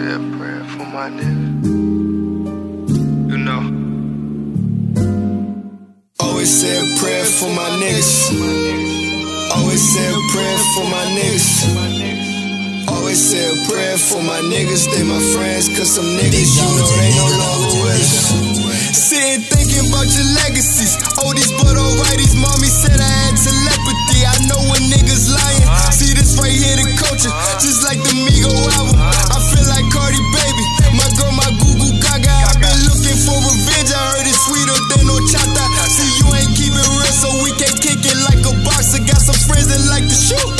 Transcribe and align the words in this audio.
a 0.00 0.18
prayer 0.36 0.64
for 0.64 0.86
my 0.86 1.10
nigga. 1.10 1.46
You 3.30 3.38
know. 3.38 3.62
Always 6.20 6.50
say 6.60 6.70
a 6.70 6.98
prayer 6.98 7.24
for 7.24 7.50
my 7.50 7.68
niggas. 7.82 8.30
Always 9.56 9.82
say 9.82 10.06
a 10.06 10.18
prayer 10.32 10.58
for 10.74 10.84
my 10.90 11.04
niggas. 11.18 12.88
Always 12.88 13.18
say 13.18 13.42
a 13.42 13.54
prayer 13.68 13.98
for 13.98 14.22
my 14.22 14.40
niggas. 14.40 14.86
They 14.92 15.02
my 15.02 15.20
friends, 15.34 15.68
cause 15.76 15.90
some 15.94 16.06
niggas, 16.06 16.56
you 16.56 16.68
know, 16.78 16.86
they 16.98 17.10
no 17.16 17.26
longer 17.38 17.82
with 17.82 18.00
us. 18.00 18.58
Sitting 18.94 19.42
thinking 19.50 19.88
about 19.88 20.06
your 20.06 20.28
legacies. 20.46 20.96
Oldies 21.18 21.50
but 21.58 21.76
alrighties. 21.76 22.36
Mommy 22.38 22.68
said 22.68 23.00
I 23.00 23.08
had 23.08 23.34
telepathy. 23.36 24.20
I 24.26 24.36
know 24.46 24.60
when 24.70 24.82
niggas 24.92 25.32
lying. 25.32 25.66
See 25.92 26.14
this 26.14 26.38
right 26.38 26.52
here, 26.52 26.76
the 26.76 26.96
culture. 26.96 27.32
Just 27.58 27.82
like 27.84 27.98
the 27.98 28.14
Migo 28.14 28.52
album. 28.78 29.27
Sweeter 34.48 34.80
than 34.88 35.04
horchata. 35.04 35.64
See, 35.92 36.08
you 36.20 36.26
ain't 36.32 36.52
keep 36.56 36.72
it 36.72 36.88
real, 36.88 37.12
so 37.12 37.28
we 37.44 37.52
can 37.60 37.72
kick 37.84 38.00
it 38.00 38.18
like 38.24 38.40
a 38.48 38.52
boxer. 38.64 39.04
Got 39.04 39.20
some 39.20 39.36
friends 39.44 39.68
that 39.68 39.82
like 39.92 40.08
to 40.08 40.16
shoot. 40.16 40.52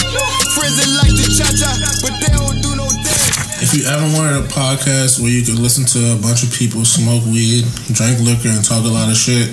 Friends 0.52 0.76
that 0.76 0.90
like 1.00 1.12
to 1.16 1.24
cha 1.32 1.48
cha. 1.56 1.70
But 2.04 2.12
they 2.20 2.30
don't 2.36 2.60
do 2.60 2.76
no 2.76 2.86
dance. 2.88 3.64
If 3.64 3.72
you 3.72 3.88
ever 3.88 4.04
wanted 4.12 4.44
a 4.44 4.46
podcast 4.52 5.20
where 5.20 5.32
you 5.32 5.42
could 5.44 5.58
listen 5.58 5.88
to 5.96 6.14
a 6.14 6.18
bunch 6.20 6.44
of 6.44 6.52
people 6.52 6.84
smoke 6.84 7.24
weed, 7.24 7.64
drink 7.96 8.20
liquor, 8.20 8.52
and 8.52 8.64
talk 8.64 8.84
a 8.84 8.92
lot 8.92 9.08
of 9.08 9.16
shit, 9.16 9.48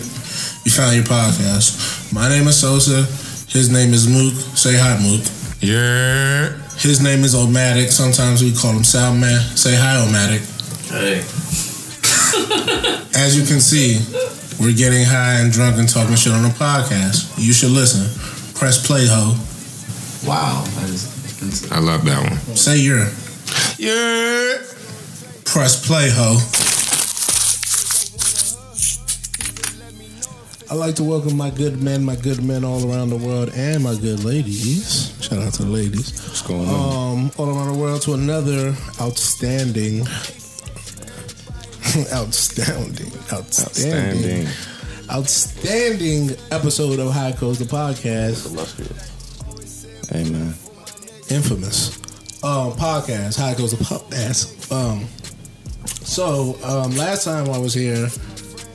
you 0.67 0.71
found 0.71 0.95
your 0.95 1.07
podcast. 1.07 2.11
My 2.11 2.27
name 2.29 2.47
is 2.47 2.59
Sosa. 2.59 3.07
His 3.49 3.71
name 3.71 3.93
is 3.93 4.07
Mook. 4.07 4.35
Say 4.57 4.75
hi, 4.75 4.99
Mook. 4.99 5.23
Yeah. 5.63 6.59
His 6.75 7.01
name 7.01 7.23
is 7.23 7.33
Omatic. 7.33 7.89
Sometimes 7.89 8.43
we 8.43 8.51
call 8.53 8.73
him 8.75 8.83
Soundman. 8.83 9.39
Say 9.55 9.75
hi, 9.75 10.03
Omatic. 10.03 10.43
Hey. 10.91 11.23
As 13.15 13.37
you 13.37 13.45
can 13.45 13.61
see, 13.61 13.99
we're 14.59 14.75
getting 14.75 15.03
high 15.05 15.39
and 15.39 15.51
drunk 15.51 15.77
and 15.77 15.87
talking 15.87 16.15
shit 16.15 16.33
on 16.33 16.45
a 16.45 16.49
podcast. 16.49 17.33
You 17.37 17.53
should 17.53 17.71
listen. 17.71 18.05
Press 18.55 18.85
play, 18.85 19.05
ho. 19.07 19.35
Wow. 20.27 20.63
That 20.79 20.89
is, 20.89 21.71
I 21.71 21.79
love 21.79 22.03
that 22.05 22.21
one. 22.29 22.37
Say 22.55 22.77
your. 22.79 23.07
Yeah. 23.77 24.59
Press 25.45 25.85
play, 25.85 26.09
ho. 26.11 26.39
I'd 30.71 30.77
like 30.77 30.95
to 30.95 31.03
welcome 31.03 31.37
my 31.37 31.51
good 31.51 31.81
men, 31.81 32.03
my 32.03 32.15
good 32.15 32.43
men 32.43 32.63
all 32.63 32.91
around 32.91 33.09
the 33.09 33.17
world, 33.17 33.51
and 33.55 33.83
my 33.83 33.95
good 33.95 34.23
ladies. 34.23 35.13
Shout 35.21 35.39
out 35.39 35.53
to 35.53 35.63
the 35.63 35.69
ladies. 35.69 36.11
What's 36.27 36.41
going 36.41 36.67
on? 36.67 37.17
Um, 37.17 37.31
all 37.37 37.49
around 37.55 37.73
the 37.73 37.79
world 37.79 38.01
to 38.03 38.13
another 38.13 38.75
outstanding, 38.99 40.05
outstanding, 42.13 43.11
outstanding, 43.31 44.47
Outstanding. 44.47 44.47
outstanding 45.09 46.29
episode 46.51 46.99
of 46.99 47.11
High 47.11 47.31
Coast 47.31 47.59
the 47.59 47.65
podcast. 47.65 48.51
Amen. 50.13 50.53
infamous 51.29 51.97
um, 52.43 52.73
podcast. 52.73 53.51
It 53.51 53.57
goes 53.57 53.71
the 53.71 53.83
podcast. 53.83 54.71
Um, 54.71 55.07
so 56.05 56.57
um, 56.63 56.95
last 56.95 57.23
time 57.23 57.49
I 57.49 57.57
was 57.57 57.73
here, 57.73 58.07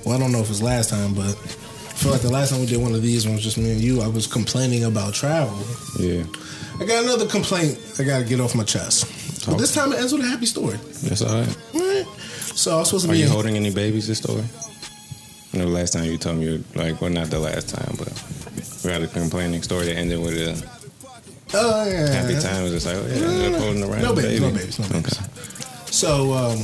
well, 0.04 0.16
I 0.16 0.18
don't 0.18 0.32
know 0.32 0.38
if 0.38 0.46
it 0.46 0.50
was 0.50 0.62
last 0.62 0.90
time, 0.90 1.14
but 1.14 1.28
I 1.28 1.94
feel 2.02 2.12
like 2.12 2.22
the 2.22 2.30
last 2.32 2.50
time 2.50 2.60
we 2.60 2.66
did 2.66 2.80
one 2.80 2.94
of 2.94 3.02
these 3.02 3.28
was 3.28 3.42
just 3.42 3.58
me 3.58 3.72
and 3.72 3.80
you. 3.80 4.00
I 4.00 4.08
was 4.08 4.26
complaining 4.26 4.84
about 4.84 5.14
travel. 5.14 5.56
Yeah. 5.98 6.24
I 6.80 6.84
got 6.86 7.04
another 7.04 7.26
complaint 7.26 7.78
I 7.98 8.04
got 8.04 8.18
to 8.20 8.24
get 8.24 8.40
off 8.40 8.54
my 8.54 8.64
chest. 8.64 9.46
But 9.46 9.58
this 9.58 9.72
time 9.74 9.92
it 9.92 9.98
ends 9.98 10.12
with 10.12 10.22
a 10.24 10.26
happy 10.26 10.46
story. 10.46 10.76
That's 11.04 11.22
all 11.22 11.40
right. 11.40 11.56
Right? 11.74 12.06
So 12.54 12.76
I 12.76 12.78
was 12.80 12.88
supposed 12.88 13.04
to 13.06 13.10
Are 13.10 13.14
be. 13.14 13.18
you 13.20 13.26
in- 13.26 13.30
holding 13.30 13.56
any 13.56 13.70
babies 13.72 14.06
this 14.06 14.18
story? 14.18 14.44
You 15.52 15.58
know, 15.58 15.64
the 15.66 15.72
last 15.72 15.92
time 15.92 16.04
you 16.04 16.16
told 16.16 16.38
me, 16.38 16.44
you 16.44 16.64
were 16.74 16.82
like, 16.84 17.00
well, 17.00 17.10
not 17.10 17.28
the 17.28 17.38
last 17.40 17.68
time, 17.70 17.94
but 17.98 18.12
we 18.84 18.90
had 18.90 19.02
a 19.02 19.08
complaining 19.08 19.62
story 19.62 19.86
that 19.86 19.96
ended 19.96 20.20
with 20.20 20.34
a 20.36 20.80
Oh 21.52 21.84
yeah. 21.90 22.06
happy 22.12 22.34
time. 22.40 22.60
It 22.60 22.70
was 22.70 22.84
just 22.84 22.86
like, 22.86 22.96
oh, 22.96 23.06
yeah, 23.08 23.20
No, 23.20 23.26
no, 23.26 23.44
I'm 23.46 23.52
no. 23.52 23.58
holding 23.58 23.82
around 23.84 24.02
No 24.02 24.14
babies, 24.14 24.40
baby. 24.40 24.52
no 24.52 24.58
babies, 24.58 24.78
no 24.78 24.88
babies. 24.88 25.18
Okay. 25.18 25.26
So 25.90 26.32
um, 26.32 26.58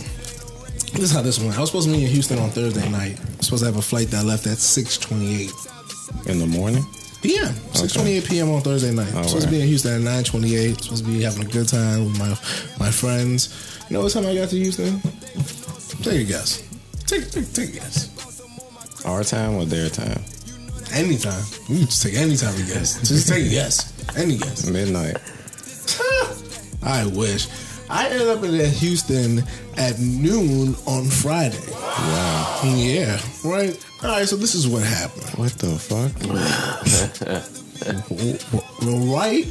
this 0.94 1.02
is 1.02 1.12
how 1.12 1.22
this 1.22 1.40
went. 1.40 1.56
I 1.56 1.60
was 1.60 1.70
supposed 1.70 1.88
to 1.88 1.92
be 1.94 2.04
in 2.04 2.10
Houston 2.10 2.38
on 2.38 2.50
Thursday 2.50 2.88
night. 2.90 3.18
I 3.18 3.36
was 3.38 3.46
supposed 3.46 3.62
to 3.62 3.66
have 3.66 3.76
a 3.76 3.82
flight 3.82 4.08
that 4.12 4.24
left 4.24 4.46
at 4.46 4.58
six 4.58 4.96
twenty 4.96 5.42
eight. 5.44 5.52
In 6.26 6.38
the 6.38 6.46
morning? 6.46 6.84
PM, 7.22 7.52
six 7.72 7.92
twenty 7.92 8.12
eight 8.14 8.24
PM 8.24 8.50
on 8.50 8.60
Thursday 8.62 8.92
night. 8.92 9.14
All 9.14 9.24
supposed 9.24 9.46
to 9.46 9.50
be 9.50 9.60
in 9.60 9.68
Houston 9.68 9.94
at 9.94 10.00
nine 10.00 10.24
twenty 10.24 10.54
eight. 10.56 10.82
Supposed 10.82 11.04
to 11.04 11.10
be 11.10 11.22
having 11.22 11.44
a 11.46 11.48
good 11.48 11.68
time 11.68 12.04
with 12.06 12.18
my 12.18 12.28
my 12.84 12.90
friends. 12.90 13.82
You 13.88 13.94
know 13.96 14.02
what 14.02 14.12
time 14.12 14.26
I 14.26 14.34
got 14.34 14.48
to 14.50 14.56
Houston? 14.56 15.00
Take 16.02 16.22
a 16.22 16.24
guess. 16.24 16.62
Take 17.06 17.30
take, 17.30 17.52
take 17.52 17.68
a 17.70 17.72
guess. 17.72 19.04
Our 19.04 19.22
time 19.24 19.54
or 19.54 19.64
their 19.64 19.88
time? 19.88 20.22
Anytime. 20.92 21.42
You 21.68 21.78
can 21.78 21.86
just 21.86 22.02
take 22.02 22.14
any 22.14 22.36
time 22.36 22.56
you 22.58 22.66
guess. 22.66 22.98
Just 23.08 23.28
take 23.28 23.46
a 23.46 23.48
guess. 23.48 23.92
Any 24.16 24.38
guess. 24.38 24.66
Midnight. 24.66 25.16
I 26.82 27.06
wish. 27.06 27.48
I 27.88 28.08
ended 28.08 28.28
up 28.28 28.42
in 28.42 28.70
Houston 28.70 29.42
at 29.76 29.98
noon 30.00 30.74
on 30.86 31.04
Friday. 31.04 31.60
Wow. 31.70 32.60
Yeah, 32.64 33.20
right. 33.44 33.78
All 34.06 34.12
right, 34.12 34.28
so 34.28 34.36
this 34.36 34.54
is 34.54 34.68
what 34.68 34.84
happened. 34.84 35.28
What 35.36 35.50
the 35.54 35.76
fuck? 35.76 36.12
right? 39.12 39.44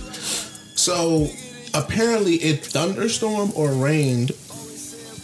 So 0.77 1.27
apparently 1.73 2.35
it 2.35 2.65
thunderstormed 2.65 3.51
or 3.53 3.73
rained 3.73 4.31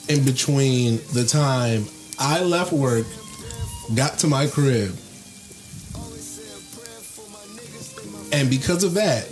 in 0.10 0.26
between 0.26 0.98
the 1.14 1.24
time 1.26 1.86
I 2.20 2.44
left 2.44 2.74
work, 2.74 3.06
got 3.96 4.20
to 4.20 4.28
my 4.28 4.48
crib, 4.48 4.98
and 8.34 8.50
because 8.50 8.84
of 8.84 8.96
that, 8.96 9.30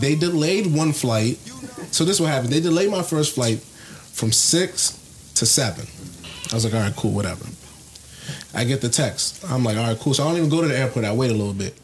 they 0.00 0.16
delayed 0.16 0.66
one 0.66 0.92
flight. 0.92 1.36
So 1.92 2.04
this 2.04 2.16
is 2.16 2.20
what 2.20 2.30
happened. 2.30 2.52
They 2.52 2.60
delayed 2.60 2.90
my 2.90 3.02
first 3.02 3.36
flight 3.36 3.60
from 3.60 4.32
six 4.32 4.90
to 5.36 5.46
seven. 5.46 5.86
I 6.50 6.54
was 6.56 6.64
like, 6.64 6.74
all 6.74 6.80
right, 6.80 6.96
cool, 6.96 7.12
whatever. 7.12 7.44
I 8.56 8.64
get 8.64 8.80
the 8.80 8.88
text. 8.88 9.44
I'm 9.48 9.62
like, 9.62 9.76
all 9.76 9.86
right, 9.86 9.98
cool. 9.98 10.14
So 10.14 10.24
I 10.24 10.28
don't 10.28 10.38
even 10.38 10.48
go 10.48 10.62
to 10.62 10.68
the 10.68 10.76
airport. 10.76 11.04
I 11.04 11.12
wait 11.12 11.30
a 11.30 11.34
little 11.34 11.52
bit. 11.52 11.78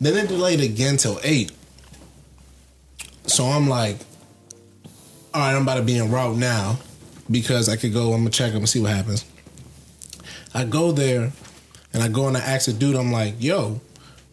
Then 0.00 0.16
it 0.16 0.28
delayed 0.28 0.60
again 0.60 0.98
till 0.98 1.18
eight. 1.24 1.50
So 3.24 3.46
I'm 3.46 3.68
like, 3.68 3.96
all 5.32 5.40
right, 5.40 5.54
I'm 5.54 5.62
about 5.62 5.76
to 5.76 5.82
be 5.82 5.98
en 5.98 6.10
route 6.10 6.36
now 6.36 6.78
because 7.30 7.70
I 7.70 7.76
could 7.76 7.94
go. 7.94 8.12
I'm 8.12 8.20
gonna 8.20 8.30
check. 8.30 8.48
I'm 8.48 8.58
gonna 8.58 8.66
see 8.66 8.80
what 8.80 8.90
happens. 8.90 9.24
I 10.52 10.64
go 10.64 10.92
there 10.92 11.32
and 11.94 12.02
I 12.02 12.08
go 12.08 12.28
and 12.28 12.36
I 12.36 12.40
ask 12.40 12.66
the 12.66 12.74
dude. 12.74 12.96
I'm 12.96 13.12
like, 13.12 13.36
yo, 13.38 13.80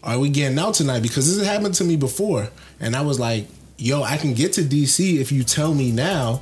are 0.03 0.19
we 0.19 0.27
getting 0.27 0.59
out 0.59 0.73
tonight? 0.73 1.01
Because 1.01 1.27
this 1.27 1.37
has 1.37 1.47
happened 1.47 1.75
to 1.75 1.85
me 1.85 1.95
before, 1.95 2.49
and 2.81 2.97
I 2.97 3.01
was 3.01 3.17
like, 3.17 3.47
yo, 3.77 4.03
I 4.03 4.17
can 4.17 4.33
get 4.33 4.53
to 4.53 4.61
DC 4.61 5.19
if 5.19 5.31
you 5.31 5.43
tell 5.43 5.73
me 5.73 5.91
now, 5.91 6.41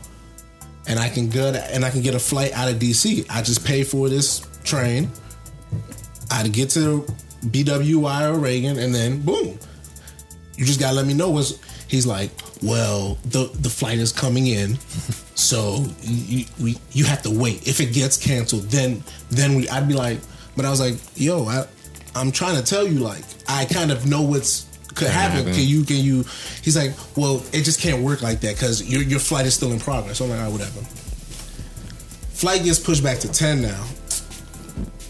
and 0.88 0.97
I 0.97 1.09
can 1.09 1.29
go 1.29 1.51
to, 1.51 1.63
and 1.73 1.85
I 1.85 1.91
can 1.91 2.01
get 2.01 2.16
a 2.16 2.19
flight 2.19 2.51
out 2.53 2.67
of 2.67 2.79
DC. 2.79 3.28
I 3.29 3.44
just 3.44 3.63
pay 3.63 3.84
for 3.84 4.09
this 4.09 4.47
train. 4.63 5.11
I'd 6.31 6.52
get 6.52 6.69
to 6.72 7.06
BWI 7.46 8.34
or 8.34 8.40
Reagan, 8.40 8.80
and 8.80 8.94
then 8.94 9.22
boom, 9.22 9.58
you 10.58 10.66
just 10.66 10.80
gotta 10.80 10.96
let 10.96 11.06
me 11.06 11.13
know 11.13 11.30
what's. 11.30 11.59
He's 11.88 12.08
like, 12.08 12.31
well, 12.63 13.18
the 13.25 13.50
the 13.59 13.69
flight 13.69 14.00
is 14.00 14.12
coming 14.12 14.47
in, 14.47 14.78
so 15.35 15.85
you 16.02 16.46
we 16.62 16.78
you 16.91 17.06
have 17.06 17.22
to 17.24 17.30
wait. 17.30 17.68
If 17.68 17.80
it 17.80 17.94
gets 17.94 18.18
canceled, 18.18 18.64
then 18.64 19.03
then 19.30 19.56
we. 19.56 19.69
I'd 19.69 19.88
be 19.88 19.94
like, 19.94 20.19
but 20.56 20.66
I 20.66 20.69
was 20.69 20.80
like, 20.80 20.96
yo, 21.16 21.46
I 21.46 21.66
I'm 22.16 22.31
trying 22.31 22.56
to 22.56 22.64
tell 22.64 22.88
you, 22.88 23.00
like, 23.00 23.24
I 23.47 23.66
kind 23.66 23.91
of 23.91 24.08
know 24.08 24.22
what's 24.22 24.66
could 24.96 25.09
happen. 25.09 25.40
happen. 25.40 25.53
Can 25.53 25.64
you 25.64 25.84
can 25.84 25.97
you? 25.97 26.23
He's 26.64 26.78
like, 26.78 26.94
well, 27.17 27.44
it 27.52 27.64
just 27.64 27.82
can't 27.82 28.02
work 28.02 28.22
like 28.22 28.40
that 28.41 28.55
because 28.55 28.82
your 28.90 29.03
your 29.03 29.20
flight 29.20 29.46
is 29.46 29.53
still 29.53 29.72
in 29.72 29.79
progress. 29.79 30.17
So 30.17 30.26
I'm 30.26 30.32
like, 30.32 30.40
all 30.40 30.46
right, 30.46 30.52
whatever. 30.52 30.79
Flight 32.32 32.64
gets 32.64 32.79
pushed 32.79 33.03
back 33.03 33.20
to 33.20 33.32
ten 33.32 33.61
now. 33.61 33.85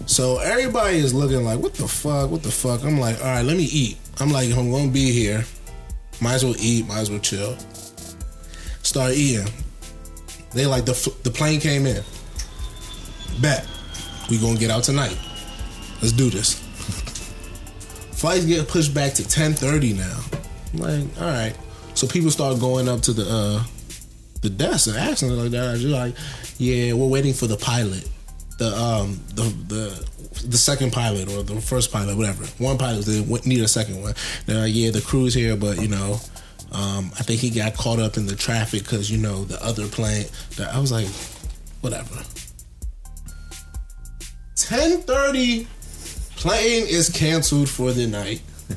So 0.05 0.39
everybody 0.39 0.97
is 0.97 1.13
looking 1.13 1.43
like, 1.43 1.59
what 1.59 1.73
the 1.73 1.87
fuck? 1.87 2.29
What 2.29 2.43
the 2.43 2.51
fuck? 2.51 2.83
I'm 2.83 2.99
like, 2.99 3.17
all 3.19 3.25
right, 3.25 3.45
let 3.45 3.57
me 3.57 3.63
eat. 3.63 3.97
I'm 4.19 4.31
like, 4.31 4.49
I'm 4.55 4.71
gonna 4.71 4.91
be 4.91 5.11
here. 5.11 5.45
Might 6.21 6.35
as 6.35 6.45
well 6.45 6.55
eat. 6.59 6.87
Might 6.87 6.99
as 6.99 7.09
well 7.09 7.19
chill. 7.19 7.57
Start 8.83 9.13
eating. 9.13 9.47
They 10.53 10.65
like 10.65 10.85
the 10.85 11.13
the 11.23 11.31
plane 11.31 11.59
came 11.59 11.85
in. 11.85 12.03
Bet 13.41 13.67
we 14.29 14.37
gonna 14.37 14.59
get 14.59 14.71
out 14.71 14.83
tonight. 14.83 15.17
Let's 16.01 16.13
do 16.13 16.29
this. 16.29 16.53
Flights 18.13 18.45
get 18.45 18.67
pushed 18.67 18.93
back 18.93 19.13
to 19.15 19.23
10:30 19.23 19.97
now. 19.97 20.19
I'm 20.73 20.79
like, 20.79 21.21
all 21.21 21.27
right. 21.27 21.55
So 21.93 22.07
people 22.07 22.31
start 22.31 22.59
going 22.59 22.87
up 22.87 23.01
to 23.01 23.13
the 23.13 23.23
uh 23.23 23.63
the 24.41 24.49
desk 24.49 24.87
and 24.87 24.97
asking 24.97 25.31
like 25.31 25.51
that. 25.51 25.79
You're 25.79 25.91
like, 25.91 26.15
yeah, 26.57 26.93
we're 26.93 27.07
waiting 27.07 27.33
for 27.33 27.47
the 27.47 27.57
pilot. 27.57 28.07
The 28.57 28.75
um 28.75 29.19
the 29.33 29.43
the 29.67 30.47
the 30.47 30.57
second 30.57 30.93
pilot 30.93 31.29
or 31.29 31.43
the 31.43 31.59
first 31.61 31.91
pilot, 31.91 32.17
whatever. 32.17 32.45
One 32.57 32.77
pilot 32.77 33.05
they 33.05 33.23
need 33.45 33.61
a 33.61 33.67
second 33.67 34.01
one. 34.01 34.13
They're 34.45 34.61
like, 34.61 34.75
yeah, 34.75 34.91
the 34.91 35.01
crew's 35.01 35.33
here, 35.33 35.55
but 35.55 35.81
you 35.81 35.87
know, 35.87 36.19
um, 36.71 37.11
I 37.17 37.23
think 37.23 37.39
he 37.39 37.49
got 37.49 37.75
caught 37.75 37.99
up 37.99 38.17
in 38.17 38.25
the 38.25 38.35
traffic 38.35 38.83
because 38.83 39.09
you 39.09 39.17
know 39.17 39.45
the 39.45 39.63
other 39.63 39.87
plane. 39.87 40.25
The, 40.55 40.69
I 40.71 40.79
was 40.79 40.91
like, 40.91 41.07
whatever. 41.81 42.15
10:30 44.55 45.67
plane 46.37 46.85
is 46.87 47.09
canceled 47.09 47.69
for 47.69 47.91
the 47.91 48.07
night. 48.07 48.41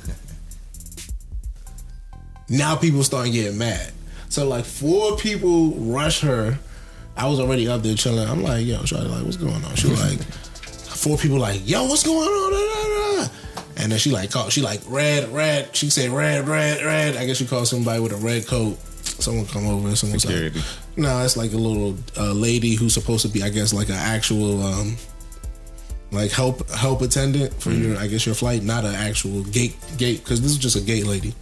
now 2.49 2.77
people 2.77 3.03
starting 3.03 3.33
getting 3.33 3.59
mad. 3.59 3.93
So 4.29 4.47
like 4.47 4.65
four 4.65 5.17
people 5.17 5.71
rush 5.71 6.21
her. 6.21 6.59
I 7.19 7.27
was 7.27 7.41
already 7.41 7.67
up 7.69 7.83
there 7.83 7.95
chilling. 7.97 8.29
I'm 8.29 8.43
like, 8.43 8.65
yo, 8.65 8.81
Charlie, 8.85 9.09
like, 9.09 9.25
what's 9.25 9.37
going 9.37 9.65
on? 9.65 9.75
She 9.75 9.89
like, 9.89 10.23
four 10.63 11.19
people 11.19 11.39
like, 11.39 11.61
yo, 11.69 11.85
what's 11.87 12.05
going 12.05 12.17
on? 12.17 12.53
Da, 12.53 12.59
da, 12.59 13.25
da. 13.25 13.33
And 13.83 13.93
then 13.93 13.99
she 13.99 14.11
like 14.11 14.31
called, 14.31 14.53
she 14.53 14.63
like 14.63 14.81
red, 14.87 15.29
red. 15.31 15.75
She 15.75 15.91
said 15.91 16.11
red, 16.11 16.47
red, 16.47 16.85
red. 16.85 17.17
I 17.17 17.27
guess 17.27 17.37
she 17.37 17.47
called 17.47 17.67
somebody 17.67 18.01
with 18.01 18.13
a 18.13 18.17
red 18.17 18.47
coat. 18.47 18.79
Someone 19.03 19.47
come 19.47 19.67
over 19.67 19.89
and 19.89 19.99
someone's 19.99 20.23
Security. 20.23 20.61
like, 20.61 20.69
no, 20.97 21.25
it's 21.25 21.37
like 21.37 21.53
a 21.53 21.57
little 21.57 21.97
uh, 22.17 22.33
lady 22.33 22.75
who's 22.75 22.95
supposed 22.95 23.23
to 23.27 23.29
be, 23.33 23.43
I 23.43 23.49
guess, 23.49 23.73
like 23.73 23.89
an 23.89 23.95
actual, 23.97 24.63
um, 24.63 24.97
like 26.13 26.31
help 26.31 26.69
help 26.71 27.03
attendant 27.03 27.53
for 27.55 27.71
your, 27.71 27.97
I 27.99 28.07
guess, 28.07 28.27
your 28.27 28.35
flight, 28.35 28.63
not 28.63 28.85
an 28.85 28.95
actual 28.95 29.43
gate 29.45 29.77
gate, 29.97 30.23
because 30.23 30.41
this 30.41 30.53
is 30.53 30.59
just 30.59 30.77
a 30.77 30.81
gate 30.81 31.07
lady. 31.07 31.35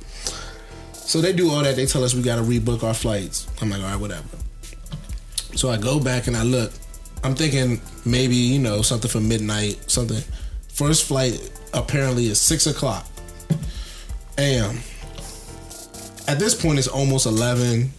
So 0.93 1.21
they 1.21 1.33
do 1.33 1.51
all 1.51 1.63
that. 1.63 1.77
They 1.77 1.87
tell 1.87 2.03
us 2.03 2.15
we 2.15 2.23
got 2.23 2.37
to 2.37 2.43
rebook 2.43 2.83
our 2.83 2.95
flights. 2.95 3.47
I'm 3.61 3.71
like, 3.71 3.81
all 3.81 3.87
right, 3.87 4.01
whatever. 4.01 4.25
So 5.57 5.71
I 5.71 5.77
go 5.77 5.99
back 5.99 6.27
and 6.27 6.37
I 6.37 6.43
look. 6.43 6.73
I'm 7.25 7.35
thinking 7.35 7.81
maybe 8.05 8.37
you 8.37 8.59
know 8.59 8.83
something 8.83 9.11
for 9.11 9.21
midnight, 9.21 9.91
something. 9.91 10.23
First 10.69 11.05
flight 11.05 11.51
apparently 11.73 12.27
is 12.27 12.41
six 12.41 12.67
o'clock 12.67 13.07
a.m. 14.39 14.79
At 16.29 16.39
this 16.39 16.61
point, 16.61 16.79
it's 16.79 16.89
almost 16.89 17.27
eleven. 17.27 17.91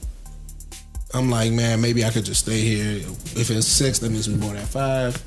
I'm 1.14 1.30
like, 1.32 1.52
man, 1.52 1.82
maybe 1.82 2.04
I 2.04 2.10
could 2.10 2.26
just 2.26 2.42
stay 2.42 2.62
here. 2.62 2.98
If 2.98 3.50
it's 3.50 3.66
six, 3.66 4.00
that 4.00 4.12
means 4.12 4.28
we 4.28 4.36
born 4.36 4.58
at 4.58 4.68
five, 4.68 5.22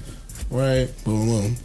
right? 0.50 0.88
Boom, 1.04 1.26
boom. 1.26 1.56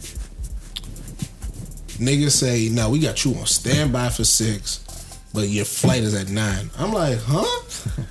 Niggas 1.98 2.32
say, 2.32 2.68
no, 2.70 2.90
we 2.90 2.98
got 2.98 3.24
you 3.24 3.34
on 3.34 3.46
standby 3.46 4.08
for 4.08 4.24
six, 4.24 4.84
but 5.32 5.48
your 5.48 5.64
flight 5.64 6.02
is 6.02 6.14
at 6.14 6.28
nine. 6.28 6.70
I'm 6.78 6.92
like, 6.92 7.18
huh? 7.22 7.44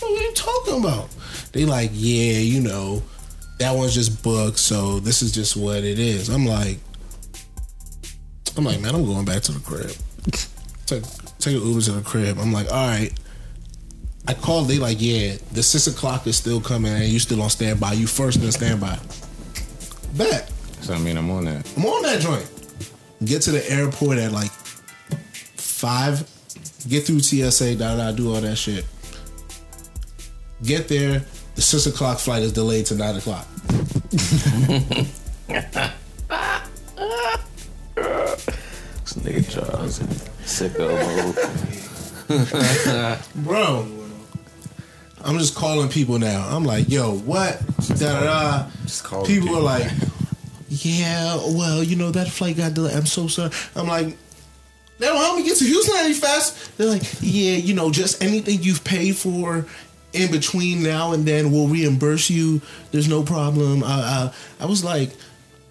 what 0.00 0.10
are 0.10 0.22
you 0.22 0.32
talking 0.34 0.80
about? 0.80 1.08
They 1.54 1.64
like, 1.64 1.90
yeah, 1.92 2.38
you 2.38 2.60
know, 2.60 3.00
that 3.60 3.76
one's 3.76 3.94
just 3.94 4.24
booked, 4.24 4.58
so 4.58 4.98
this 4.98 5.22
is 5.22 5.30
just 5.30 5.56
what 5.56 5.84
it 5.84 6.00
is. 6.00 6.28
I'm 6.28 6.44
like, 6.44 6.78
I'm 8.56 8.64
like, 8.64 8.80
man, 8.80 8.94
I'm 8.94 9.04
going 9.06 9.24
back 9.24 9.42
to 9.44 9.52
the 9.52 9.60
crib. 9.60 9.92
Take 10.86 11.02
take 11.38 11.56
an 11.56 11.66
Uber 11.66 11.80
to 11.80 11.92
the 11.92 12.02
crib. 12.02 12.38
I'm 12.38 12.52
like, 12.52 12.70
all 12.70 12.88
right. 12.88 13.10
I 14.28 14.34
called. 14.34 14.68
They 14.68 14.78
like, 14.78 14.98
yeah, 15.00 15.36
the 15.52 15.62
six 15.62 15.86
o'clock 15.86 16.26
is 16.26 16.36
still 16.36 16.60
coming, 16.60 16.92
and 16.92 17.04
you 17.04 17.18
still 17.18 17.40
on 17.40 17.48
standby. 17.48 17.92
You 17.92 18.06
first 18.06 18.42
in 18.42 18.52
standby. 18.52 18.98
Bet. 20.14 20.50
So 20.82 20.92
I 20.92 20.98
mean, 20.98 21.16
I'm 21.16 21.30
on 21.30 21.46
that. 21.46 21.66
I'm 21.76 21.86
on 21.86 22.02
that 22.02 22.20
joint. 22.20 22.50
Get 23.24 23.40
to 23.42 23.50
the 23.50 23.70
airport 23.70 24.18
at 24.18 24.32
like 24.32 24.50
five. 24.50 26.28
Get 26.86 27.04
through 27.06 27.20
TSA, 27.20 27.76
da 27.76 27.96
da, 27.96 28.12
do 28.12 28.34
all 28.34 28.42
that 28.42 28.56
shit. 28.56 28.84
Get 30.62 30.88
there. 30.88 31.24
The 31.54 31.62
six 31.62 31.86
o'clock 31.86 32.18
flight 32.18 32.42
is 32.42 32.52
delayed 32.52 32.86
to 32.86 32.96
nine 32.96 33.16
o'clock. 33.16 33.46
This 34.10 34.42
nigga 39.14 39.50
Charles, 39.50 40.00
sicko 40.44 40.90
mode. 42.26 43.18
Bro, 43.44 43.86
I'm 45.24 45.38
just 45.38 45.54
calling 45.54 45.88
people 45.88 46.18
now. 46.18 46.46
I'm 46.48 46.64
like, 46.64 46.88
yo, 46.88 47.16
what? 47.18 47.60
Da 47.88 47.96
da 47.96 48.24
da. 48.24 48.66
People 49.24 49.24
people. 49.24 49.56
are 49.56 49.60
like, 49.60 49.90
yeah, 50.68 51.36
well, 51.36 51.82
you 51.82 51.96
know, 51.96 52.10
that 52.10 52.28
flight 52.28 52.56
got 52.56 52.74
delayed. 52.74 52.96
I'm 52.96 53.06
so 53.06 53.28
sorry. 53.28 53.50
I'm 53.76 53.86
like, 53.86 54.16
they 54.98 55.06
don't 55.06 55.16
help 55.16 55.36
me 55.36 55.44
get 55.44 55.58
to 55.58 55.64
Houston 55.64 55.94
any 55.98 56.14
fast. 56.14 56.76
They're 56.76 56.88
like, 56.88 57.02
yeah, 57.20 57.56
you 57.56 57.74
know, 57.74 57.90
just 57.90 58.22
anything 58.22 58.62
you've 58.62 58.84
paid 58.84 59.16
for 59.16 59.66
in 60.14 60.30
between 60.30 60.82
now 60.82 61.12
and 61.12 61.24
then, 61.24 61.50
we'll 61.50 61.68
reimburse 61.68 62.30
you. 62.30 62.60
There's 62.92 63.08
no 63.08 63.22
problem. 63.22 63.82
I, 63.84 63.88
I, 63.88 64.34
I 64.60 64.66
was 64.66 64.84
like, 64.84 65.10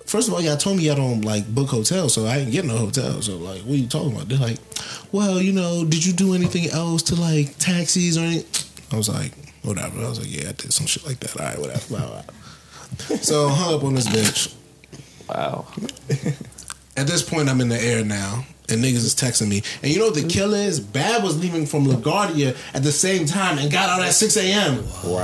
first 0.06 0.28
of 0.28 0.34
all, 0.34 0.42
y'all 0.42 0.58
told 0.58 0.78
me 0.78 0.84
y'all 0.84 0.96
don't 0.96 1.22
like 1.22 1.48
book 1.48 1.70
hotels, 1.70 2.14
so 2.14 2.26
I 2.26 2.38
ain't 2.38 2.52
get 2.52 2.66
no 2.66 2.78
hotel. 2.78 3.22
So 3.22 3.38
like, 3.38 3.62
what 3.62 3.74
are 3.74 3.78
you 3.78 3.88
talking 3.88 4.14
about? 4.14 4.30
They're 4.30 4.38
like, 4.38 4.60
well, 5.12 5.42
you 5.42 5.54
know, 5.54 5.86
did 5.86 6.06
you 6.06 6.14
do 6.14 6.34
anything 6.34 6.70
else 6.70 7.04
to 7.04 7.16
like 7.16 7.58
taxis 7.58 8.18
or 8.18 8.22
anything? 8.22 8.86
I 8.92 8.98
was 8.98 9.10
like, 9.10 9.32
whatever. 9.64 10.00
I 10.00 10.10
was 10.10 10.20
like, 10.20 10.32
yeah, 10.32 10.50
I 10.50 10.54
did 10.54 10.74
some 10.74 10.88
shit 10.88 11.06
like 11.06 11.20
that. 11.22 11.40
All 11.40 11.46
right, 11.46 11.60
whatever. 11.60 11.88
Blah, 11.88 12.08
blah. 12.08 13.18
so 13.18 13.50
hung 13.50 13.76
up 13.76 13.84
on 13.84 13.96
this 13.96 14.08
bitch. 14.08 14.54
Wow. 15.30 15.66
At 16.98 17.08
this 17.08 17.28
point, 17.28 17.50
I'm 17.50 17.60
in 17.62 17.70
the 17.70 17.82
air 17.82 18.06
now, 18.06 18.46
and 18.70 18.84
niggas 18.84 19.04
is 19.04 19.16
texting 19.16 19.50
me. 19.50 19.62
And 19.82 19.92
you 19.92 20.00
know 20.00 20.06
what 20.06 20.16
the 20.16 20.22
mm-hmm. 20.22 20.30
killer 20.30 20.58
is? 20.58 20.80
Bad 20.80 21.24
was 21.24 21.40
leaving 21.40 21.66
from 21.66 21.86
LaGuardia 21.86 22.58
at 22.74 22.84
the 22.84 22.92
same 22.92 23.26
time 23.26 23.58
and 23.58 23.72
got 23.72 23.90
out 23.90 24.02
at 24.02 24.14
6 24.14 24.38
a.m. 24.38 24.84
Wow. 25.06 25.20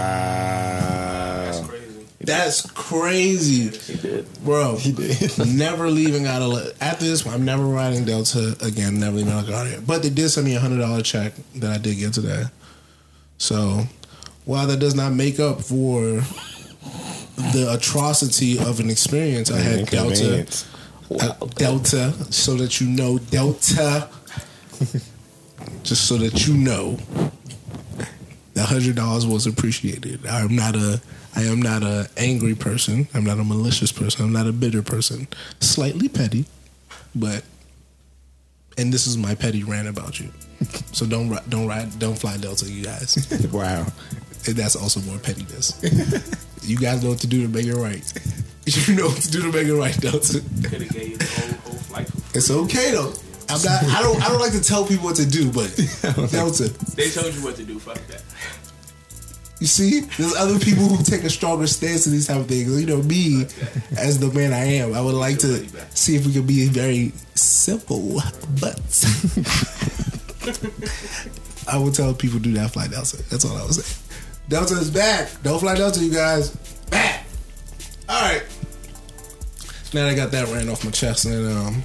That's 1.46 1.68
crazy. 1.68 2.06
That's 2.22 2.72
crazy. 2.72 3.94
He 3.94 4.02
did. 4.02 4.44
Bro, 4.44 4.78
he 4.78 4.92
did. 4.92 5.32
never 5.48 5.90
leaving 5.90 6.26
out 6.26 6.42
of 6.42 6.82
after 6.82 7.06
this. 7.06 7.26
I'm 7.26 7.46
never 7.46 7.66
riding 7.66 8.06
Delta 8.06 8.56
again. 8.62 9.00
Never 9.00 9.18
leaving 9.18 9.32
out 9.32 9.44
of 9.44 9.50
LaGuardia. 9.50 9.86
But 9.86 10.04
they 10.04 10.10
did 10.10 10.30
send 10.30 10.46
me 10.46 10.56
a 10.56 10.60
hundred 10.60 10.80
dollar 10.80 11.02
check 11.02 11.34
that 11.56 11.72
I 11.72 11.78
did 11.78 11.98
get 11.98 12.14
today. 12.14 12.46
So 13.38 13.84
while 14.46 14.68
that 14.68 14.80
does 14.80 14.96
not 14.96 15.14
make 15.14 15.40
up 15.40 15.62
for 15.62 16.22
the 17.54 17.74
atrocity 17.74 18.60
of 18.60 18.80
an 18.80 18.90
experience 18.90 19.50
I 19.50 19.60
had 19.60 19.86
Delta, 19.88 20.46
Inconvenience. 21.10 21.42
uh, 21.42 21.46
Delta, 21.56 22.12
so 22.32 22.56
that 22.56 22.80
you 22.80 22.88
know 22.88 23.18
Delta, 23.18 24.10
just 25.84 26.08
so 26.08 26.18
that 26.18 26.48
you 26.48 26.54
know, 26.56 26.98
the 28.54 28.64
hundred 28.64 28.96
dollars 28.96 29.26
was 29.26 29.48
appreciated. 29.48 30.26
I'm 30.26 30.56
not 30.56 30.76
a, 30.76 31.02
I 31.36 31.44
am 31.44 31.62
not 31.62 31.84
a 31.84 32.10
angry 32.18 32.56
person. 32.56 33.08
I'm 33.14 33.24
not 33.24 33.40
a 33.40 33.44
malicious 33.44 33.92
person. 33.92 34.24
I'm 34.26 34.34
not 34.34 34.48
a 34.48 34.52
bitter 34.54 34.82
person. 34.82 35.28
Slightly 35.60 36.10
petty, 36.10 36.46
but, 37.16 37.44
and 38.78 38.92
this 38.94 39.08
is 39.08 39.18
my 39.18 39.36
petty 39.36 39.64
rant 39.64 39.88
about 39.88 40.20
you. 40.20 40.30
So 40.92 41.06
don't 41.06 41.30
don't 41.50 41.68
ride 41.68 41.98
don't 42.00 42.18
fly 42.20 42.36
Delta, 42.38 42.66
you 42.70 42.84
guys. 42.84 43.16
Wow. 43.54 43.86
And 44.46 44.56
that's 44.56 44.76
also 44.76 45.00
more 45.02 45.18
pettiness. 45.20 45.80
you 46.64 46.78
guys 46.78 47.02
know 47.04 47.10
what 47.12 47.20
to 47.20 47.28
do 47.28 47.42
to 47.44 47.48
make 47.48 47.66
it 47.66 47.76
right. 47.76 48.04
You 48.70 48.96
know 48.96 49.08
what 49.08 49.22
to 49.22 49.32
do 49.32 49.42
to 49.42 49.52
make 49.52 49.68
it 49.68 49.74
right, 49.74 50.00
Delta. 50.00 50.42
Could 50.64 50.82
have 50.82 50.90
gave 50.90 51.10
you 51.10 51.18
the 51.18 51.26
whole, 51.26 51.72
whole 51.72 51.80
flight. 51.80 52.10
It's 52.36 52.52
okay 52.52 52.92
though. 52.92 53.14
I'm 53.50 53.62
not. 53.64 53.84
I 53.84 54.02
don't. 54.04 54.22
I 54.22 54.28
don't 54.30 54.40
like 54.40 54.52
to 54.52 54.62
tell 54.62 54.86
people 54.86 55.06
what 55.06 55.16
to 55.16 55.26
do, 55.26 55.52
but 55.52 55.76
Delta. 56.32 56.70
They 56.96 57.10
told 57.10 57.34
you 57.34 57.44
what 57.44 57.56
to 57.56 57.64
do. 57.64 57.80
Fuck 57.80 57.98
that. 58.08 58.22
You 59.60 59.68
see, 59.68 60.02
there's 60.02 60.36
other 60.36 60.58
people 60.58 60.88
who 60.88 61.04
take 61.04 61.24
a 61.24 61.30
stronger 61.30 61.68
stance 61.68 62.08
in 62.08 62.14
these 62.14 62.28
type 62.28 62.38
of 62.38 62.48
things. 62.48 62.80
You 62.80 62.88
know, 62.88 63.04
me 63.04 63.46
as 63.98 64.20
the 64.20 64.32
man 64.32 64.54
I 64.54 64.64
am, 64.76 64.94
I 64.94 65.02
would 65.02 65.16
like 65.16 65.40
to 65.40 65.68
see 65.96 66.16
if 66.16 66.26
we 66.26 66.32
could 66.34 66.48
be 66.48 66.68
very 66.68 67.12
simple, 67.36 68.22
but 68.62 68.80
I 71.68 71.78
will 71.78 71.92
tell 71.92 72.14
people 72.14 72.40
do 72.40 72.52
not 72.52 72.72
fly 72.72 72.88
Delta. 72.88 73.22
That's 73.30 73.44
all 73.44 73.58
I 73.58 73.66
was 73.66 73.84
saying. 73.84 74.06
Delta 74.48 74.76
is 74.76 74.90
back. 74.90 75.30
Don't 75.44 75.60
fly 75.60 75.76
Delta, 75.76 76.00
you 76.00 76.14
guys. 76.14 76.52
Back. 76.90 77.26
All 78.08 78.22
right. 78.22 78.44
Now 79.94 80.04
that 80.06 80.12
I 80.12 80.16
got 80.16 80.32
that 80.32 80.48
ran 80.50 80.70
off 80.70 80.86
my 80.86 80.92
chest, 80.92 81.26
and 81.26 81.48
um, 81.48 81.84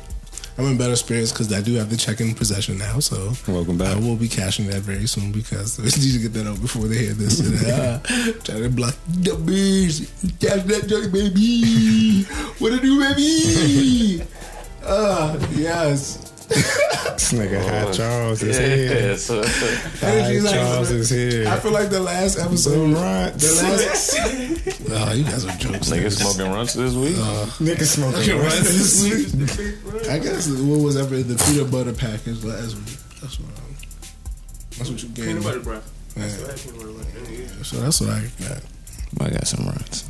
I'm 0.59 0.67
in 0.67 0.77
better 0.77 0.95
spirits 0.95 1.33
because 1.33 1.51
I 1.53 1.63
do 1.63 1.75
have 1.75 1.89
the 1.89 1.97
check 1.97 2.21
in 2.21 2.35
possession 2.35 2.77
now. 2.79 2.99
So 3.01 3.33
Welcome 3.51 3.79
back. 3.79 3.97
I 3.97 3.99
will 3.99 4.17
be 4.17 4.29
cashing 4.29 4.67
that 4.67 4.83
very 4.83 5.07
soon 5.07 5.33
because 5.33 5.79
we 5.79 5.85
need 5.85 6.13
to 6.13 6.19
get 6.19 6.33
that 6.35 6.47
out 6.47 6.61
before 6.61 6.87
they 6.87 6.99
hear 6.99 7.15
this. 7.15 7.41
uh, 7.67 7.99
trying 8.45 8.63
to 8.63 8.69
block 8.69 8.95
the 9.09 9.35
bees. 9.37 10.13
Cash 10.39 10.63
that 10.65 10.87
joint, 10.87 11.13
baby. 11.13 12.25
What 12.59 12.71
to 12.71 12.81
do, 12.81 13.01
baby? 13.01 14.23
Uh, 14.85 15.39
yes. 15.53 16.34
This 16.49 17.33
nigga 17.33 17.63
Hot 17.85 17.95
Charles 17.95 18.43
is 18.43 18.59
Yeah, 18.59 18.75
here. 18.77 19.17
so, 19.19 19.43
Hot 19.43 20.03
Energy's 20.03 20.45
like- 20.45 20.55
Charles 20.55 20.91
is 20.91 21.11
here. 21.11 21.49
I 21.49 21.59
feel 21.59 21.73
like 21.73 21.89
the 21.91 22.01
last 22.01 22.39
episode. 22.39 22.73
Some 22.73 22.95
runs. 22.95 23.57
The 23.57 23.63
last. 23.63 24.15
oh, 24.91 25.13
you 25.15 25.25
guys 25.25 25.45
are 25.45 25.57
jokes. 25.57 25.91
nigga 25.91 26.11
smoking 26.13 26.53
Runtz 26.53 26.75
this 26.75 26.95
week. 26.95 27.17
Nigga 27.17 27.85
smoking 27.97 28.39
Runs 28.39 28.55
runs. 28.55 29.03
this 29.03 29.93
week. 29.95 30.09
I 30.09 30.19
guess 30.19 30.49
what 30.49 30.81
was 30.81 30.97
ever 30.97 31.15
in 31.15 31.29
the 31.29 31.37
peanut 31.47 31.71
butter 31.71 31.93
package 31.93 32.45
last 32.45 32.77
week. 32.77 32.99
That's 33.21 33.39
what. 33.41 33.49
Um, 33.59 33.65
that's 34.77 34.91
what 34.91 35.03
you 35.03 35.09
gave 35.11 35.25
Peanut 35.27 35.39
me. 35.41 35.45
butter 35.45 35.61
bread. 35.61 35.83
Yeah. 36.17 36.25
I 36.25 36.29
still 36.29 36.47
have 36.49 36.63
peanut 36.63 36.79
butter 36.79 36.93
bread. 36.93 37.29
Yeah. 37.39 37.63
So 37.63 37.77
that's 37.81 38.01
what 38.01 38.11
I 38.11 38.23
got. 38.41 38.63
I 39.21 39.31
got 39.31 39.47
some 39.47 39.65
runs. 39.67 40.05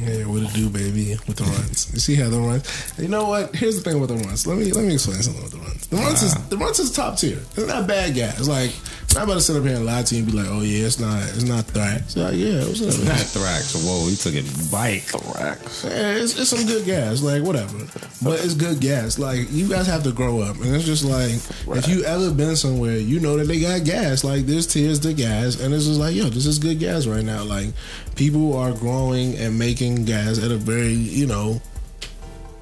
Yeah, 0.00 0.24
what 0.26 0.42
it 0.42 0.52
do, 0.54 0.70
baby, 0.70 1.16
with 1.26 1.36
the 1.36 1.44
runs. 1.44 1.92
You 1.92 2.00
see 2.00 2.14
how 2.14 2.30
the 2.30 2.40
runs. 2.40 2.92
You 2.98 3.08
know 3.08 3.28
what? 3.28 3.54
Here's 3.54 3.76
the 3.80 3.90
thing 3.90 4.00
with 4.00 4.08
the 4.10 4.16
runs. 4.16 4.46
Let 4.46 4.56
me 4.56 4.72
let 4.72 4.84
me 4.84 4.94
explain 4.94 5.22
something 5.22 5.42
with 5.42 5.52
the 5.52 5.58
runs. 5.58 5.86
The 5.88 5.96
runs 5.96 6.22
is 6.22 6.34
the 6.48 6.56
runs 6.56 6.78
is 6.78 6.90
top 6.90 7.18
tier. 7.18 7.38
It's 7.56 7.66
not 7.66 7.86
bad, 7.86 8.14
guys. 8.14 8.48
Like 8.48 8.72
I'm 9.14 9.24
about 9.24 9.34
to 9.34 9.40
sit 9.40 9.56
up 9.56 9.62
here 9.62 9.76
and 9.76 9.84
lie 9.84 10.02
to 10.02 10.14
you 10.14 10.22
and 10.22 10.32
be 10.32 10.38
like, 10.38 10.48
oh 10.48 10.62
yeah, 10.62 10.86
it's 10.86 10.98
not, 10.98 11.22
it's 11.22 11.44
not 11.44 11.64
Thrax. 11.64 12.16
Like, 12.16 12.34
yeah, 12.34 12.64
what's 12.64 12.80
up? 12.80 13.04
Not 13.04 13.18
Thrax. 13.18 13.76
Whoa, 13.84 14.08
he 14.08 14.16
took 14.16 14.34
it 14.34 14.44
bike. 14.70 15.02
Thrax. 15.02 15.84
Yeah, 15.84 16.14
it's, 16.14 16.38
it's 16.38 16.48
some 16.48 16.66
good 16.66 16.86
gas, 16.86 17.22
like 17.22 17.42
whatever. 17.42 17.78
But 18.22 18.42
it's 18.42 18.54
good 18.54 18.80
gas. 18.80 19.18
Like 19.18 19.50
you 19.50 19.68
guys 19.68 19.86
have 19.86 20.02
to 20.04 20.12
grow 20.12 20.40
up, 20.40 20.56
and 20.56 20.74
it's 20.74 20.84
just 20.84 21.04
like 21.04 21.32
if 21.76 21.88
you 21.88 22.04
ever 22.04 22.32
been 22.32 22.56
somewhere, 22.56 22.96
you 22.96 23.20
know 23.20 23.36
that 23.36 23.48
they 23.48 23.60
got 23.60 23.84
gas. 23.84 24.24
Like 24.24 24.46
there's 24.46 24.66
tears 24.66 24.98
to 25.00 25.12
gas, 25.12 25.60
and 25.60 25.74
it's 25.74 25.84
just 25.86 26.00
like 26.00 26.14
yo, 26.14 26.24
this 26.24 26.46
is 26.46 26.58
good 26.58 26.78
gas 26.78 27.06
right 27.06 27.24
now. 27.24 27.44
Like 27.44 27.68
people 28.16 28.56
are 28.56 28.72
growing 28.72 29.34
and 29.36 29.58
making 29.58 30.06
gas 30.06 30.42
at 30.42 30.50
a 30.50 30.56
very 30.56 30.94
you 30.94 31.26
know 31.26 31.60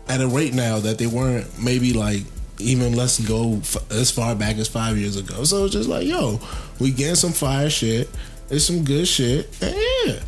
at 0.09 0.21
a 0.21 0.27
rate 0.27 0.55
now 0.55 0.81
that 0.81 0.99
they 0.99 1.07
weren't 1.07 1.47
maybe 1.63 1.93
like 1.93 2.23
even 2.61 2.95
let's 2.95 3.19
go 3.21 3.57
f- 3.57 3.91
as 3.91 4.11
far 4.11 4.35
back 4.35 4.57
as 4.57 4.69
five 4.69 4.97
years 4.99 5.17
ago. 5.17 5.45
So 5.45 5.65
it's 5.65 5.73
just 5.73 5.89
like 5.89 6.07
yo, 6.07 6.41
we 6.79 6.91
getting 6.93 7.15
some 7.17 7.33
fire 7.33 7.71
shit. 7.71 8.09
It's 8.51 8.65
some 8.65 8.85
good 8.85 9.07
shit. 9.07 9.49
And 9.63 9.75
yeah 10.07 10.21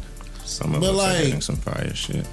Some 0.44 0.74
of 0.74 0.80
But 0.80 0.90
us 0.90 0.96
like- 0.96 1.16
are 1.20 1.22
getting 1.24 1.40
some 1.40 1.56
fire 1.56 1.94
shit. 1.94 2.26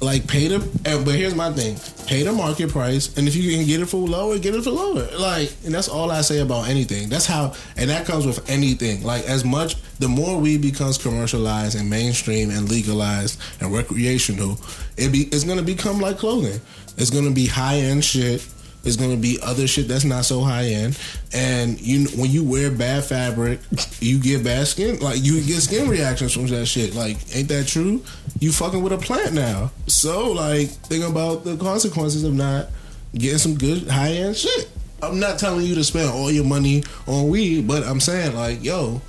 like 0.00 0.26
pay 0.26 0.48
the 0.48 0.56
and- 0.86 1.04
but 1.04 1.14
here's 1.14 1.34
my 1.34 1.52
thing 1.52 1.76
pay 2.06 2.22
the 2.22 2.32
market 2.32 2.70
price 2.70 3.16
and 3.18 3.28
if 3.28 3.36
you 3.36 3.54
can 3.54 3.66
get 3.66 3.80
it 3.80 3.86
for 3.86 3.98
lower 4.08 4.38
get 4.38 4.54
it 4.54 4.64
for 4.64 4.70
lower 4.70 5.06
like 5.18 5.52
and 5.66 5.74
that's 5.74 5.88
all 5.88 6.10
i 6.10 6.22
say 6.22 6.38
about 6.40 6.66
anything 6.70 7.08
that's 7.10 7.26
how 7.26 7.52
and 7.76 7.90
that 7.90 8.06
comes 8.06 8.24
with 8.26 8.40
anything 8.50 9.02
like 9.04 9.22
as 9.26 9.44
much 9.44 9.76
the 9.98 10.08
more 10.08 10.40
weed 10.40 10.62
becomes 10.62 10.96
commercialized 10.96 11.78
and 11.78 11.88
mainstream 11.90 12.48
and 12.50 12.70
legalized 12.70 13.38
and 13.60 13.70
recreational 13.74 14.58
it 14.96 15.12
be 15.12 15.24
it's 15.32 15.44
gonna 15.44 15.62
become 15.62 16.00
like 16.00 16.16
clothing 16.16 16.58
it's 16.96 17.10
gonna 17.10 17.30
be 17.30 17.44
high-end 17.46 18.02
shit 18.02 18.40
it's 18.84 18.96
gonna 18.96 19.16
be 19.16 19.38
other 19.42 19.66
shit 19.66 19.88
that's 19.88 20.04
not 20.04 20.24
so 20.24 20.40
high 20.40 20.64
end, 20.64 20.98
and 21.32 21.80
you 21.80 22.08
when 22.16 22.30
you 22.30 22.44
wear 22.44 22.70
bad 22.70 23.04
fabric, 23.04 23.60
you 24.00 24.18
get 24.18 24.42
bad 24.42 24.66
skin. 24.66 24.98
Like 25.00 25.22
you 25.22 25.40
get 25.42 25.60
skin 25.60 25.88
reactions 25.88 26.32
from 26.32 26.46
that 26.48 26.66
shit. 26.66 26.94
Like, 26.94 27.16
ain't 27.36 27.48
that 27.48 27.66
true? 27.66 28.02
You 28.38 28.52
fucking 28.52 28.82
with 28.82 28.92
a 28.92 28.98
plant 28.98 29.34
now. 29.34 29.70
So 29.86 30.32
like, 30.32 30.68
think 30.68 31.04
about 31.04 31.44
the 31.44 31.56
consequences 31.56 32.24
of 32.24 32.32
not 32.34 32.68
getting 33.14 33.38
some 33.38 33.56
good 33.56 33.86
high 33.88 34.12
end 34.12 34.36
shit. 34.36 34.70
I'm 35.02 35.18
not 35.18 35.38
telling 35.38 35.66
you 35.66 35.74
to 35.76 35.84
spend 35.84 36.10
all 36.10 36.30
your 36.30 36.44
money 36.44 36.84
on 37.06 37.28
weed, 37.28 37.66
but 37.66 37.84
I'm 37.84 38.00
saying 38.00 38.34
like, 38.34 38.62
yo, 38.62 39.00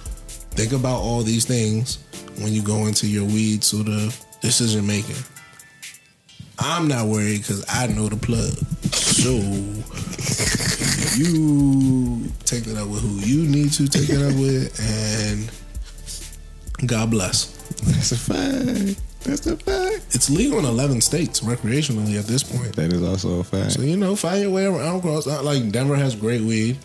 think 0.51 0.71
about 0.73 0.99
all 0.99 1.21
these 1.21 1.45
things 1.45 1.99
when 2.39 2.53
you 2.53 2.61
go 2.61 2.87
into 2.87 3.07
your 3.07 3.25
weed 3.25 3.63
sort 3.63 3.87
of 3.87 4.19
decision 4.41 4.87
making. 4.87 5.17
I'm 6.61 6.87
not 6.87 7.07
worried 7.07 7.39
because 7.39 7.65
I 7.67 7.87
know 7.87 8.07
the 8.07 8.17
plug. 8.17 8.53
So 8.93 9.31
you 11.17 12.31
take 12.45 12.67
it 12.67 12.77
up 12.77 12.87
with 12.87 13.01
who 13.01 13.19
you 13.27 13.47
need 13.47 13.71
to 13.73 13.87
take 13.87 14.09
it 14.09 14.21
up 14.21 14.33
with, 14.39 14.79
and 14.79 15.49
God 16.87 17.11
bless. 17.11 17.45
That's 17.83 18.11
a 18.11 18.17
fact. 18.17 19.01
That's 19.23 19.47
a 19.47 19.55
fact. 19.57 20.15
It's 20.15 20.29
legal 20.29 20.59
in 20.59 20.65
11 20.65 21.01
states 21.01 21.41
recreationally 21.41 22.17
at 22.17 22.25
this 22.25 22.43
point. 22.43 22.75
That 22.75 22.93
is 22.93 23.03
also 23.03 23.39
a 23.39 23.43
fact. 23.43 23.73
So 23.73 23.81
you 23.81 23.97
know, 23.97 24.15
find 24.15 24.41
your 24.41 24.51
way 24.51 24.65
around. 24.65 24.99
Across, 24.99 25.27
like 25.27 25.71
Denver 25.71 25.95
has 25.95 26.15
great 26.15 26.41
weed. 26.41 26.77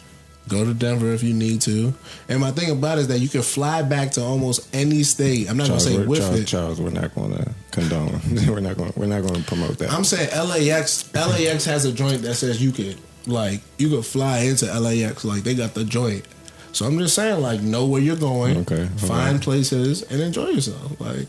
Go 0.48 0.64
to 0.64 0.72
Denver 0.74 1.12
if 1.12 1.22
you 1.22 1.34
need 1.34 1.60
to. 1.62 1.92
And 2.28 2.40
my 2.40 2.52
thing 2.52 2.70
about 2.70 2.98
it 2.98 3.02
is 3.02 3.08
that 3.08 3.18
you 3.18 3.28
can 3.28 3.42
fly 3.42 3.82
back 3.82 4.12
to 4.12 4.22
almost 4.22 4.72
any 4.74 5.02
state. 5.02 5.50
I'm 5.50 5.56
not 5.56 5.66
Charles, 5.66 5.86
gonna 5.86 5.96
say 5.98 6.06
with 6.06 6.20
Charles, 6.20 6.40
it. 6.40 6.46
Charles, 6.46 6.80
we're 6.80 6.90
not 6.90 7.14
going 7.14 7.32
to 7.32 7.50
condone. 7.72 8.20
we're 8.48 8.60
not 8.60 8.76
going. 8.76 8.92
We're 8.96 9.06
not 9.06 9.22
going 9.22 9.42
to 9.42 9.46
promote 9.46 9.78
that. 9.78 9.92
I'm 9.92 10.04
saying 10.04 10.30
LAX. 10.30 11.12
LAX 11.14 11.64
has 11.64 11.84
a 11.84 11.92
joint 11.92 12.22
that 12.22 12.34
says 12.34 12.62
you 12.62 12.70
could 12.70 12.96
like 13.26 13.60
you 13.78 13.88
could 13.88 14.06
fly 14.06 14.38
into 14.40 14.66
LAX. 14.66 15.24
Like 15.24 15.42
they 15.42 15.54
got 15.54 15.74
the 15.74 15.84
joint. 15.84 16.24
So 16.72 16.84
I'm 16.84 16.98
just 16.98 17.14
saying, 17.14 17.40
like, 17.40 17.62
know 17.62 17.86
where 17.86 18.02
you're 18.02 18.16
going. 18.16 18.58
Okay. 18.58 18.84
Find 18.98 19.40
places 19.40 20.02
and 20.02 20.20
enjoy 20.20 20.48
yourself. 20.48 21.00
Like, 21.00 21.26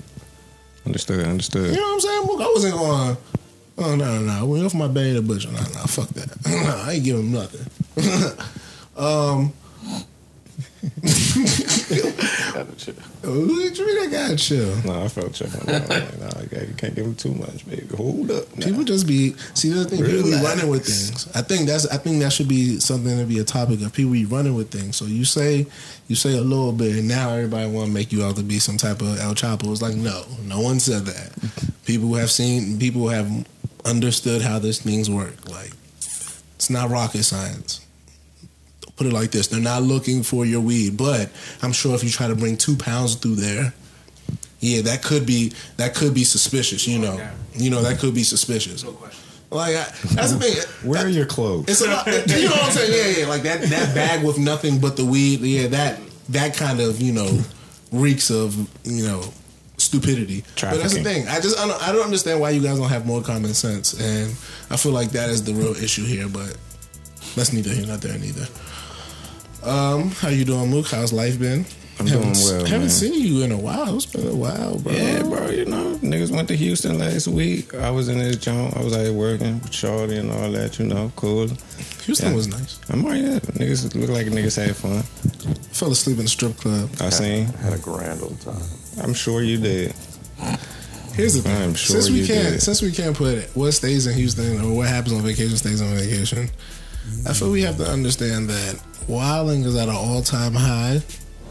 understood. 0.85 1.25
Understood. 1.25 1.73
you 1.73 1.79
know 1.79 1.87
what 1.87 1.93
I'm 1.93 1.99
saying? 2.01 2.21
Look, 2.23 2.41
I 2.41 2.51
wasn't 2.53 2.73
going. 2.73 3.17
Oh 3.79 3.95
no, 3.95 4.19
no, 4.19 4.39
no! 4.39 4.45
Went 4.45 4.65
off 4.65 4.73
my 4.73 4.87
Benny 4.87 5.13
the 5.13 5.21
Butcher. 5.21 5.51
No, 5.51 5.59
no, 5.59 5.83
fuck 5.85 6.09
that. 6.09 6.35
I 6.85 6.93
ain't 6.93 7.03
give 7.03 7.17
him 7.17 7.31
nothing. 7.31 7.65
um, 8.97 9.53
Gotta 12.53 12.75
chill. 12.77 12.93
what 13.21 13.77
you 13.77 13.85
mean 13.85 13.97
I 13.99 14.07
gotta 14.11 14.35
chill? 14.35 14.75
No, 14.83 15.03
I 15.03 15.07
felt 15.07 15.33
that. 15.33 15.53
I'm 15.53 15.87
like, 15.87 16.19
nah, 16.19 16.41
you 16.41 16.47
can't- 16.49 16.67
you 16.69 16.73
can't 16.75 16.95
give 16.95 17.05
him 17.05 17.15
too 17.15 17.33
much, 17.33 17.67
baby. 17.69 17.87
Hold 17.95 18.31
up. 18.31 18.57
Nah. 18.57 18.65
People 18.65 18.83
just 18.83 19.05
be 19.07 19.35
see 19.53 19.69
the 19.69 19.85
thing. 19.85 20.03
People 20.03 20.23
be 20.23 20.31
running 20.41 20.67
with 20.69 20.85
things. 20.85 21.27
I 21.35 21.41
think 21.41 21.67
that's. 21.67 21.85
I 21.87 21.97
think 21.97 22.19
that 22.21 22.31
should 22.33 22.47
be 22.47 22.79
something 22.79 23.17
to 23.17 23.25
be 23.25 23.39
a 23.39 23.43
topic 23.43 23.81
of 23.81 23.93
people 23.93 24.13
be 24.13 24.25
running 24.25 24.55
with 24.55 24.71
things. 24.71 24.95
So 24.95 25.05
you 25.05 25.25
say, 25.25 25.67
you 26.07 26.15
say 26.15 26.37
a 26.37 26.41
little 26.41 26.71
bit, 26.71 26.95
and 26.95 27.07
now 27.07 27.29
everybody 27.31 27.69
want 27.69 27.87
to 27.87 27.93
make 27.93 28.11
you 28.11 28.23
out 28.23 28.35
to 28.37 28.43
be 28.43 28.59
some 28.59 28.77
type 28.77 29.01
of 29.01 29.19
El 29.19 29.35
Chapo. 29.35 29.71
It's 29.71 29.81
like 29.81 29.95
no, 29.95 30.23
no 30.45 30.59
one 30.61 30.79
said 30.79 31.05
that. 31.05 31.31
People 31.85 32.13
have 32.15 32.29
seen, 32.31 32.77
people 32.79 33.07
have 33.07 33.29
understood 33.85 34.41
how 34.41 34.59
this 34.59 34.81
things 34.81 35.09
work. 35.09 35.49
Like 35.49 35.71
it's 36.55 36.69
not 36.69 36.89
rocket 36.89 37.23
science. 37.23 37.85
Put 38.97 39.07
it 39.07 39.13
like 39.13 39.31
this: 39.31 39.47
they're 39.47 39.59
not 39.59 39.83
looking 39.83 40.23
for 40.23 40.45
your 40.45 40.61
weed, 40.61 40.97
but 40.97 41.29
I'm 41.61 41.71
sure 41.71 41.95
if 41.95 42.03
you 42.03 42.09
try 42.09 42.27
to 42.27 42.35
bring 42.35 42.57
two 42.57 42.75
pounds 42.75 43.15
through 43.15 43.35
there, 43.35 43.73
yeah, 44.59 44.81
that 44.81 45.03
could 45.03 45.25
be 45.25 45.53
that 45.77 45.95
could 45.95 46.13
be 46.13 46.23
suspicious. 46.23 46.87
You 46.87 46.99
know, 46.99 47.29
you 47.53 47.69
know 47.69 47.81
that 47.83 47.99
could 47.99 48.15
be 48.15 48.23
suspicious. 48.23 48.83
No 48.83 48.91
question. 48.91 49.23
Like 49.49 49.75
I, 49.75 49.83
that's 50.13 50.33
the 50.33 50.39
thing. 50.39 50.89
Where 50.89 51.05
are 51.05 51.09
your 51.09 51.25
clothes? 51.25 51.65
It's 51.69 51.81
a 51.81 51.87
lot. 51.87 52.07
You 52.07 52.45
know 52.45 52.51
what 52.51 52.63
I'm 52.63 52.71
saying? 52.71 52.91
Yeah, 52.91 53.21
yeah. 53.21 53.29
Like 53.29 53.43
that 53.43 53.61
that 53.61 53.95
bag 53.95 54.25
with 54.25 54.37
nothing 54.37 54.79
but 54.79 54.97
the 54.97 55.05
weed. 55.05 55.39
Yeah, 55.41 55.67
that 55.67 55.99
that 56.29 56.55
kind 56.57 56.81
of 56.81 56.99
you 56.99 57.13
know 57.13 57.39
reeks 57.91 58.29
of 58.29 58.55
you 58.83 59.03
know 59.03 59.23
stupidity. 59.77 60.43
But 60.59 60.77
that's 60.77 60.95
the 60.95 61.03
thing. 61.03 61.27
I 61.27 61.39
just 61.39 61.57
I 61.59 61.67
don't, 61.67 61.87
I 61.87 61.91
don't 61.91 62.03
understand 62.03 62.39
why 62.39 62.49
you 62.49 62.61
guys 62.61 62.77
don't 62.77 62.89
have 62.89 63.05
more 63.05 63.21
common 63.21 63.53
sense, 63.53 63.93
and 63.93 64.31
I 64.69 64.77
feel 64.77 64.91
like 64.91 65.11
that 65.11 65.29
is 65.29 65.43
the 65.43 65.53
real 65.53 65.75
issue 65.75 66.03
here. 66.03 66.27
But 66.27 66.57
that's 67.35 67.53
neither 67.53 67.69
here 67.69 67.85
nor 67.85 67.97
there 67.97 68.17
neither. 68.17 68.47
Um, 69.63 70.09
how 70.11 70.29
you 70.29 70.45
doing, 70.45 70.69
Mook? 70.69 70.87
How's 70.87 71.11
life 71.13 71.39
been? 71.39 71.65
I'm 71.99 72.05
haven't, 72.05 72.33
doing 72.33 72.45
well, 72.45 72.65
Haven't 72.65 72.79
man. 72.81 72.89
seen 72.89 73.13
you 73.25 73.41
in 73.43 73.51
a 73.51 73.57
while. 73.57 73.95
It's 73.95 74.05
been 74.05 74.27
a 74.27 74.35
while, 74.35 74.77
bro. 74.77 74.93
Yeah, 74.93 75.23
bro. 75.23 75.49
You 75.49 75.65
know, 75.65 75.95
niggas 75.95 76.29
went 76.31 76.47
to 76.49 76.55
Houston 76.55 76.99
last 76.99 77.27
week. 77.27 77.73
I 77.73 77.89
was 77.89 78.07
in 78.07 78.19
this 78.19 78.35
joint. 78.37 78.77
I 78.77 78.81
was 78.83 78.95
out 78.95 79.01
here 79.03 79.13
working 79.13 79.59
with 79.61 79.73
Shorty 79.73 80.17
and 80.17 80.31
all 80.31 80.51
that. 80.51 80.77
You 80.77 80.85
know, 80.85 81.11
cool. 81.15 81.47
Houston 82.03 82.29
Yeah. 82.29 82.35
was 82.35 82.47
nice. 82.47 82.79
I'm 82.89 83.03
alright. 83.03 83.21
Yeah. 83.23 83.39
Niggas 83.39 83.95
look 83.95 84.11
like 84.11 84.27
niggas 84.27 84.63
had 84.63 84.75
fun. 84.75 85.01
Fell 85.73 85.91
asleep 85.91 86.17
in 86.19 86.25
the 86.25 86.29
strip 86.29 86.55
club. 86.57 86.89
I 87.01 87.09
seen. 87.09 87.45
Had 87.45 87.73
a 87.73 87.79
grand 87.79 88.21
old 88.21 88.39
time. 88.41 88.61
I'm 89.01 89.15
sure 89.15 89.41
you 89.41 89.57
did. 89.57 89.93
Here's 91.13 91.33
the 91.33 91.41
thing. 91.41 91.59
I'm 91.63 91.73
sure 91.73 91.95
since 91.99 92.11
we 92.11 92.21
you 92.21 92.27
can't 92.27 92.49
did. 92.53 92.61
since 92.61 92.83
we 92.83 92.91
can't 92.91 93.15
put 93.17 93.33
it, 93.39 93.49
what 93.55 93.71
stays 93.71 94.05
in 94.05 94.13
Houston 94.13 94.61
or 94.61 94.71
what 94.75 94.87
happens 94.87 95.13
on 95.13 95.23
vacation 95.23 95.57
stays 95.57 95.81
on 95.81 95.95
vacation, 95.95 96.47
I 97.27 97.33
feel 97.33 97.51
we 97.51 97.61
have 97.63 97.77
to 97.77 97.85
understand 97.89 98.49
that 98.49 98.79
wilding 99.07 99.63
is 99.63 99.75
at 99.75 99.89
an 99.89 99.95
all 99.95 100.21
time 100.21 100.53
high, 100.53 101.01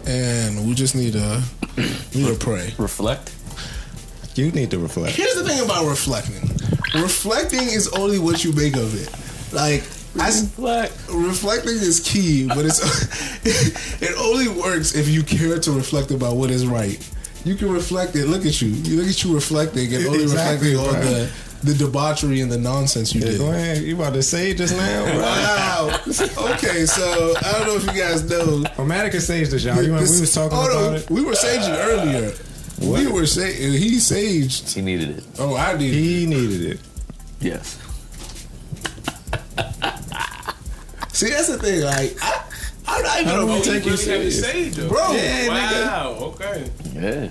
and 0.06 0.66
we 0.66 0.74
just 0.74 0.94
need 0.94 1.12
to 1.14 1.42
we 1.76 1.84
need 2.22 2.28
to 2.32 2.36
pray. 2.38 2.72
Reflect. 2.78 3.32
You 4.36 4.50
need 4.52 4.70
to 4.72 4.78
reflect. 4.78 5.16
Here's 5.16 5.34
the 5.34 5.44
thing 5.44 5.64
about 5.64 5.86
reflecting. 5.86 6.42
Reflecting 7.00 7.62
is 7.62 7.88
only 7.88 8.18
what 8.18 8.44
you 8.44 8.52
make 8.52 8.76
of 8.76 8.94
it. 8.94 9.10
Like 9.54 9.82
I, 10.18 10.28
s- 10.28 10.42
Reflect. 10.44 10.92
reflecting 11.10 11.74
is 11.74 12.00
key, 12.00 12.46
but 12.46 12.64
it's 12.64 12.80
it 14.02 14.14
only 14.18 14.48
works 14.48 14.94
if 14.94 15.08
you 15.08 15.22
care 15.22 15.58
to 15.60 15.72
reflect 15.72 16.10
about 16.10 16.36
what 16.36 16.50
is 16.50 16.66
right. 16.66 16.98
You 17.44 17.54
can 17.54 17.70
reflect 17.70 18.16
it. 18.16 18.26
Look 18.26 18.44
at 18.44 18.60
you. 18.60 18.68
You 18.68 18.96
look 19.00 19.08
at 19.08 19.22
you 19.24 19.34
reflecting 19.34 19.92
and 19.94 20.06
only 20.06 20.22
Exactly, 20.22 20.72
reflecting 20.74 20.96
on 20.96 21.02
bro. 21.02 21.12
the 21.12 21.30
the 21.62 21.74
debauchery 21.74 22.40
and 22.40 22.50
the 22.50 22.58
nonsense 22.58 23.14
you 23.14 23.20
Yeah, 23.20 23.30
did. 23.32 23.38
go 23.38 23.50
ahead. 23.50 23.78
You 23.82 23.96
about 23.96 24.14
to 24.14 24.22
say 24.22 24.50
it 24.50 24.58
just 24.58 24.76
now. 24.76 25.04
Wow. 25.76 26.00
Okay, 26.54 26.86
so 26.86 27.34
I 27.44 27.52
don't 27.52 27.66
know 27.66 27.76
if 27.76 27.84
you 27.84 28.00
guys 28.00 28.22
know. 28.28 28.62
Romantica 28.76 29.16
saged 29.16 29.50
this, 29.50 29.64
y'all. 29.64 29.76
You 29.76 29.92
remember 29.92 30.10
we 30.10 30.20
was 30.20 30.32
talking 30.34 30.56
oh, 30.58 30.64
about 30.66 30.90
no, 30.92 30.96
it. 30.96 31.10
We 31.10 31.22
were 31.24 31.32
saging 31.32 31.76
earlier. 31.76 32.32
We 32.80 33.06
were 33.10 33.26
saying 33.26 33.72
he 33.72 33.96
saged. 33.96 34.72
He 34.74 34.82
needed 34.82 35.10
it. 35.18 35.24
Oh, 35.38 35.54
I 35.54 35.76
did. 35.76 35.92
He 35.92 36.26
needed 36.26 36.62
it. 36.72 36.80
Yes. 37.40 37.78
See, 41.12 41.30
that's 41.30 41.48
the 41.48 41.58
thing. 41.58 41.80
Like, 41.82 42.16
I, 42.20 42.44
I'm 42.86 43.02
not 43.02 43.20
even 43.20 43.32
How 43.32 43.40
do 43.40 43.46
we 43.46 43.58
a 43.58 43.62
take 43.62 43.84
you 43.86 43.92
really 43.92 44.04
have 44.10 44.22
to 44.22 44.30
serious? 44.30 44.40
say, 44.40 44.68
though. 44.68 44.88
Bro, 44.88 44.98
wow. 45.48 46.16
Okay. 46.20 46.70
Yeah. 46.94 47.30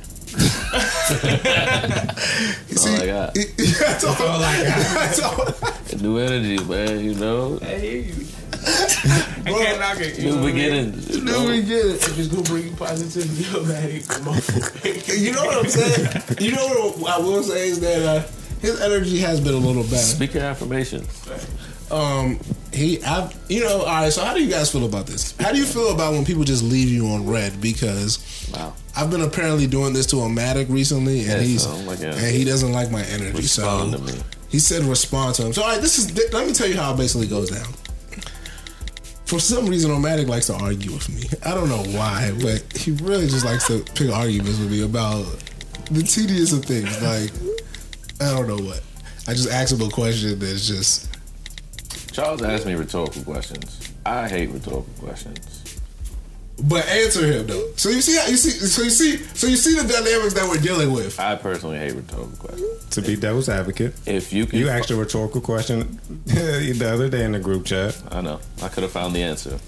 That's 0.71 2.71
See, 2.81 2.89
all 2.89 3.01
I 3.01 3.05
got. 3.05 3.33
that's 3.33 4.03
all, 4.03 4.27
all 4.27 4.43
I 4.43 4.63
got. 4.63 4.93
That's 4.93 5.21
all. 5.21 5.99
New 6.01 6.17
energy, 6.17 6.63
man. 6.65 6.99
You 7.03 7.13
know. 7.15 7.59
I 7.61 7.65
hear 7.75 8.01
you. 8.01 8.25
I 8.67 9.43
can't 9.45 9.79
knock 9.79 9.99
it. 9.99 10.17
You 10.17 10.31
know 10.31 10.35
New 10.37 10.41
what 10.41 10.49
I 10.49 10.53
mean? 10.53 10.91
beginnings. 10.91 11.15
You 11.17 11.23
No, 11.23 11.43
know? 11.43 11.49
we 11.49 11.61
get 11.61 11.85
it. 11.85 11.95
If 11.95 12.17
it's 12.19 12.27
gonna 12.29 12.43
bring 12.43 12.67
you 12.67 12.75
positivity, 12.75 13.43
yo, 13.43 13.63
man, 13.63 13.99
motherfucker. 14.25 15.19
You 15.19 15.31
know 15.33 15.45
what 15.45 15.65
I'm 15.65 15.69
saying? 15.69 16.37
You 16.39 16.51
know 16.55 16.91
what 16.97 17.11
I 17.13 17.19
will 17.19 17.43
say 17.43 17.69
is 17.69 17.79
that 17.81 18.01
uh, 18.03 18.23
his 18.61 18.81
energy 18.81 19.19
has 19.19 19.39
been 19.39 19.53
a 19.53 19.57
little 19.57 19.83
bad. 19.83 19.99
Speak 20.03 20.33
your 20.33 20.43
affirmation. 20.43 21.05
Um, 21.91 22.39
he, 22.73 23.01
I, 23.03 23.31
you 23.47 23.61
know, 23.63 23.79
all 23.81 23.85
right. 23.85 24.11
So 24.11 24.23
how 24.23 24.33
do 24.33 24.43
you 24.43 24.49
guys 24.49 24.71
feel 24.71 24.85
about 24.85 25.05
this? 25.07 25.35
How 25.39 25.51
do 25.51 25.57
you 25.57 25.65
feel 25.65 25.93
about 25.93 26.13
when 26.13 26.25
people 26.25 26.43
just 26.43 26.63
leave 26.63 26.89
you 26.89 27.07
on 27.07 27.27
red? 27.27 27.61
Because 27.61 28.19
Wow. 28.53 28.73
I've 28.95 29.09
been 29.11 29.21
apparently 29.21 29.67
doing 29.67 29.93
this 29.93 30.05
to 30.07 30.17
Omatic 30.17 30.69
recently, 30.69 31.19
and 31.21 31.27
Yeah, 31.27 31.39
he's 31.39 31.63
so, 31.63 31.75
like, 31.81 31.99
yeah. 31.99 32.15
and 32.15 32.35
he 32.35 32.43
doesn't 32.43 32.71
like 32.71 32.89
my 32.91 33.03
energy. 33.03 33.37
Respond 33.37 33.91
so 33.93 33.97
to 33.99 34.03
me. 34.03 34.19
he 34.49 34.59
said 34.59 34.83
respond 34.83 35.35
to 35.35 35.45
him. 35.45 35.53
So 35.53 35.61
all 35.63 35.69
right, 35.69 35.81
this 35.81 35.97
is. 35.99 36.15
Let 36.33 36.47
me 36.47 36.53
tell 36.53 36.67
you 36.67 36.75
how 36.77 36.93
it 36.93 36.97
basically 36.97 37.27
goes 37.27 37.49
down. 37.49 37.71
For 39.25 39.39
some 39.39 39.65
reason, 39.67 39.89
Omatic 39.91 40.27
likes 40.27 40.47
to 40.47 40.53
argue 40.53 40.91
with 40.93 41.09
me. 41.09 41.23
I 41.43 41.53
don't 41.55 41.67
know 41.69 41.83
why, 41.97 42.31
but 42.41 42.63
he 42.77 42.91
really 42.91 43.27
just 43.27 43.43
likes 43.45 43.65
to 43.67 43.83
pick 43.95 44.11
arguments 44.11 44.59
with 44.59 44.71
me 44.71 44.83
about 44.83 45.25
the 45.91 46.03
tedious 46.03 46.51
of 46.53 46.63
things. 46.65 46.89
Like 47.01 47.31
I 48.21 48.33
don't 48.35 48.47
know 48.47 48.63
what. 48.63 48.81
I 49.27 49.33
just 49.33 49.49
ask 49.49 49.73
him 49.73 49.81
a 49.81 49.89
question 49.89 50.37
that's 50.37 50.67
just 50.67 51.14
Charles 52.15 52.41
asked 52.43 52.65
me 52.65 52.75
rhetorical 52.75 53.23
questions. 53.23 53.91
I 54.05 54.29
hate 54.29 54.49
rhetorical 54.49 54.87
questions. 54.99 55.61
But 56.63 56.87
answer 56.87 57.27
him 57.27 57.47
though. 57.47 57.71
So 57.75 57.89
you 57.89 57.99
see 58.01 58.15
how 58.17 58.27
you 58.27 58.37
see 58.37 58.51
so 58.51 58.83
you 58.83 58.89
see 58.89 59.17
so 59.17 59.47
you 59.47 59.57
see 59.57 59.75
the 59.75 59.85
dynamics 59.85 60.33
that 60.35 60.47
we're 60.47 60.61
dealing 60.61 60.93
with. 60.93 61.19
I 61.19 61.35
personally 61.35 61.77
hate 61.77 61.93
rhetorical 61.93 62.37
questions. 62.37 62.85
To 62.91 63.01
be 63.01 63.17
devil's 63.17 63.49
advocate, 63.49 63.93
If 64.05 64.31
you 64.31 64.45
can, 64.45 64.59
you 64.59 64.69
asked 64.69 64.89
a 64.91 64.95
rhetorical 64.95 65.41
question 65.41 65.99
the 66.25 66.89
other 66.89 67.09
day 67.09 67.25
in 67.25 67.33
the 67.33 67.39
group 67.39 67.65
chat. 67.65 68.01
I 68.09 68.21
know. 68.21 68.39
I 68.63 68.69
could 68.69 68.83
have 68.83 68.93
found 68.93 69.13
the 69.13 69.21
answer. 69.21 69.59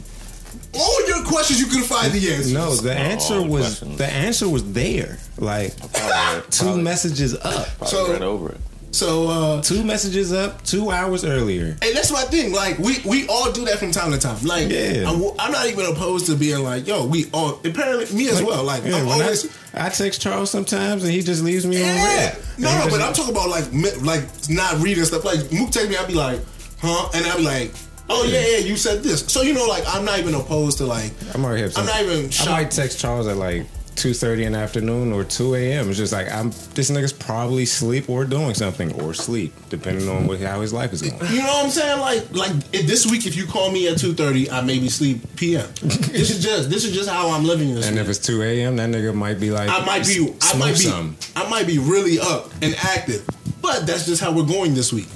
All 0.80 1.08
your 1.10 1.26
questions 1.26 1.60
you 1.60 1.66
could 1.66 1.84
find 1.84 2.14
the 2.14 2.32
answers. 2.32 2.54
No, 2.54 2.74
the 2.76 2.94
answer 2.94 3.34
all 3.34 3.44
the 3.44 3.50
was 3.50 3.62
questions. 3.80 3.98
the 3.98 4.08
answer 4.08 4.48
was 4.48 4.72
there. 4.72 5.18
Like 5.38 5.78
Probably 5.78 6.50
two 6.52 6.64
probably, 6.66 6.84
messages 6.84 7.34
up, 7.36 7.68
probably 7.80 7.88
So- 7.88 8.12
read 8.14 8.22
over 8.22 8.52
it. 8.54 8.62
So 8.98 9.28
uh 9.28 9.62
two 9.62 9.84
messages 9.84 10.34
up, 10.34 10.64
two 10.64 10.90
hours 10.90 11.24
earlier. 11.24 11.78
and 11.84 11.96
that's 11.96 12.12
my 12.12 12.24
thing. 12.24 12.52
Like 12.52 12.80
we 12.80 12.98
we 13.06 13.28
all 13.28 13.52
do 13.52 13.64
that 13.66 13.78
from 13.78 13.92
time 13.92 14.12
to 14.12 14.18
time. 14.18 14.44
Like 14.44 14.70
Yeah. 14.70 15.08
I'm, 15.08 15.22
I'm 15.38 15.52
not 15.52 15.68
even 15.68 15.86
opposed 15.86 16.26
to 16.28 16.36
being 16.36 16.64
like, 16.64 16.88
yo, 16.88 17.06
we 17.06 17.26
all 17.32 17.60
apparently 17.64 18.12
me 18.18 18.30
as 18.30 18.42
well. 18.42 18.64
Like 18.64 18.84
Yeah, 18.84 18.96
I'm 18.98 19.08
always 19.08 19.46
I, 19.76 19.86
I 19.86 19.90
text 19.90 20.20
Charles 20.20 20.50
sometimes 20.50 21.04
and 21.04 21.14
he 21.14 21.22
just 21.22 21.44
leaves 21.44 21.64
me 21.66 21.78
on 21.78 21.84
yeah. 21.84 22.06
red. 22.06 22.38
No, 22.58 22.76
no, 22.80 22.90
but 22.90 23.02
I'm 23.02 23.14
talking 23.14 23.36
about 23.36 23.50
like 23.50 23.66
like 24.02 24.24
not 24.50 24.80
reading 24.82 25.06
stuff. 25.06 25.24
Like 25.24 25.52
Mook 25.52 25.70
text 25.70 25.90
me, 25.90 25.96
I'd 25.96 26.08
be 26.08 26.16
like, 26.16 26.40
huh, 26.82 27.10
and 27.14 27.24
I'd 27.26 27.38
be 27.38 27.44
like. 27.44 27.72
Oh 28.10 28.24
yeah, 28.24 28.40
yeah, 28.40 28.58
you 28.60 28.78
said 28.78 29.04
this. 29.04 29.26
So 29.26 29.42
you 29.42 29.54
know, 29.54 29.68
like 29.68 29.84
I'm 29.86 30.06
not 30.06 30.18
even 30.18 30.34
opposed 30.34 30.78
to 30.78 30.86
like. 30.86 31.12
I'm 31.36 31.44
already. 31.44 31.70
I'm 31.76 31.86
not 31.86 32.02
even 32.02 32.30
I 32.40 32.46
might 32.50 32.72
text 32.72 33.00
Charles 33.02 33.28
at 33.28 33.36
like 33.36 33.66
two 33.98 34.14
thirty 34.14 34.46
in 34.46 34.54
the 34.54 34.60
afternoon 34.60 35.12
or 35.12 35.24
two 35.24 35.56
a.m. 35.56 35.90
It's 35.90 35.98
just 35.98 36.14
like 36.14 36.32
I'm. 36.32 36.52
This 36.76 36.90
nigga's 36.90 37.12
probably 37.12 37.66
sleep 37.66 38.10
or 38.10 38.24
doing 38.26 38.54
something 38.54 38.94
or 39.02 39.14
sleep, 39.14 39.54
depending 39.70 40.08
on 40.08 40.28
what, 40.28 40.40
how 40.40 40.62
his 40.62 40.72
life 40.72 40.94
is 40.94 41.02
going. 41.02 41.20
You 41.32 41.40
know 41.40 41.46
what 41.48 41.66
I'm 41.66 41.72
saying? 41.72 42.00
Like, 42.00 42.32
like 42.34 42.52
if 42.74 42.86
this 42.88 43.06
week, 43.06 43.26
if 43.26 43.36
you 43.36 43.46
call 43.46 43.72
me 43.72 43.88
at 43.90 43.98
two 43.98 44.14
thirty, 44.14 44.50
I 44.50 44.62
maybe 44.62 44.88
sleep 44.90 45.22
PM. 45.36 45.68
this 45.82 46.30
is 46.30 46.42
just 46.42 46.70
this 46.70 46.86
is 46.86 46.94
just 46.94 47.10
how 47.10 47.32
I'm 47.32 47.44
living 47.44 47.74
this 47.76 47.88
And 47.88 47.96
week. 47.96 48.04
if 48.04 48.10
it's 48.10 48.20
two 48.20 48.42
a.m., 48.44 48.76
that 48.78 48.90
nigga 48.90 49.14
might 49.14 49.40
be 49.40 49.52
like, 49.52 49.70
I 49.70 49.84
might 49.86 50.06
be, 50.06 50.34
I 50.42 50.58
might 50.58 50.72
be, 50.74 50.76
some. 50.78 51.18
I 51.36 51.50
might 51.50 51.68
be 51.68 51.80
really 51.80 52.20
up 52.20 52.52
and 52.62 52.76
active. 52.84 53.28
But 53.62 53.86
that's 53.88 54.06
just 54.06 54.22
how 54.22 54.32
we're 54.32 54.46
going 54.46 54.76
this 54.76 54.94
week. 54.94 55.08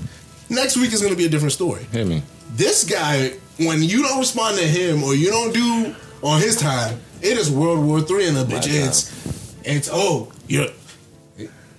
Next 0.50 0.76
week 0.76 0.92
is 0.92 1.00
going 1.02 1.14
to 1.14 1.18
be 1.18 1.26
a 1.26 1.30
different 1.30 1.54
story. 1.54 1.84
Hit 1.92 2.06
me. 2.08 2.24
This 2.56 2.84
guy, 2.84 3.34
when 3.58 3.82
you 3.82 4.02
don't 4.04 4.20
respond 4.20 4.58
to 4.58 4.68
him 4.68 5.04
or 5.04 5.14
you 5.16 5.30
don't 5.30 5.54
do 5.54 5.96
on 6.22 6.42
his 6.42 6.58
time, 6.58 7.00
it 7.22 7.38
is 7.38 7.50
World 7.52 7.86
War 7.86 8.02
Three 8.02 8.28
in 8.28 8.34
the 8.34 8.44
bitch. 8.44 8.68
My 8.68 8.88
It's, 8.88 9.56
it's 9.64 9.90
oh, 9.92 10.32
you 10.48 10.70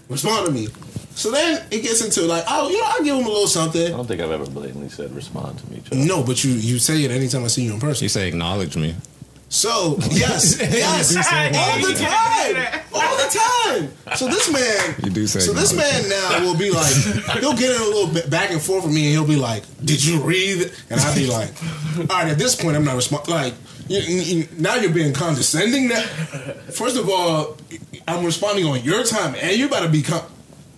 respond 0.09 0.47
to 0.47 0.53
me. 0.53 0.69
So 1.15 1.31
then 1.31 1.63
it 1.71 1.83
gets 1.83 2.03
into 2.03 2.23
like, 2.23 2.45
oh, 2.49 2.71
you 2.71 2.81
know, 2.81 2.87
I'll 2.87 3.05
give 3.05 3.17
him 3.17 3.27
a 3.27 3.29
little 3.29 3.47
something. 3.47 3.87
I 3.87 3.97
don't 3.97 4.07
think 4.07 4.21
I've 4.21 4.31
ever 4.31 4.47
blatantly 4.47 4.89
said 4.89 5.15
respond 5.15 5.59
to 5.59 5.71
me. 5.71 5.83
Charles. 5.85 6.07
No, 6.07 6.23
but 6.23 6.43
you 6.43 6.53
you 6.53 6.79
say 6.79 7.05
it 7.05 7.11
anytime 7.11 7.45
I 7.45 7.49
see 7.49 7.65
you 7.65 7.75
in 7.75 7.81
person. 7.81 8.05
You 8.05 8.09
say 8.09 8.29
acknowledge 8.29 8.77
me. 8.77 8.95
So 9.51 9.97
yes, 10.11 10.59
yes, 10.59 11.11
You 11.13 11.19
do 11.19 11.23
say 11.23 11.53
all 11.55 11.79
the 11.79 11.93
time, 11.93 12.81
all 12.95 13.17
the 13.19 13.39
time. 13.39 14.17
So 14.17 14.27
this 14.27 14.51
man, 14.51 14.95
You 15.05 15.11
do 15.11 15.27
say 15.27 15.41
So 15.41 15.53
this 15.53 15.75
man 15.75 16.09
now 16.09 16.41
will 16.41 16.57
be 16.57 16.71
like, 16.71 16.95
he'll 17.39 17.53
get 17.53 17.77
in 17.77 17.81
a 17.83 17.85
little 17.85 18.13
bit 18.13 18.31
back 18.31 18.51
and 18.51 18.63
forth 18.63 18.85
with 18.85 18.95
me, 18.95 19.03
and 19.03 19.11
he'll 19.13 19.27
be 19.27 19.37
like, 19.37 19.65
"Did 19.85 20.03
you 20.03 20.23
read?" 20.23 20.73
And 20.89 20.99
I'll 20.99 21.15
be 21.15 21.27
like, 21.27 21.51
"All 21.99 22.07
right." 22.07 22.29
At 22.29 22.39
this 22.39 22.57
point, 22.57 22.77
I'm 22.77 22.85
not 22.85 22.97
responding. 22.97 23.35
Like, 23.35 23.53
you, 24.01 24.21
you, 24.39 24.49
now 24.59 24.77
you're 24.77 24.93
being 24.93 25.13
condescending. 25.13 25.89
That 25.89 26.05
first 26.73 26.97
of 26.97 27.09
all, 27.09 27.57
I'm 28.09 28.25
responding 28.25 28.65
on 28.67 28.83
your 28.83 29.05
time, 29.05 29.35
and 29.41 29.57
you 29.57 29.69
better 29.69 29.89
be. 29.89 30.03
Con- 30.03 30.27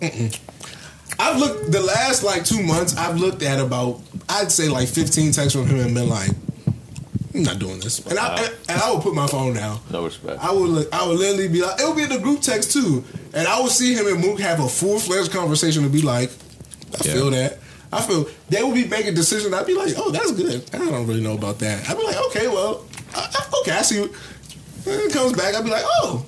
Mm-mm. 0.01 0.39
I've 1.17 1.37
looked 1.39 1.71
the 1.71 1.81
last 1.81 2.23
like 2.23 2.43
two 2.45 2.61
months. 2.61 2.95
I've 2.97 3.17
looked 3.17 3.41
at 3.41 3.59
about 3.59 4.01
I'd 4.27 4.51
say 4.51 4.67
like 4.67 4.87
15 4.87 5.31
texts 5.31 5.53
from 5.53 5.65
him 5.67 5.79
and 5.79 5.93
been 5.95 6.09
like, 6.09 6.29
"I'm 7.33 7.43
not 7.43 7.59
doing 7.59 7.79
this," 7.79 7.99
and 8.05 8.19
I 8.19 8.35
and, 8.43 8.55
and 8.69 8.81
I 8.81 8.91
would 8.91 9.01
put 9.01 9.13
my 9.15 9.27
phone 9.27 9.53
down. 9.53 9.79
No 9.91 10.03
respect. 10.03 10.43
I 10.43 10.51
would 10.51 10.69
li- 10.69 10.87
I 10.91 11.07
would 11.07 11.17
literally 11.17 11.47
be 11.47 11.61
like, 11.61 11.79
it 11.79 11.87
would 11.87 11.95
be 11.95 12.03
in 12.03 12.09
the 12.09 12.19
group 12.19 12.41
text 12.41 12.73
too, 12.73 13.03
and 13.33 13.47
I 13.47 13.61
would 13.61 13.71
see 13.71 13.93
him 13.93 14.07
and 14.07 14.19
Mook 14.19 14.39
have 14.41 14.59
a 14.59 14.67
full 14.67 14.99
fledged 14.99 15.31
conversation 15.31 15.83
and 15.83 15.91
be 15.93 16.01
like, 16.01 16.29
I 16.93 17.07
Yeah. 17.07 17.13
feel 17.13 17.29
that. 17.31 17.59
I 17.93 18.01
feel 18.01 18.27
they 18.49 18.61
would 18.61 18.73
be 18.75 18.85
making 18.85 19.13
decisions. 19.13 19.53
I'd 19.53 19.65
be 19.65 19.73
like, 19.73 19.93
oh, 19.95 20.11
that's 20.11 20.31
good. 20.33 20.69
I 20.73 20.79
don't 20.79 21.07
really 21.07 21.21
know 21.21 21.35
about 21.35 21.59
that. 21.59 21.89
I'd 21.89 21.95
be 21.97 22.03
like, 22.03 22.17
okay, 22.27 22.47
well, 22.49 22.83
I, 23.15 23.27
I- 23.33 23.59
okay, 23.61 23.71
I 23.71 23.81
see. 23.81 24.07
It 24.87 25.13
comes 25.13 25.33
back, 25.33 25.55
I'd 25.55 25.63
be 25.63 25.69
like, 25.71 25.83
oh. 25.85 26.25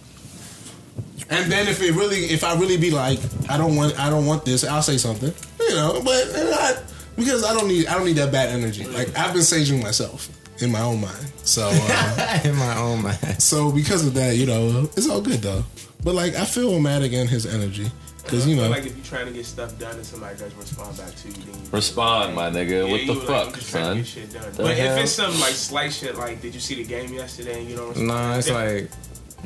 And 1.29 1.51
then 1.51 1.67
if 1.67 1.81
it 1.81 1.91
really, 1.93 2.25
if 2.25 2.43
I 2.43 2.55
really 2.55 2.77
be 2.77 2.89
like, 2.89 3.19
I 3.49 3.57
don't 3.57 3.75
want, 3.75 3.99
I 3.99 4.09
don't 4.09 4.25
want 4.25 4.45
this, 4.45 4.63
I'll 4.63 4.81
say 4.81 4.97
something, 4.97 5.33
you 5.59 5.75
know. 5.75 6.01
But 6.03 6.31
not 6.49 6.83
because 7.17 7.43
I 7.43 7.53
don't 7.53 7.67
need, 7.67 7.87
I 7.87 7.95
don't 7.95 8.05
need 8.05 8.15
that 8.15 8.31
bad 8.31 8.49
energy. 8.49 8.85
Like 8.85 9.15
I've 9.17 9.33
been 9.33 9.41
saging 9.41 9.81
myself 9.83 10.29
in 10.61 10.71
my 10.71 10.81
own 10.81 11.01
mind. 11.01 11.31
So. 11.43 11.67
Um, 11.69 12.39
in 12.45 12.55
my 12.55 12.77
own 12.77 13.03
mind. 13.03 13.41
so 13.41 13.71
because 13.71 14.05
of 14.07 14.13
that, 14.13 14.37
you 14.37 14.45
know, 14.45 14.89
it's 14.95 15.09
all 15.09 15.21
good 15.21 15.41
though. 15.41 15.63
But 16.03 16.15
like, 16.15 16.35
I 16.35 16.45
feel 16.45 16.71
Omatic 16.71 17.13
and 17.19 17.29
his 17.29 17.45
energy 17.45 17.91
because 18.27 18.47
you 18.47 18.55
I 18.55 18.57
feel 18.57 18.65
know, 18.65 18.71
like 18.71 18.85
if 18.85 18.95
you're 18.95 19.05
trying 19.05 19.25
to 19.27 19.31
get 19.31 19.45
stuff 19.45 19.77
done 19.79 19.95
and 19.95 20.05
somebody 20.05 20.37
doesn't 20.37 20.57
respond 20.59 20.97
back 20.97 21.15
to 21.15 21.27
you, 21.29 21.33
then 21.33 21.63
you 21.63 21.69
Respond, 21.71 22.35
my 22.35 22.49
nigga. 22.49 22.85
Yeah, 22.85 22.91
what 22.91 23.01
the 23.07 23.13
like, 23.13 23.27
fuck, 23.45 23.55
just 23.55 23.71
trying 23.71 23.83
to 23.83 23.89
son? 23.89 23.97
get 23.97 24.07
shit 24.07 24.33
done. 24.33 24.51
The 24.51 24.63
but 24.63 24.77
hell? 24.77 24.97
if 24.97 25.03
it's 25.03 25.11
some 25.13 25.39
like 25.39 25.53
slight 25.53 25.93
shit, 25.93 26.15
like 26.17 26.41
did 26.41 26.53
you 26.53 26.59
see 26.59 26.75
the 26.75 26.83
game 26.83 27.13
yesterday 27.13 27.61
and 27.61 27.69
you 27.69 27.75
don't 27.77 27.87
respond? 27.89 28.07
Nah, 28.07 28.37
it's 28.37 28.49
like, 28.61 28.89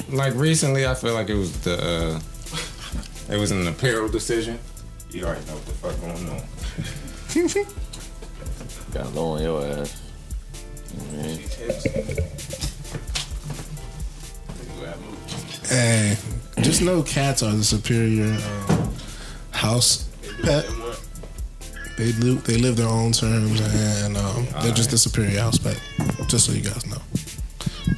like 0.10 0.34
recently, 0.36 0.86
I 0.88 0.94
feel 0.96 1.14
like 1.14 1.30
it 1.30 1.36
was 1.36 1.52
the, 1.62 1.76
uh, 1.78 3.34
it 3.34 3.38
was 3.38 3.52
an 3.52 3.68
apparel 3.68 4.10
decision. 4.10 4.60
You 5.12 5.26
already 5.26 5.46
know 5.46 5.54
what 5.54 5.66
the 5.66 5.74
fuck 5.74 6.00
going 6.02 6.30
on. 6.30 6.42
Got 8.94 9.14
low 9.16 9.32
on 9.34 9.42
your 9.42 9.66
ass. 9.66 10.02
I 10.92 11.16
mean, 11.16 11.38
tips. 11.38 11.86
You 11.86 11.92
gotta 14.86 15.00
move. 15.00 15.70
hey, 15.70 16.18
just 16.62 16.82
know 16.82 17.02
cats 17.04 17.44
are 17.44 17.52
the 17.52 17.64
superior 17.64 18.38
um, 18.70 18.94
house 19.52 20.10
pet. 20.44 20.66
They 21.98 22.12
live, 22.14 22.44
they 22.46 22.58
live 22.58 22.78
their 22.78 22.88
own 22.88 23.12
terms, 23.12 23.60
and 23.62 24.18
um, 24.18 24.48
they're 24.62 24.74
just 24.74 24.92
the 24.92 24.98
superior 24.98 25.40
house 25.40 25.58
pet. 25.58 25.80
Just 26.28 26.46
so 26.46 26.54
you 26.54 26.62
guys 26.62 26.86
know. 26.88 26.98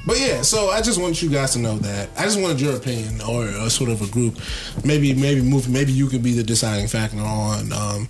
But 0.05 0.19
yeah, 0.19 0.41
so 0.41 0.69
I 0.69 0.81
just 0.81 0.99
want 0.99 1.21
you 1.21 1.29
guys 1.29 1.53
to 1.53 1.59
know 1.59 1.77
that. 1.77 2.09
I 2.17 2.23
just 2.23 2.39
wanted 2.39 2.59
your 2.59 2.75
opinion 2.75 3.21
or 3.21 3.45
a 3.45 3.69
sort 3.69 3.89
of 3.89 4.01
a 4.01 4.07
group. 4.07 4.37
Maybe, 4.83 5.13
maybe 5.13 5.41
move. 5.41 5.69
Maybe 5.69 5.93
you 5.93 6.07
could 6.07 6.23
be 6.23 6.33
the 6.33 6.43
deciding 6.43 6.87
factor 6.87 7.19
on 7.19 7.71
um, 7.71 8.09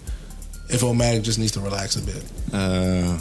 if 0.70 0.82
Omatic 0.82 1.24
just 1.24 1.38
needs 1.38 1.52
to 1.52 1.60
relax 1.60 1.96
a 1.96 2.02
bit. 2.02 2.24
Uh, 2.52 3.20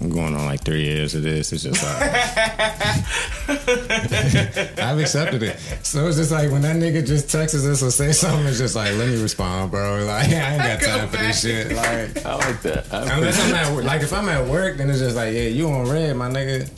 I'm 0.00 0.10
going 0.10 0.34
on 0.34 0.44
like 0.44 0.62
three 0.62 0.84
years 0.84 1.14
of 1.14 1.22
this. 1.22 1.52
It's 1.52 1.62
just 1.62 1.82
like 1.82 2.02
I've 4.78 4.98
accepted 4.98 5.42
it. 5.42 5.58
So 5.82 6.06
it's 6.06 6.18
just 6.18 6.30
like 6.30 6.50
when 6.50 6.60
that 6.62 6.76
nigga 6.76 7.06
just 7.06 7.30
texts 7.30 7.64
us 7.64 7.82
or 7.82 7.90
say 7.90 8.12
something, 8.12 8.46
it's 8.46 8.58
just 8.58 8.76
like 8.76 8.94
let 8.96 9.08
me 9.08 9.22
respond, 9.22 9.70
bro. 9.70 10.04
Like 10.04 10.28
I 10.28 10.52
ain't 10.52 10.62
got 10.62 10.82
time 10.82 11.08
for 11.08 11.16
this 11.16 11.40
shit. 11.40 11.74
Like 11.74 12.26
I 12.26 12.34
like 12.34 12.60
that. 12.62 12.92
I 12.92 13.16
unless 13.16 13.42
I'm 13.42 13.54
at 13.54 13.74
work, 13.74 13.84
like 13.84 14.02
if 14.02 14.12
I'm 14.12 14.28
at 14.28 14.46
work, 14.46 14.76
then 14.76 14.90
it's 14.90 14.98
just 14.98 15.16
like 15.16 15.32
yeah, 15.32 15.42
you 15.42 15.70
on 15.70 15.88
red, 15.88 16.14
my 16.14 16.28
nigga. 16.28 16.68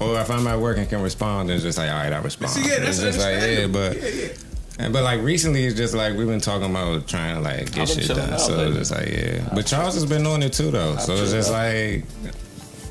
Or 0.00 0.18
if 0.18 0.30
I'm 0.30 0.46
at 0.46 0.58
work 0.58 0.78
and 0.78 0.88
can 0.88 1.02
respond, 1.02 1.50
then 1.50 1.56
it's 1.56 1.64
just 1.64 1.76
like 1.76 1.90
all 1.90 1.96
right, 1.96 2.12
I 2.12 2.18
respond. 2.18 2.52
See, 2.52 2.66
yeah, 2.66 2.78
that's 2.78 2.98
it's 2.98 3.16
just 3.16 3.18
like 3.18 3.42
yeah, 3.42 3.66
but. 3.66 3.96
Yeah, 3.96 4.08
yeah. 4.08 4.28
And, 4.76 4.92
but 4.92 5.04
like 5.04 5.20
recently, 5.20 5.66
it's 5.66 5.76
just 5.76 5.94
like 5.94 6.16
we've 6.16 6.26
been 6.26 6.40
talking 6.40 6.68
about 6.68 7.06
trying 7.06 7.36
to 7.36 7.40
like 7.40 7.70
get 7.70 7.88
shit 7.88 8.08
done. 8.08 8.32
out 8.32 8.40
So 8.40 8.58
it's 8.58 8.76
just 8.76 8.90
like 8.90 9.08
yeah. 9.08 9.48
But 9.54 9.66
Charles 9.66 9.94
has 9.94 10.04
been 10.04 10.24
doing 10.24 10.42
it 10.42 10.52
too 10.52 10.72
though. 10.72 10.96
So 10.96 11.14
it's 11.14 11.30
just 11.30 11.52
out. 11.52 11.54
like 11.54 12.04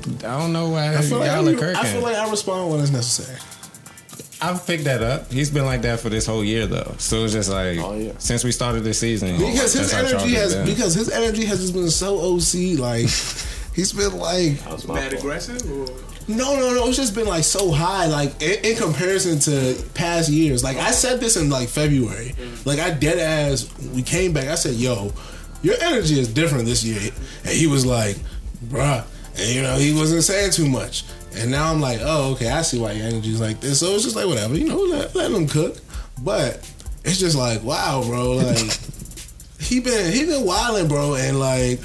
I 0.06 0.38
don't 0.38 0.52
know 0.52 0.68
why 0.70 0.94
I 0.96 1.00
feel, 1.02 1.18
like 1.18 1.30
y'all 1.30 1.48
I, 1.48 1.52
are 1.52 1.54
kirking. 1.56 1.76
I 1.76 1.84
feel 1.86 2.02
like 2.02 2.16
I 2.16 2.30
respond 2.30 2.70
when 2.70 2.80
it's 2.80 2.90
necessary. 2.90 3.38
I've 4.42 4.66
picked 4.66 4.84
that 4.84 5.02
up. 5.02 5.32
He's 5.32 5.50
been 5.50 5.64
like 5.64 5.82
that 5.82 6.00
for 6.00 6.10
this 6.10 6.26
whole 6.26 6.44
year 6.44 6.66
though. 6.66 6.94
So 6.98 7.24
it's 7.24 7.32
just 7.32 7.50
like 7.50 7.78
Oh, 7.78 7.94
yeah. 7.94 8.12
since 8.18 8.44
we 8.44 8.52
started 8.52 8.80
this 8.84 8.98
season. 8.98 9.38
Because 9.38 9.72
his 9.72 9.90
that's 9.90 9.92
how 9.92 10.00
Charles 10.02 10.22
energy 10.24 10.34
has 10.34 10.54
been. 10.54 10.66
because 10.66 10.94
his 10.94 11.08
energy 11.10 11.44
has 11.46 11.60
just 11.60 11.72
been 11.72 11.88
so 11.88 12.18
OC. 12.18 12.78
Like 12.78 13.02
he's 13.74 13.92
been 13.92 14.18
like 14.18 14.62
That's 14.64 14.86
my 14.86 14.96
Mad 14.96 15.14
aggressive 15.14 15.62
or 15.70 15.86
no 16.28 16.56
no 16.56 16.74
no. 16.74 16.88
It's 16.88 16.96
just 16.96 17.14
been 17.14 17.26
like 17.26 17.44
so 17.44 17.70
high. 17.70 18.06
Like 18.06 18.42
in, 18.42 18.64
in 18.64 18.76
comparison 18.76 19.38
to 19.40 19.82
past 19.94 20.28
years. 20.28 20.62
Like 20.62 20.76
I 20.76 20.90
said 20.90 21.20
this 21.20 21.36
in 21.38 21.48
like 21.48 21.68
February. 21.68 22.34
Mm. 22.36 22.66
Like 22.66 22.78
I 22.80 22.90
dead 22.90 23.18
ass. 23.18 23.70
We 23.94 24.02
came 24.02 24.32
back. 24.34 24.48
I 24.48 24.56
said, 24.56 24.74
"Yo, 24.74 25.12
your 25.62 25.76
energy 25.80 26.18
is 26.18 26.28
different 26.28 26.66
this 26.66 26.84
year," 26.84 27.10
and 27.44 27.52
he 27.52 27.66
was 27.66 27.86
like, 27.86 28.16
"Bruh." 28.66 29.04
And 29.38 29.48
you 29.54 29.62
know 29.62 29.74
he 29.76 29.92
wasn't 29.94 30.22
saying 30.24 30.52
too 30.52 30.68
much. 30.68 31.04
And 31.36 31.50
now 31.50 31.72
I'm 31.72 31.80
like, 31.80 31.98
oh, 32.02 32.32
okay, 32.34 32.48
I 32.48 32.62
see 32.62 32.78
why 32.78 32.92
your 32.92 33.06
energy's 33.06 33.40
like 33.40 33.60
this. 33.60 33.80
So 33.80 33.88
it's 33.94 34.04
just 34.04 34.14
like 34.14 34.26
whatever, 34.26 34.54
you 34.56 34.68
know, 34.68 34.78
let, 34.78 35.14
let 35.16 35.32
him 35.32 35.48
cook. 35.48 35.78
But 36.22 36.58
it's 37.04 37.18
just 37.18 37.36
like, 37.36 37.62
wow, 37.64 38.02
bro, 38.06 38.32
like 38.32 38.78
he 39.60 39.80
been 39.80 40.12
he 40.12 40.24
been 40.26 40.44
wilding, 40.44 40.88
bro, 40.88 41.14
and 41.16 41.38
like. 41.38 41.80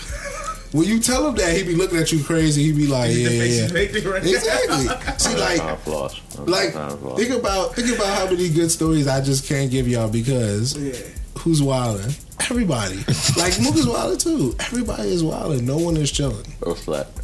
When 0.71 0.85
you 0.87 0.99
tell 0.99 1.27
him 1.27 1.33
that, 1.37 1.57
he 1.57 1.63
be 1.63 1.73
looking 1.73 1.97
at 1.97 2.11
you 2.11 2.23
crazy. 2.23 2.61
He 2.63 2.71
be 2.73 2.85
like, 2.85 3.07
"Yeah, 3.09 3.15
The 3.15 3.21
yeah, 3.21 3.29
face 3.41 3.55
yeah." 3.57 3.63
he's 3.63 3.73
making 3.73 4.03
right 4.07 4.21
now. 4.23 4.29
Exactly. 4.29 5.13
See, 5.17 5.35
like, 5.35 5.57
Time 5.61 5.77
floss. 5.77 6.21
like 6.47 6.73
Time 6.73 6.95
floss. 6.99 7.17
think 7.19 7.33
about 7.33 7.73
think 7.75 7.95
about 7.95 8.15
how 8.15 8.25
many 8.29 8.49
good 8.49 8.69
stories 8.69 9.07
I 9.07 9.19
just 9.19 9.47
can't 9.47 9.71
give 9.71 9.87
y'all 9.87 10.09
because 10.11 10.77
Yeah. 10.77 10.93
who's 11.39 11.63
wilding? 11.63 12.13
Everybody. 12.41 12.97
like 13.35 13.59
Mook 13.59 13.77
is 13.77 13.87
wilding 13.87 14.19
too. 14.19 14.55
Everybody 14.59 15.09
is 15.09 15.23
wilding. 15.23 15.65
No 15.65 15.77
one 15.79 15.97
is 15.97 16.11
chilling. 16.11 16.45
Reflect. 16.63 17.18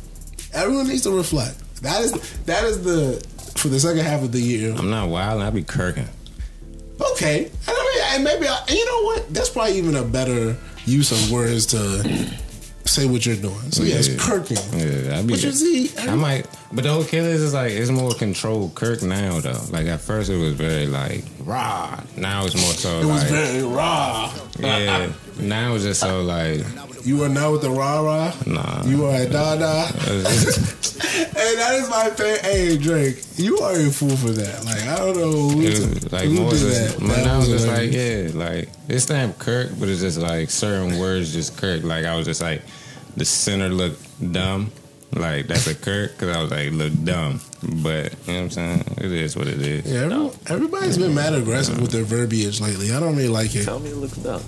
Everyone 0.56 0.88
needs 0.88 1.04
to 1.04 1.12
reflect. 1.12 1.60
That 1.84 2.02
is 2.02 2.12
that 2.46 2.64
is 2.64 2.84
the 2.84 3.22
for 3.58 3.68
the 3.68 3.80
second 3.80 4.06
half 4.06 4.24
of 4.24 4.32
the 4.32 4.40
year. 4.40 4.74
I'm 4.76 4.90
not 4.90 5.10
wild. 5.10 5.42
I 5.42 5.50
be 5.50 5.64
kirking. 5.64 6.08
Okay, 7.14 7.46
and 7.46 7.52
I 7.68 7.72
mean, 7.72 8.04
and 8.16 8.24
maybe 8.24 8.48
I, 8.48 8.58
and 8.68 8.78
you 8.78 8.86
know 8.86 9.02
what? 9.04 9.34
That's 9.34 9.50
probably 9.50 9.78
even 9.78 9.96
a 9.96 10.04
better 10.04 10.56
use 10.86 11.12
of 11.12 11.32
words 11.32 11.66
to 11.68 12.04
say 12.86 13.06
what 13.06 13.26
you're 13.26 13.36
doing. 13.36 13.72
So 13.72 13.84
yeah, 13.84 13.96
it's 13.98 14.08
kirking. 14.08 14.56
Yeah, 14.74 15.20
I 15.20 15.22
be. 15.24 15.34
But 15.34 15.44
you 15.44 15.52
see, 15.52 15.92
I 15.98 16.16
might, 16.16 16.48
but 16.76 16.84
the 16.84 16.90
old 16.90 17.08
killers 17.08 17.42
is 17.42 17.54
like 17.54 17.72
it's 17.72 17.90
more 17.90 18.14
controlled 18.14 18.76
Kirk 18.76 19.02
now 19.02 19.40
though. 19.40 19.60
Like 19.72 19.88
at 19.88 20.02
first 20.02 20.30
it 20.30 20.38
was 20.38 20.54
very 20.54 20.86
like 20.88 21.24
raw. 21.40 22.00
Now 22.18 22.46
it's 22.46 22.56
more 22.56 22.74
so 22.74 23.00
it 23.00 23.06
was 23.06 23.24
like 23.24 23.32
very 23.32 23.64
raw. 23.64 24.32
yeah. 24.60 25.12
Now 25.40 25.76
it's 25.76 25.86
just 25.86 26.02
so 26.02 26.22
like 26.22 26.62
You 27.06 27.24
are 27.24 27.30
now 27.30 27.52
with 27.54 27.62
the 27.62 27.70
rah 27.70 28.02
rah. 28.02 28.34
nah. 28.46 28.84
You 28.86 29.06
are 29.06 29.22
a 29.22 29.30
da 29.30 29.56
da. 29.56 29.88
Hey, 31.16 31.56
that 31.58 31.76
is 31.76 31.90
my 31.90 32.10
favorite. 32.10 32.42
Hey, 32.42 32.78
Drake, 32.78 33.24
you 33.38 33.58
are 33.60 33.74
a 33.74 33.90
fool 33.90 34.16
for 34.18 34.32
that. 34.32 34.66
Like, 34.66 34.82
I 34.84 34.98
don't 34.98 35.16
know 35.16 35.32
who, 35.50 35.58
was 35.60 36.12
like 36.12 36.26
who 36.26 36.34
more 36.42 36.52
did 36.52 36.60
just, 36.60 36.98
that. 36.98 37.08
but 37.08 37.24
now 37.24 37.40
it's 37.40 37.48
just 37.50 37.68
like 37.68 37.92
yeah, 37.92 38.30
like 38.34 38.70
it's 38.90 39.08
not 39.10 39.38
Kirk, 39.38 39.72
but 39.80 39.88
it's 39.88 40.02
just 40.02 40.18
like 40.18 40.50
certain 40.50 40.98
words 41.00 41.34
just 41.34 41.58
Kirk. 41.58 41.84
Like 41.84 42.06
I 42.06 42.16
was 42.16 42.26
just 42.26 42.42
like 42.42 42.64
the 43.16 43.26
center 43.26 43.70
looked 43.70 44.02
dumb. 44.32 44.72
Like 45.16 45.48
that's 45.48 45.68
a 45.68 45.76
Kirk 45.76 46.12
because 46.12 46.36
I 46.36 46.42
was 46.42 46.52
like 46.52 46.72
look 46.72 46.92
dumb, 47.04 47.40
but 47.82 48.14
you 48.28 48.34
know 48.34 48.40
what 48.40 48.44
I'm 48.44 48.50
saying. 48.50 48.84
It 48.98 49.12
is 49.12 49.36
what 49.38 49.48
it 49.48 49.62
is. 49.62 49.92
Yeah, 49.92 50.02
every, 50.02 50.30
everybody's 50.48 50.98
been 50.98 51.16
mad 51.16 51.34
aggressive 51.34 51.80
with 51.80 51.92
their 51.92 52.04
verbiage 52.04 52.60
lately. 52.60 52.92
I 52.92 53.00
don't 53.00 53.16
really 53.16 53.30
like 53.30 53.56
it. 53.56 53.64
Tell 53.64 53.80
me 53.80 53.92
it 53.92 53.96
looks 53.96 54.18
dumb. 54.18 54.44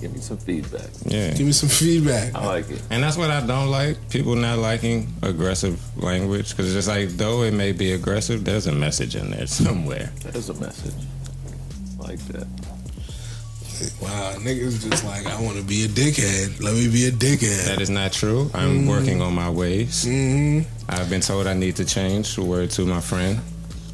Give 0.00 0.12
me 0.12 0.20
some 0.20 0.36
feedback. 0.36 0.90
Yeah. 1.06 1.32
Give 1.32 1.46
me 1.46 1.52
some 1.52 1.70
feedback. 1.70 2.34
I 2.34 2.44
like 2.44 2.70
it. 2.70 2.82
And 2.90 3.02
that's 3.02 3.16
what 3.16 3.30
I 3.30 3.44
don't 3.46 3.70
like. 3.70 4.10
People 4.10 4.36
not 4.36 4.58
liking 4.58 5.10
aggressive 5.22 5.80
language 5.96 6.50
because 6.50 6.66
it's 6.66 6.86
just 6.86 6.88
like 6.88 7.08
though 7.16 7.42
it 7.42 7.54
may 7.54 7.72
be 7.72 7.92
aggressive, 7.92 8.44
there's 8.44 8.66
a 8.66 8.72
message 8.72 9.16
in 9.16 9.30
there 9.30 9.46
somewhere. 9.46 10.12
There's 10.22 10.50
a 10.50 10.54
message. 10.60 10.94
I 11.98 12.02
like 12.02 12.18
that. 12.26 12.46
Wow, 14.00 14.34
niggas 14.38 14.88
just 14.88 15.04
like, 15.04 15.26
I 15.26 15.40
want 15.42 15.56
to 15.56 15.62
be 15.64 15.84
a 15.84 15.88
dickhead. 15.88 16.62
Let 16.62 16.74
me 16.74 16.88
be 16.88 17.06
a 17.06 17.10
dickhead. 17.10 17.66
That 17.66 17.80
is 17.80 17.90
not 17.90 18.12
true. 18.12 18.50
I'm 18.54 18.86
working 18.86 19.20
on 19.20 19.34
my 19.34 19.50
ways. 19.50 20.04
hmm 20.04 20.60
I've 20.88 21.08
been 21.10 21.20
told 21.20 21.46
I 21.46 21.54
need 21.54 21.76
to 21.76 21.84
change. 21.84 22.38
Word 22.38 22.70
to 22.72 22.84
my 22.86 23.00
friend 23.00 23.40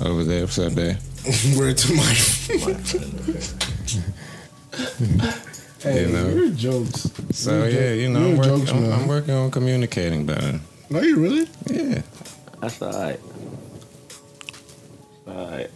over 0.01 0.23
there. 0.25 0.43
What's 0.43 0.59
up, 0.59 0.73
there? 0.73 0.99
Word 1.57 1.79
to 1.79 1.95
my. 1.95 2.03
My 2.03 2.15
friend. 2.15 3.55
hey, 5.83 6.03
You 6.07 6.09
know. 6.13 6.29
you're 6.29 6.51
jokes. 6.51 7.11
So 7.33 7.65
You're 7.65 7.69
yeah, 7.71 7.93
you 7.93 8.09
know, 8.11 8.21
I'm 8.21 8.35
a 8.35 8.37
working, 8.39 8.59
jokes 8.59 8.71
I'm. 8.73 8.93
I'm 8.93 9.07
working 9.09 9.35
on 9.35 9.51
communicating 9.51 10.27
better. 10.27 10.61
Are 10.93 11.05
you 11.05 11.17
really? 11.17 11.49
Yeah. 11.67 12.03
That's 12.61 12.83
alright. 12.83 13.21
Alright. 15.27 15.71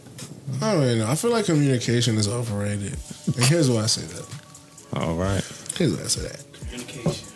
I 0.60 0.72
don't 0.72 0.82
really 0.82 0.98
know. 0.98 1.08
I 1.08 1.14
feel 1.14 1.30
like 1.30 1.46
communication 1.46 2.16
is 2.16 2.28
overrated. 2.28 2.96
And 3.26 3.44
here's 3.46 3.70
why 3.70 3.82
I 3.82 3.86
say 3.86 4.02
that. 4.02 4.26
All 5.00 5.14
right. 5.14 5.42
Here's 5.76 5.96
why 5.96 6.04
I 6.04 6.06
say 6.06 6.22
that. 6.22 6.44
Communication. 6.60 7.28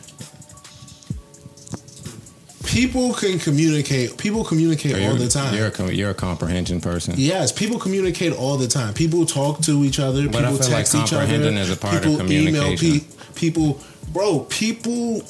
People 2.65 3.15
can 3.15 3.39
communicate. 3.39 4.19
People 4.19 4.45
communicate 4.45 4.95
all 4.95 5.01
you're, 5.01 5.15
the 5.15 5.29
time. 5.29 5.55
You're 5.55 5.69
a, 5.69 5.93
you're 5.93 6.11
a 6.11 6.15
comprehension 6.15 6.81
person. 6.81 7.15
Yes, 7.17 7.51
people 7.51 7.79
communicate 7.79 8.33
all 8.35 8.57
the 8.59 8.69
time. 8.69 8.93
People 8.95 9.25
talk 9.25 9.61
to 9.63 9.85
each 9.85 9.99
other. 9.99 10.29
But 10.29 10.45
I 10.45 10.51
people 10.51 10.65
feel 10.65 10.73
like 10.73 10.87
text 10.91 10.95
each 10.95 11.13
other. 11.13 11.33
is 11.35 11.71
a 11.71 11.77
part 11.77 11.97
of 11.97 12.03
people 12.03 12.31
email 12.31 12.63
communication. 12.63 13.01
pe- 13.01 13.35
people, 13.35 13.81
bro. 14.13 14.41
People 14.51 15.23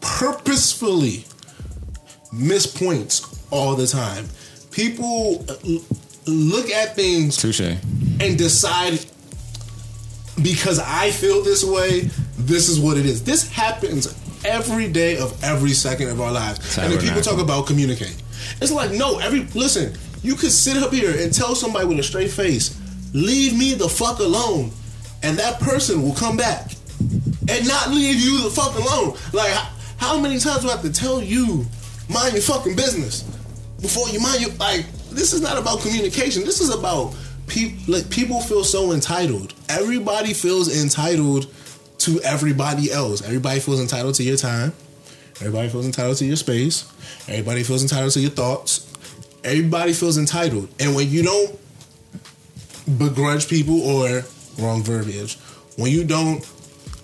purposefully 0.00 1.24
miss 2.32 2.66
points 2.66 3.40
all 3.50 3.76
the 3.76 3.86
time. 3.86 4.28
People 4.72 5.44
uh, 5.48 5.54
l- 5.66 5.84
look 6.26 6.70
at 6.70 6.94
things 6.94 7.36
Touche. 7.36 7.60
and 7.60 8.38
decide 8.38 9.04
because 10.42 10.78
I 10.78 11.10
feel 11.10 11.42
this 11.42 11.64
way, 11.64 12.10
this 12.38 12.68
is 12.68 12.80
what 12.80 12.96
it 12.96 13.06
is. 13.06 13.22
This 13.22 13.50
happens 13.50 14.14
every 14.44 14.88
day 14.88 15.18
of 15.18 15.42
every 15.44 15.72
second 15.72 16.08
of 16.08 16.20
our 16.20 16.32
lives. 16.32 16.78
And 16.78 16.92
then 16.92 17.00
people 17.00 17.20
talk 17.20 17.40
about 17.40 17.66
communicating. 17.66 18.16
It's 18.60 18.72
like, 18.72 18.90
no, 18.92 19.18
every 19.18 19.40
listen, 19.54 19.94
you 20.22 20.34
could 20.34 20.52
sit 20.52 20.76
up 20.76 20.92
here 20.92 21.14
and 21.22 21.32
tell 21.32 21.54
somebody 21.54 21.86
with 21.86 21.98
a 21.98 22.02
straight 22.02 22.30
face, 22.30 22.78
leave 23.12 23.56
me 23.56 23.74
the 23.74 23.88
fuck 23.88 24.18
alone. 24.18 24.70
And 25.22 25.38
that 25.38 25.60
person 25.60 26.02
will 26.02 26.14
come 26.14 26.36
back 26.36 26.72
and 27.48 27.68
not 27.68 27.90
leave 27.90 28.16
you 28.16 28.42
the 28.44 28.50
fuck 28.50 28.74
alone. 28.76 29.16
Like 29.32 29.52
how, 29.52 29.70
how 29.98 30.20
many 30.20 30.38
times 30.38 30.62
do 30.62 30.68
I 30.68 30.72
have 30.72 30.82
to 30.82 30.92
tell 30.92 31.22
you 31.22 31.66
mind 32.08 32.32
your 32.32 32.42
fucking 32.42 32.76
business 32.76 33.22
before 33.80 34.08
you 34.08 34.20
mind 34.20 34.40
your 34.40 34.52
like 34.54 34.86
this 35.10 35.32
is 35.32 35.40
not 35.40 35.58
about 35.58 35.80
communication. 35.80 36.44
This 36.44 36.60
is 36.60 36.70
about 36.70 37.14
people 37.46 37.94
like 37.94 38.10
people 38.10 38.40
feel 38.40 38.64
so 38.64 38.92
entitled. 38.92 39.54
Everybody 39.68 40.32
feels 40.34 40.82
entitled 40.82 41.46
to 41.98 42.20
everybody 42.22 42.90
else. 42.90 43.22
Everybody 43.22 43.60
feels 43.60 43.80
entitled 43.80 44.14
to 44.16 44.22
your 44.22 44.36
time. 44.36 44.72
Everybody 45.40 45.68
feels 45.68 45.86
entitled 45.86 46.16
to 46.18 46.24
your 46.24 46.36
space. 46.36 46.90
Everybody 47.28 47.62
feels 47.62 47.82
entitled 47.82 48.12
to 48.12 48.20
your 48.20 48.30
thoughts. 48.30 48.86
Everybody 49.42 49.92
feels 49.92 50.18
entitled. 50.18 50.68
And 50.78 50.94
when 50.94 51.08
you 51.08 51.22
don't 51.22 51.58
begrudge 52.98 53.48
people 53.48 53.80
or 53.82 54.22
wrong 54.58 54.82
verbiage, 54.82 55.38
when 55.76 55.90
you 55.90 56.04
don't 56.04 56.46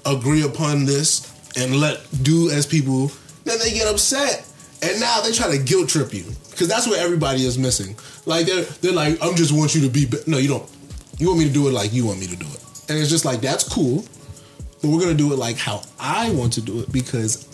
agree 0.05 0.43
upon 0.43 0.85
this 0.85 1.33
and 1.57 1.77
let 1.77 2.01
do 2.23 2.51
as 2.51 2.67
people, 2.67 3.11
then 3.45 3.59
they 3.59 3.73
get 3.73 3.89
upset. 3.89 4.47
And 4.83 5.01
now 5.01 5.21
they 5.23 5.33
try 5.33 5.51
to 5.57 5.63
guilt 5.63 5.89
trip 5.89 6.13
you. 6.13 6.25
Because 6.57 6.69
that's 6.69 6.87
what 6.87 6.99
everybody 6.99 7.45
is 7.45 7.59
missing. 7.59 7.95
Like 8.25 8.47
they're 8.47 8.63
they're 8.63 8.93
like, 8.93 9.19
I'm 9.21 9.37
just 9.37 9.53
want 9.53 9.75
you 9.75 9.83
to 9.83 9.91
be 9.91 10.07
be-" 10.07 10.17
no, 10.27 10.39
you 10.39 10.49
don't. 10.49 10.67
You 11.19 11.27
want 11.27 11.41
me 11.41 11.45
to 11.47 11.53
do 11.53 11.69
it 11.69 11.73
like 11.73 11.93
you 11.93 12.07
want 12.07 12.19
me 12.19 12.27
to 12.29 12.37
do 12.37 12.47
it. 12.47 12.65
And 12.89 12.99
it's 12.99 13.11
just 13.11 13.27
like 13.27 13.43
that's 13.43 13.63
cool. 13.63 14.07
But 14.81 14.89
we're 14.89 15.01
gonna 15.01 15.13
do 15.13 15.35
it 15.35 15.37
like 15.37 15.59
how 15.59 15.83
I 16.01 16.31
want 16.31 16.55
to 16.55 16.63
do 16.63 16.81
it 16.81 16.91
because 16.91 17.47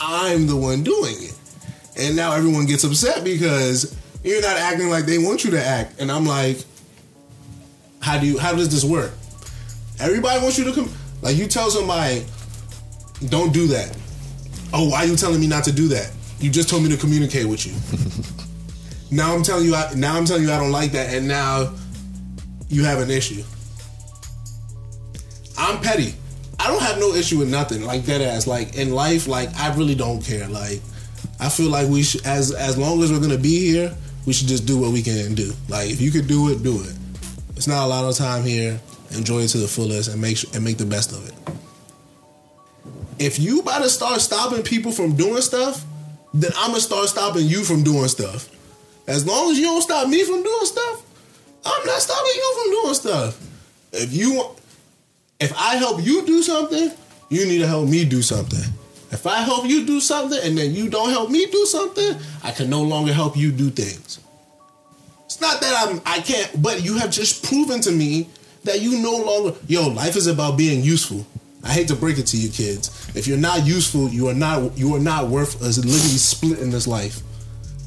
I'm 0.00 0.48
the 0.48 0.56
one 0.56 0.82
doing 0.82 1.14
it. 1.16 1.38
And 1.96 2.16
now 2.16 2.32
everyone 2.32 2.66
gets 2.66 2.82
upset 2.82 3.22
because 3.22 3.96
you're 4.24 4.42
not 4.42 4.56
acting 4.56 4.90
like 4.90 5.06
they 5.06 5.18
want 5.18 5.44
you 5.44 5.52
to 5.52 5.64
act. 5.64 6.00
And 6.00 6.10
I'm 6.10 6.26
like, 6.26 6.58
how 8.00 8.18
do 8.18 8.26
you 8.26 8.36
how 8.36 8.52
does 8.52 8.68
this 8.68 8.82
work? 8.82 9.12
Everybody 10.00 10.42
wants 10.42 10.58
you 10.58 10.64
to 10.64 10.72
come 10.72 10.90
like 11.22 11.36
you 11.36 11.46
tell 11.46 11.70
somebody, 11.70 12.26
don't 13.28 13.52
do 13.52 13.68
that. 13.68 13.96
Oh, 14.72 14.88
why 14.88 15.04
are 15.04 15.06
you 15.06 15.14
telling 15.14 15.40
me 15.40 15.46
not 15.46 15.62
to 15.64 15.72
do 15.72 15.86
that? 15.88 16.10
You 16.40 16.50
just 16.50 16.68
told 16.68 16.82
me 16.82 16.88
to 16.88 16.96
communicate 16.96 17.46
with 17.46 17.66
you. 17.66 17.74
now 19.16 19.34
I'm 19.34 19.42
telling 19.42 19.66
you 19.66 19.74
I, 19.74 19.92
now 19.94 20.16
I'm 20.16 20.24
telling 20.24 20.42
you 20.42 20.52
I 20.52 20.58
don't 20.58 20.72
like 20.72 20.92
that 20.92 21.14
and 21.14 21.28
now 21.28 21.74
you 22.68 22.84
have 22.84 23.00
an 23.00 23.10
issue. 23.10 23.42
I'm 25.58 25.80
petty. 25.80 26.14
I 26.58 26.68
don't 26.68 26.82
have 26.82 26.98
no 26.98 27.14
issue 27.14 27.38
with 27.38 27.50
nothing 27.50 27.84
like 27.84 28.04
that 28.04 28.20
ass. 28.20 28.46
Like 28.46 28.76
in 28.76 28.92
life, 28.92 29.28
like 29.28 29.54
I 29.56 29.74
really 29.74 29.94
don't 29.94 30.22
care. 30.24 30.48
Like 30.48 30.80
I 31.38 31.48
feel 31.48 31.68
like 31.68 31.88
we 31.88 32.02
should, 32.02 32.24
as 32.26 32.52
as 32.52 32.78
long 32.78 33.02
as 33.02 33.12
we're 33.12 33.20
gonna 33.20 33.38
be 33.38 33.70
here, 33.70 33.94
we 34.26 34.32
should 34.32 34.48
just 34.48 34.66
do 34.66 34.78
what 34.78 34.92
we 34.92 35.02
can 35.02 35.34
do. 35.34 35.52
Like 35.68 35.90
if 35.90 36.00
you 36.00 36.10
could 36.10 36.26
do 36.26 36.50
it, 36.50 36.62
do 36.62 36.80
it. 36.82 36.94
It's 37.56 37.66
not 37.66 37.84
a 37.84 37.86
lot 37.86 38.04
of 38.04 38.16
time 38.16 38.44
here. 38.44 38.80
Enjoy 39.12 39.40
it 39.40 39.48
to 39.48 39.58
the 39.58 39.68
fullest 39.68 40.08
and 40.08 40.20
make 40.20 40.36
sure, 40.38 40.50
and 40.54 40.64
make 40.64 40.78
the 40.78 40.86
best 40.86 41.12
of 41.12 41.26
it. 41.28 41.34
If 43.18 43.38
you 43.38 43.60
about 43.60 43.82
to 43.82 43.90
start 43.90 44.20
stopping 44.20 44.62
people 44.62 44.92
from 44.92 45.16
doing 45.16 45.42
stuff, 45.42 45.84
then 46.32 46.50
I'm 46.56 46.70
gonna 46.70 46.80
start 46.80 47.08
stopping 47.08 47.46
you 47.46 47.64
from 47.64 47.82
doing 47.82 48.08
stuff. 48.08 48.48
As 49.06 49.26
long 49.26 49.50
as 49.50 49.58
you 49.58 49.64
don't 49.64 49.82
stop 49.82 50.08
me 50.08 50.24
from 50.24 50.42
doing 50.42 50.66
stuff, 50.66 51.02
I'm 51.64 51.86
not 51.86 52.00
stopping 52.00 52.32
you 52.34 52.54
from 52.62 52.82
doing 52.82 52.94
stuff. 52.94 53.46
If 53.92 54.14
you 54.14 54.34
want, 54.34 54.58
if 55.40 55.52
I 55.56 55.76
help 55.76 56.02
you 56.02 56.24
do 56.24 56.42
something, 56.42 56.90
you 57.28 57.46
need 57.46 57.58
to 57.58 57.66
help 57.66 57.88
me 57.88 58.04
do 58.04 58.22
something. 58.22 58.62
If 59.10 59.26
I 59.26 59.40
help 59.40 59.66
you 59.66 59.84
do 59.84 60.00
something 60.00 60.38
and 60.42 60.56
then 60.56 60.72
you 60.72 60.88
don't 60.88 61.10
help 61.10 61.30
me 61.30 61.46
do 61.46 61.66
something, 61.66 62.16
I 62.44 62.52
can 62.52 62.70
no 62.70 62.82
longer 62.82 63.12
help 63.12 63.36
you 63.36 63.50
do 63.50 63.70
things. 63.70 64.20
It's 65.24 65.40
not 65.40 65.60
that 65.60 65.88
I'm 65.88 66.00
I 66.06 66.20
can't, 66.20 66.62
but 66.62 66.84
you 66.84 66.98
have 66.98 67.10
just 67.10 67.44
proven 67.44 67.80
to 67.82 67.90
me 67.90 68.28
that 68.64 68.80
you 68.80 68.98
no 69.00 69.16
longer 69.16 69.58
yo, 69.66 69.88
life 69.88 70.16
is 70.16 70.26
about 70.26 70.56
being 70.56 70.82
useful. 70.84 71.26
I 71.62 71.72
hate 71.72 71.88
to 71.88 71.94
break 71.96 72.18
it 72.18 72.26
to 72.28 72.36
you 72.36 72.48
kids. 72.48 73.10
If 73.14 73.26
you're 73.26 73.38
not 73.38 73.66
useful, 73.66 74.08
you 74.08 74.28
are 74.28 74.34
not 74.34 74.76
you 74.78 74.94
are 74.94 75.00
not 75.00 75.28
worth 75.28 75.60
a 75.60 75.66
lickety 75.66 76.18
split 76.18 76.58
in 76.58 76.70
this 76.70 76.86
life. 76.86 77.20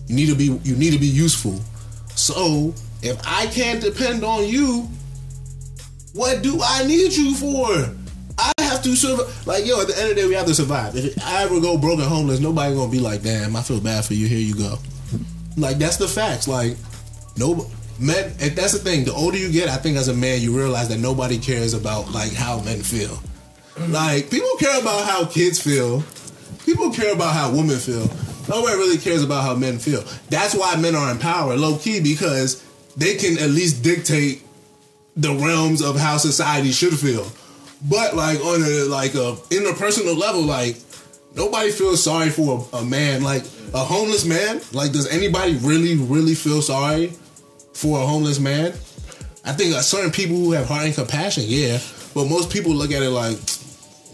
You 0.08 0.16
need 0.16 0.28
to 0.28 0.36
be 0.36 0.60
you 0.64 0.76
need 0.76 0.92
to 0.92 1.00
be 1.00 1.08
useful. 1.08 1.60
So 2.16 2.74
if 3.02 3.20
I 3.26 3.48
can't 3.48 3.82
depend 3.82 4.24
on 4.24 4.48
you, 4.48 4.88
what 6.14 6.44
do 6.44 6.60
I 6.64 6.86
need 6.86 7.14
you 7.14 7.34
for? 7.36 7.96
I 8.38 8.52
have 8.60 8.84
to 8.84 8.96
survive. 8.96 9.48
Like 9.48 9.66
yo, 9.66 9.82
at 9.82 9.88
the 9.88 9.98
end 10.00 10.12
of 10.12 10.16
the 10.16 10.22
day, 10.22 10.28
we 10.28 10.36
have 10.36 10.46
to 10.46 10.56
survive. 10.56 10.96
If 10.96 11.22
I 11.24 11.44
ever 11.44 11.60
go 11.60 11.78
broke 11.78 12.00
and 12.00 12.08
homeless, 12.08 12.40
nobody 12.40 12.76
gonna 12.76 12.92
be 12.92 13.00
like, 13.00 13.24
"Damn, 13.24 13.56
I 13.56 13.62
feel 13.62 13.80
bad 13.80 14.06
for 14.06 14.14
you. 14.14 14.28
Here 14.28 14.40
you 14.40 14.56
go." 14.56 14.78
Like 15.58 15.78
that's 15.78 15.98
the 15.98 16.08
facts. 16.08 16.48
Like 16.48 16.78
no 17.38 17.68
men. 18.00 18.34
And 18.40 18.56
that's 18.56 18.74
the 18.74 18.80
thing. 18.80 19.06
The 19.06 19.14
older 19.14 19.38
you 19.38 19.52
get, 19.52 19.70
I 19.70 19.78
think 19.78 19.98
as 19.98 20.08
a 20.08 20.14
man, 20.14 20.42
you 20.42 20.56
realize 20.56 20.90
that 20.90 21.00
nobody 21.00 21.38
cares 21.38 21.74
about 21.74 22.12
like 22.12 22.34
how 22.34 22.60
men 22.62 22.82
feel. 22.82 23.20
Like 23.90 24.30
people 24.30 24.50
care 24.60 24.80
about 24.80 25.06
how 25.06 25.26
kids 25.26 25.62
feel. 25.62 26.04
People 26.66 26.92
care 26.92 27.14
about 27.14 27.34
how 27.34 27.52
women 27.52 27.78
feel. 27.78 28.10
Nobody 28.48 28.76
really 28.76 28.98
cares 28.98 29.24
about 29.24 29.44
how 29.44 29.56
men 29.56 29.80
feel. 29.80 30.04
That's 30.30 30.54
why 30.54 30.76
men 30.76 30.96
are 30.96 31.12
in 31.12 31.20
power, 31.20 31.56
low 31.56 31.78
key, 31.78 32.02
because 32.02 32.64
they 32.96 33.16
can 33.16 33.38
at 33.40 33.50
least 33.50 33.84
dictate 33.84 34.44
the 35.16 35.34
realms 35.34 35.82
of 35.82 35.98
how 35.98 36.18
society 36.18 36.72
should 36.72 36.98
feel. 36.98 37.26
But 37.90 38.16
like 38.16 38.40
on 38.40 38.62
a 38.62 38.86
like 38.86 39.16
a 39.16 39.36
interpersonal 39.50 40.18
level, 40.18 40.42
like 40.42 40.78
nobody 41.36 41.72
feels 41.72 42.04
sorry 42.04 42.30
for 42.30 42.68
a, 42.74 42.78
a 42.78 42.86
man. 42.86 43.24
Like 43.24 43.44
a 43.74 43.80
homeless 43.80 44.26
man. 44.26 44.62
Like 44.72 44.92
does 44.92 45.08
anybody 45.08 45.56
really, 45.58 45.96
really 45.96 46.36
feel 46.36 46.62
sorry 46.62 47.14
for 47.74 48.00
a 48.00 48.06
homeless 48.06 48.40
man? 48.40 48.74
I 49.46 49.52
think 49.52 49.76
uh, 49.76 49.82
certain 49.82 50.12
people 50.12 50.38
who 50.38 50.52
have 50.54 50.68
heart 50.68 50.86
and 50.86 50.96
compassion, 50.96 51.44
yeah. 51.48 51.80
But 52.14 52.26
most 52.26 52.50
people 52.50 52.72
look 52.72 52.92
at 52.92 53.02
it 53.02 53.10
like, 53.10 53.38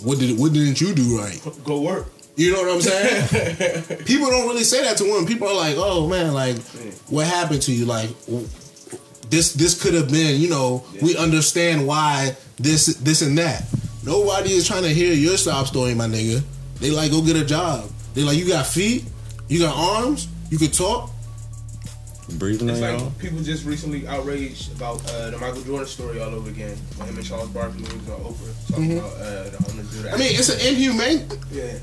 what 0.04 0.20
did 0.20 0.38
what 0.40 0.54
didn't 0.54 0.80
you 0.82 0.94
do 0.94 1.18
right? 1.20 1.40
Go 1.64 1.82
work. 1.82 2.08
You 2.36 2.54
know 2.54 2.62
what 2.64 2.76
I'm 2.76 2.82
saying? 2.82 3.84
People 4.06 4.30
don't 4.30 4.48
really 4.48 4.64
say 4.64 4.82
that 4.84 4.96
to 4.98 5.04
women. 5.04 5.26
People 5.26 5.48
are 5.50 5.56
like, 5.56 5.76
"Oh 5.78 6.08
man, 6.08 6.34
like, 6.34 6.56
what 7.10 7.28
happened 7.28 7.62
to 7.64 7.72
you? 7.74 7.86
Like, 7.86 8.10
this 9.30 9.54
this 9.54 9.82
could 9.82 9.94
have 9.94 10.10
been. 10.10 10.40
You 10.40 10.50
know, 10.50 10.86
we 11.02 11.18
understand 11.18 11.86
why 11.86 12.38
this 12.58 12.86
this 12.98 13.22
and 13.22 13.38
that. 13.38 13.66
Nobody 14.06 14.52
is 14.52 14.66
trying 14.66 14.84
to 14.84 14.90
hear 14.90 15.14
your 15.14 15.36
sob 15.38 15.68
story, 15.68 15.94
my 15.94 16.06
nigga. 16.08 16.42
They 16.80 16.92
like 16.92 17.12
go 17.12 17.22
get 17.22 17.36
a 17.36 17.44
job. 17.46 17.90
They 18.14 18.24
like 18.24 18.38
you 18.38 18.48
got 18.48 18.66
feet, 18.66 19.04
you 19.50 19.60
got 19.60 19.76
arms, 19.76 20.28
you 20.50 20.58
can 20.58 20.72
talk. 20.72 21.12
Breathing 22.38 22.70
It's 22.70 22.82
on 22.82 22.92
like 22.94 23.00
y'all. 23.02 23.12
people 23.20 23.40
just 23.42 23.66
recently 23.66 24.08
outraged 24.08 24.72
about 24.76 25.04
uh, 25.10 25.32
the 25.32 25.38
Michael 25.40 25.62
Jordan 25.64 25.88
story 25.88 26.22
all 26.22 26.34
over 26.34 26.50
again. 26.50 26.78
When 26.98 27.08
him 27.10 27.18
and 27.18 27.26
Charles 27.26 27.50
Barkley 27.50 27.82
was 27.82 27.92
on 27.92 28.00
Oprah 28.22 28.68
talking 28.70 28.98
about 29.00 29.14
uh, 29.14 29.50
the 29.50 29.58
homeless 29.64 29.88
dude. 29.96 30.06
I 30.08 30.18
mean, 30.18 30.30
it's 30.34 30.50
an 30.50 30.60
inhumane. 30.68 31.28
yeah. 31.52 31.80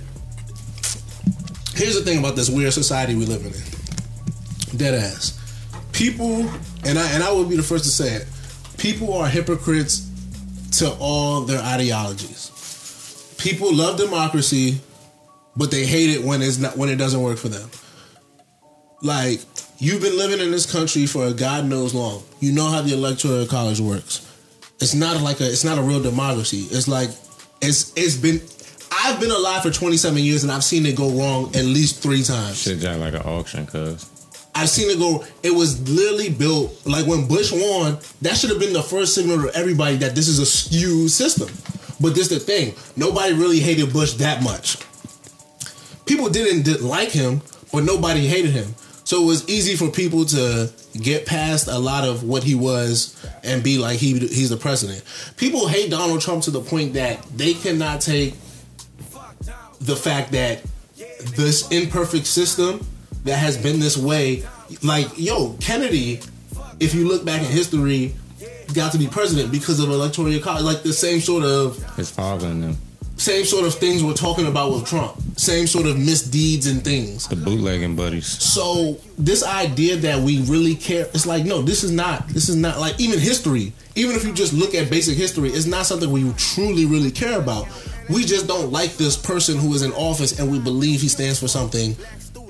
Here's 1.74 1.94
the 1.94 2.02
thing 2.02 2.18
about 2.18 2.36
this 2.36 2.48
weird 2.48 2.72
society 2.72 3.14
we 3.14 3.26
living 3.26 3.52
in. 3.52 4.76
Dead 4.78 4.94
ass. 4.94 5.38
People, 5.92 6.48
and 6.84 6.98
I 6.98 7.06
and 7.12 7.22
I 7.22 7.32
would 7.32 7.48
be 7.50 7.56
the 7.56 7.62
first 7.62 7.84
to 7.84 7.90
say 7.90 8.14
it. 8.14 8.26
People 8.78 9.12
are 9.14 9.28
hypocrites 9.28 10.08
to 10.78 10.90
all 11.00 11.42
their 11.42 11.60
ideologies. 11.62 13.34
People 13.38 13.74
love 13.74 13.98
democracy, 13.98 14.80
but 15.56 15.70
they 15.70 15.84
hate 15.86 16.10
it 16.10 16.22
when 16.24 16.40
it's 16.42 16.58
not 16.58 16.76
when 16.76 16.88
it 16.88 16.96
doesn't 16.96 17.20
work 17.22 17.36
for 17.38 17.48
them. 17.48 17.68
Like 19.06 19.40
you've 19.78 20.02
been 20.02 20.18
living 20.18 20.40
in 20.40 20.50
this 20.50 20.70
country 20.70 21.06
for 21.06 21.26
a 21.26 21.32
God 21.32 21.64
knows 21.66 21.94
long. 21.94 22.24
You 22.40 22.52
know 22.52 22.66
how 22.66 22.82
the 22.82 22.92
electoral 22.92 23.46
college 23.46 23.78
works. 23.78 24.22
It's 24.80 24.94
not 24.94 25.22
like 25.22 25.40
a 25.40 25.46
it's 25.46 25.62
not 25.64 25.78
a 25.78 25.82
real 25.82 26.02
democracy. 26.02 26.66
It's 26.70 26.88
like 26.88 27.10
it's 27.62 27.92
it's 27.96 28.16
been 28.16 28.40
I've 28.90 29.20
been 29.20 29.30
alive 29.30 29.62
for 29.62 29.70
27 29.70 30.18
years 30.18 30.42
and 30.42 30.50
I've 30.50 30.64
seen 30.64 30.84
it 30.86 30.96
go 30.96 31.10
wrong 31.10 31.54
at 31.54 31.64
least 31.64 32.02
three 32.02 32.24
times. 32.24 32.62
Shit 32.62 32.80
just 32.80 32.98
like 32.98 33.14
an 33.14 33.22
auction, 33.22 33.66
cuz. 33.66 34.10
I've 34.56 34.70
seen 34.70 34.90
it 34.90 34.98
go. 34.98 35.24
It 35.42 35.52
was 35.54 35.88
literally 35.88 36.30
built 36.30 36.84
like 36.84 37.06
when 37.06 37.28
Bush 37.28 37.52
won. 37.52 37.98
That 38.22 38.36
should 38.36 38.50
have 38.50 38.58
been 38.58 38.72
the 38.72 38.82
first 38.82 39.14
signal 39.14 39.40
to 39.42 39.54
everybody 39.54 39.96
that 39.98 40.16
this 40.16 40.26
is 40.26 40.40
a 40.40 40.46
skewed 40.46 41.10
system. 41.12 41.48
But 42.00 42.16
this 42.16 42.28
the 42.28 42.40
thing. 42.40 42.74
Nobody 42.96 43.34
really 43.34 43.60
hated 43.60 43.92
Bush 43.92 44.14
that 44.14 44.42
much. 44.42 44.78
People 46.06 46.28
didn't 46.28 46.82
like 46.82 47.10
him, 47.10 47.42
but 47.72 47.84
nobody 47.84 48.26
hated 48.26 48.50
him. 48.50 48.74
So 49.06 49.22
it 49.22 49.26
was 49.26 49.48
easy 49.48 49.76
for 49.76 49.88
people 49.88 50.24
to 50.24 50.68
get 51.00 51.26
past 51.26 51.68
a 51.68 51.78
lot 51.78 52.02
of 52.02 52.24
what 52.24 52.42
he 52.42 52.56
was 52.56 53.14
and 53.44 53.62
be 53.62 53.78
like 53.78 54.00
he 54.00 54.18
he's 54.18 54.50
the 54.50 54.56
president. 54.56 55.04
People 55.36 55.68
hate 55.68 55.92
Donald 55.92 56.20
Trump 56.20 56.42
to 56.42 56.50
the 56.50 56.60
point 56.60 56.94
that 56.94 57.22
they 57.36 57.54
cannot 57.54 58.00
take 58.00 58.34
the 59.80 59.94
fact 59.94 60.32
that 60.32 60.60
this 61.36 61.70
imperfect 61.70 62.26
system 62.26 62.84
that 63.22 63.38
has 63.38 63.56
been 63.56 63.78
this 63.78 63.96
way, 63.96 64.42
like 64.82 65.06
yo, 65.16 65.52
Kennedy, 65.60 66.20
if 66.80 66.92
you 66.92 67.06
look 67.06 67.24
back 67.24 67.40
in 67.40 67.46
history, 67.46 68.12
got 68.74 68.90
to 68.90 68.98
be 68.98 69.06
president 69.06 69.52
because 69.52 69.78
of 69.78 69.88
electoral 69.88 70.36
college, 70.40 70.64
like 70.64 70.82
the 70.82 70.92
same 70.92 71.20
sort 71.20 71.44
of 71.44 71.80
His 71.94 72.10
father 72.10 72.48
and 72.48 72.60
them. 72.60 72.76
Same 73.16 73.44
sort 73.44 73.66
of 73.66 73.74
things 73.74 74.04
we're 74.04 74.14
talking 74.14 74.46
about 74.46 74.72
with 74.72 74.86
Trump, 74.86 75.16
same 75.36 75.66
sort 75.66 75.86
of 75.86 75.98
misdeeds 75.98 76.66
and 76.66 76.84
things. 76.84 77.28
The 77.28 77.36
bootlegging 77.36 77.96
buddies. 77.96 78.26
So 78.26 78.98
this 79.18 79.44
idea 79.44 79.96
that 79.96 80.20
we 80.20 80.42
really 80.42 80.74
care, 80.74 81.06
it's 81.06 81.26
like 81.26 81.44
no, 81.44 81.62
this 81.62 81.82
is 81.82 81.90
not. 81.90 82.28
This 82.28 82.48
is 82.48 82.56
not 82.56 82.78
like 82.78 82.98
even 83.00 83.18
history. 83.18 83.72
Even 83.94 84.14
if 84.14 84.24
you 84.24 84.32
just 84.32 84.52
look 84.52 84.74
at 84.74 84.90
basic 84.90 85.16
history, 85.16 85.48
it's 85.48 85.66
not 85.66 85.86
something 85.86 86.10
we 86.10 86.30
truly 86.34 86.84
really 86.84 87.10
care 87.10 87.38
about. 87.38 87.66
We 88.08 88.24
just 88.24 88.46
don't 88.46 88.70
like 88.70 88.96
this 88.96 89.16
person 89.16 89.56
who 89.56 89.72
is 89.74 89.82
in 89.82 89.92
office, 89.92 90.38
and 90.38 90.50
we 90.50 90.58
believe 90.60 91.00
he 91.00 91.08
stands 91.08 91.40
for 91.40 91.48
something 91.48 91.96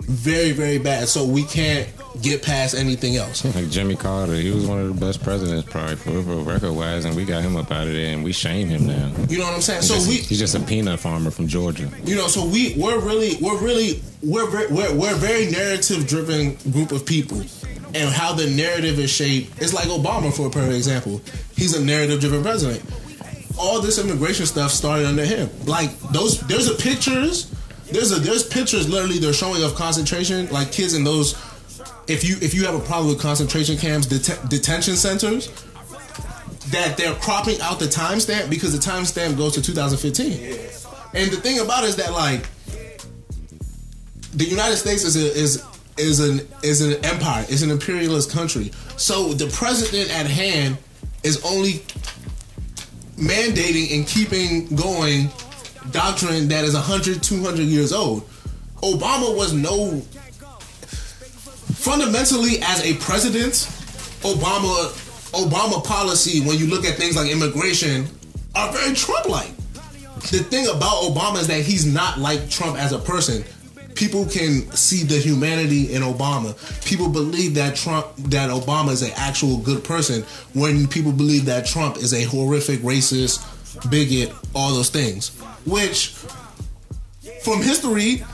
very, 0.02 0.52
very 0.52 0.78
bad. 0.78 1.08
So 1.08 1.24
we 1.24 1.44
can't 1.44 1.88
get 2.22 2.42
past 2.42 2.74
anything 2.74 3.16
else. 3.16 3.44
Like 3.54 3.68
Jimmy 3.70 3.96
Carter, 3.96 4.34
he 4.34 4.50
was 4.50 4.66
one 4.66 4.80
of 4.80 4.88
the 4.98 5.06
best 5.06 5.22
presidents 5.22 5.68
probably 5.70 5.96
for, 5.96 6.22
for 6.22 6.36
record 6.42 6.72
wise, 6.72 7.04
and 7.04 7.14
we 7.16 7.24
got 7.24 7.42
him 7.42 7.56
up 7.56 7.70
out 7.70 7.86
of 7.86 7.92
there, 7.92 8.12
and 8.14 8.24
we 8.24 8.32
shame 8.32 8.68
him 8.68 8.86
now. 8.86 9.12
You 9.28 9.38
know 9.38 9.44
what 9.44 9.54
I'm 9.54 9.60
saying? 9.60 9.80
He's 9.80 9.88
So 9.88 9.94
just, 9.94 10.08
we, 10.08 10.16
he's 10.16 10.38
just 10.38 10.54
a 10.54 10.60
peanut 10.60 11.00
farmer 11.00 11.30
from 11.30 11.46
Georgia. 11.46 11.88
you 12.04 12.16
know, 12.16 12.28
so 12.28 12.44
we 12.44 12.74
we're 12.76 12.98
really 13.00 13.36
we're 13.40 13.58
really 13.60 14.02
we're 14.22 14.48
very, 14.50 14.66
we're, 14.72 14.94
we're 14.94 15.12
a 15.12 15.18
very 15.18 15.50
narrative 15.50 16.06
driven 16.06 16.54
group 16.72 16.92
of 16.92 17.04
people, 17.06 17.40
and 17.94 18.10
how 18.10 18.32
the 18.32 18.48
narrative 18.50 18.98
is 18.98 19.10
shaped. 19.10 19.60
It's 19.62 19.72
like 19.74 19.86
Obama 19.86 20.34
for 20.34 20.46
a 20.46 20.50
perfect 20.50 20.74
example. 20.74 21.20
He's 21.54 21.74
a 21.76 21.84
narrative 21.84 22.20
driven 22.20 22.42
president. 22.42 22.82
All 23.58 23.80
this 23.80 23.98
immigration 23.98 24.44
stuff 24.44 24.70
started 24.70 25.06
under 25.06 25.24
him. 25.24 25.48
Like 25.64 25.98
those, 26.12 26.40
there's 26.42 26.68
a 26.68 26.74
pictures. 26.74 27.50
There's 27.90 28.10
a 28.12 28.16
there's 28.16 28.46
pictures 28.46 28.88
literally 28.88 29.18
they're 29.18 29.32
showing 29.32 29.62
of 29.62 29.76
concentration 29.76 30.48
like 30.50 30.72
kids 30.72 30.92
in 30.94 31.04
those. 31.04 31.34
If 32.08 32.22
you 32.24 32.36
if 32.40 32.54
you 32.54 32.64
have 32.66 32.74
a 32.74 32.80
problem 32.80 33.08
with 33.08 33.20
concentration 33.20 33.76
camps, 33.76 34.06
det- 34.06 34.48
detention 34.48 34.96
centers, 34.96 35.48
that 36.70 36.96
they're 36.96 37.14
cropping 37.14 37.60
out 37.60 37.78
the 37.78 37.86
timestamp 37.86 38.50
because 38.50 38.72
the 38.72 38.78
timestamp 38.78 39.36
goes 39.36 39.54
to 39.54 39.62
2015. 39.62 40.32
And 41.14 41.30
the 41.30 41.36
thing 41.36 41.60
about 41.60 41.84
it 41.84 41.88
is 41.88 41.96
that 41.96 42.12
like 42.12 42.46
the 44.34 44.44
United 44.44 44.76
States 44.76 45.04
is 45.04 45.16
a, 45.16 45.34
is 45.34 45.64
is 45.96 46.20
an 46.20 46.46
is 46.62 46.80
an 46.80 47.04
empire, 47.04 47.44
is 47.48 47.62
an 47.62 47.70
imperialist 47.70 48.30
country. 48.30 48.70
So 48.96 49.32
the 49.32 49.48
president 49.48 50.10
at 50.10 50.26
hand 50.26 50.76
is 51.22 51.44
only 51.44 51.84
mandating 53.16 53.96
and 53.96 54.06
keeping 54.06 54.66
going 54.76 55.30
doctrine 55.90 56.48
that 56.48 56.64
is 56.64 56.74
100 56.74 57.22
200 57.22 57.62
years 57.62 57.92
old. 57.92 58.28
Obama 58.82 59.34
was 59.36 59.52
no 59.52 60.02
fundamentally 61.86 62.58
as 62.62 62.84
a 62.84 62.94
president, 62.96 63.52
Obama 64.26 64.90
Obama 65.30 65.84
policy 65.84 66.40
when 66.40 66.58
you 66.58 66.66
look 66.66 66.84
at 66.84 66.96
things 66.96 67.14
like 67.14 67.30
immigration 67.30 68.04
are 68.56 68.72
very 68.72 68.92
Trump 68.92 69.28
like. 69.28 69.56
The 70.32 70.42
thing 70.42 70.66
about 70.66 71.04
Obama 71.04 71.38
is 71.38 71.46
that 71.46 71.60
he's 71.60 71.86
not 71.86 72.18
like 72.18 72.50
Trump 72.50 72.76
as 72.76 72.90
a 72.90 72.98
person. 72.98 73.44
People 73.94 74.24
can 74.24 74.68
see 74.72 75.04
the 75.04 75.16
humanity 75.16 75.94
in 75.94 76.02
Obama. 76.02 76.56
People 76.84 77.08
believe 77.08 77.54
that 77.54 77.76
Trump 77.76 78.08
that 78.30 78.50
Obama 78.50 78.90
is 78.90 79.02
an 79.02 79.12
actual 79.14 79.58
good 79.58 79.84
person 79.84 80.22
when 80.54 80.88
people 80.88 81.12
believe 81.12 81.44
that 81.44 81.66
Trump 81.66 81.98
is 81.98 82.12
a 82.12 82.24
horrific 82.24 82.80
racist, 82.80 83.44
bigot, 83.88 84.32
all 84.56 84.74
those 84.74 84.90
things. 84.90 85.38
Which 85.64 86.16
from 87.42 87.62
history 87.62 88.24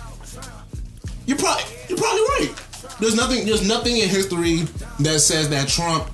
you're 1.26 1.36
probably 1.36 1.64
you're 1.90 1.98
probably 1.98 2.22
right. 2.38 2.61
There's 3.02 3.16
nothing 3.16 3.44
there's 3.44 3.66
nothing 3.66 3.96
in 3.96 4.08
history 4.08 4.58
that 5.00 5.18
says 5.18 5.50
that 5.50 5.66
Trump 5.66 6.08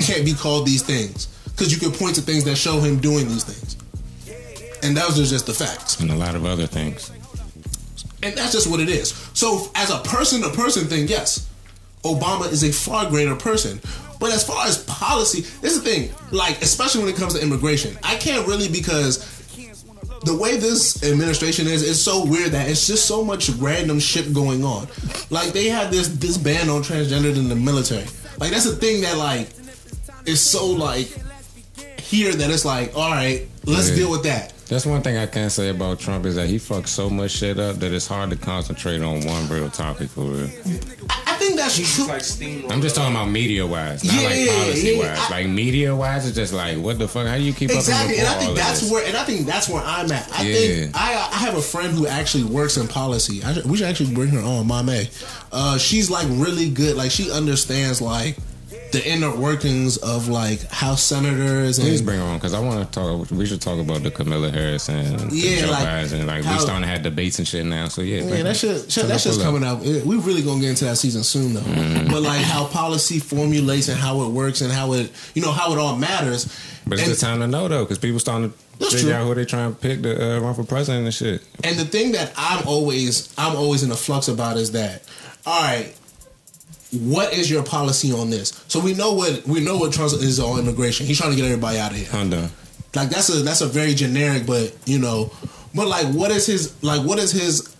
can't 0.00 0.24
be 0.24 0.34
called 0.34 0.66
these 0.66 0.82
things 0.82 1.26
because 1.44 1.72
you 1.72 1.78
can 1.78 1.96
point 1.96 2.16
to 2.16 2.20
things 2.20 2.42
that 2.44 2.56
show 2.56 2.80
him 2.80 2.98
doing 2.98 3.28
these 3.28 3.44
things, 3.44 3.76
and 4.82 4.96
those 4.96 5.20
are 5.20 5.24
just 5.24 5.46
the 5.46 5.54
facts. 5.54 6.00
And 6.00 6.10
a 6.10 6.16
lot 6.16 6.34
of 6.34 6.44
other 6.44 6.66
things. 6.66 7.12
And 8.24 8.36
that's 8.36 8.50
just 8.50 8.68
what 8.68 8.80
it 8.80 8.88
is. 8.88 9.10
So, 9.32 9.70
as 9.76 9.90
a 9.90 9.98
person 9.98 10.42
to 10.42 10.50
person 10.50 10.86
thing, 10.86 11.06
yes, 11.06 11.48
Obama 12.02 12.50
is 12.50 12.64
a 12.64 12.72
far 12.72 13.08
greater 13.08 13.36
person. 13.36 13.80
But 14.18 14.32
as 14.32 14.44
far 14.44 14.66
as 14.66 14.84
policy, 14.84 15.42
this 15.60 15.76
is 15.76 15.82
the 15.82 15.90
thing, 15.90 16.10
like, 16.32 16.62
especially 16.62 17.02
when 17.02 17.12
it 17.12 17.16
comes 17.16 17.34
to 17.34 17.42
immigration, 17.42 17.96
I 18.02 18.16
can't 18.16 18.46
really 18.46 18.68
because 18.68 19.18
the 20.24 20.36
way 20.36 20.56
this 20.56 21.02
administration 21.02 21.66
is, 21.66 21.88
it's 21.88 22.00
so 22.00 22.24
weird 22.24 22.52
that 22.52 22.68
it's 22.68 22.86
just 22.86 23.06
so 23.06 23.24
much 23.24 23.50
random 23.50 23.98
shit 24.00 24.32
going 24.32 24.64
on. 24.64 24.86
Like 25.30 25.52
they 25.52 25.68
had 25.68 25.90
this 25.90 26.08
this 26.08 26.36
ban 26.38 26.68
on 26.68 26.82
transgender 26.82 27.34
in 27.36 27.48
the 27.48 27.56
military. 27.56 28.04
Like 28.38 28.50
that's 28.50 28.66
a 28.66 28.74
thing 28.76 29.00
that 29.02 29.16
like 29.18 29.48
is 30.26 30.40
so 30.40 30.66
like 30.66 31.08
here 32.00 32.32
that 32.32 32.50
it's 32.50 32.64
like, 32.64 32.94
all 32.96 33.10
right, 33.10 33.46
let's 33.64 33.90
Yeah. 33.90 33.96
deal 33.96 34.10
with 34.10 34.22
that. 34.24 34.52
That's 34.68 34.86
one 34.86 35.02
thing 35.02 35.18
I 35.18 35.26
can 35.26 35.50
say 35.50 35.68
about 35.68 35.98
Trump 35.98 36.24
is 36.24 36.36
that 36.36 36.48
he 36.48 36.56
fucks 36.56 36.88
so 36.88 37.10
much 37.10 37.32
shit 37.32 37.58
up 37.58 37.76
that 37.76 37.92
it's 37.92 38.06
hard 38.06 38.30
to 38.30 38.36
concentrate 38.36 39.02
on 39.02 39.24
one 39.26 39.48
real 39.48 39.68
topic 39.68 40.08
for 40.08 40.22
real. 40.22 40.50
I, 41.72 41.80
I 41.80 41.84
think 41.84 42.06
that's 42.08 42.36
true. 42.36 42.46
like. 42.62 42.72
I'm 42.72 42.80
just 42.82 42.96
talking 42.96 43.14
about 43.14 43.30
media 43.30 43.66
wise, 43.66 44.04
not 44.04 44.14
like 44.24 44.36
Yeah, 44.36 44.46
policy 44.62 44.90
yeah, 44.92 44.98
wise. 44.98 45.18
I- 45.18 45.30
like 45.30 45.48
media 45.48 45.96
wise, 45.96 46.26
it's 46.26 46.36
just 46.36 46.52
like 46.52 46.78
what 46.78 46.98
the 46.98 47.08
fuck? 47.08 47.26
How 47.26 47.36
do 47.36 47.42
you 47.42 47.52
keep 47.52 47.70
Exactly, 47.70 48.18
and 48.18 48.26
up 48.26 48.34
I 48.34 48.36
with 48.36 48.38
think 48.46 48.50
all 48.50 48.54
that's 48.56 48.80
this? 48.80 48.90
where, 48.92 49.06
and 49.06 49.16
I 49.16 49.24
think 49.24 49.46
that's 49.46 49.68
where 49.68 49.82
I'm 49.84 50.10
at. 50.12 50.30
I 50.38 50.42
Yeah. 50.42 50.54
think 50.54 50.96
I, 50.96 51.12
I 51.32 51.36
have 51.38 51.56
a 51.56 51.62
friend 51.62 51.92
who 51.96 52.06
actually 52.06 52.44
works 52.44 52.76
in 52.76 52.88
policy. 52.88 53.42
I, 53.44 53.58
we 53.64 53.76
should 53.76 53.86
actually 53.86 54.14
bring 54.14 54.28
her 54.30 54.40
on, 54.40 54.66
Mame. 54.66 55.08
Uh, 55.50 55.78
she's 55.78 56.10
like 56.10 56.26
really 56.30 56.68
good. 56.70 56.96
Like 56.96 57.10
she 57.10 57.30
understands 57.30 58.00
like 58.02 58.36
the 58.92 59.06
inner 59.08 59.34
workings 59.34 59.96
of 59.98 60.28
like 60.28 60.62
House 60.70 61.02
senators 61.02 61.78
and 61.78 61.86
Please 61.88 62.02
bring 62.02 62.18
her 62.18 62.24
on 62.24 62.38
because 62.38 62.54
I 62.54 62.60
want 62.60 62.84
to 62.86 63.00
talk. 63.00 63.30
We 63.30 63.46
should 63.46 63.60
talk 63.60 63.78
about 63.80 64.02
the 64.02 64.10
Kamala 64.10 64.50
Harris 64.50 64.88
and 64.88 65.18
the 65.18 65.36
Yeah, 65.36 65.60
Joe 65.62 65.70
like, 65.70 65.84
Biden. 65.86 66.26
Like 66.26 66.44
how- 66.44 66.52
we 66.54 66.58
starting 66.60 66.82
to 66.82 66.88
have 66.88 67.02
debates 67.02 67.38
and 67.38 67.48
shit 67.48 67.64
now. 67.66 67.88
So 67.88 68.02
yeah, 68.02 68.22
Yeah, 68.22 68.42
that 68.44 68.56
shit, 68.56 68.86
that 68.88 69.20
shit's 69.20 69.38
pull 69.38 69.40
up. 69.56 69.62
coming 69.62 69.64
out. 69.64 69.80
We 69.80 70.16
really 70.16 70.42
gonna 70.42 70.60
get 70.60 70.70
into 70.70 70.84
that 70.84 70.96
season 70.98 71.24
soon, 71.24 71.54
though. 71.54 71.60
Mm-hmm. 71.60 72.10
But 72.12 72.22
like 72.22 72.42
how 72.42 72.66
policy 72.66 73.18
formulates 73.18 73.88
and 73.88 73.98
how 73.98 74.22
it 74.22 74.28
works 74.28 74.60
and 74.60 74.72
how 74.72 74.92
it, 74.92 75.10
you 75.34 75.42
know, 75.42 75.52
how 75.52 75.72
it 75.72 75.78
all 75.78 75.96
matters. 75.96 76.46
But 76.86 76.98
it's 76.98 77.08
And- 77.08 77.16
the 77.16 77.20
time 77.20 77.40
to 77.40 77.46
know 77.46 77.68
though, 77.68 77.84
because 77.84 77.98
people 77.98 78.18
starting 78.20 78.50
to 78.50 78.56
That's 78.78 78.94
figure 78.94 79.10
true. 79.10 79.14
out 79.20 79.26
who 79.28 79.34
they 79.34 79.44
trying 79.44 79.72
to 79.74 79.78
pick 79.80 80.02
to 80.02 80.36
uh, 80.36 80.40
run 80.40 80.54
for 80.54 80.64
president 80.64 81.04
and 81.04 81.14
shit. 81.14 81.42
And 81.64 81.78
the 81.78 81.84
thing 81.84 82.12
that 82.12 82.32
I'm 82.36 82.66
always 82.66 83.32
I'm 83.38 83.56
always 83.56 83.82
in 83.82 83.90
a 83.90 83.96
flux 83.96 84.28
about 84.28 84.56
is 84.56 84.72
that, 84.72 85.02
all 85.46 85.62
right, 85.62 85.94
what 86.92 87.32
is 87.32 87.50
your 87.50 87.62
policy 87.62 88.12
on 88.12 88.30
this? 88.30 88.64
So 88.68 88.78
we 88.78 88.94
know 88.94 89.12
what 89.12 89.46
we 89.46 89.60
know 89.60 89.78
what 89.78 89.92
Trump 89.92 90.12
is 90.12 90.38
on 90.38 90.58
immigration. 90.58 91.06
He's 91.06 91.18
trying 91.18 91.30
to 91.30 91.36
get 91.36 91.46
everybody 91.46 91.78
out 91.78 91.92
of 91.92 91.96
here. 91.96 92.08
I'm 92.12 92.30
done. 92.30 92.50
Like 92.94 93.08
that's 93.08 93.28
a 93.30 93.42
that's 93.42 93.62
a 93.62 93.66
very 93.66 93.94
generic, 93.94 94.46
but 94.46 94.76
you 94.84 94.98
know, 94.98 95.32
but 95.74 95.88
like 95.88 96.06
what 96.14 96.30
is 96.30 96.46
his 96.46 96.82
like 96.82 97.04
what 97.06 97.18
is 97.18 97.32
his 97.32 97.74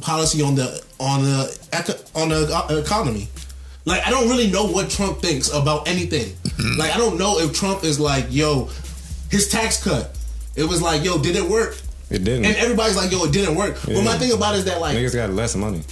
policy 0.00 0.42
on 0.42 0.54
the 0.54 0.84
on 1.00 1.22
the 1.22 2.10
on 2.14 2.28
the 2.28 2.82
economy? 2.84 3.28
Like 3.86 4.06
I 4.06 4.10
don't 4.10 4.28
really 4.28 4.50
know 4.50 4.66
what 4.66 4.90
Trump 4.90 5.20
thinks 5.20 5.50
about 5.50 5.88
anything. 5.88 6.34
Mm-hmm. 6.34 6.78
Like 6.78 6.94
I 6.94 6.98
don't 6.98 7.18
know 7.18 7.38
if 7.38 7.54
Trump 7.54 7.84
is 7.84 7.98
like, 7.98 8.26
yo, 8.28 8.68
his 9.30 9.48
tax 9.48 9.82
cut. 9.82 10.14
It 10.56 10.64
was 10.64 10.82
like, 10.82 11.04
yo, 11.04 11.18
did 11.18 11.36
it 11.36 11.48
work? 11.48 11.78
It 12.10 12.24
didn't. 12.24 12.44
And 12.44 12.56
everybody's 12.56 12.96
like, 12.96 13.10
yo, 13.10 13.24
it 13.24 13.32
didn't 13.32 13.54
work. 13.54 13.78
But 13.86 14.02
my 14.02 14.18
thing 14.18 14.32
about 14.32 14.54
it 14.54 14.58
is 14.58 14.64
that 14.66 14.80
like 14.80 14.94
Niggas 14.94 15.14
got 15.14 15.30
less 15.30 15.56
money. 15.56 15.82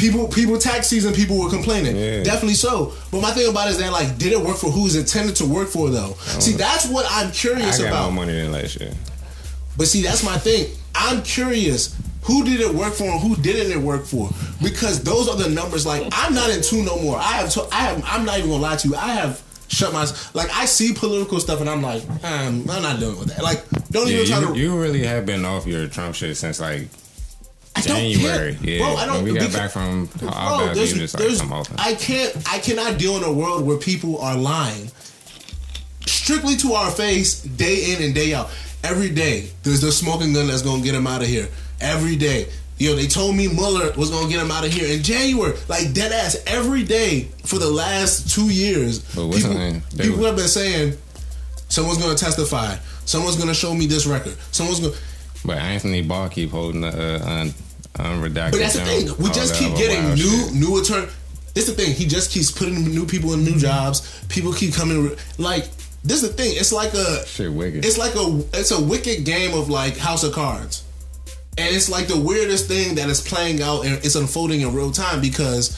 People 0.00 0.26
people 0.28 0.58
tax 0.58 0.88
season 0.88 1.12
people 1.14 1.38
were 1.38 1.50
complaining. 1.50 1.94
Yeah. 1.96 2.22
definitely 2.24 2.54
so. 2.54 2.92
But 3.12 3.20
my 3.20 3.30
thing 3.30 3.48
about 3.48 3.68
it 3.68 3.72
is 3.72 3.78
that 3.78 3.92
like 3.92 4.18
did 4.18 4.32
it 4.32 4.40
work 4.40 4.56
for 4.56 4.70
who's 4.70 4.96
intended 4.96 5.36
to 5.36 5.44
work 5.46 5.68
for 5.68 5.90
though? 5.90 6.14
See 6.40 6.52
that's 6.52 6.88
what 6.88 7.06
i'm 7.10 7.28
I 7.28 7.30
curious 7.30 7.78
got 7.78 7.86
about. 7.88 8.12
more 8.12 8.24
money 8.26 8.40
than 8.40 8.50
last 8.52 8.80
year. 8.80 8.92
but 9.76 9.86
see 9.86 10.02
that's 10.02 10.24
my 10.24 10.38
thing. 10.38 10.66
I'm 10.94 11.22
curious 11.22 11.94
who 12.22 12.44
did 12.44 12.60
it 12.60 12.74
work 12.74 12.92
for 12.92 13.04
and 13.04 13.20
who 13.20 13.34
didn't 13.36 13.72
it 13.72 13.78
work 13.80 14.04
for? 14.04 14.28
Because 14.62 15.02
those 15.02 15.26
are 15.28 15.36
the 15.36 15.48
numbers 15.48 15.86
like 15.86 16.02
i'm 16.12 16.34
not 16.34 16.50
in 16.50 16.62
tune 16.62 16.84
no 16.84 16.98
more. 17.00 17.16
I 17.16 17.32
have 17.40 17.50
to, 17.50 17.62
i 17.72 17.80
have 17.82 18.02
i'm 18.06 18.24
not 18.24 18.38
even 18.38 18.50
gonna 18.50 18.62
lie 18.62 18.76
to 18.76 18.88
you. 18.88 18.94
I 18.96 19.12
have 19.14 19.42
shut 19.68 19.92
my 19.92 20.04
like 20.34 20.50
i 20.52 20.64
see 20.64 20.92
political 20.92 21.38
stuff 21.38 21.60
and 21.60 21.70
i'm 21.70 21.80
like 21.80 22.02
um, 22.24 22.66
i'm 22.68 22.82
not 22.82 22.98
dealing 22.98 23.18
with 23.20 23.28
that. 23.28 23.42
Like 23.42 23.64
don't 23.90 24.08
Yeah, 24.08 24.14
even 24.22 24.26
try 24.26 24.40
you, 24.40 24.46
to 24.54 24.58
you 24.58 24.80
really 24.80 25.04
have 25.04 25.24
been 25.26 25.44
off 25.44 25.66
your 25.66 25.86
Trump 25.88 26.14
shit 26.16 26.36
since 26.36 26.58
like 26.60 26.88
I 27.76 27.82
don't 27.82 27.96
January. 27.96 28.54
care. 28.56 28.64
Yeah, 28.64 28.78
Bro, 28.78 28.96
I 28.96 29.06
don't 29.06 29.14
when 29.16 29.24
we 29.24 29.30
got 29.32 29.38
because- 29.46 29.54
back 29.54 29.70
from 29.70 30.06
Bro, 30.18 30.70
there's, 30.74 30.92
just 30.92 31.14
like 31.14 31.22
there's. 31.22 31.40
I 31.78 31.94
can't, 31.94 32.36
I 32.52 32.58
cannot 32.58 32.98
deal 32.98 33.16
in 33.16 33.22
a 33.24 33.32
world 33.32 33.64
where 33.66 33.78
people 33.78 34.18
are 34.20 34.36
lying 34.36 34.90
strictly 36.06 36.56
to 36.56 36.72
our 36.74 36.90
face, 36.90 37.40
day 37.42 37.92
in 37.94 38.02
and 38.02 38.14
day 38.14 38.34
out. 38.34 38.50
Every 38.82 39.10
day, 39.10 39.50
there's 39.62 39.80
the 39.82 39.92
smoking 39.92 40.32
gun 40.32 40.46
that's 40.48 40.62
gonna 40.62 40.82
get 40.82 40.94
him 40.94 41.06
out 41.06 41.22
of 41.22 41.28
here. 41.28 41.48
Every 41.80 42.16
day, 42.16 42.48
yo, 42.78 42.94
they 42.96 43.06
told 43.06 43.36
me 43.36 43.46
Mueller 43.48 43.92
was 43.96 44.10
gonna 44.10 44.28
get 44.28 44.40
him 44.40 44.50
out 44.50 44.64
of 44.64 44.72
here 44.72 44.86
in 44.92 45.02
January. 45.02 45.56
Like 45.68 45.92
dead 45.92 46.12
ass, 46.12 46.36
every 46.46 46.82
day 46.82 47.28
for 47.44 47.58
the 47.58 47.70
last 47.70 48.30
two 48.34 48.48
years. 48.50 49.00
People, 49.14 49.30
her 49.32 49.54
name? 49.54 49.82
They 49.94 50.04
people 50.04 50.20
were- 50.20 50.26
have 50.28 50.36
been 50.36 50.48
saying 50.48 50.96
someone's 51.68 51.98
gonna 51.98 52.14
testify. 52.16 52.76
Someone's 53.04 53.36
gonna 53.36 53.54
show 53.54 53.74
me 53.74 53.86
this 53.86 54.06
record. 54.06 54.34
Someone's 54.50 54.80
gonna. 54.80 54.94
But 55.44 55.58
Anthony 55.58 56.02
Barr 56.02 56.28
keep 56.28 56.50
holding 56.50 56.82
the 56.82 56.88
uh, 56.88 57.28
un, 57.28 57.54
unredacted. 57.94 58.52
But 58.52 58.58
that's 58.58 58.74
the 58.74 58.84
thing. 58.84 59.08
We 59.18 59.30
just 59.30 59.54
keep 59.54 59.74
getting 59.76 60.14
new 60.14 60.16
shit. 60.16 60.54
new 60.54 60.80
attorney. 60.80 61.08
This 61.54 61.66
the 61.66 61.72
thing. 61.72 61.94
He 61.94 62.06
just 62.06 62.30
keeps 62.30 62.50
putting 62.50 62.84
new 62.84 63.06
people 63.06 63.32
in 63.32 63.44
new 63.44 63.58
jobs. 63.58 64.24
People 64.28 64.52
keep 64.52 64.74
coming. 64.74 65.16
Like 65.38 65.68
this 66.04 66.22
is 66.22 66.28
the 66.30 66.34
thing. 66.34 66.52
It's 66.56 66.72
like 66.72 66.94
a. 66.94 67.26
shit 67.26 67.52
wicked. 67.52 67.84
It's 67.84 67.98
like 67.98 68.14
a. 68.14 68.44
It's 68.54 68.70
a 68.70 68.82
wicked 68.82 69.24
game 69.24 69.58
of 69.58 69.68
like 69.68 69.96
House 69.96 70.22
of 70.22 70.32
Cards, 70.32 70.84
and 71.58 71.74
it's 71.74 71.88
like 71.88 72.06
the 72.06 72.18
weirdest 72.18 72.68
thing 72.68 72.94
that 72.96 73.08
is 73.08 73.20
playing 73.20 73.62
out 73.62 73.84
and 73.84 73.94
it's 74.04 74.14
unfolding 74.14 74.60
in 74.60 74.74
real 74.74 74.92
time 74.92 75.20
because 75.20 75.76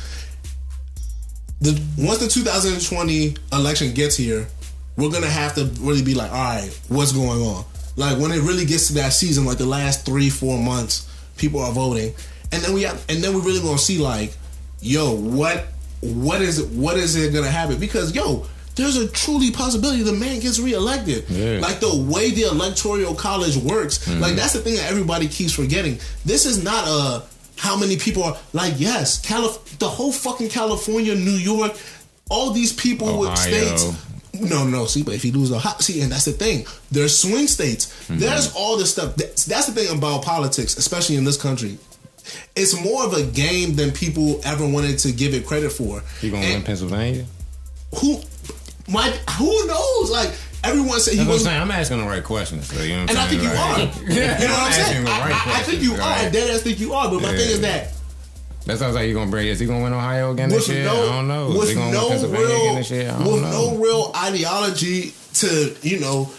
the 1.61 1.81
once 1.97 2.19
the 2.19 2.29
2020 2.29 3.37
election 3.53 3.95
gets 3.95 4.17
here, 4.17 4.47
we're 4.97 5.11
gonna 5.11 5.27
have 5.27 5.55
to 5.55 5.65
really 5.81 6.03
be 6.03 6.15
like, 6.15 6.31
all 6.31 6.57
right, 6.57 6.81
what's 6.89 7.13
going 7.13 7.41
on? 7.41 7.65
Like 7.97 8.19
when 8.19 8.33
it 8.33 8.41
really 8.43 8.65
gets 8.65 8.89
to 8.89 8.95
that 8.95 9.13
season, 9.13 9.45
like 9.45 9.59
the 9.59 9.67
last 9.67 10.07
three, 10.07 10.31
four 10.31 10.59
months, 10.59 11.09
people 11.37 11.61
are 11.61 11.73
voting, 11.73 12.15
and 12.51 12.63
then 12.63 12.73
we 12.75 12.83
have, 12.83 13.05
and 13.09 13.23
then 13.23 13.35
we're 13.35 13.43
really 13.43 13.61
gonna 13.61 13.79
see 13.79 13.99
like, 13.99 14.35
yo, 14.81 15.15
what, 15.15 15.67
what 16.01 16.41
is, 16.41 16.63
what 16.63 16.97
is 16.97 17.17
it 17.17 17.33
gonna 17.33 17.51
happen? 17.51 17.79
Because 17.79 18.15
yo, 18.15 18.47
there's 18.75 18.97
a 18.97 19.09
truly 19.09 19.51
possibility 19.51 20.03
the 20.03 20.13
man 20.13 20.41
gets 20.41 20.59
reelected. 20.59 21.29
Yeah. 21.29 21.59
Like 21.61 21.81
the 21.81 22.07
way 22.11 22.31
the 22.31 22.43
electoral 22.43 23.15
college 23.15 23.57
works, 23.57 24.07
like 24.09 24.19
mm-hmm. 24.19 24.37
that's 24.37 24.55
the 24.55 24.61
thing 24.61 24.77
that 24.77 24.91
everybody 24.91 25.29
keeps 25.29 25.53
forgetting. 25.53 25.99
This 26.25 26.47
is 26.47 26.63
not 26.63 26.87
a 26.87 27.25
how 27.57 27.77
many 27.77 27.97
people 27.97 28.25
are 28.25 28.37
like 28.53 28.75
yes, 28.79 29.21
Calif- 29.21 29.79
the 29.79 29.89
whole 29.89 30.13
fucking 30.13 30.49
California, 30.49 31.15
New 31.15 31.31
York, 31.31 31.77
all 32.31 32.51
these 32.51 32.73
people 32.73 33.19
with 33.19 33.37
states. 33.37 33.93
No, 34.41 34.67
no. 34.67 34.87
See, 34.87 35.03
but 35.03 35.15
if 35.15 35.25
you 35.25 35.33
lose 35.33 35.51
the 35.51 35.59
hot, 35.59 35.83
see, 35.83 36.01
and 36.01 36.11
that's 36.11 36.25
the 36.25 36.33
thing. 36.33 36.65
There's 36.91 37.19
swing 37.19 37.47
states. 37.47 37.87
Mm-hmm. 38.05 38.19
There's 38.19 38.55
all 38.55 38.79
this 38.79 38.91
stuff. 38.93 39.15
That's, 39.17 39.45
that's 39.45 39.67
the 39.67 39.73
thing 39.73 39.97
about 39.97 40.25
politics, 40.25 40.77
especially 40.77 41.17
in 41.17 41.25
this 41.25 41.41
country. 41.41 41.79
It's 42.57 42.83
more 42.83 43.05
of 43.05 43.13
a 43.15 43.25
game 43.25 43.75
than 43.75 43.91
people 43.91 44.41
ever 44.45 44.67
wanted 44.67 44.99
to 45.01 45.13
give 45.13 45.35
it 45.35 45.45
credit 45.47 45.71
for. 45.71 46.03
You 46.23 46.31
gonna 46.31 46.45
And 46.45 46.55
win 46.55 46.63
Pennsylvania? 46.63 47.27
Who, 48.01 48.21
my, 48.89 49.11
who 49.39 49.67
knows? 49.67 50.11
Like 50.11 50.31
everyone 50.65 51.01
said, 51.01 51.13
he 51.13 51.17
That's 51.19 51.19
what 51.19 51.23
I'm 51.25 51.29
was. 51.35 51.45
saying. 51.45 51.61
I'm 51.61 51.71
asking 51.71 51.99
the 51.99 52.07
right 52.07 52.25
questions. 52.25 52.69
So, 52.69 52.81
you 52.83 52.95
know 52.95 53.01
what 53.03 53.11
And 53.11 53.19
I 53.19 53.27
think 53.27 53.43
you 53.43 53.49
are. 53.49 53.79
You 54.09 54.21
know 54.49 54.55
what 54.55 54.63
I'm 54.63 54.73
saying? 54.73 55.07
I, 55.07 55.21
right 55.21 55.47
I- 55.47 55.61
I 55.61 55.63
think 55.65 55.83
you 55.83 55.93
are. 55.95 56.31
Dead 56.31 56.51
ass 56.55 56.63
think 56.63 56.81
you 56.81 56.93
are. 56.95 57.11
But 57.11 57.21
my 57.23 57.33
Yeah. 57.33 57.37
thing 57.37 57.51
is 57.51 57.61
that 57.63 57.93
That 58.67 58.79
sounds 58.79 58.95
like 58.95 59.09
you 59.09 59.15
gonna 59.15 59.31
bring. 59.31 59.49
Is 59.49 59.59
he 59.59 59.67
gonna 59.67 59.83
win 59.83 59.93
Ohio 59.93 60.31
again 60.33 60.49
this 60.49 60.69
year? 60.69 60.85
no, 60.85 61.03
I 61.03 61.07
don't 61.17 61.29
know. 61.29 61.51
Is 61.51 61.59
with 61.59 61.69
he 61.71 61.75
gonna 61.75 61.87
win 61.87 61.95
no 61.95 62.09
Pennsylvania 62.11 62.47
real, 62.47 62.61
again 62.63 62.75
this 62.77 62.91
year? 62.91 63.11
I 63.11 63.19
don't 63.25 63.33
with 63.33 63.43
know. 63.43 63.51
no 63.51 63.77
real 63.79 64.13
ideology 64.17 65.15
to 65.35 65.77
you 65.83 65.99
know 66.01 66.31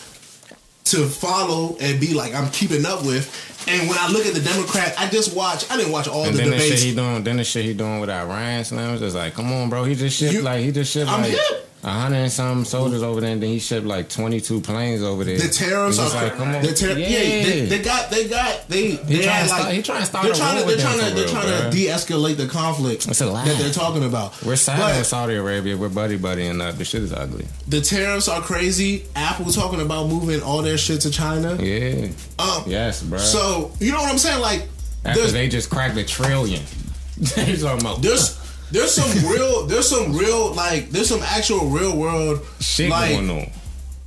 to 0.85 1.05
follow 1.07 1.77
and 1.79 1.99
be 1.99 2.13
like 2.13 2.33
I'm 2.33 2.49
keeping 2.51 2.85
up 2.85 3.05
with. 3.05 3.49
And 3.67 3.87
when 3.87 3.97
I 3.97 4.09
look 4.09 4.25
at 4.25 4.33
the 4.33 4.41
Democrat, 4.41 4.93
I 4.97 5.07
just 5.09 5.35
watch. 5.35 5.69
I 5.71 5.77
didn't 5.77 5.91
watch 5.93 6.07
all 6.07 6.25
And 6.25 6.33
the 6.33 6.39
then 6.41 6.49
the 6.51 6.57
shit 6.59 6.65
debates. 6.65 6.81
he 6.83 6.95
doing, 6.95 7.23
then 7.23 7.37
the 7.37 7.43
shit 7.45 7.63
he 7.65 7.73
doing 7.73 7.99
with 8.01 8.09
Iran 8.09 8.63
Slim, 8.65 8.97
just 8.97 9.15
like, 9.15 9.33
come 9.33 9.51
on, 9.53 9.69
bro. 9.69 9.83
He 9.85 9.95
just 9.95 10.17
shit 10.17 10.43
like 10.43 10.61
he 10.63 10.71
just 10.71 10.91
shit 10.91 11.07
I'm 11.07 11.21
like 11.21 11.31
hip. 11.31 11.69
A 11.83 11.89
hundred 11.89 12.17
and 12.17 12.31
some 12.31 12.63
soldiers 12.63 13.03
over 13.03 13.19
there, 13.19 13.31
and 13.31 13.43
then 13.43 13.49
he 13.49 13.59
shipped 13.59 13.85
like 13.85 14.07
twenty 14.07 14.39
two 14.39 14.61
planes 14.61 15.01
over 15.03 15.23
there. 15.25 15.37
the 15.37 15.49
tariffs 15.49 15.99
are 15.99 16.09
like, 16.09 16.33
come 16.35 16.55
on, 16.55 16.61
the 16.63 16.73
ter- 16.73 16.97
yeah. 16.97 17.07
they, 17.07 17.65
they 17.65 17.79
got 17.81 18.09
they 18.09 18.27
got 18.29 18.67
they 18.69 18.91
they 18.91 19.21
trying 19.23 19.27
had 19.47 19.49
like 19.49 19.73
he 19.75 19.81
trying 19.81 19.99
to 19.99 20.05
start 20.05 20.23
they're 20.23 20.31
a 20.33 20.35
trying 20.35 20.61
war 20.61 20.69
to 20.71 20.75
they're 20.77 20.85
trying 20.85 20.99
to 20.99 21.05
they're 21.15 21.23
real, 21.25 21.33
trying 21.33 21.47
bruh. 21.47 21.71
to 21.71 21.77
de-escalate 21.77 22.37
the 22.37 22.47
conflict 22.47 23.07
It's 23.07 23.19
a 23.21 23.25
lie. 23.25 23.43
that 23.45 23.57
they're 23.57 23.71
talking 23.71 24.03
about. 24.05 24.31
We're 24.43 24.55
But- 24.65 24.97
with 24.97 25.05
Saudi 25.07 25.35
Arabia. 25.35 25.75
We're 25.75 25.89
buddy 25.89 26.17
buddying 26.17 26.61
up. 26.61 26.75
The 26.77 26.85
shit 26.85 27.03
is 27.03 27.11
ugly. 27.11 27.47
The 27.67 27.81
tariffs 27.81 28.27
are 28.29 28.41
crazy. 28.41 29.05
Apple 29.15 29.51
talking 29.51 29.81
about 29.81 30.07
moving 30.07 30.41
all 30.41 30.61
their 30.61 30.77
shit 30.77 31.01
to 31.01 31.11
China. 31.11 31.57
Yeah. 31.61 32.07
Um, 32.39 32.63
Yes, 32.65 33.03
bro. 33.03 33.17
So 33.19 33.71
you 33.79 33.91
know 33.91 33.99
what 33.99 34.09
I'm 34.09 34.17
saying? 34.17 34.39
Like, 34.41 34.67
After 35.03 35.27
they 35.27 35.49
just 35.49 35.69
cracked 35.69 35.97
a 35.97 36.03
trillion. 36.05 36.63
they 37.17 37.55
talking 37.57 37.81
about 37.81 38.01
there's 38.01 38.39
there's 38.73 38.91
some 38.91 39.31
real 39.31 39.65
there's 39.67 39.87
some 39.87 40.13
real 40.17 40.53
like 40.53 40.89
there's 40.89 41.07
some 41.07 41.21
actual 41.21 41.67
real 41.67 41.95
world 41.95 42.45
shit 42.59 42.89
like 42.89 43.11
going 43.11 43.29
on. 43.29 43.51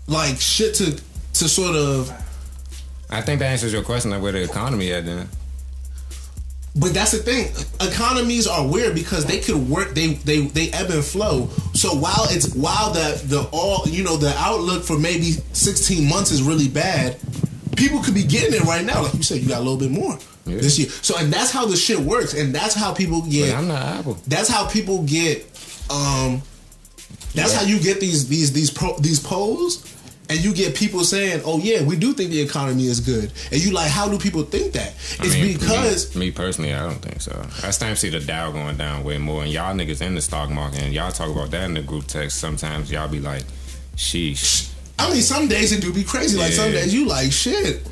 like 0.08 0.38
shit 0.38 0.74
to 0.74 1.00
to 1.34 1.48
sort 1.48 1.76
of. 1.76 2.10
I 3.08 3.20
think 3.20 3.38
that 3.38 3.46
answers 3.46 3.72
your 3.72 3.84
question 3.84 4.12
of 4.12 4.20
where 4.20 4.32
the 4.32 4.42
economy 4.42 4.92
at 4.92 5.06
then. 5.06 5.28
But 6.78 6.92
that's 6.92 7.12
the 7.12 7.18
thing. 7.18 7.52
Economies 7.80 8.46
are 8.46 8.66
weird 8.66 8.94
because 8.94 9.24
they 9.24 9.38
could 9.38 9.68
work. 9.70 9.94
They 9.94 10.14
they 10.14 10.40
they 10.40 10.70
ebb 10.72 10.90
and 10.90 11.04
flow. 11.04 11.46
So 11.72 11.94
while 11.94 12.26
it's 12.30 12.52
while 12.54 12.92
the 12.92 13.22
the 13.24 13.48
all 13.52 13.86
you 13.86 14.02
know 14.02 14.16
the 14.16 14.34
outlook 14.36 14.82
for 14.82 14.98
maybe 14.98 15.32
16 15.52 16.08
months 16.08 16.32
is 16.32 16.42
really 16.42 16.68
bad, 16.68 17.16
people 17.76 18.02
could 18.02 18.14
be 18.14 18.24
getting 18.24 18.54
it 18.54 18.62
right 18.62 18.84
now. 18.84 19.04
Like 19.04 19.14
you 19.14 19.22
said, 19.22 19.40
you 19.40 19.48
got 19.48 19.58
a 19.58 19.64
little 19.64 19.78
bit 19.78 19.92
more 19.92 20.18
Yeah. 20.46 20.58
this 20.58 20.78
year. 20.78 20.88
So 20.88 21.16
and 21.18 21.32
that's 21.32 21.50
how 21.50 21.66
the 21.66 21.76
shit 21.76 21.98
works, 21.98 22.32
and 22.34 22.54
that's 22.54 22.74
how 22.74 22.94
people 22.94 23.22
get. 23.22 23.50
But 23.52 23.58
I'm 23.58 23.68
not 23.68 23.82
Apple. 23.82 24.18
that's 24.26 24.48
how 24.48 24.66
people 24.68 25.02
get. 25.02 25.42
Um, 25.90 26.42
that's 27.34 27.52
how 27.52 27.64
you 27.64 27.78
get 27.80 28.00
these 28.00 28.28
these 28.28 28.52
these 28.52 28.70
pro, 28.70 28.96
these 28.98 29.20
polls, 29.20 29.84
and 30.28 30.42
you 30.42 30.54
get 30.54 30.74
people 30.74 31.04
saying, 31.04 31.42
"Oh 31.44 31.58
yeah, 31.58 31.82
we 31.82 31.96
do 31.96 32.12
think 32.12 32.30
the 32.30 32.40
economy 32.40 32.86
is 32.86 33.00
good," 33.00 33.30
and 33.52 33.62
you 33.64 33.72
like, 33.72 33.90
how 33.90 34.08
do 34.08 34.18
people 34.18 34.42
think 34.42 34.72
that? 34.72 34.94
I 35.20 35.26
It's 35.26 35.34
mean, 35.34 35.58
because 35.58 36.14
me, 36.14 36.26
me 36.26 36.30
personally, 36.32 36.72
I 36.72 36.82
don't 36.88 37.02
think 37.02 37.20
so. 37.20 37.32
I 37.62 37.70
to 37.70 37.96
see 37.96 38.08
the 38.08 38.20
Dow 38.20 38.50
going 38.52 38.76
down 38.76 39.04
way 39.04 39.18
more, 39.18 39.42
and 39.42 39.52
y'all 39.52 39.74
niggas 39.74 40.00
in 40.00 40.14
the 40.14 40.22
stock 40.22 40.50
market, 40.50 40.82
and 40.82 40.94
y'all 40.94 41.12
talk 41.12 41.30
about 41.30 41.50
that 41.50 41.64
in 41.64 41.74
the 41.74 41.82
group 41.82 42.06
text. 42.06 42.38
Sometimes 42.38 42.90
y'all 42.90 43.08
be 43.08 43.20
like, 43.20 43.42
"Sheesh," 43.96 44.70
I 44.98 45.12
mean, 45.12 45.22
some 45.22 45.46
days 45.48 45.72
it 45.72 45.82
do 45.82 45.92
be 45.92 46.04
crazy. 46.04 46.38
Like 46.38 46.52
some 46.52 46.70
days 46.72 46.94
you 46.94 47.06
like 47.06 47.32
shit. 47.32 47.86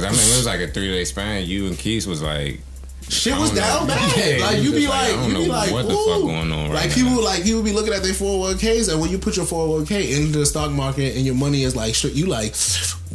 Because 0.00 0.04
I 0.04 0.10
mean, 0.22 0.32
it 0.32 0.36
was 0.36 0.46
like 0.46 0.60
a 0.60 0.68
three 0.68 0.88
day 0.90 1.04
span. 1.04 1.44
You 1.46 1.66
and 1.66 1.76
Keith 1.78 2.06
was 2.06 2.22
like, 2.22 2.60
Shit 3.08 3.38
was 3.38 3.52
down 3.52 3.86
know. 3.86 3.94
bad. 3.94 4.16
Yeah, 4.40 4.44
like 4.46 4.56
you 4.56 4.62
you 4.62 4.72
be 4.72 4.88
like, 4.88 5.16
like, 5.16 5.28
you 5.28 5.34
be 5.36 5.46
like, 5.46 5.70
what 5.70 5.86
the 5.86 5.94
ooh. 5.94 6.04
fuck 6.06 6.22
going 6.22 6.50
on 6.50 6.70
right 6.70 6.74
Like 6.74 6.88
now. 6.88 6.94
people, 6.96 7.22
like 7.24 7.44
people 7.44 7.62
be 7.62 7.72
looking 7.72 7.92
at 7.94 8.02
their 8.02 8.12
four 8.12 8.46
hundred 8.46 8.60
one 8.62 8.76
ks, 8.82 8.88
and 8.88 9.00
when 9.00 9.10
you 9.10 9.18
put 9.18 9.36
your 9.36 9.46
four 9.46 9.60
hundred 9.66 9.76
one 9.76 9.86
k 9.86 10.12
into 10.20 10.38
the 10.38 10.46
stock 10.46 10.72
market 10.72 11.14
and 11.16 11.24
your 11.24 11.36
money 11.36 11.62
is 11.62 11.76
like, 11.76 11.94
you 12.02 12.26
like, 12.26 12.54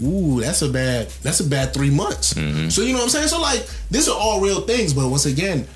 ooh, 0.02 0.40
that's 0.40 0.62
a 0.62 0.70
bad, 0.70 1.10
that's 1.24 1.42
a 1.42 1.44
bad 1.44 1.74
three 1.74 1.90
months. 1.90 2.34
Mm-hmm. 2.36 2.70
So 2.70 2.84
you 2.84 2.94
know 2.94 3.00
what 3.00 3.04
I'm 3.04 3.10
saying? 3.10 3.28
So 3.28 3.42
like, 3.42 3.68
these 3.90 4.08
are 4.08 4.18
all 4.18 4.40
real 4.40 4.62
things, 4.62 4.94
but 4.94 5.10
once 5.10 5.26
again, 5.26 5.68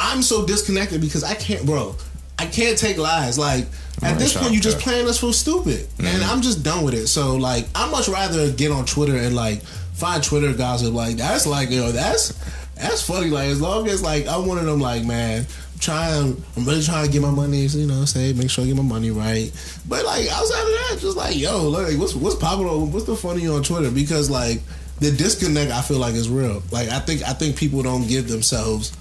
I'm 0.00 0.22
so 0.22 0.46
disconnected 0.46 1.00
because 1.02 1.22
I 1.22 1.34
can't, 1.34 1.66
bro. 1.66 1.96
I 2.38 2.46
can't 2.46 2.76
take 2.76 2.96
lies. 2.98 3.38
Like 3.38 3.66
at 4.02 4.18
this 4.18 4.36
point, 4.36 4.52
you're 4.52 4.62
just 4.62 4.78
playing 4.80 5.06
us 5.06 5.18
for 5.18 5.32
stupid, 5.32 5.86
and 5.98 6.06
Mm-hmm. 6.08 6.30
I'm 6.30 6.40
just 6.42 6.64
done 6.64 6.82
with 6.84 6.94
it. 6.94 7.06
So 7.08 7.36
like, 7.36 7.66
I 7.74 7.88
much 7.90 8.08
rather 8.08 8.50
get 8.50 8.70
on 8.72 8.86
Twitter 8.86 9.16
and 9.16 9.36
like 9.36 9.60
find 9.94 10.22
Twitter 10.22 10.52
gossip. 10.52 10.92
Like 10.92 11.16
that's 11.16 11.46
like 11.46 11.70
yo, 11.70 11.90
that's 11.92 12.32
that's 12.74 13.06
funny. 13.06 13.30
Like 13.30 13.48
as 13.48 13.60
long 13.60 13.88
as 13.88 14.02
like 14.02 14.26
I'm 14.26 14.46
one 14.46 14.58
of 14.58 14.66
them, 14.66 14.80
like 14.80 15.04
man, 15.04 15.46
I'm 15.72 15.78
trying, 15.78 16.44
I'm 16.56 16.64
really 16.64 16.82
trying 16.82 17.06
to 17.06 17.12
get 17.12 17.22
my 17.22 17.30
money. 17.30 17.58
You 17.66 17.86
know, 17.86 18.04
say 18.04 18.32
make 18.32 18.50
sure 18.50 18.64
I 18.64 18.66
get 18.66 18.76
my 18.76 18.82
money 18.82 19.10
right. 19.10 19.50
But 19.88 20.04
like 20.04 20.26
outside 20.30 20.60
of 20.60 20.90
that, 20.90 20.98
just 21.00 21.16
like 21.16 21.36
yo, 21.36 21.68
like 21.68 21.96
what's 21.98 22.14
what's 22.14 22.36
popular? 22.36 22.76
What's 22.84 23.06
the 23.06 23.16
funny 23.16 23.46
on 23.48 23.62
Twitter? 23.62 23.90
Because 23.90 24.30
like 24.30 24.60
the 25.00 25.10
disconnect, 25.10 25.72
I 25.72 25.82
feel 25.82 25.98
like 25.98 26.14
is 26.14 26.28
real. 26.28 26.62
Like 26.70 26.88
I 26.88 26.98
think 27.00 27.22
I 27.22 27.32
think 27.32 27.56
people 27.56 27.82
don't 27.82 28.06
give 28.06 28.28
themselves 28.28 28.92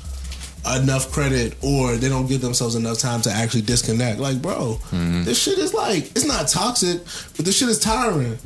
enough 0.75 1.11
credit 1.11 1.55
or 1.61 1.97
they 1.97 2.07
don't 2.07 2.25
give 2.27 2.39
themselves 2.39 2.75
enough 2.75 2.97
time 2.97 3.21
to 3.21 3.29
actually 3.29 3.61
disconnect. 3.63 4.19
Like, 4.19 4.41
bro, 4.41 4.79
Mm-hmm. 4.91 5.23
this 5.23 5.41
shit 5.41 5.57
is 5.57 5.73
like 5.73 6.05
it's 6.11 6.25
not 6.25 6.47
toxic, 6.47 6.99
but 7.35 7.43
this 7.45 7.57
shit 7.57 7.67
is 7.69 7.79
tiring. 7.79 8.37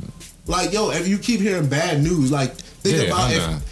Like, 0.48 0.72
yo, 0.72 0.90
if 0.90 1.06
you 1.06 1.18
keep 1.18 1.40
hearing 1.40 1.68
bad 1.68 2.02
news, 2.02 2.32
like 2.32 2.54
think 2.54 2.96
Yeah, 2.96 3.04
about 3.04 3.30
if. 3.30 3.62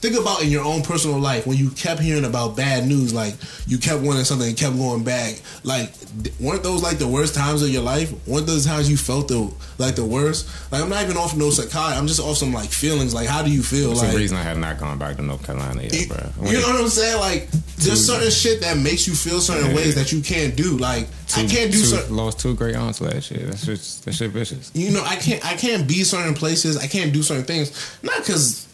Think 0.00 0.18
about 0.18 0.42
in 0.42 0.48
your 0.48 0.64
own 0.64 0.82
personal 0.82 1.18
life 1.18 1.46
when 1.46 1.56
you 1.56 1.70
kept 1.70 2.00
hearing 2.00 2.24
about 2.24 2.56
bad 2.56 2.86
news, 2.86 3.12
like 3.12 3.34
you 3.66 3.78
kept 3.78 4.02
wanting 4.02 4.24
something 4.24 4.48
and 4.48 4.56
kept 4.56 4.76
going 4.76 5.04
back. 5.04 5.40
Like, 5.62 5.92
weren't 6.40 6.62
those 6.62 6.82
like 6.82 6.98
the 6.98 7.06
worst 7.08 7.34
times 7.34 7.62
of 7.62 7.68
your 7.68 7.82
life? 7.82 8.12
Weren't 8.26 8.46
those 8.46 8.64
times 8.66 8.90
you 8.90 8.96
felt 8.96 9.28
the 9.28 9.52
like 9.78 9.96
the 9.96 10.04
worst? 10.04 10.48
Like, 10.72 10.82
I'm 10.82 10.88
not 10.88 11.02
even 11.04 11.16
off 11.16 11.36
no 11.36 11.50
psychiatry. 11.50 11.98
I'm 11.98 12.06
just 12.06 12.20
off 12.20 12.36
some 12.38 12.52
like 12.52 12.70
feelings. 12.70 13.14
Like, 13.14 13.28
how 13.28 13.42
do 13.42 13.50
you 13.50 13.62
feel? 13.62 13.88
"That's 13.90 14.00
like, 14.02 14.10
the 14.12 14.16
reason 14.18 14.36
I 14.36 14.42
have 14.42 14.58
not 14.58 14.78
gone 14.78 14.98
back 14.98 15.16
to 15.16 15.22
North 15.22 15.44
Carolina 15.44 15.82
yet, 15.82 15.92
you, 15.92 16.06
bro." 16.08 16.18
you 16.46 16.60
know 16.60 16.68
what 16.68 16.80
I'm 16.80 16.88
saying? 16.88 17.20
Like, 17.20 17.50
there's 17.78 18.04
certain 18.06 18.30
shit 18.30 18.60
that 18.62 18.76
makes 18.78 19.06
you 19.06 19.14
feel 19.14 19.40
certain 19.40 19.70
Yeah. 19.70 19.76
ways 19.76 19.94
that 19.94 20.12
you 20.12 20.20
can't 20.22 20.56
do. 20.56 20.76
Like, 20.78 21.08
I 21.36 21.46
can't 21.46 21.70
do 21.70 21.78
two- 21.78 21.84
certain. 21.86 22.16
Lost 22.16 22.38
two 22.38 22.54
great 22.54 22.74
aunts 22.76 23.00
last 23.00 23.30
year. 23.30 23.46
That's 23.46 23.64
just 23.66 24.04
that 24.04 24.14
shit 24.14 24.30
vicious. 24.30 24.70
You 24.74 24.90
know, 24.90 25.04
I 25.04 25.16
can't. 25.16 25.44
I 25.46 25.54
can't 25.56 25.86
be 25.86 26.04
certain 26.04 26.34
places. 26.34 26.76
I 26.76 26.86
can't 26.86 27.12
do 27.12 27.22
certain 27.22 27.44
things. 27.44 27.70
Not 28.02 28.18
because 28.18 28.66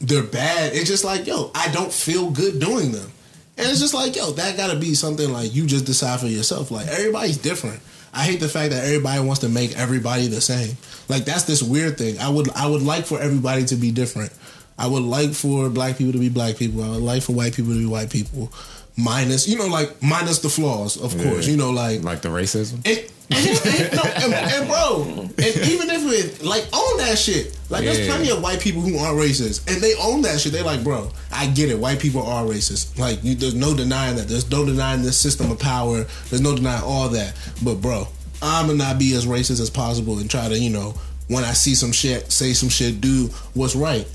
they're 0.00 0.22
bad. 0.22 0.74
It's 0.74 0.88
just 0.88 1.04
like, 1.04 1.26
yo, 1.26 1.50
I 1.54 1.68
don't 1.72 1.92
feel 1.92 2.30
good 2.30 2.58
doing 2.60 2.92
them. 2.92 3.10
And 3.56 3.68
it's 3.68 3.80
just 3.80 3.94
like, 3.94 4.16
yo, 4.16 4.32
that 4.32 4.56
got 4.56 4.72
to 4.72 4.78
be 4.78 4.94
something 4.94 5.32
like 5.32 5.54
you 5.54 5.66
just 5.66 5.84
decide 5.84 6.20
for 6.20 6.26
yourself. 6.26 6.70
Like 6.70 6.88
everybody's 6.88 7.38
different. 7.38 7.80
I 8.12 8.22
hate 8.24 8.40
the 8.40 8.48
fact 8.48 8.70
that 8.72 8.84
everybody 8.84 9.20
wants 9.24 9.40
to 9.40 9.48
make 9.48 9.76
everybody 9.76 10.26
the 10.28 10.40
same. 10.40 10.76
Like 11.08 11.24
that's 11.24 11.44
this 11.44 11.62
weird 11.62 11.98
thing. 11.98 12.18
I 12.18 12.28
would 12.28 12.48
I 12.50 12.66
would 12.66 12.82
like 12.82 13.04
for 13.06 13.20
everybody 13.20 13.64
to 13.66 13.76
be 13.76 13.90
different. 13.90 14.32
I 14.78 14.86
would 14.88 15.02
like 15.02 15.32
for 15.32 15.68
black 15.70 15.98
people 15.98 16.12
to 16.12 16.18
be 16.18 16.28
black 16.28 16.56
people. 16.56 16.82
I 16.82 16.90
would 16.90 17.02
like 17.02 17.22
for 17.22 17.32
white 17.32 17.54
people 17.54 17.72
to 17.72 17.78
be 17.78 17.86
white 17.86 18.10
people. 18.10 18.52
Minus, 18.96 19.48
you 19.48 19.58
know, 19.58 19.66
like 19.66 20.00
minus 20.02 20.38
the 20.40 20.48
flaws, 20.48 20.96
of 20.96 21.16
course. 21.20 21.46
You 21.48 21.56
know, 21.56 21.70
like 21.70 22.02
Like 22.04 22.22
the 22.22 22.28
racism. 22.28 22.74
and, 22.86 22.98
and, 23.30 23.66
and- 23.66 23.96
no, 23.96 24.02
and, 24.02 24.34
and 24.34 24.68
bro, 24.68 25.02
and 25.22 25.56
even 25.68 25.90
if 25.90 26.38
it 26.40 26.44
like 26.44 26.64
own 26.72 26.96
that 26.98 27.18
shit, 27.18 27.56
like 27.74 27.84
there's 27.84 28.06
plenty 28.06 28.30
of 28.30 28.40
white 28.40 28.60
people 28.60 28.82
who 28.82 28.96
aren't 28.98 29.18
racist, 29.18 29.70
and 29.72 29.82
they 29.82 29.94
own 29.96 30.22
that 30.22 30.40
shit. 30.40 30.52
They 30.52 30.62
like, 30.62 30.84
bro, 30.84 31.10
I 31.32 31.48
get 31.48 31.70
it. 31.70 31.78
White 31.78 31.98
people 31.98 32.22
are 32.22 32.44
racist. 32.44 32.98
Like, 32.98 33.22
you, 33.24 33.34
there's 33.34 33.54
no 33.54 33.74
denying 33.74 34.16
that. 34.16 34.28
There's 34.28 34.48
no 34.48 34.64
denying 34.64 35.02
this 35.02 35.18
system 35.18 35.50
of 35.50 35.58
power. 35.58 36.04
There's 36.30 36.40
no 36.40 36.54
denying 36.54 36.84
all 36.84 37.08
that. 37.08 37.34
But 37.64 37.80
bro, 37.80 38.06
I'm 38.40 38.66
gonna 38.66 38.78
not 38.78 38.98
be 38.98 39.14
as 39.14 39.26
racist 39.26 39.60
as 39.60 39.70
possible 39.70 40.18
and 40.20 40.30
try 40.30 40.48
to, 40.48 40.56
you 40.56 40.70
know, 40.70 40.94
when 41.28 41.42
I 41.42 41.52
see 41.52 41.74
some 41.74 41.90
shit, 41.90 42.30
say 42.30 42.52
some 42.52 42.68
shit, 42.68 43.00
do 43.00 43.28
what's 43.54 43.74
right. 43.74 44.06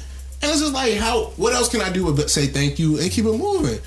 And 0.41 0.49
it's 0.51 0.61
just 0.61 0.73
like, 0.73 0.93
how? 0.93 1.25
What 1.35 1.53
else 1.53 1.67
can 1.67 1.81
I 1.81 1.91
do 1.91 2.13
but 2.13 2.29
say 2.29 2.47
thank 2.47 2.79
you 2.79 2.97
and 2.99 3.11
keep 3.11 3.25
it 3.25 3.33
moving? 3.33 3.79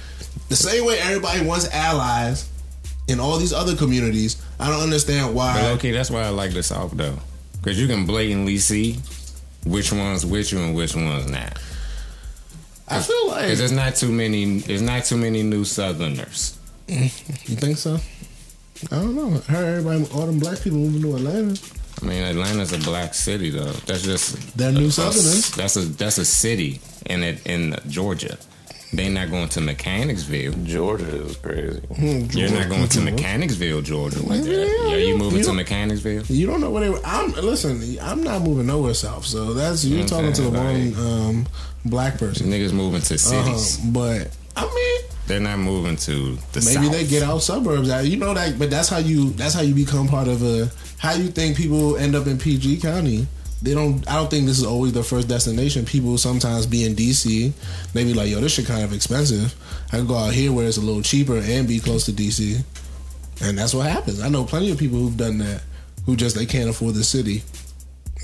The 0.51 0.57
same 0.57 0.85
way 0.85 0.99
everybody 0.99 1.47
wants 1.47 1.67
allies 1.73 2.51
in 3.09 3.21
all 3.21 3.39
these 3.39 3.55
other 3.55 3.75
communities. 3.75 4.45
I 4.61 4.69
don't 4.69 4.83
understand 4.83 5.35
why. 5.35 5.55
But 5.55 5.73
okay, 5.79 5.93
that's 5.93 6.11
why 6.11 6.25
I 6.25 6.29
like 6.29 6.53
the 6.53 6.63
South 6.63 6.93
though, 6.93 7.17
because 7.55 7.81
you 7.81 7.87
can 7.87 8.05
blatantly 8.05 8.59
see 8.59 8.99
which 9.65 9.93
ones 9.93 10.25
with 10.27 10.53
you 10.53 10.61
and 10.61 10.75
which 10.75 10.95
ones 10.95 11.31
not. 11.31 11.59
I 12.89 13.01
feel 13.01 13.29
like 13.29 13.43
Because 13.45 13.59
there's 13.59 13.73
not 13.73 13.95
too 13.95 14.11
many. 14.11 14.59
There's 14.61 14.83
not 14.83 15.05
too 15.05 15.17
many 15.17 15.43
new 15.43 15.65
Southerners. 15.65 16.59
Mm-hmm. 16.89 17.51
you 17.53 17.57
think 17.57 17.79
so. 17.79 17.99
I 18.91 18.97
don't 18.97 19.15
know. 19.15 19.41
I 19.49 19.53
heard 19.53 19.65
everybody, 19.79 20.05
all 20.13 20.27
them 20.27 20.39
black 20.41 20.61
people 20.61 20.79
moving 20.79 21.03
to 21.03 21.15
Atlanta. 21.17 21.59
I 22.03 22.05
mean, 22.05 22.25
Atlanta's 22.25 22.73
a 22.73 22.79
black 22.79 23.15
city 23.15 23.51
though. 23.51 23.71
That's 23.87 24.03
just 24.03 24.57
They're 24.59 24.73
new 24.73 24.87
a- 24.87 24.91
Southerners. 24.91 25.53
That's 25.53 25.77
a 25.77 25.81
that's 25.81 26.19
a 26.19 26.25
city 26.25 26.81
in 27.07 27.23
it 27.23 27.47
in 27.47 27.77
Georgia. 27.89 28.37
They 28.95 29.09
not 29.09 29.31
going 29.31 29.49
to 29.51 29.61
Mechanicsville. 29.63 30.53
Georgia 30.65 31.25
is 31.25 31.37
crazy. 31.37 31.81
You're 32.39 32.51
not 32.51 32.69
going 32.69 32.89
to 32.89 33.01
Mechanicsville, 33.01 33.81
Georgia, 33.81 34.23
like 34.23 34.43
that. 34.43 34.51
Yeah, 34.51 34.89
Yeah, 34.91 34.97
you 34.97 35.17
moving 35.17 35.39
you 35.39 35.45
to 35.47 35.53
Mechanicsville? 35.55 36.25
You 36.27 36.47
don't 36.47 36.61
know 36.61 36.71
where 36.71 36.83
they 36.83 36.91
were. 36.91 37.01
I'm 37.05 37.33
listen. 37.33 37.81
I'm 38.03 38.23
not 38.23 38.43
moving 38.43 38.67
nowhere 38.67 38.93
south. 38.93 39.25
So 39.25 39.55
that's 39.55 39.83
you're 39.85 39.97
You 39.99 40.03
know 40.05 40.09
talking 40.09 40.33
to 40.35 40.43
the 40.43 40.51
saying? 40.53 40.95
wrong 40.95 41.07
um, 41.31 41.47
black 41.87 42.19
person. 42.19 42.49
Niggas 42.49 42.73
moving 42.75 43.01
to 43.01 43.15
Uh-huh. 43.15 43.57
cities. 43.57 43.79
But 43.79 44.29
I 44.57 44.65
mean, 44.67 45.11
They're 45.27 45.41
not 45.41 45.59
moving 45.59 45.97
to 45.97 46.37
the 46.53 46.61
maybe 46.61 46.87
south. 46.87 46.93
they 46.93 47.07
get 47.07 47.23
out 47.23 47.39
suburbs. 47.43 47.89
Uh, 47.89 48.03
You 48.05 48.19
know 48.19 48.35
that, 48.35 48.59
but 48.59 48.69
that's 48.69 48.91
how 48.91 48.99
you. 48.99 49.31
That's 49.31 49.55
how 49.55 49.63
you 49.63 49.75
become 49.75 50.07
part 50.07 50.29
of 50.29 50.43
a. 50.43 50.71
How 50.99 51.15
you 51.15 51.29
think 51.29 51.57
people 51.57 51.97
end 51.97 52.15
up 52.15 52.27
in 52.27 52.37
PG 52.37 52.81
County? 52.81 53.27
They 53.63 53.75
don't. 53.75 54.07
I 54.11 54.17
don't 54.17 54.31
think 54.31 54.47
this 54.47 54.59
is 54.59 54.65
always 54.65 54.93
their 54.93 55.03
first 55.05 55.29
destination. 55.29 55.85
People 55.85 56.19
sometimes 56.19 56.67
be 56.67 56.85
in 56.85 56.95
DC. 56.95 57.53
They 57.93 58.05
be 58.05 58.13
like, 58.13 58.29
"Yo, 58.29 58.41
this 58.41 58.53
shit 58.53 58.67
kind 58.67 58.83
of 58.83 58.93
expensive. 58.93 59.55
I 59.93 59.99
can 59.99 60.07
go 60.07 60.17
out 60.17 60.33
here 60.33 60.53
where 60.53 60.67
it's 60.67 60.79
a 60.79 60.81
little 60.81 61.03
cheaper 61.03 61.39
and 61.39 61.69
be 61.69 61.79
close 61.79 62.05
to 62.07 62.13
DC." 62.13 62.63
And 63.41 63.57
that's 63.57 63.75
what 63.75 63.87
happens. 63.87 64.21
I 64.21 64.29
know 64.29 64.45
plenty 64.45 64.71
of 64.71 64.79
people 64.79 64.99
who've 64.99 65.17
done 65.17 65.39
that. 65.39 65.63
Who 66.07 66.17
just 66.17 66.35
they 66.35 66.47
can't 66.47 66.69
afford 66.69 66.95
the 66.95 67.05
city. 67.05 67.43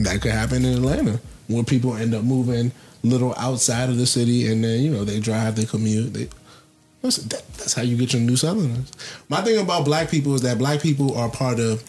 That 0.01 0.21
could 0.21 0.33
happen 0.33 0.65
in 0.65 0.75
Atlanta, 0.75 1.21
where 1.47 1.63
people 1.63 1.95
end 1.95 2.15
up 2.15 2.25
moving 2.25 2.73
little 3.05 3.35
outside 3.37 3.89
of 3.89 3.97
the 3.97 4.07
city, 4.07 4.51
and 4.51 4.63
then 4.63 4.81
you 4.81 4.91
know 4.91 5.05
they 5.05 5.21
drive, 5.21 5.55
they 5.55 5.65
commute, 5.65 6.13
they 6.15 6.29
that, 7.03 7.43
that's 7.57 7.75
how 7.75 7.83
you 7.83 7.97
get 7.97 8.13
your 8.13 8.23
new 8.23 8.37
Southerners. 8.37 8.91
My 9.29 9.41
thing 9.43 9.59
about 9.59 9.85
black 9.85 10.11
people 10.11 10.35
is 10.35 10.43
that 10.43 10.59
black 10.59 10.81
people 10.81 11.17
are 11.17 11.29
part 11.29 11.61
of. 11.61 11.83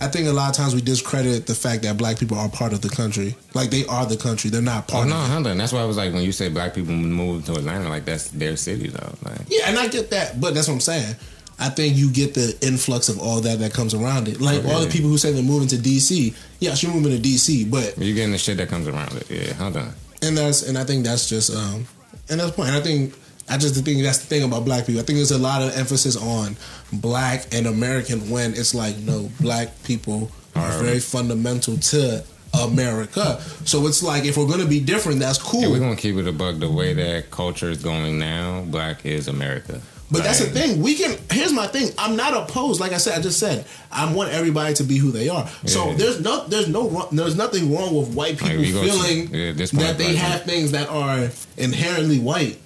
I 0.00 0.08
think 0.08 0.28
a 0.28 0.32
lot 0.32 0.50
of 0.50 0.56
times 0.56 0.74
we 0.74 0.82
discredit 0.82 1.46
the 1.46 1.54
fact 1.54 1.82
that 1.84 1.96
black 1.96 2.18
people 2.18 2.36
are 2.36 2.48
part 2.50 2.72
of 2.74 2.82
the 2.82 2.88
country. 2.90 3.34
Like 3.54 3.70
they 3.70 3.86
are 3.86 4.04
the 4.04 4.16
country. 4.18 4.50
They're 4.50 4.60
not 4.60 4.88
part. 4.88 5.06
Oh 5.06 5.08
no, 5.08 5.16
of 5.16 5.24
it. 5.24 5.28
Honda. 5.32 5.50
And 5.50 5.60
that's 5.60 5.72
why 5.72 5.80
I 5.80 5.84
was 5.86 5.96
like, 5.96 6.12
when 6.12 6.22
you 6.22 6.32
say 6.32 6.48
black 6.50 6.74
people 6.74 6.92
move 6.94 7.46
to 7.46 7.52
Atlanta, 7.52 7.88
like 7.88 8.04
that's 8.04 8.28
their 8.30 8.56
city 8.56 8.88
though. 8.88 9.14
Like, 9.24 9.38
Yeah, 9.48 9.68
and 9.68 9.78
I 9.78 9.88
get 9.88 10.10
that, 10.10 10.38
but 10.40 10.52
that's 10.54 10.68
what 10.68 10.74
I'm 10.74 10.80
saying. 10.80 11.16
I 11.58 11.70
think 11.70 11.96
you 11.96 12.10
get 12.12 12.34
the 12.34 12.54
influx 12.60 13.08
of 13.08 13.18
all 13.18 13.40
that 13.40 13.58
that 13.60 13.72
comes 13.72 13.94
around 13.94 14.28
it. 14.28 14.40
Like 14.42 14.62
all 14.66 14.80
the 14.80 14.90
people 14.90 15.08
who 15.08 15.16
say 15.16 15.32
they're 15.32 15.42
moving 15.42 15.68
to 15.68 15.76
DC. 15.76 16.34
Yeah, 16.60 16.74
you're 16.76 16.92
moving 16.92 17.12
to 17.16 17.28
DC, 17.28 17.70
but 17.70 17.96
you're 17.96 18.14
getting 18.14 18.32
the 18.32 18.38
shit 18.38 18.58
that 18.58 18.68
comes 18.68 18.88
around 18.88 19.14
it. 19.16 19.30
Yeah, 19.30 19.54
hold 19.54 19.78
on. 19.78 19.92
and 20.20 20.36
that's 20.36 20.62
and 20.68 20.76
I 20.76 20.84
think 20.84 21.06
that's 21.06 21.26
just 21.28 21.54
um 21.56 21.86
and 22.28 22.38
that's 22.40 22.50
the 22.50 22.56
point. 22.56 22.68
And 22.68 22.76
I 22.76 22.80
think 22.82 23.14
I 23.48 23.56
just 23.58 23.74
think 23.84 24.02
that's 24.02 24.18
the 24.18 24.26
thing 24.26 24.42
about 24.42 24.64
black 24.64 24.86
people. 24.86 25.00
I 25.00 25.04
think 25.04 25.18
there's 25.18 25.30
a 25.30 25.38
lot 25.38 25.62
of 25.62 25.76
emphasis 25.76 26.16
on 26.16 26.56
black 26.92 27.46
and 27.52 27.66
American 27.66 28.28
when 28.30 28.52
it's 28.54 28.74
like 28.74 28.96
no, 28.98 29.30
black 29.40 29.82
people 29.84 30.30
are 30.54 30.62
Are- 30.72 30.82
very 30.82 30.98
fundamental 31.00 31.76
to 31.76 32.24
America. 32.60 33.40
So 33.64 33.86
it's 33.86 34.02
like 34.02 34.24
if 34.24 34.36
we're 34.36 34.46
gonna 34.48 34.66
be 34.66 34.80
different, 34.80 35.20
that's 35.20 35.38
cool. 35.38 35.62
If 35.64 35.70
we're 35.70 35.78
gonna 35.78 35.96
keep 35.96 36.16
it 36.16 36.26
a 36.26 36.32
bug, 36.32 36.60
the 36.60 36.70
way 36.70 36.92
that 36.94 37.30
culture 37.30 37.70
is 37.70 37.82
going 37.82 38.18
now, 38.18 38.62
black 38.62 39.04
is 39.06 39.28
America. 39.28 39.80
But 40.10 40.22
that's 40.22 40.38
the 40.38 40.46
thing. 40.46 40.80
We 40.80 40.94
can. 40.94 41.18
Here's 41.32 41.52
my 41.52 41.66
thing. 41.66 41.90
I'm 41.98 42.14
not 42.14 42.32
opposed. 42.32 42.80
Like 42.80 42.92
I 42.92 42.96
said, 42.96 43.18
I 43.18 43.22
just 43.22 43.40
said 43.40 43.66
I 43.90 44.12
want 44.12 44.30
everybody 44.30 44.72
to 44.74 44.84
be 44.84 44.98
who 44.98 45.10
they 45.10 45.28
are. 45.28 45.48
So 45.66 45.88
Yeah. 45.90 45.94
there's 45.96 46.20
no, 46.20 46.46
there's 46.46 46.68
no, 46.68 47.08
there's 47.10 47.34
nothing 47.36 47.74
wrong 47.74 47.92
with 47.94 48.14
white 48.14 48.38
people 48.38 48.58
we 48.58 48.72
go 48.72 48.84
to- 48.84 48.90
feeling 48.92 49.34
yeah, 49.34 49.52
that 49.52 49.98
they 49.98 50.08
like- 50.08 50.16
have 50.16 50.44
things 50.44 50.70
that 50.72 50.88
are 50.88 51.28
inherently 51.56 52.20
white. 52.20 52.58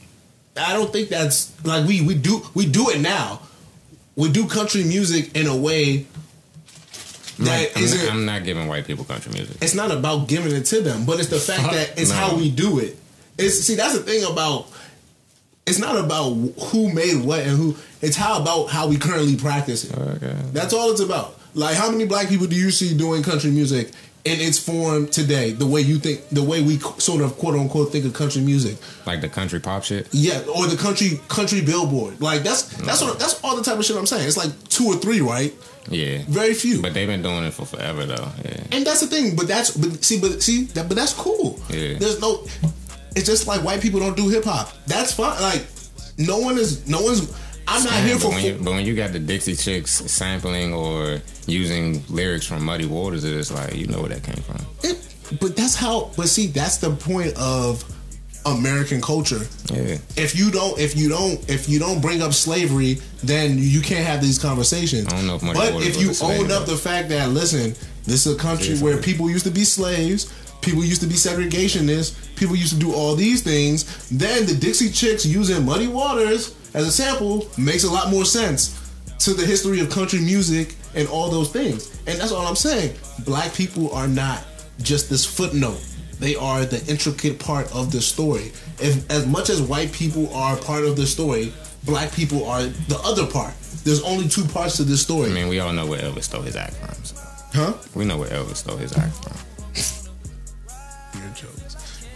I 0.68 0.72
don't 0.72 0.92
think 0.92 1.08
that's 1.08 1.52
like 1.64 1.86
we 1.86 2.00
we 2.02 2.14
do 2.14 2.42
we 2.54 2.66
do 2.66 2.90
it 2.90 3.00
now. 3.00 3.40
We 4.16 4.30
do 4.30 4.46
country 4.46 4.84
music 4.84 5.36
in 5.36 5.46
a 5.46 5.56
way 5.56 6.06
I'm 7.38 7.44
that 7.46 7.68
not, 7.68 7.76
I'm, 7.76 7.82
isn't. 7.82 8.12
I'm 8.12 8.24
not 8.26 8.44
giving 8.44 8.68
white 8.68 8.86
people 8.86 9.04
country 9.04 9.32
music. 9.32 9.56
it's 9.62 9.74
not 9.74 9.90
about 9.90 10.28
giving 10.28 10.54
it 10.54 10.66
to 10.66 10.82
them, 10.82 11.06
but 11.06 11.20
it's 11.20 11.30
the 11.30 11.38
fact 11.38 11.72
that 11.72 11.98
it's 11.98 12.10
no. 12.10 12.16
how 12.16 12.36
we 12.36 12.50
do 12.50 12.78
it. 12.78 12.98
It's 13.38 13.60
see 13.60 13.74
that's 13.76 13.96
the 13.96 14.02
thing 14.02 14.30
about. 14.30 14.66
It's 15.66 15.78
not 15.78 15.96
about 15.96 16.30
who 16.30 16.92
made 16.92 17.24
what 17.24 17.40
and 17.40 17.50
who. 17.56 17.76
It's 18.02 18.16
how 18.16 18.40
about 18.40 18.66
how 18.66 18.88
we 18.88 18.96
currently 18.96 19.36
practice 19.36 19.84
it. 19.84 19.96
Okay. 19.96 20.34
That's 20.52 20.72
all 20.72 20.90
it's 20.90 21.00
about. 21.00 21.38
Like, 21.54 21.76
how 21.76 21.90
many 21.90 22.06
black 22.06 22.28
people 22.28 22.46
do 22.46 22.56
you 22.56 22.70
see 22.70 22.96
doing 22.96 23.22
country 23.22 23.50
music 23.50 23.90
in 24.24 24.40
its 24.40 24.58
form 24.58 25.08
today? 25.08 25.52
The 25.52 25.66
way 25.66 25.80
you 25.80 25.98
think, 25.98 26.28
the 26.28 26.42
way 26.42 26.62
we 26.62 26.78
sort 26.78 27.22
of 27.22 27.36
quote 27.38 27.54
unquote 27.54 27.92
think 27.92 28.04
of 28.04 28.14
country 28.14 28.42
music. 28.42 28.76
Like 29.06 29.20
the 29.20 29.28
country 29.28 29.60
pop 29.60 29.84
shit. 29.84 30.08
Yeah, 30.12 30.40
or 30.54 30.66
the 30.66 30.76
country 30.76 31.20
country 31.28 31.60
billboard. 31.60 32.20
Like 32.20 32.42
that's 32.42 32.62
that's 32.62 33.02
what 33.02 33.18
that's 33.18 33.42
all 33.42 33.56
the 33.56 33.62
type 33.62 33.78
of 33.78 33.84
shit 33.84 33.96
I'm 33.96 34.06
saying. 34.06 34.26
It's 34.26 34.36
like 34.36 34.52
two 34.68 34.86
or 34.86 34.96
three, 34.96 35.20
right? 35.20 35.54
Yeah. 35.88 36.22
Very 36.28 36.54
few. 36.54 36.82
But 36.82 36.94
they've 36.94 37.08
been 37.08 37.22
doing 37.22 37.44
it 37.44 37.52
for 37.52 37.66
forever 37.66 38.04
though. 38.04 38.28
Yeah. 38.44 38.64
And 38.72 38.86
that's 38.86 39.00
the 39.00 39.06
thing, 39.06 39.36
but 39.36 39.48
that's 39.48 39.70
but 39.76 40.04
see, 40.04 40.20
but 40.20 40.42
see 40.42 40.64
that, 40.74 40.88
but 40.88 40.96
that's 40.96 41.14
cool. 41.14 41.58
Yeah. 41.68 41.98
There's 41.98 42.20
no. 42.20 42.46
It's 43.16 43.26
just 43.26 43.46
like 43.46 43.64
white 43.64 43.80
people 43.80 44.00
don't 44.00 44.16
do 44.16 44.28
hip 44.28 44.44
hop. 44.44 44.72
That's 44.86 45.12
fine. 45.12 45.40
Like 45.42 45.66
no 46.18 46.38
one 46.38 46.58
is, 46.58 46.86
no 46.88 47.02
one's. 47.02 47.32
I'm 47.70 47.84
not 47.84 48.02
here 48.02 48.16
but 48.16 48.22
for. 48.22 48.28
when, 48.30 48.44
you, 48.44 48.54
but 48.62 48.70
when 48.72 48.84
you 48.84 48.96
got 48.96 49.12
the 49.12 49.20
Dixie 49.20 49.54
Chicks 49.54 49.92
sampling 49.92 50.74
or 50.74 51.20
using 51.46 52.02
lyrics 52.08 52.46
from 52.46 52.64
Muddy 52.64 52.86
Waters, 52.86 53.24
it's 53.24 53.52
like 53.52 53.74
you 53.74 53.86
know 53.86 54.00
where 54.00 54.08
that 54.08 54.24
came 54.24 54.42
from. 54.42 54.66
It, 54.82 54.98
but 55.40 55.56
that's 55.56 55.76
how. 55.76 56.10
But 56.16 56.28
see, 56.28 56.48
that's 56.48 56.78
the 56.78 56.90
point 56.90 57.36
of 57.38 57.84
American 58.44 59.00
culture. 59.00 59.46
Yeah. 59.72 59.98
If 60.16 60.36
you 60.36 60.50
don't, 60.50 60.78
if 60.80 60.96
you 60.96 61.08
don't, 61.08 61.48
if 61.48 61.68
you 61.68 61.78
don't 61.78 62.00
bring 62.00 62.22
up 62.22 62.32
slavery, 62.32 62.98
then 63.22 63.56
you 63.56 63.80
can't 63.80 64.04
have 64.04 64.20
these 64.20 64.38
conversations. 64.38 65.06
I 65.06 65.16
don't 65.16 65.26
know 65.26 65.36
if 65.36 65.42
Muddy 65.42 65.58
but 65.58 65.74
Waters 65.74 65.96
if 65.96 66.02
you 66.02 66.26
own 66.26 66.50
up 66.50 66.66
the 66.66 66.76
fact 66.76 67.08
that 67.10 67.30
listen, 67.30 67.74
this 68.04 68.26
is 68.26 68.34
a 68.34 68.38
country 68.38 68.76
where 68.78 69.00
people 69.00 69.30
used 69.30 69.44
to 69.44 69.52
be 69.52 69.64
slaves, 69.64 70.32
people 70.60 70.84
used 70.84 71.02
to 71.02 71.06
be 71.06 71.14
segregationists, 71.14 72.34
people 72.34 72.56
used 72.56 72.72
to 72.72 72.78
do 72.78 72.92
all 72.92 73.14
these 73.14 73.42
things. 73.42 74.08
Then 74.08 74.46
the 74.46 74.54
Dixie 74.54 74.90
Chicks 74.90 75.24
using 75.24 75.64
Muddy 75.64 75.88
Waters 75.88 76.56
as 76.74 76.86
a 76.86 76.92
sample 76.92 77.46
makes 77.58 77.84
a 77.84 77.90
lot 77.90 78.10
more 78.10 78.24
sense 78.24 78.76
to 79.20 79.34
the 79.34 79.44
history 79.44 79.80
of 79.80 79.90
country 79.90 80.20
music 80.20 80.76
and 80.94 81.08
all 81.08 81.30
those 81.30 81.50
things. 81.50 81.90
And 82.06 82.18
that's 82.18 82.32
all 82.32 82.46
I'm 82.46 82.56
saying. 82.56 82.96
Black 83.24 83.52
people 83.54 83.92
are 83.92 84.08
not 84.08 84.44
just 84.82 85.10
this 85.10 85.24
footnote. 85.24 85.80
They 86.18 86.36
are 86.36 86.64
the 86.64 86.84
intricate 86.90 87.38
part 87.38 87.74
of 87.74 87.92
the 87.92 88.00
story. 88.00 88.52
If 88.78 89.10
as 89.10 89.26
much 89.26 89.48
as 89.50 89.62
white 89.62 89.92
people 89.92 90.32
are 90.34 90.56
part 90.56 90.84
of 90.84 90.96
the 90.96 91.06
story, 91.06 91.52
black 91.84 92.12
people 92.12 92.46
are 92.46 92.62
the 92.62 93.00
other 93.04 93.26
part. 93.26 93.54
There's 93.84 94.02
only 94.02 94.28
two 94.28 94.44
parts 94.44 94.76
to 94.76 94.84
this 94.84 95.00
story. 95.02 95.30
I 95.30 95.34
mean, 95.34 95.48
we 95.48 95.60
all 95.60 95.72
know 95.72 95.86
where 95.86 96.00
Elvis 96.00 96.24
stole 96.24 96.42
his 96.42 96.56
act 96.56 96.74
from. 96.74 97.04
So. 97.04 97.16
huh? 97.54 97.74
We 97.94 98.04
know 98.04 98.18
where 98.18 98.28
Elvis 98.28 98.56
stole 98.56 98.76
his 98.76 98.96
act 98.96 99.14
from. 99.24 99.36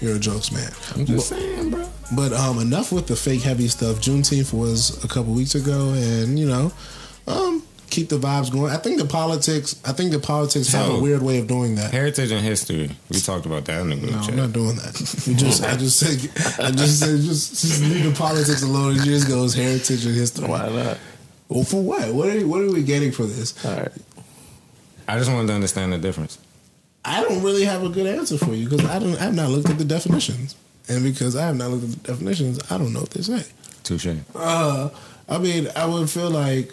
You're 0.05 0.19
jokes. 0.19 0.49
A 0.49 0.53
jokes 0.53 0.53
man. 0.53 1.01
I'm 1.01 1.07
just 1.07 1.29
saying, 1.29 1.71
bro. 1.71 1.89
But 2.15 2.33
um, 2.33 2.59
enough 2.59 2.93
with 2.93 3.07
the 3.07 3.17
fake 3.17 3.43
heavy 3.43 3.69
stuff. 3.69 3.97
Juneteenth 3.97 4.53
was 4.53 5.03
a 5.05 5.09
couple 5.09 5.33
weeks 5.33 5.55
ago, 5.55 5.93
and 5.97 6.39
you 6.39 6.47
know, 6.47 6.73
um, 7.27 7.63
keep 7.91 8.09
the 8.09 8.19
vibes 8.19 8.53
going. 8.53 8.73
I 8.73 8.77
think 8.77 8.99
the 8.99 9.07
politics. 9.07 9.81
I 9.85 9.93
think 9.93 10.11
the 10.13 10.19
politics 10.19 10.69
have 10.73 10.91
a 10.91 10.99
weird 10.99 11.23
way 11.23 11.39
of 11.39 11.47
doing 11.47 11.77
that. 11.77 11.93
Heritage 11.93 12.31
and 12.33 12.45
history. 12.45 12.91
We 13.11 13.21
talked 13.21 13.47
about 13.47 13.65
that 13.67 13.81
in 13.81 13.91
the 13.91 13.97
group 13.97 14.11
No, 14.13 14.21
chat. 14.21 14.31
I'm 14.31 14.37
not 14.37 14.53
doing 14.53 14.77
that. 14.77 15.25
We 15.27 15.35
just, 15.35 15.65
I 15.65 15.77
just 15.77 15.99
said, 15.99 16.65
I 16.65 16.71
just 16.71 17.01
said, 17.01 17.21
just, 17.21 17.61
just 17.63 17.83
leave 17.83 18.05
the 18.05 18.13
politics 18.13 18.63
alone. 18.63 18.97
It 18.97 19.05
just 19.05 19.29
goes 19.29 19.55
heritage 19.55 20.05
and 20.05 20.15
history. 20.15 20.47
Why 20.49 20.69
not? 20.69 20.99
Well, 21.49 21.65
for 21.65 21.83
what? 21.83 22.13
What 22.13 22.29
are, 22.29 22.47
what 22.47 22.61
are 22.63 22.71
we 22.73 22.83
getting 22.83 23.13
for 23.13 23.25
this? 23.25 23.65
All 23.65 23.75
right. 23.77 23.93
I 25.07 25.19
just 25.19 25.31
wanted 25.31 25.49
to 25.49 25.55
understand 25.55 25.93
the 25.93 25.99
difference. 25.99 26.39
I 27.05 27.23
don't 27.23 27.43
really 27.43 27.65
have 27.65 27.83
a 27.83 27.89
good 27.89 28.07
answer 28.07 28.39
for 28.39 28.55
you 28.55 28.69
because 28.69 28.85
I 28.87 28.99
don't. 28.99 29.17
I 29.17 29.25
have 29.25 29.35
not 29.35 29.51
looked 29.51 29.69
at 29.69 29.79
the 29.79 29.85
definitions, 29.85 30.57
and 30.89 31.03
because 31.03 31.37
I 31.37 31.47
have 31.47 31.57
not 31.57 31.71
looked 31.71 31.85
at 31.85 31.91
the 31.91 32.13
definitions, 32.13 32.61
I 32.71 32.79
don't 32.79 32.93
know 32.93 33.01
what 33.01 33.11
they 33.11 33.23
say. 33.23 33.45
Touche. 33.83 34.09
Uh, 34.35 34.89
I 35.29 35.39
mean, 35.39 35.69
I 35.77 35.87
would 35.87 36.09
feel 36.09 36.31
like 36.31 36.73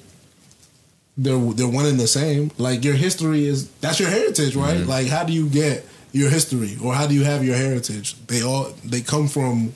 they're 1.17 1.37
they're 1.37 1.67
one 1.67 1.85
and 1.85 1.99
the 1.99 2.07
same. 2.07 2.51
Like 2.57 2.83
your 2.83 2.95
history 2.95 3.45
is 3.45 3.69
that's 3.81 3.99
your 3.99 4.09
heritage, 4.09 4.55
right? 4.55 4.77
Mm-hmm. 4.77 4.89
Like 4.89 5.07
how 5.07 5.23
do 5.23 5.33
you 5.33 5.47
get 5.47 5.85
your 6.11 6.29
history, 6.29 6.77
or 6.83 6.93
how 6.93 7.07
do 7.07 7.13
you 7.13 7.23
have 7.23 7.43
your 7.43 7.55
heritage? 7.55 8.15
They 8.27 8.41
all 8.41 8.73
they 8.83 9.01
come 9.01 9.27
from. 9.27 9.73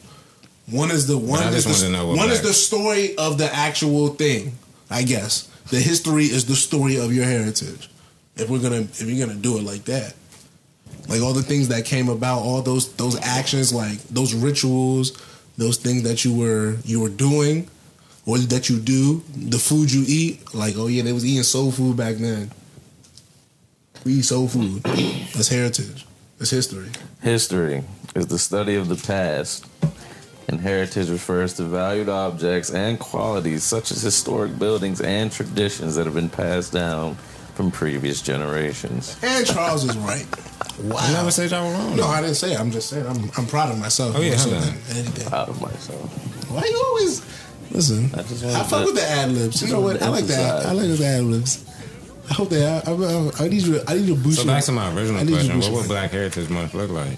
One 0.67 0.89
is 0.89 1.05
the 1.05 1.17
one 1.17 1.43
is 1.53 1.63
the, 1.63 2.03
one 2.03 2.31
is 2.31 2.41
the 2.41 2.53
story 2.53 3.15
of 3.17 3.37
the 3.37 3.53
actual 3.53 4.07
thing. 4.09 4.53
I 4.89 5.03
guess 5.03 5.43
the 5.69 5.79
history 5.79 6.25
is 6.25 6.45
the 6.45 6.55
story 6.55 6.97
of 6.97 7.13
your 7.13 7.25
heritage. 7.25 7.89
If 8.35 8.49
we're 8.49 8.61
gonna 8.61 8.81
if 8.81 9.01
you're 9.01 9.27
gonna 9.27 9.39
do 9.39 9.57
it 9.57 9.63
like 9.63 9.85
that, 9.85 10.15
like 11.07 11.21
all 11.21 11.33
the 11.33 11.43
things 11.43 11.67
that 11.67 11.85
came 11.85 12.09
about, 12.09 12.39
all 12.39 12.61
those 12.61 12.93
those 12.95 13.19
actions, 13.21 13.73
like 13.73 14.01
those 14.03 14.33
rituals, 14.33 15.11
those 15.57 15.77
things 15.77 16.03
that 16.03 16.25
you 16.25 16.33
were 16.33 16.77
you 16.83 16.99
were 16.99 17.09
doing, 17.09 17.69
or 18.25 18.37
that 18.37 18.69
you 18.69 18.79
do, 18.79 19.23
the 19.35 19.59
food 19.59 19.91
you 19.91 20.03
eat. 20.07 20.53
Like 20.53 20.75
oh 20.77 20.87
yeah, 20.87 21.03
they 21.03 21.13
was 21.13 21.25
eating 21.25 21.43
soul 21.43 21.71
food 21.71 21.97
back 21.97 22.15
then. 22.15 22.51
We 24.03 24.13
eat 24.13 24.25
soul 24.25 24.47
food. 24.47 24.83
That's 24.83 25.49
heritage. 25.49 26.05
That's 26.37 26.51
history. 26.51 26.89
History 27.21 27.83
is 28.15 28.27
the 28.27 28.39
study 28.39 28.75
of 28.75 28.87
the 28.87 28.95
past, 28.95 29.65
and 30.47 30.59
heritage 30.59 31.09
refers 31.09 31.53
to 31.55 31.63
valued 31.63 32.09
objects 32.09 32.71
and 32.71 32.99
qualities 32.99 33.63
such 33.63 33.91
as 33.91 34.01
historic 34.01 34.57
buildings 34.57 35.01
and 35.01 35.31
traditions 35.31 35.95
that 35.95 36.05
have 36.05 36.15
been 36.15 36.29
passed 36.29 36.73
down 36.73 37.17
from 37.55 37.71
previous 37.71 38.21
generations. 38.21 39.17
And 39.23 39.45
Charles 39.45 39.83
is 39.85 39.97
right. 39.97 40.27
Wow. 40.83 40.97
I 40.99 41.13
never 41.13 41.31
said 41.31 41.51
y'all 41.51 41.67
were 41.67 41.73
wrong. 41.73 41.95
No, 41.95 42.05
I 42.05 42.21
didn't 42.21 42.35
say. 42.35 42.53
It. 42.53 42.59
I'm 42.59 42.69
just 42.69 42.89
saying. 42.89 43.07
I'm 43.07 43.31
I'm 43.37 43.47
proud 43.47 43.71
of 43.71 43.79
myself. 43.79 44.15
Oh, 44.15 44.21
yeah, 44.21 44.31
more 44.31 44.37
so 44.39 44.49
than 44.49 44.73
anything. 44.97 45.27
Proud 45.29 45.49
of 45.49 45.61
myself. 45.61 46.51
Why 46.51 46.63
you 46.69 46.83
always 46.87 47.21
listen? 47.71 48.11
I 48.13 48.23
just 48.23 48.43
I, 48.43 48.63
fuck 48.63 48.81
to- 48.81 48.85
with 48.85 48.95
the 48.95 49.07
ad 49.07 49.31
libs. 49.31 49.61
You 49.61 49.73
know 49.73 49.81
what? 49.81 50.01
I 50.01 50.09
like 50.09 50.25
that. 50.25 50.65
I 50.65 50.73
like 50.73 50.97
the 50.97 51.05
ad 51.05 51.23
libs. 51.23 51.65
I 52.29 52.33
hope 52.33 52.49
they. 52.49 52.65
I, 52.65 52.79
I, 52.79 53.45
I 53.45 53.47
need 53.47 53.61
you. 53.61 53.81
I 53.87 53.95
need 53.95 54.07
to 54.07 54.15
boost. 54.15 54.41
So 54.41 54.47
back 54.47 54.63
to 54.65 54.71
my 54.73 54.93
original 54.93 55.23
need 55.23 55.29
you 55.31 55.37
to 55.37 55.45
question: 55.53 55.59
What 55.73 55.81
would 55.81 55.87
Black 55.87 56.11
Heritage 56.11 56.49
Month 56.49 56.73
look 56.73 56.89
like? 56.91 57.17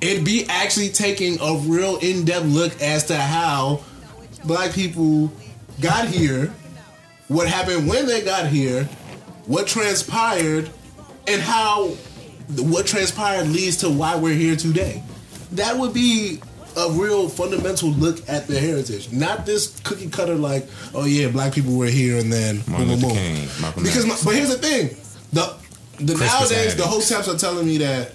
It'd 0.00 0.24
be 0.24 0.46
actually 0.48 0.88
taking 0.88 1.40
a 1.40 1.54
real 1.58 1.96
in 1.98 2.24
depth 2.24 2.46
look 2.46 2.80
as 2.82 3.04
to 3.04 3.16
how 3.16 3.84
black 4.44 4.72
people 4.72 5.32
got 5.80 6.08
here, 6.08 6.52
what 7.28 7.48
happened 7.48 7.88
when 7.88 8.06
they 8.06 8.22
got 8.22 8.46
here, 8.46 8.84
what 9.46 9.66
transpired, 9.66 10.70
and 11.26 11.40
how 11.40 11.88
what 12.56 12.86
transpired 12.86 13.46
leads 13.48 13.78
to 13.78 13.88
why 13.88 14.16
we're 14.16 14.34
here 14.34 14.56
today. 14.56 15.02
That 15.52 15.76
would 15.78 15.94
be 15.94 16.40
a 16.76 16.90
real 16.92 17.28
fundamental 17.28 17.90
look 17.90 18.26
at 18.28 18.46
the 18.46 18.58
heritage, 18.58 19.12
not 19.12 19.44
this 19.44 19.78
cookie 19.80 20.08
cutter 20.08 20.34
like, 20.34 20.66
oh 20.94 21.04
yeah, 21.04 21.28
black 21.28 21.52
people 21.52 21.76
were 21.76 21.86
here 21.86 22.18
and 22.18 22.32
then 22.32 22.62
Martin 22.66 22.88
boom, 22.88 23.00
boom, 23.00 23.10
Luther 23.10 23.14
boom. 23.14 23.74
King, 23.74 23.82
Because, 23.84 24.06
my, 24.06 24.16
but 24.24 24.34
here's 24.34 24.48
the 24.48 24.56
thing, 24.58 24.88
the 25.32 25.54
the 25.98 26.14
Crispus 26.14 26.50
nowadays 26.50 26.76
the 26.76 26.82
Attucks. 26.84 27.12
hoteps 27.12 27.34
are 27.34 27.38
telling 27.38 27.66
me 27.66 27.78
that 27.78 28.12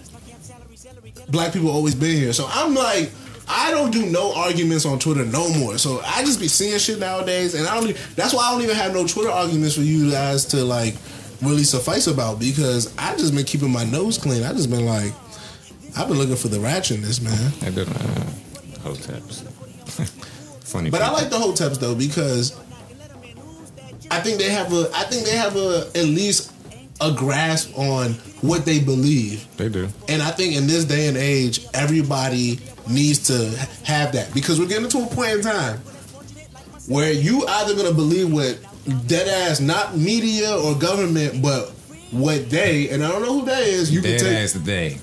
black 1.30 1.54
people 1.54 1.70
always 1.70 1.96
been 1.96 2.16
here. 2.16 2.34
So 2.34 2.48
I'm 2.50 2.74
like, 2.74 3.12
I 3.50 3.72
don't 3.72 3.92
do 3.92 4.06
no 4.06 4.34
arguments 4.36 4.86
on 4.86 5.00
Twitter 5.00 5.26
no 5.26 5.50
more. 5.54 5.78
So 5.78 6.02
I 6.06 6.24
just 6.24 6.40
be 6.40 6.48
seeing 6.48 6.78
shit 6.80 7.00
nowadays, 7.00 7.54
and 7.54 7.68
I 7.68 7.80
don't. 7.80 7.96
That's 8.16 8.34
why 8.34 8.48
I 8.48 8.52
don't 8.52 8.62
even 8.62 8.76
have 8.76 8.94
no 8.94 9.08
Twitter 9.08 9.30
arguments 9.30 9.76
for 9.76 9.82
you 9.82 10.12
guys 10.12 10.46
to 10.48 10.64
like 10.64 10.96
really 11.42 11.64
suffice 11.64 12.08
about 12.08 12.40
because 12.40 12.96
I 12.98 13.16
just 13.16 13.34
been 13.34 13.46
keeping 13.46 13.72
my 13.72 13.86
nose 13.86 14.18
clean. 14.18 14.44
I 14.44 14.52
just 14.54 14.70
been 14.70 14.86
like, 14.86 15.14
I've 15.96 16.08
been 16.08 16.18
looking 16.18 16.36
for 16.36 16.50
the 16.50 16.58
ratchetness, 16.58 17.22
man. 17.22 17.54
I 17.62 17.74
did 17.74 17.88
uh, 17.88 18.82
hoteps. 18.84 19.44
Funny. 20.64 20.90
But 20.90 21.02
I 21.02 21.12
like 21.12 21.30
the 21.30 21.38
hoteps 21.38 21.80
though 21.80 21.96
because 21.96 22.60
I 24.12 24.20
think 24.20 24.40
they 24.40 24.50
have 24.50 24.74
a. 24.74 24.90
I 24.94 25.04
think 25.04 25.26
they 25.26 25.38
have 25.38 25.56
a 25.56 25.90
at 25.96 26.06
least 26.06 26.52
a 27.00 27.14
grasp 27.14 27.78
on 27.78 28.14
what 28.42 28.66
they 28.66 28.80
believe. 28.80 29.48
They 29.56 29.70
do. 29.70 29.88
And 30.10 30.22
I 30.22 30.32
think 30.32 30.56
in 30.56 30.68
this 30.68 30.84
day 30.84 31.08
and 31.08 31.16
age, 31.16 31.66
everybody 31.74 32.60
needs 32.90 33.20
to 33.28 33.50
have 33.84 34.12
that 34.14 34.34
because 34.34 34.60
we're 34.60 34.68
getting 34.68 34.90
to 34.90 35.04
a 35.04 35.08
point 35.08 35.32
in 35.32 35.42
time 35.42 35.80
where 36.88 37.12
you 37.12 37.46
either 37.48 37.76
gonna 37.76 37.94
believe 37.94 38.32
what 38.32 38.58
dead 39.08 39.28
ass, 39.28 39.60
not 39.60 39.98
media 39.98 40.56
or 40.58 40.76
government, 40.76 41.42
but 41.42 41.70
what 42.12 42.50
they 42.50 42.90
and 42.90 43.04
I 43.04 43.10
don't 43.12 43.22
know 43.22 43.40
who 43.40 43.46
that 43.46 43.64
is. 43.64 43.92
You 43.92 44.02
Dead 44.02 44.20
can 44.22 44.30
take 44.30 44.38
ass 44.44 44.54
day. 44.54 44.98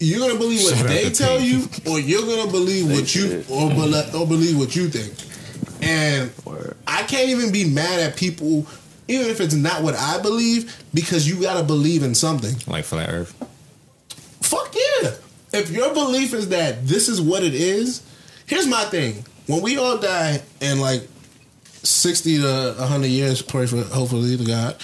you're 0.00 0.20
gonna 0.20 0.38
believe 0.38 0.62
what 0.62 0.74
Shout 0.76 0.86
out 0.86 0.88
they 0.88 1.04
to 1.04 1.10
tell 1.14 1.38
Pete. 1.38 1.48
you, 1.86 1.92
or 1.92 2.00
you're 2.00 2.22
gonna 2.26 2.50
believe 2.50 2.90
what 2.90 3.14
you 3.14 3.44
or, 3.50 3.68
bel- 3.70 4.16
or 4.16 4.26
believe 4.26 4.58
what 4.58 4.74
you 4.74 4.88
think. 4.88 5.12
And 5.82 6.30
I 6.86 7.02
can't 7.02 7.28
even 7.28 7.52
be 7.52 7.64
mad 7.68 8.00
at 8.00 8.16
people, 8.16 8.66
even 9.06 9.26
if 9.28 9.40
it's 9.42 9.54
not 9.54 9.82
what 9.82 9.94
I 9.94 10.18
believe, 10.22 10.74
because 10.94 11.28
you 11.28 11.42
gotta 11.42 11.62
believe 11.62 12.02
in 12.02 12.14
something. 12.14 12.54
Like 12.66 12.84
flat 12.86 13.10
Earth. 13.10 13.34
Fuck 14.40 14.74
yeah. 15.02 15.10
If 15.54 15.70
your 15.70 15.94
belief 15.94 16.34
is 16.34 16.48
that 16.48 16.86
this 16.86 17.08
is 17.08 17.20
what 17.20 17.42
it 17.44 17.54
is, 17.54 18.02
here's 18.46 18.66
my 18.66 18.84
thing. 18.84 19.24
When 19.46 19.62
we 19.62 19.76
all 19.78 19.98
die 19.98 20.42
in 20.60 20.80
like 20.80 21.02
60 21.82 22.38
to 22.38 22.74
100 22.78 23.06
years, 23.06 23.40
pray 23.42 23.66
for 23.66 23.82
hopefully 23.82 24.36
to 24.36 24.44
God. 24.44 24.76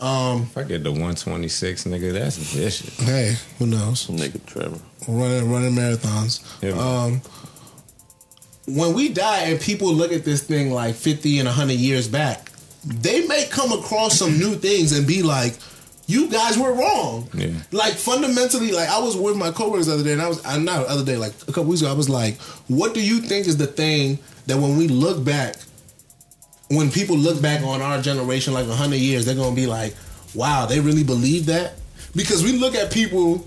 Um, 0.00 0.42
If 0.42 0.58
I 0.58 0.64
get 0.64 0.82
the 0.82 0.90
126, 0.90 1.84
nigga, 1.84 2.12
that's 2.12 2.36
vicious. 2.36 2.98
hey, 3.00 3.36
who 3.58 3.66
knows? 3.66 4.08
Nigga 4.08 4.44
Trevor. 4.46 4.78
Running 5.08 5.50
running 5.50 5.72
marathons. 5.74 6.42
Yeah. 6.62 6.72
Um, 6.72 7.22
when 8.66 8.94
we 8.94 9.08
die 9.10 9.42
and 9.44 9.60
people 9.60 9.92
look 9.94 10.12
at 10.12 10.24
this 10.24 10.42
thing 10.42 10.70
like 10.72 10.96
50 10.96 11.38
and 11.38 11.46
100 11.46 11.74
years 11.74 12.08
back, 12.08 12.50
they 12.84 13.26
may 13.28 13.46
come 13.46 13.72
across 13.72 14.18
some 14.18 14.36
new 14.38 14.56
things 14.56 14.90
and 14.96 15.06
be 15.06 15.22
like, 15.22 15.54
you 16.06 16.28
guys 16.28 16.56
were 16.56 16.72
wrong. 16.72 17.28
Yeah. 17.34 17.48
Like 17.72 17.94
fundamentally, 17.94 18.72
like 18.72 18.88
I 18.88 19.00
was 19.00 19.16
with 19.16 19.36
my 19.36 19.50
coworkers 19.50 19.86
the 19.86 19.94
other 19.94 20.04
day, 20.04 20.12
and 20.12 20.22
I 20.22 20.28
was 20.28 20.44
I 20.44 20.58
not 20.58 20.86
the 20.86 20.90
other 20.90 21.04
day, 21.04 21.16
like 21.16 21.32
a 21.42 21.46
couple 21.46 21.64
weeks 21.64 21.82
ago, 21.82 21.90
I 21.90 21.94
was 21.94 22.08
like, 22.08 22.36
"What 22.68 22.94
do 22.94 23.04
you 23.04 23.18
think 23.20 23.46
is 23.46 23.56
the 23.56 23.66
thing 23.66 24.18
that 24.46 24.56
when 24.56 24.76
we 24.76 24.88
look 24.88 25.24
back, 25.24 25.56
when 26.68 26.90
people 26.90 27.16
look 27.16 27.42
back 27.42 27.62
on 27.62 27.82
our 27.82 28.00
generation, 28.00 28.54
like 28.54 28.66
hundred 28.68 28.96
years, 28.98 29.24
they're 29.24 29.34
gonna 29.34 29.56
be 29.56 29.66
like, 29.66 29.94
wow, 30.34 30.66
they 30.66 30.78
really 30.80 31.04
believe 31.04 31.46
that?" 31.46 31.74
Because 32.14 32.42
we 32.44 32.52
look 32.52 32.74
at 32.74 32.92
people 32.92 33.44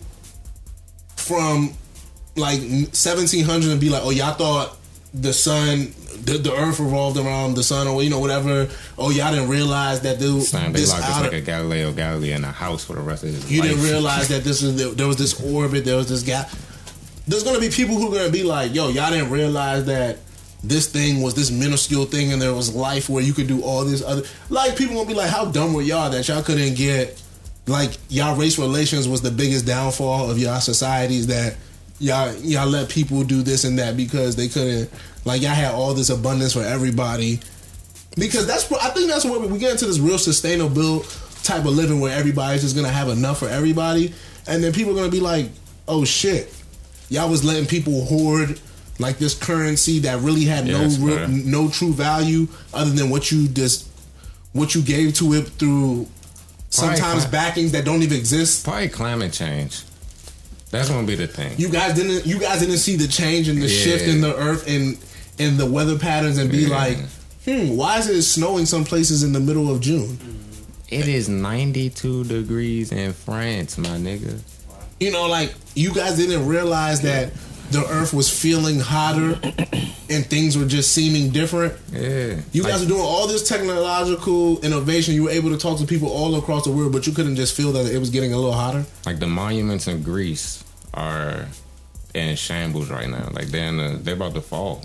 from 1.16 1.74
like 2.36 2.60
1700 2.60 3.72
and 3.72 3.80
be 3.80 3.90
like, 3.90 4.04
"Oh, 4.04 4.10
y'all 4.10 4.34
thought 4.34 4.78
the 5.14 5.34
sun, 5.34 5.94
the, 6.32 6.38
the 6.38 6.54
earth 6.56 6.80
revolved 6.80 7.18
around 7.18 7.56
the 7.56 7.64
sun, 7.64 7.88
or 7.88 8.02
you 8.04 8.10
know 8.10 8.20
whatever." 8.20 8.68
Oh, 8.98 9.10
y'all 9.10 9.32
didn't 9.34 9.50
realize 9.50 10.02
that 10.02 10.20
Son, 10.20 10.72
they 10.74 10.80
this 10.82 10.90
locked 10.90 11.04
us 11.04 11.10
outer- 11.10 11.24
like 11.26 11.34
a 11.34 11.42
Galileo 11.42 11.92
Galilei 11.92 12.36
in 12.36 12.44
a 12.44 12.52
house 12.52 12.84
for 12.86 12.94
the 12.94 13.02
rest 13.02 13.24
of 13.24 13.30
his 13.30 13.52
you 13.52 13.62
life. 13.62 13.70
didn't 13.72 13.84
realize 13.84 14.28
that 14.30 14.44
this 14.44 14.62
is 14.62 14.96
there 14.96 15.08
was 15.08 15.18
this 15.18 15.40
orbit, 15.42 15.86
there 15.86 15.96
was 15.98 16.10
this 16.10 16.24
gap. 16.24 16.50
There's 17.28 17.44
gonna 17.44 17.60
be 17.60 17.70
people 17.70 17.96
who 17.98 18.12
are 18.12 18.18
gonna 18.18 18.32
be 18.32 18.44
like, 18.44 18.74
"Yo, 18.74 18.90
y'all 18.90 19.12
didn't 19.12 19.30
realize 19.30 19.86
that 19.86 20.18
this 20.64 20.88
thing 20.88 21.22
was 21.22 21.36
this 21.36 21.52
minuscule 21.52 22.06
thing, 22.06 22.34
and 22.34 22.42
there 22.42 22.54
was 22.54 22.74
life 22.74 23.08
where 23.10 23.24
you 23.24 23.34
could 23.34 23.48
do 23.48 23.62
all 23.62 23.86
this 23.86 24.02
other." 24.04 24.24
Like 24.50 24.76
people 24.76 24.96
gonna 24.96 25.08
be 25.08 25.14
like, 25.14 25.30
"How 25.30 25.46
dumb 25.46 25.74
were 25.74 25.82
y'all 25.82 26.10
that 26.10 26.28
y'all 26.28 26.42
couldn't 26.44 26.76
get 26.76 27.22
like 27.68 27.92
y'all 28.10 28.36
race 28.36 28.58
relations 28.58 29.08
was 29.08 29.22
the 29.22 29.30
biggest 29.32 29.66
downfall 29.66 30.30
of 30.32 30.38
y'all 30.40 30.60
societies 30.60 31.28
that." 31.28 31.56
Y'all, 32.02 32.34
y'all 32.38 32.66
let 32.66 32.88
people 32.88 33.26
do 33.26 33.42
this 33.44 33.66
and 33.66 33.78
that 33.78 33.98
because 33.98 34.38
they 34.38 34.48
couldn't. 34.48 34.90
Like 35.26 35.42
y'all 35.42 35.52
had 35.52 35.74
all 35.74 35.94
this 35.94 36.10
abundance 36.10 36.54
for 36.54 36.64
everybody, 36.64 37.40
because 38.16 38.48
that's 38.48 38.70
what 38.70 38.82
I 38.84 38.90
think 38.90 39.10
that's 39.10 39.26
where 39.26 39.40
we, 39.40 39.60
get 39.60 39.72
into 39.74 39.86
this 39.86 40.00
real 40.00 40.18
sustainable 40.18 41.02
type 41.44 41.66
of 41.66 41.72
living 41.74 42.00
where 42.00 42.18
everybody's 42.18 42.62
just 42.62 42.76
gonna 42.76 42.90
have 42.90 43.10
enough 43.10 43.40
for 43.40 43.48
everybody, 43.50 44.14
and 44.48 44.64
then 44.64 44.72
people 44.74 44.94
are 44.94 44.96
gonna 44.96 45.10
be 45.10 45.20
like, 45.20 45.50
"Oh 45.88 46.06
shit, 46.06 46.54
y'all 47.10 47.30
was 47.30 47.44
letting 47.44 47.66
people 47.66 48.06
hoard 48.06 48.60
like 48.98 49.18
this 49.18 49.34
currency 49.34 50.00
that 50.00 50.20
really 50.22 50.46
had 50.46 50.68
Yeah, 50.68 50.88
no 50.88 51.06
real, 51.06 51.28
no 51.28 51.70
true 51.70 51.94
value 51.94 52.48
other 52.74 52.92
than 52.92 53.10
what 53.10 53.32
you 53.32 53.48
just 53.48 53.86
what 54.54 54.74
you 54.76 54.82
gave 54.82 55.14
to 55.16 55.34
it 55.36 55.48
through 55.60 56.08
sometimes 56.70 57.24
cli- 57.26 57.32
backings 57.32 57.72
that 57.74 57.84
don't 57.86 58.04
even 58.04 58.18
exist." 58.18 58.64
Probably 58.64 58.88
climate 58.90 59.34
change. 59.34 59.82
That's 60.72 60.88
gonna 60.90 61.08
be 61.08 61.16
the 61.16 61.28
thing. 61.28 61.54
You 61.58 61.70
guys 61.70 61.96
didn't 61.96 62.26
you 62.26 62.40
guys 62.40 62.60
didn't 62.62 62.78
see 62.78 62.96
the 62.96 63.08
change 63.08 63.50
in 63.50 63.60
the 63.60 63.68
Yeah. 63.68 63.84
shift 63.84 64.08
in 64.08 64.22
the 64.22 64.36
earth 64.36 64.68
and 64.68 64.98
in 65.40 65.58
the 65.58 65.66
weather 65.66 65.98
patterns 65.98 66.38
and 66.38 66.52
be 66.52 66.60
Yeah. 66.60 66.70
like, 66.78 66.98
hmm, 67.46 67.76
why 67.76 67.98
is 67.98 68.08
it 68.08 68.22
snowing 68.24 68.66
some 68.66 68.84
places 68.84 69.24
in 69.24 69.34
the 69.34 69.40
middle 69.40 69.72
of 69.74 69.82
June? 69.82 70.18
It 70.90 71.08
is 71.08 71.30
92 71.30 72.24
degrees 72.26 72.92
in 72.92 73.14
France, 73.14 73.78
my 73.78 73.90
nigga. 73.98 74.40
You 75.00 75.12
know, 75.12 75.28
like 75.28 75.54
you 75.76 75.94
guys 75.94 76.18
didn't 76.18 76.46
realize 76.48 77.02
that 77.02 77.32
the 77.72 77.86
earth 77.88 78.14
was 78.14 78.28
feeling 78.30 78.80
hotter 78.80 79.40
and 80.10 80.26
things 80.26 80.58
were 80.58 80.66
just 80.66 80.92
seeming 80.92 81.30
different. 81.30 81.74
Yeah. 81.94 82.40
You 82.52 82.64
Like, 82.64 82.74
guys 82.74 82.82
are 82.84 82.88
doing 82.88 83.00
all 83.02 83.28
this 83.28 83.48
technological 83.48 84.60
innovation. 84.62 85.14
You 85.14 85.26
were 85.26 85.30
able 85.30 85.52
to 85.52 85.58
talk 85.58 85.78
to 85.78 85.86
people 85.86 86.10
all 86.10 86.36
across 86.36 86.64
the 86.66 86.72
world, 86.72 86.92
but 86.92 87.06
you 87.08 87.14
couldn't 87.14 87.36
just 87.36 87.56
feel 87.56 87.72
that 87.74 87.86
it 87.86 88.00
was 88.00 88.10
getting 88.10 88.34
a 88.34 88.36
little 88.36 88.54
hotter. 88.54 88.86
like 89.06 89.20
the 89.20 89.28
monuments 89.28 89.88
in 89.88 90.02
Greece 90.02 90.64
are 90.96 91.46
in 92.16 92.36
shambles 92.36 92.90
right 92.90 93.08
now. 93.08 93.30
Like 93.32 93.48
they're 93.50 93.68
in 93.68 93.78
the, 93.78 94.00
they're 94.02 94.16
about 94.16 94.34
to 94.34 94.42
fall 94.42 94.84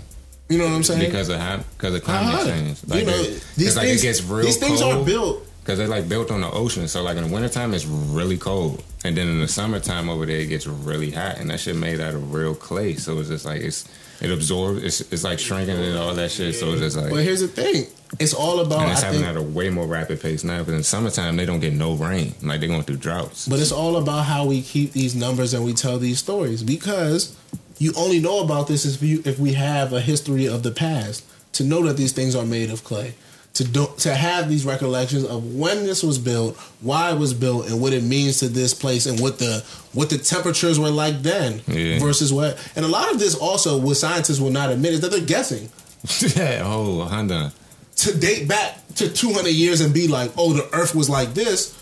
You 0.49 0.57
know 0.59 0.65
what 0.65 0.73
I'm 0.73 0.83
saying? 0.83 0.99
because 1.09 1.29
of 1.29 1.39
ha- 1.39 1.63
because 1.77 1.95
of 1.95 2.03
climate 2.03 2.31
How 2.31 2.37
hot? 2.37 2.45
change. 2.47 2.77
Like 2.87 2.99
you 2.99 3.05
know, 3.07 3.13
it- 3.17 3.43
these 3.55 3.67
it's 3.67 3.75
like 3.77 3.87
things, 3.87 4.03
it 4.03 4.07
gets 4.07 4.23
real 4.23 4.45
these 4.45 4.57
things 4.57 4.81
cold. 4.81 4.95
are 4.95 5.05
built. 5.05 5.47
Because 5.61 5.79
they're 5.79 5.87
like 5.87 6.07
built 6.07 6.29
on 6.29 6.41
the 6.41 6.51
ocean, 6.51 6.87
so 6.87 7.01
like 7.01 7.17
in 7.17 7.23
the 7.23 7.33
wintertime 7.33 7.73
it's 7.73 7.85
really 7.87 8.37
cold, 8.37 8.83
and 9.03 9.17
then 9.17 9.27
in 9.27 9.39
the 9.39 9.47
summertime 9.47 10.07
over 10.09 10.27
there 10.27 10.37
it 10.37 10.45
gets 10.45 10.67
really 10.67 11.09
hot, 11.09 11.39
and 11.39 11.49
that 11.49 11.59
shit 11.59 11.75
made 11.75 11.99
out 11.99 12.13
of 12.13 12.31
real 12.35 12.53
clay. 12.53 12.93
So 12.95 13.17
it's 13.19 13.29
just 13.29 13.45
like 13.45 13.61
it's 13.61 13.89
it 14.21 14.29
absorbs, 14.31 14.83
it's, 14.83 15.01
it's 15.11 15.23
like 15.23 15.39
shrinking 15.39 15.75
and 15.75 15.97
all 15.97 16.13
that 16.13 16.29
shit. 16.29 16.53
So 16.53 16.69
it's 16.73 16.81
just 16.81 16.97
like 16.97 17.09
But 17.09 17.23
here's 17.23 17.41
the 17.41 17.47
thing: 17.47 17.87
it's 18.19 18.35
all 18.35 18.59
about. 18.59 18.83
and 18.83 18.91
it's 18.91 19.01
I 19.01 19.05
happening 19.05 19.23
think, 19.25 19.35
at 19.37 19.41
a 19.41 19.41
way 19.41 19.71
more 19.71 19.87
rapid 19.87 20.21
pace 20.21 20.43
now. 20.43 20.59
Because 20.59 20.75
in 20.75 20.83
summertime 20.83 21.35
they 21.35 21.47
don't 21.47 21.59
get 21.61 21.73
no 21.73 21.95
rain, 21.95 22.35
like 22.43 22.59
they're 22.59 22.69
going 22.69 22.83
through 22.83 22.97
droughts. 22.97 23.47
But 23.47 23.59
it's 23.59 23.71
all 23.71 23.97
about 23.97 24.25
how 24.25 24.45
we 24.45 24.61
keep 24.61 24.91
these 24.91 25.15
numbers 25.15 25.55
and 25.55 25.65
we 25.65 25.73
tell 25.73 25.97
these 25.97 26.19
stories 26.19 26.61
because 26.61 27.35
you 27.77 27.93
only 27.97 28.19
know 28.19 28.39
about 28.43 28.67
this 28.67 28.85
if 28.85 29.01
you 29.01 29.21
if 29.25 29.37
we 29.39 29.53
have 29.53 29.93
a 29.93 30.01
history 30.01 30.45
of 30.47 30.63
the 30.63 30.71
past 30.71 31.23
to 31.53 31.63
know 31.63 31.83
that 31.83 31.97
these 31.97 32.11
things 32.11 32.35
are 32.35 32.45
made 32.45 32.69
of 32.71 32.83
clay. 32.83 33.15
To 33.55 33.63
do, 33.63 33.87
to 33.99 34.13
have 34.13 34.49
these 34.49 34.65
recollections 34.65 35.23
of 35.23 35.55
when 35.55 35.85
this 35.85 36.03
was 36.03 36.17
built, 36.19 36.57
why 36.81 37.11
it 37.13 37.17
was 37.17 37.33
built, 37.33 37.69
and 37.69 37.79
what 37.79 37.93
it 37.93 38.03
means 38.03 38.39
to 38.39 38.49
this 38.49 38.73
place, 38.73 39.05
and 39.05 39.17
what 39.17 39.39
the 39.39 39.63
what 39.93 40.09
the 40.09 40.17
temperatures 40.17 40.77
were 40.77 40.89
like 40.89 41.21
then 41.21 41.61
Yeah. 41.67 41.99
versus 41.99 42.33
what. 42.33 42.57
And 42.75 42.83
a 42.83 42.89
lot 42.89 43.09
of 43.13 43.17
this 43.19 43.33
also, 43.33 43.77
what 43.77 43.95
scientists 43.95 44.41
will 44.41 44.51
not 44.51 44.71
admit, 44.71 44.91
is 44.95 44.99
that 45.01 45.11
they're 45.11 45.21
guessing 45.21 45.69
oh, 46.63 47.05
Honda. 47.05 47.53
to 47.97 48.17
date 48.17 48.47
back 48.49 48.77
to 48.95 49.09
200 49.09 49.49
years 49.51 49.79
and 49.79 49.93
be 49.93 50.09
like, 50.09 50.31
oh, 50.37 50.51
the 50.51 50.67
earth 50.75 50.93
was 50.93 51.09
like 51.09 51.33
this, 51.33 51.73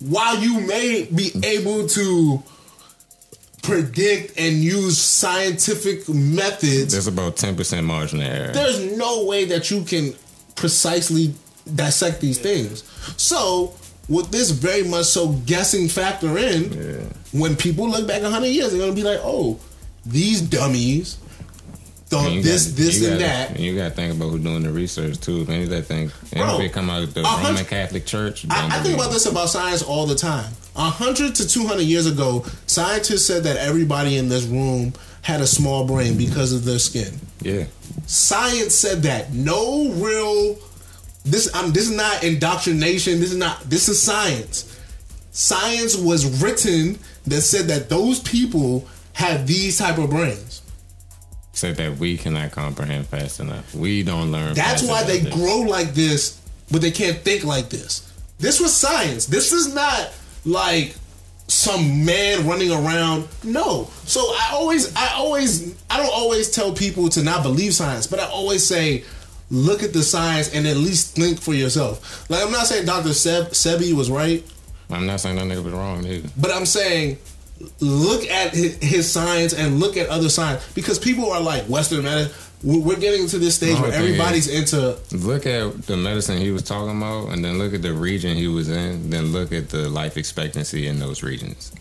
while 0.00 0.38
you 0.38 0.60
may 0.62 1.04
be 1.14 1.30
able 1.44 1.86
to 1.88 2.42
predict 3.62 4.38
and 4.38 4.56
use 4.56 4.98
scientific 4.98 6.08
methods, 6.08 6.92
There's 6.92 7.06
about 7.06 7.36
ten 7.36 7.56
percent 7.56 7.86
margin 7.86 8.20
of 8.20 8.26
error. 8.28 8.52
there's 8.52 8.80
no 8.96 9.24
way 9.24 9.44
that 9.46 9.70
you 9.70 9.82
can 9.84 10.14
precisely 10.56 11.34
dissect 11.74 12.20
these 12.20 12.38
things. 12.38 12.82
So, 13.16 13.74
with 14.08 14.30
this 14.30 14.50
very 14.50 14.82
much 14.84 15.06
so 15.06 15.28
guessing 15.46 15.88
factor 15.88 16.36
in, 16.38 16.72
Yeah. 16.72 17.38
when 17.38 17.54
people 17.56 17.88
look 17.88 18.06
back 18.08 18.22
100 18.22 18.46
years, 18.48 18.70
they're 18.70 18.78
going 18.80 18.90
to 18.90 18.96
be 18.96 19.04
like, 19.04 19.20
oh, 19.22 19.58
these 20.04 20.40
dummies 20.40 21.16
you 22.12 22.42
this, 22.42 22.66
got- 22.66 22.76
this, 22.76 22.96
and 23.02 23.20
gotta- 23.20 23.52
that. 23.54 23.58
You 23.60 23.76
got 23.76 23.84
to 23.84 23.90
think 23.90 24.14
about 24.14 24.30
who's 24.30 24.42
doing 24.42 24.62
the 24.62 24.70
research 24.70 25.20
too. 25.20 25.46
Any 25.48 25.64
of 25.64 25.70
that 25.70 25.82
thing, 25.82 26.10
Bro, 26.32 26.56
if 26.60 26.66
it 26.66 26.72
come 26.72 26.90
out 26.90 27.02
of 27.02 27.14
the 27.14 27.22
Roman 27.22 27.64
Catholic 27.64 28.04
Church, 28.06 28.44
I, 28.50 28.78
I 28.78 28.82
think 28.82 28.94
about 28.96 29.10
this 29.12 29.26
about 29.26 29.48
science 29.48 29.82
all 29.82 30.06
the 30.06 30.14
time. 30.16 30.52
A 30.76 30.90
hundred 30.90 31.34
to 31.36 31.48
two 31.48 31.66
hundred 31.66 31.82
years 31.84 32.06
ago, 32.06 32.44
scientists 32.66 33.26
said 33.26 33.44
that 33.44 33.56
everybody 33.56 34.16
in 34.16 34.28
this 34.28 34.44
room 34.44 34.92
had 35.22 35.40
a 35.40 35.46
small 35.46 35.86
brain 35.86 36.16
because 36.16 36.52
of 36.52 36.64
their 36.64 36.78
skin. 36.78 37.12
Yeah, 37.42 37.64
Science 38.06 38.74
said 38.74 39.02
that. 39.02 39.32
No 39.32 39.90
real. 39.92 40.58
This 41.24 41.50
I'm. 41.54 41.72
This 41.72 41.88
is 41.90 41.96
not 41.96 42.24
indoctrination. 42.24 43.20
This 43.20 43.30
is 43.32 43.36
not. 43.36 43.60
This 43.68 43.88
is 43.88 44.00
science. 44.02 44.78
Science 45.32 45.96
was 45.96 46.42
written 46.42 46.98
that 47.26 47.42
said 47.42 47.66
that 47.66 47.88
those 47.88 48.20
people 48.20 48.86
had 49.12 49.46
these 49.46 49.78
type 49.78 49.98
of 49.98 50.10
brains. 50.10 50.59
Said 51.60 51.76
that 51.76 51.98
we 51.98 52.16
cannot 52.16 52.50
comprehend 52.50 53.06
fast 53.06 53.38
enough. 53.38 53.74
We 53.74 54.02
don't 54.02 54.32
learn. 54.32 54.54
That's 54.54 54.82
why 54.82 55.04
they 55.04 55.18
this. 55.18 55.34
grow 55.34 55.60
like 55.60 55.92
this, 55.94 56.40
but 56.70 56.80
they 56.80 56.90
can't 56.90 57.18
think 57.18 57.44
like 57.44 57.68
this. 57.68 58.10
This 58.38 58.58
was 58.58 58.74
science. 58.74 59.26
This 59.26 59.52
is 59.52 59.72
not 59.74 60.12
like 60.46 60.96
some 61.46 62.04
man 62.04 62.46
running 62.46 62.70
around. 62.72 63.28
No. 63.44 63.90
So 64.06 64.20
I 64.20 64.50
always, 64.54 64.94
I 64.96 65.14
always, 65.14 65.76
I 65.90 65.98
don't 65.98 66.12
always 66.12 66.50
tell 66.50 66.72
people 66.72 67.10
to 67.10 67.22
not 67.22 67.42
believe 67.42 67.74
science, 67.74 68.06
but 68.06 68.18
I 68.20 68.24
always 68.24 68.66
say, 68.66 69.04
look 69.50 69.82
at 69.82 69.92
the 69.92 70.02
science 70.02 70.54
and 70.54 70.66
at 70.66 70.76
least 70.78 71.14
think 71.14 71.40
for 71.40 71.52
yourself. 71.52 72.30
Like 72.30 72.42
I'm 72.42 72.52
not 72.52 72.66
saying 72.66 72.86
Dr. 72.86 73.12
Seb 73.12 73.48
Sebi 73.48 73.92
was 73.92 74.10
right, 74.10 74.42
I'm 74.88 75.06
not 75.06 75.20
saying 75.20 75.36
that 75.36 75.44
nigga 75.44 75.62
was 75.62 75.72
wrong 75.72 76.06
either. 76.06 76.28
but 76.36 76.50
I'm 76.50 76.66
saying 76.66 77.18
look 77.80 78.26
at 78.28 78.54
his, 78.54 79.10
science 79.10 79.52
and 79.52 79.80
look 79.80 79.96
at 79.96 80.08
other 80.08 80.28
science 80.28 80.66
because 80.74 80.98
people 80.98 81.30
are 81.30 81.40
like 81.40 81.64
Western 81.64 82.04
medicine. 82.04 82.32
We're 82.62 82.98
getting 82.98 83.26
to 83.28 83.38
this 83.38 83.54
stage 83.54 83.78
where 83.80 83.90
thing 83.90 84.00
is- 84.02 84.06
everybody's 84.10 84.48
into 84.48 84.98
Look 85.12 85.46
at 85.46 85.86
the 85.86 85.96
medicine 85.96 86.38
he 86.38 86.50
was 86.50 86.62
talking 86.62 86.96
about, 86.96 87.30
and 87.30 87.42
then 87.44 87.58
look 87.58 87.72
at 87.72 87.80
the 87.80 87.92
region 87.94 88.36
he 88.36 88.48
was 88.48 88.68
in. 88.68 89.08
Then 89.08 89.32
look 89.32 89.50
at 89.52 89.70
the 89.70 89.88
life 89.88 90.16
expectancy 90.18 90.86
in 90.86 90.98
those 90.98 91.22
regions, 91.22 91.72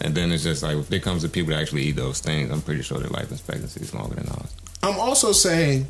And 0.00 0.14
then 0.14 0.32
it's 0.32 0.42
just 0.42 0.62
like 0.62 0.76
if 0.78 0.90
it 0.90 1.02
comes 1.02 1.22
to 1.22 1.28
people 1.28 1.50
that 1.52 1.60
actually 1.60 1.82
eat 1.82 1.96
those 1.96 2.20
things, 2.20 2.50
I'm 2.50 2.62
pretty 2.62 2.82
sure 2.82 2.98
their 2.98 3.10
life 3.10 3.30
expectancy 3.30 3.80
is 3.82 3.92
longer 3.94 4.14
than 4.16 4.28
ours. 4.28 4.48
I'm 4.82 4.98
also 4.98 5.32
saying, 5.32 5.86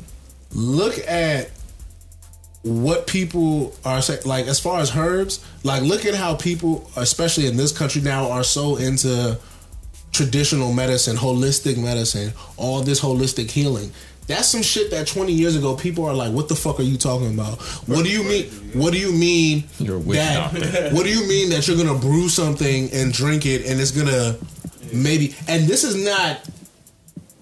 look 0.53 0.99
at 1.07 1.49
what 2.63 3.07
people 3.07 3.75
are 3.85 4.01
saying. 4.01 4.21
Like 4.25 4.47
as 4.47 4.59
far 4.59 4.79
as 4.79 4.95
herbs, 4.95 5.45
like 5.63 5.83
look 5.83 6.05
at 6.05 6.15
how 6.15 6.35
people, 6.35 6.89
especially 6.95 7.45
in 7.47 7.57
this 7.57 7.77
country 7.77 8.01
now, 8.01 8.31
are 8.31 8.43
so 8.43 8.77
into 8.77 9.37
traditional 10.11 10.71
medicine, 10.71 11.17
holistic 11.17 11.77
medicine, 11.77 12.33
all 12.57 12.81
this 12.81 13.01
holistic 13.01 13.51
healing. 13.51 13.91
That's 14.27 14.47
some 14.47 14.61
shit 14.61 14.91
that 14.91 15.07
20 15.07 15.33
years 15.33 15.57
ago 15.57 15.75
people 15.75 16.05
are 16.05 16.13
like, 16.13 16.31
"What 16.31 16.47
the 16.47 16.55
fuck 16.55 16.79
are 16.79 16.83
you 16.83 16.97
talking 16.97 17.33
about? 17.33 17.61
What 17.89 18.05
do 18.05 18.09
you 18.09 18.23
mean? 18.23 18.45
What 18.73 18.93
do 18.93 18.99
you 18.99 19.11
mean 19.11 19.65
You're 19.79 19.99
that? 19.99 20.53
doctor. 20.53 20.89
What 20.95 21.03
do 21.03 21.09
you 21.09 21.27
mean 21.27 21.49
that 21.49 21.67
you're 21.67 21.75
gonna 21.75 21.99
brew 21.99 22.29
something 22.29 22.89
and 22.93 23.11
drink 23.11 23.45
it 23.45 23.65
and 23.65 23.81
it's 23.81 23.91
gonna 23.91 24.37
maybe? 24.93 25.35
And 25.49 25.67
this 25.67 25.83
is 25.83 25.95
not 25.95 26.39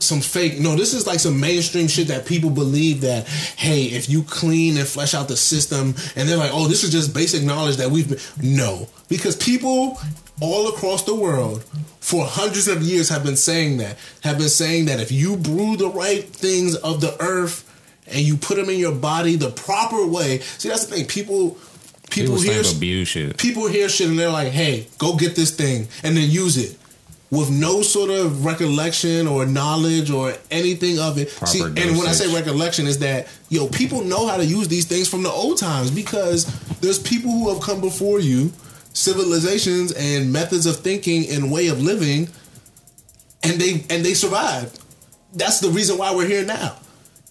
some 0.01 0.19
fake. 0.21 0.59
No, 0.59 0.75
this 0.75 0.93
is 0.93 1.05
like 1.07 1.19
some 1.19 1.39
mainstream 1.39 1.87
shit 1.87 2.07
that 2.07 2.25
people 2.25 2.49
believe 2.49 3.01
that 3.01 3.27
hey, 3.27 3.83
if 3.85 4.09
you 4.09 4.23
clean 4.23 4.77
and 4.77 4.87
flesh 4.87 5.13
out 5.13 5.27
the 5.27 5.37
system, 5.37 5.95
and 6.15 6.27
they're 6.27 6.37
like, 6.37 6.51
oh, 6.53 6.67
this 6.67 6.83
is 6.83 6.91
just 6.91 7.13
basic 7.13 7.43
knowledge 7.43 7.77
that 7.77 7.89
we've 7.91 8.09
been. 8.09 8.19
No, 8.55 8.87
because 9.09 9.35
people 9.35 9.97
all 10.41 10.69
across 10.69 11.03
the 11.03 11.13
world 11.15 11.63
for 11.99 12.25
hundreds 12.25 12.67
of 12.67 12.81
years 12.81 13.09
have 13.09 13.23
been 13.23 13.37
saying 13.37 13.77
that 13.77 13.95
have 14.21 14.37
been 14.37 14.49
saying 14.49 14.85
that 14.85 14.99
if 14.99 15.11
you 15.11 15.37
brew 15.37 15.77
the 15.77 15.89
right 15.89 16.23
things 16.23 16.75
of 16.75 16.99
the 17.01 17.15
earth 17.21 17.67
and 18.07 18.19
you 18.21 18.35
put 18.35 18.57
them 18.57 18.69
in 18.69 18.79
your 18.79 18.93
body 18.95 19.35
the 19.35 19.51
proper 19.51 20.05
way. 20.05 20.39
See, 20.39 20.69
that's 20.69 20.85
the 20.85 20.95
thing. 20.95 21.05
People. 21.05 21.57
People, 22.09 22.35
People 22.35 22.41
hear 22.41 22.61
abuse 22.75 23.07
shit. 23.07 23.37
people 23.37 23.67
hear 23.69 23.87
shit 23.87 24.09
and 24.09 24.19
they're 24.19 24.29
like, 24.29 24.49
"Hey, 24.51 24.87
go 24.97 25.15
get 25.15 25.33
this 25.37 25.51
thing," 25.51 25.87
and 26.03 26.17
then 26.17 26.29
use 26.29 26.57
it 26.57 26.75
with 27.31 27.49
no 27.49 27.81
sort 27.81 28.09
of 28.09 28.45
recollection 28.45 29.25
or 29.25 29.45
knowledge 29.45 30.11
or 30.11 30.33
anything 30.51 30.99
of 30.99 31.17
it. 31.17 31.29
Proper 31.31 31.47
See, 31.47 31.63
and 31.63 31.97
when 31.97 32.05
I 32.05 32.11
say 32.11 32.31
recollection, 32.35 32.85
is 32.85 32.99
that 32.99 33.27
yo, 33.49 33.67
people 33.69 34.03
know 34.03 34.27
how 34.27 34.37
to 34.37 34.45
use 34.45 34.67
these 34.67 34.85
things 34.85 35.07
from 35.07 35.23
the 35.23 35.29
old 35.29 35.57
times 35.57 35.89
because 35.89 36.45
there's 36.81 36.99
people 36.99 37.31
who 37.31 37.51
have 37.51 37.63
come 37.63 37.79
before 37.79 38.19
you, 38.19 38.51
civilizations 38.93 39.93
and 39.93 40.31
methods 40.31 40.65
of 40.65 40.77
thinking 40.77 41.29
and 41.29 41.49
way 41.49 41.69
of 41.69 41.81
living, 41.81 42.27
and 43.43 43.59
they 43.59 43.85
and 43.89 44.05
they 44.05 44.13
survived. 44.13 44.79
That's 45.33 45.61
the 45.61 45.69
reason 45.69 45.97
why 45.97 46.13
we're 46.13 46.27
here 46.27 46.45
now. 46.45 46.75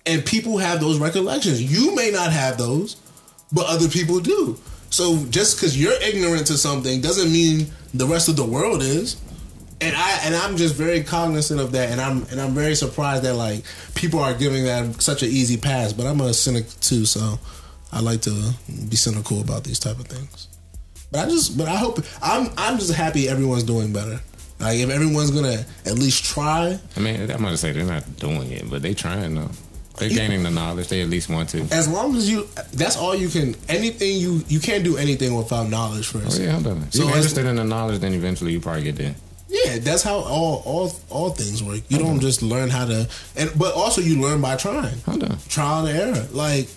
And 0.07 0.25
people 0.25 0.57
have 0.57 0.81
those 0.81 0.99
recollections. 0.99 1.63
You 1.63 1.95
may 1.95 2.11
not 2.11 2.33
have 2.33 2.57
those, 2.57 2.97
but 3.53 3.67
other 3.67 3.87
people 3.89 4.19
do. 4.19 4.59
So 4.89 5.25
just 5.27 5.57
because 5.57 5.81
you're 5.81 6.01
ignorant 6.03 6.47
to 6.47 6.57
something 6.57 7.03
doesn't 7.03 7.31
mean 7.31 7.67
the 7.93 8.07
rest 8.07 8.31
of 8.31 8.37
the 8.37 8.45
world 8.45 8.83
is. 8.83 9.21
And 9.83 9.97
I 9.97 10.19
and 10.25 10.35
I'm 10.35 10.57
just 10.57 10.75
very 10.75 11.03
cognizant 11.03 11.59
of 11.61 11.73
that, 11.73 11.91
and 11.91 12.01
I'm 12.01 12.25
and 12.31 12.41
I'm 12.41 12.53
very 12.53 12.75
surprised 12.75 13.23
that 13.23 13.35
like 13.35 13.65
people 13.95 14.21
are 14.21 14.35
giving 14.35 14.65
that 14.65 15.01
such 15.01 15.23
an 15.23 15.31
easy 15.31 15.57
pass. 15.57 15.93
But 15.93 16.07
I'm 16.07 16.21
a 16.21 16.35
cynic 16.35 16.67
too, 16.81 17.07
so 17.07 17.39
I 17.93 18.01
like 18.01 18.21
to 18.23 18.53
be 18.89 18.97
cynical 18.97 19.41
about 19.41 19.65
these 19.65 19.79
type 19.79 19.99
of 19.99 20.07
things. 20.07 20.49
But 21.11 21.27
I 21.27 21.31
just, 21.31 21.57
but 21.57 21.67
I 21.67 21.77
hope 21.77 22.01
I'm 22.23 22.51
I'm 22.59 22.79
just 22.79 22.93
happy 22.93 23.29
everyone's 23.29 23.65
doing 23.65 23.93
better. 23.93 24.21
Like 24.61 24.79
if 24.79 24.91
everyone's 24.91 25.31
gonna 25.31 25.65
at 25.87 25.99
least 25.99 26.25
try, 26.25 26.79
I 26.97 27.01
mean, 27.01 27.19
I'm 27.31 27.43
gonna 27.43 27.57
say 27.57 27.73
they're 27.73 27.85
not 27.85 28.05
doing 28.19 28.51
it, 28.53 28.69
but 28.69 28.83
they 28.83 28.93
trying 28.93 29.35
though. 29.35 29.51
They're 29.99 30.09
gaining 30.11 30.43
the 30.43 30.51
knowledge. 30.51 30.89
They 30.89 31.03
at 31.03 31.09
least 31.09 31.29
want 31.29 31.49
to. 31.51 31.63
as 31.73 31.87
long 31.89 32.17
as 32.17 32.29
you, 32.31 32.49
that's 32.73 32.97
all 32.97 33.15
you 33.15 33.29
can. 33.29 33.55
Anything 33.69 34.19
you 34.19 34.43
you 34.49 34.61
can't 34.61 34.85
do 34.85 34.97
anything 34.99 35.35
without 35.35 35.69
knowledge 35.69 36.07
first. 36.07 36.39
Oh 36.39 36.43
yeah, 36.43 36.57
I'm 36.57 36.63
done. 36.63 36.83
If 36.83 36.95
So 36.95 37.03
you're 37.05 37.17
interested 37.17 37.47
in 37.47 37.57
the 37.57 37.65
knowledge, 37.65 38.01
then 38.01 38.13
eventually 38.15 38.53
you 38.53 38.61
probably 38.61 38.85
get 38.85 38.97
there. 38.97 39.15
Yeah, 39.51 39.79
that's 39.79 40.03
how 40.05 40.15
all 40.15 40.63
all 40.65 40.93
all 41.09 41.31
things 41.31 41.63
work. 41.63 41.81
You 41.89 41.99
don't 41.99 42.21
just 42.21 42.41
learn 42.41 42.71
how 42.71 42.87
to, 42.87 43.09
and 43.37 43.51
but 43.59 43.75
also 43.75 44.01
you 44.01 44.23
learn 44.23 44.41
by 44.41 44.55
trying, 44.55 44.97
trial 45.49 45.87
and 45.87 45.99
error. 45.99 46.27
Like, 46.31 46.69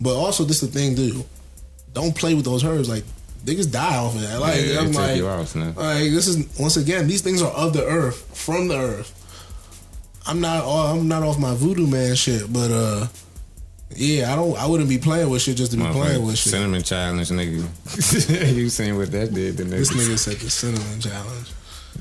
but 0.00 0.16
also 0.16 0.42
this 0.42 0.62
is 0.62 0.70
the 0.70 0.78
thing, 0.78 0.96
dude. 0.96 1.24
Don't 1.92 2.16
play 2.16 2.34
with 2.34 2.44
those 2.44 2.64
herbs. 2.64 2.88
Like 2.88 3.04
niggas 3.44 3.70
die 3.70 3.96
off 3.96 4.16
of 4.16 4.22
that. 4.22 4.40
Like 4.40 4.60
yeah, 4.60 4.80
I'm 4.80 4.88
it 4.88 4.94
like, 4.94 5.16
you 5.16 5.28
out, 5.28 5.54
man. 5.54 5.74
like 5.76 6.10
this 6.10 6.26
is 6.26 6.58
once 6.58 6.76
again 6.76 7.06
these 7.06 7.22
things 7.22 7.40
are 7.42 7.52
of 7.52 7.72
the 7.72 7.84
earth, 7.84 8.36
from 8.36 8.66
the 8.66 8.76
earth. 8.76 9.12
I'm 10.26 10.40
not 10.40 10.64
I'm 10.66 11.06
not 11.06 11.22
off 11.22 11.38
my 11.38 11.54
voodoo 11.54 11.86
man 11.86 12.16
shit, 12.16 12.52
but 12.52 12.72
uh, 12.72 13.06
yeah, 13.94 14.32
I 14.32 14.36
don't 14.36 14.56
I 14.58 14.66
wouldn't 14.66 14.88
be 14.88 14.98
playing 14.98 15.30
with 15.30 15.42
shit 15.42 15.56
just 15.56 15.70
to 15.70 15.78
be 15.78 15.84
playing 15.84 16.26
with 16.26 16.38
shit. 16.38 16.50
Cinnamon 16.52 16.82
challenge, 16.82 17.28
nigga. 17.28 18.56
you 18.56 18.68
seen 18.68 18.96
what 18.96 19.12
that 19.12 19.32
did 19.32 19.56
to 19.58 19.64
This 19.64 19.92
nigga 19.92 20.18
said 20.18 20.38
the 20.38 20.50
cinnamon 20.50 21.00
challenge. 21.00 21.52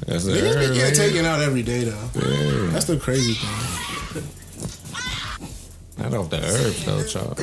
That's 0.07 0.25
Niggas 0.25 0.59
be 0.59 0.65
getting 0.75 0.77
man. 0.77 0.93
taken 0.93 1.25
out 1.25 1.41
every 1.41 1.63
day 1.63 1.83
though. 1.85 2.09
Yeah. 2.15 2.69
That's 2.71 2.85
the 2.85 2.97
crazy 2.97 3.33
thing. 3.33 4.23
Not 5.97 6.13
off 6.13 6.29
the 6.29 6.37
herbs 6.43 6.83
though, 6.85 7.03
Charles. 7.07 7.39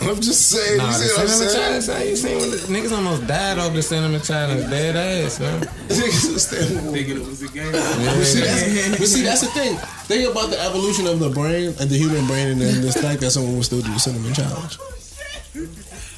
I'm 0.00 0.16
just 0.22 0.48
saying. 0.50 0.78
Nah, 0.78 0.86
you 0.86 0.92
the 0.92 0.98
see 0.98 1.12
what 1.12 1.20
I'm 1.20 1.28
cinnamon 1.28 1.82
saying? 1.82 1.82
challenge. 1.82 2.10
You 2.10 2.16
seen 2.16 2.38
when 2.38 2.50
the 2.50 2.56
niggas 2.56 2.92
almost 2.96 3.26
died 3.26 3.58
off 3.58 3.74
the 3.74 3.82
cinnamon 3.82 4.22
challenge? 4.22 4.70
Dead 4.70 4.96
ass, 4.96 5.38
man. 5.38 5.60
Niggas 5.88 6.34
is 6.34 6.46
standing- 6.48 6.92
Thinking 6.92 7.16
it 7.18 7.26
was 7.26 7.42
a 7.42 7.48
game. 7.48 7.72
But 7.72 8.24
see, 8.24 8.40
that's, 8.40 8.98
but 8.98 9.06
see, 9.08 9.22
that's 9.22 9.40
the 9.42 9.48
thing. 9.48 9.76
Think 10.08 10.30
about 10.30 10.48
the 10.48 10.58
evolution 10.62 11.06
of 11.06 11.20
the 11.20 11.28
brain 11.28 11.74
and 11.78 11.90
the 11.90 11.98
human 11.98 12.26
brain, 12.26 12.48
and 12.48 12.60
then 12.60 12.80
this 12.80 12.96
fact 12.96 13.20
that 13.20 13.30
someone 13.30 13.54
will 13.56 13.62
still 13.62 13.82
do 13.82 13.92
the 13.92 13.98
cinnamon 14.00 14.32
challenge. 14.32 14.78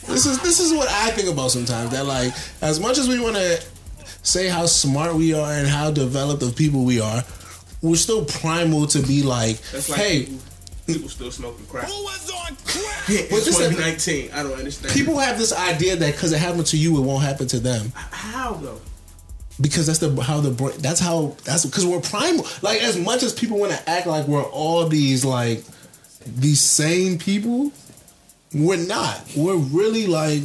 This 0.07 0.25
is 0.25 0.41
this 0.41 0.61
is 0.61 0.73
what 0.73 0.89
I 0.89 1.11
think 1.11 1.29
about 1.29 1.51
sometimes. 1.51 1.91
That 1.91 2.07
like, 2.07 2.33
as 2.63 2.79
much 2.79 2.97
as 2.97 3.09
we 3.09 3.19
want 3.21 3.35
to 3.37 3.61
say 4.23 4.49
how 4.49 4.67
smart 4.67 5.15
we 5.15 5.35
are 5.35 5.53
and 5.53 5.67
how 5.67 5.91
developed 5.91 6.43
of 6.43 6.57
people 6.57 6.85
we 6.85 7.01
are, 7.01 7.25
we're 7.83 7.97
still 7.97 8.25
primal 8.25 8.87
to 8.89 9.01
be 9.03 9.23
like, 9.23 9.59
That's 9.73 9.89
like 9.89 10.01
hey, 10.01 10.25
people, 10.25 10.39
people 10.87 11.09
still 11.09 11.31
smoking 11.31 11.67
crack. 11.67 11.89
But 11.89 11.93
It's 13.09 13.45
this 13.47 13.49
is- 13.49 13.57
2019. 13.57 14.31
I 14.33 14.43
don't 14.43 14.53
understand. 14.53 14.93
people 14.95 15.19
have 15.19 15.39
this 15.39 15.53
idea 15.53 15.97
that 15.97 16.13
because 16.15 16.33
it 16.33 16.39
happened 16.39 16.67
to 16.67 16.77
you, 16.77 16.97
it 16.99 17.01
won't 17.01 17.23
happen 17.23 17.47
to 17.49 17.61
them. 17.61 17.93
how 17.95 18.55
though? 18.55 18.81
because 19.61 19.89
that's 19.89 19.99
the 19.99 20.15
how 20.23 20.41
the 20.41 20.53
brain 20.53 20.73
that's 20.79 21.01
how 21.01 21.35
that's 21.43 21.67
because 21.67 21.85
we're 21.85 22.01
primal 22.01 22.47
like 22.63 22.81
as 22.81 22.97
much 22.97 23.25
as 23.25 23.33
people 23.33 23.59
want 23.59 23.73
to 23.73 23.91
act 23.91 24.07
like 24.07 24.25
we're 24.29 24.45
all 24.45 24.87
these 24.87 25.25
like 25.25 25.65
these 26.25 26.61
same 26.61 27.19
people 27.19 27.73
we're 28.55 28.77
not 28.77 29.21
we're 29.37 29.57
really 29.57 30.07
like 30.07 30.43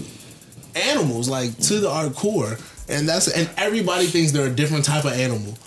animals 0.75 1.29
like 1.29 1.55
to 1.59 1.79
the 1.79 1.87
our 1.87 2.09
core 2.09 2.57
and 2.89 3.07
that's 3.07 3.27
and 3.27 3.49
everybody 3.57 4.05
thinks 4.05 4.31
they're 4.31 4.47
a 4.47 4.53
different 4.53 4.85
type 4.85 5.05
of 5.05 5.13
animal 5.13 5.57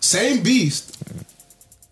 same 0.00 0.42
beast 0.42 1.02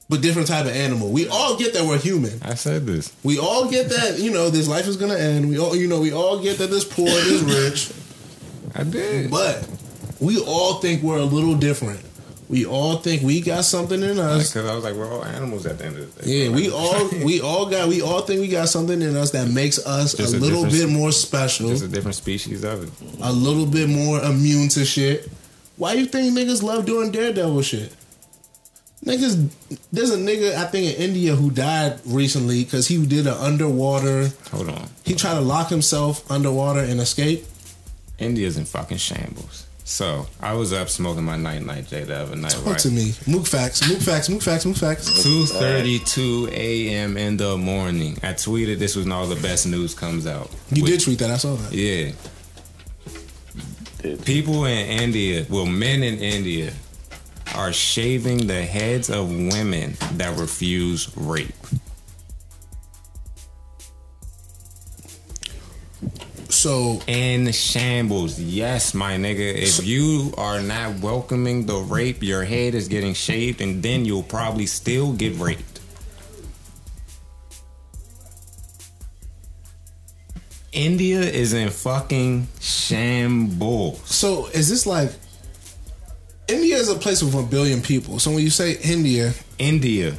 but 0.09 0.21
different 0.21 0.49
type 0.49 0.67
of 0.67 0.73
animal 0.73 1.11
we 1.11 1.27
all 1.29 1.57
get 1.57 1.73
that 1.73 1.85
we're 1.85 1.99
human 1.99 2.33
I 2.43 2.55
said 2.55 2.85
this. 2.87 3.15
we 3.23 3.39
all 3.39 3.71
get 3.71 3.89
that 3.91 4.19
you 4.19 4.31
know 4.31 4.51
this 4.51 4.69
life 4.69 4.87
is 4.87 4.97
gonna 4.97 5.17
end 5.17 5.49
we 5.49 5.59
all 5.59 5.75
you 5.75 5.89
know 5.89 6.01
we 6.01 6.13
all 6.13 6.41
get 6.43 6.59
that 6.59 6.71
this 6.71 6.85
poor 6.85 7.07
this 7.07 7.43
rich 7.43 7.93
I 8.75 8.85
did. 8.85 9.31
but 9.31 9.69
we 10.21 10.39
all 10.41 10.75
think 10.75 11.03
we're 11.03 11.19
a 11.19 11.25
little 11.25 11.57
different. 11.57 12.01
We 12.53 12.67
all 12.67 12.97
think 12.99 13.23
we 13.23 13.41
got 13.41 13.65
something 13.65 14.03
in 14.03 14.19
us. 14.19 14.53
Because 14.53 14.69
I 14.69 14.75
was 14.75 14.85
like, 14.85 14.95
we're 14.95 15.11
all 15.11 15.25
animals 15.25 15.65
at 15.65 15.79
the 15.79 15.87
end 15.87 15.97
of 15.97 16.15
the 16.15 16.23
day. 16.23 16.45
Yeah, 16.45 16.55
we 16.55 16.71
all 16.71 17.09
we 17.25 17.41
all 17.41 17.65
got 17.65 17.89
we 17.89 18.03
all 18.03 18.21
think 18.21 18.43
we 18.43 18.49
got 18.49 18.69
something 18.69 19.01
in 19.01 19.17
us 19.17 19.31
that 19.31 19.49
makes 19.49 19.79
us 19.87 20.13
a 20.21 20.37
a 20.37 20.39
little 20.39 20.65
bit 20.65 20.91
more 20.91 21.13
special, 21.13 21.71
Just 21.71 21.83
a 21.85 21.89
different 21.89 22.15
species 22.15 22.63
of 22.63 22.83
it. 22.85 22.91
a 23.23 23.33
little 23.33 23.65
bit 23.65 23.89
more 23.89 24.21
immune 24.23 24.69
to 24.69 24.85
shit. 24.85 25.31
Why 25.79 25.95
you 25.95 26.05
think 26.05 26.37
niggas 26.37 26.63
love 26.63 26.85
doing 26.85 27.11
daredevil 27.11 27.63
shit? 27.63 27.97
Niggas, 29.03 29.51
there's 29.91 30.11
a 30.11 30.19
nigga 30.19 30.55
I 30.55 30.67
think 30.67 30.95
in 30.95 31.03
India 31.03 31.35
who 31.35 31.51
died 31.51 32.01
recently 32.05 32.65
because 32.65 32.87
he 32.87 33.05
did 33.07 33.27
an 33.27 33.33
underwater. 33.33 34.29
Hold 34.51 34.69
on. 34.69 34.91
He 35.05 35.15
tried 35.15 35.35
to 35.37 35.41
lock 35.41 35.71
himself 35.71 36.31
underwater 36.31 36.81
and 36.81 37.01
escape. 37.01 37.47
India's 38.19 38.59
in 38.59 38.67
fucking 38.67 38.99
shambles. 38.99 39.67
So 39.85 40.27
I 40.41 40.55
was 40.55 40.73
up 40.73 40.89
smoking 40.89 41.25
my 41.25 41.37
night 41.37 41.63
night 41.65 41.89
J 41.89 42.05
the 42.05 42.17
other 42.17 42.37
night, 42.37 42.53
Talk 42.53 42.67
right? 42.67 42.79
to 42.79 42.91
me, 42.91 43.13
Mook 43.27 43.47
facts, 43.47 43.89
Mook 43.89 43.99
facts, 43.99 44.29
Mook 44.29 44.41
facts, 44.41 44.65
Mook 44.65 44.77
facts. 44.77 45.23
Two 45.23 45.45
thirty 45.45 45.99
two 45.99 46.49
a.m. 46.53 47.17
in 47.17 47.37
the 47.37 47.57
morning. 47.59 48.17
I 48.23 48.29
tweeted 48.33 48.79
this 48.79 48.95
was 48.95 49.05
when 49.07 49.13
all 49.13 49.27
the 49.27 49.41
best 49.43 49.67
news 49.67 49.93
comes 49.95 50.27
out. 50.27 50.51
You 50.71 50.83
With- 50.85 50.93
did 50.93 51.01
tweet 51.01 51.19
that. 51.19 51.31
I 51.31 51.37
saw 51.37 51.55
that. 51.57 51.73
Yeah. 51.73 52.13
People 54.25 54.65
in 54.65 54.87
India, 55.01 55.47
well, 55.49 55.67
men 55.67 56.03
in 56.03 56.19
India, 56.19 56.73
are 57.55 57.73
shaving 57.73 58.47
the 58.47 58.63
heads 58.63 59.11
of 59.11 59.29
women 59.31 59.97
that 60.15 60.39
refuse 60.39 61.11
rape. 61.17 61.53
So 66.53 67.01
In 67.07 67.51
shambles. 67.51 68.39
Yes, 68.39 68.93
my 68.93 69.17
nigga. 69.17 69.55
If 69.55 69.87
you 69.87 70.35
are 70.37 70.61
not 70.61 71.01
welcoming 71.01 71.65
the 71.65 71.79
rape, 71.79 72.23
your 72.23 72.45
head 72.45 72.75
is 72.75 72.89
getting 72.89 73.15
shaved, 73.15 73.63
and 73.63 73.83
then 73.83 74.05
you'll 74.05 74.23
probably 74.23 74.67
still 74.67 75.15
get 75.15 75.35
raped. 75.39 75.81
India 80.73 81.21
is 81.21 81.55
in 81.55 81.71
fucking 81.71 82.47
shambles. 82.61 84.01
So 84.05 84.47
is 84.49 84.69
this 84.69 84.87
like 84.87 85.11
India? 86.49 86.77
is 86.77 86.91
a 86.91 86.95
place 86.95 87.23
with 87.23 87.35
a 87.35 87.43
billion 87.43 87.81
people. 87.81 88.19
So 88.19 88.31
when 88.31 88.41
you 88.41 88.51
say 88.51 88.73
India, 88.83 89.33
India. 89.59 90.15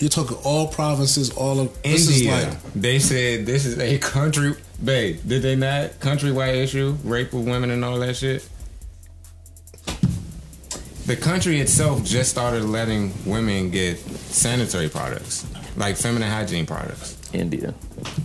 you're 0.00 0.10
talking 0.10 0.36
all 0.44 0.66
provinces, 0.66 1.30
all 1.30 1.60
of 1.60 1.82
this 1.82 2.08
is 2.08 2.22
India. 2.22 2.48
like 2.48 2.72
they 2.74 2.98
said 2.98 3.46
this 3.46 3.64
is 3.64 3.78
a 3.78 3.98
country. 3.98 4.54
Babe, 4.84 5.18
did 5.26 5.42
they 5.42 5.56
not? 5.56 5.92
Countrywide 6.00 6.56
issue, 6.56 6.96
rape 7.04 7.32
of 7.32 7.46
women 7.46 7.70
and 7.70 7.84
all 7.84 7.98
that 8.00 8.16
shit. 8.16 8.46
The 11.06 11.16
country 11.16 11.60
itself 11.60 12.04
just 12.04 12.30
started 12.30 12.64
letting 12.64 13.12
women 13.26 13.70
get 13.70 13.98
sanitary 13.98 14.88
products, 14.88 15.46
like 15.76 15.96
feminine 15.96 16.30
hygiene 16.30 16.66
products. 16.66 17.18
India. 17.32 17.74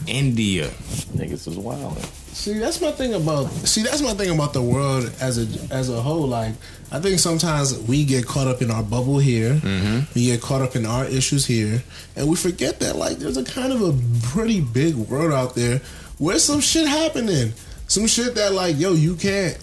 India. 0.08 0.68
Niggas 1.14 1.48
was 1.48 1.58
wild. 1.58 1.98
See, 1.98 2.54
that's 2.54 2.80
my 2.80 2.92
thing 2.92 3.14
about. 3.14 3.50
See, 3.50 3.82
that's 3.82 4.02
my 4.02 4.14
thing 4.14 4.30
about 4.30 4.54
the 4.54 4.62
world 4.62 5.12
as 5.20 5.38
a 5.38 5.74
as 5.74 5.90
a 5.90 6.02
whole. 6.02 6.28
Like, 6.28 6.54
I 6.92 7.00
think 7.00 7.20
sometimes 7.20 7.78
we 7.84 8.06
get 8.06 8.26
caught 8.26 8.48
up 8.48 8.62
in 8.62 8.72
our 8.72 8.84
bubble 8.84 9.18
here. 9.18 9.56
Mm-hmm. 9.56 10.14
We 10.16 10.28
get 10.28 10.42
caught 10.42 10.62
up 10.62 10.76
in 10.76 10.86
our 10.86 11.06
issues 11.06 11.46
here, 11.46 11.84
and 12.16 12.30
we 12.30 12.36
forget 12.36 12.80
that 12.80 12.96
like 12.96 13.18
there's 13.18 13.38
a 13.38 13.44
kind 13.44 13.74
of 13.74 13.82
a 13.82 13.94
pretty 14.28 14.62
big 14.62 14.96
world 14.96 15.34
out 15.34 15.56
there 15.56 15.82
where 16.20 16.38
some 16.38 16.60
shit 16.60 16.88
happening. 16.88 17.54
Some 17.88 18.06
shit 18.06 18.36
that 18.36 18.54
like, 18.54 18.78
yo, 18.78 18.94
you 18.94 19.16
can't. 19.16 19.58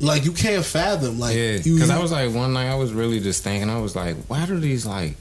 Like 0.00 0.24
you 0.24 0.32
can't 0.32 0.64
fathom, 0.64 1.18
like 1.18 1.36
Yeah, 1.36 1.56
you, 1.56 1.74
because 1.74 1.90
I 1.90 2.00
was 2.00 2.12
like 2.12 2.32
one 2.32 2.52
night 2.52 2.70
I 2.70 2.76
was 2.76 2.92
really 2.92 3.20
just 3.20 3.42
thinking 3.42 3.68
I 3.68 3.80
was 3.80 3.96
like, 3.96 4.16
why 4.28 4.46
do 4.46 4.58
these 4.58 4.86
like 4.86 5.16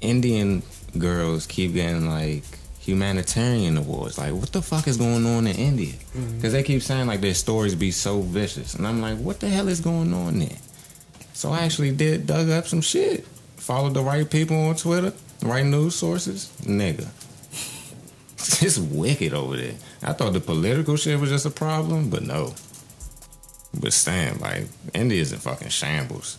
Indian 0.00 0.62
girls 0.98 1.46
keep 1.46 1.74
getting 1.74 2.08
like 2.08 2.42
humanitarian 2.80 3.76
awards? 3.76 4.18
Like, 4.18 4.32
what 4.32 4.50
the 4.50 4.60
fuck 4.60 4.88
is 4.88 4.96
going 4.96 5.24
on 5.24 5.46
in 5.46 5.54
India? 5.54 5.92
Mm-hmm. 5.92 6.36
Because 6.36 6.52
they 6.52 6.64
keep 6.64 6.82
saying 6.82 7.06
like 7.06 7.20
their 7.20 7.34
stories 7.34 7.76
be 7.76 7.92
so 7.92 8.22
vicious, 8.22 8.74
and 8.74 8.86
I'm 8.86 9.00
like, 9.00 9.18
what 9.18 9.38
the 9.38 9.48
hell 9.48 9.68
is 9.68 9.80
going 9.80 10.12
on 10.12 10.40
there? 10.40 10.58
So 11.32 11.52
I 11.52 11.60
actually 11.60 11.92
did 11.92 12.26
dug 12.26 12.50
up 12.50 12.66
some 12.66 12.80
shit, 12.80 13.24
followed 13.56 13.94
the 13.94 14.02
right 14.02 14.28
people 14.28 14.56
on 14.66 14.74
Twitter, 14.74 15.12
right 15.42 15.64
news 15.64 15.94
sources, 15.94 16.50
nigga. 16.62 17.06
It's 18.62 18.78
wicked 18.78 19.34
over 19.34 19.56
there. 19.56 19.74
I 20.02 20.12
thought 20.12 20.32
the 20.32 20.40
political 20.40 20.96
shit 20.96 21.18
was 21.18 21.30
just 21.30 21.46
a 21.46 21.50
problem, 21.50 22.10
but 22.10 22.22
no. 22.22 22.54
But 23.78 23.92
Stan, 23.92 24.38
like, 24.38 24.66
India's 24.94 25.32
in 25.32 25.38
fucking 25.38 25.68
shambles. 25.68 26.38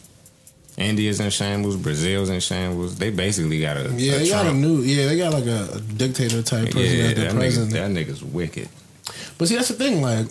India's 0.77 1.19
in 1.19 1.29
shambles. 1.29 1.77
Brazil's 1.77 2.29
in 2.29 2.39
shambles. 2.39 2.97
They 2.97 3.09
basically 3.09 3.61
got 3.61 3.77
a 3.77 3.93
yeah, 3.95 4.13
a 4.13 4.19
they 4.19 4.29
got 4.29 4.47
a 4.47 4.53
new, 4.53 4.81
yeah, 4.81 5.07
they 5.07 5.17
got 5.17 5.33
like 5.33 5.45
a, 5.45 5.75
a 5.75 5.81
dictator 5.81 6.41
type 6.41 6.67
yeah. 6.67 6.73
president. 6.73 7.15
That, 7.15 7.33
president. 7.35 7.71
that 7.73 7.91
nigga's 7.91 8.23
wicked. 8.23 8.69
But 9.37 9.47
see, 9.47 9.55
that's 9.55 9.67
the 9.69 9.75
thing. 9.75 10.01
Like, 10.01 10.27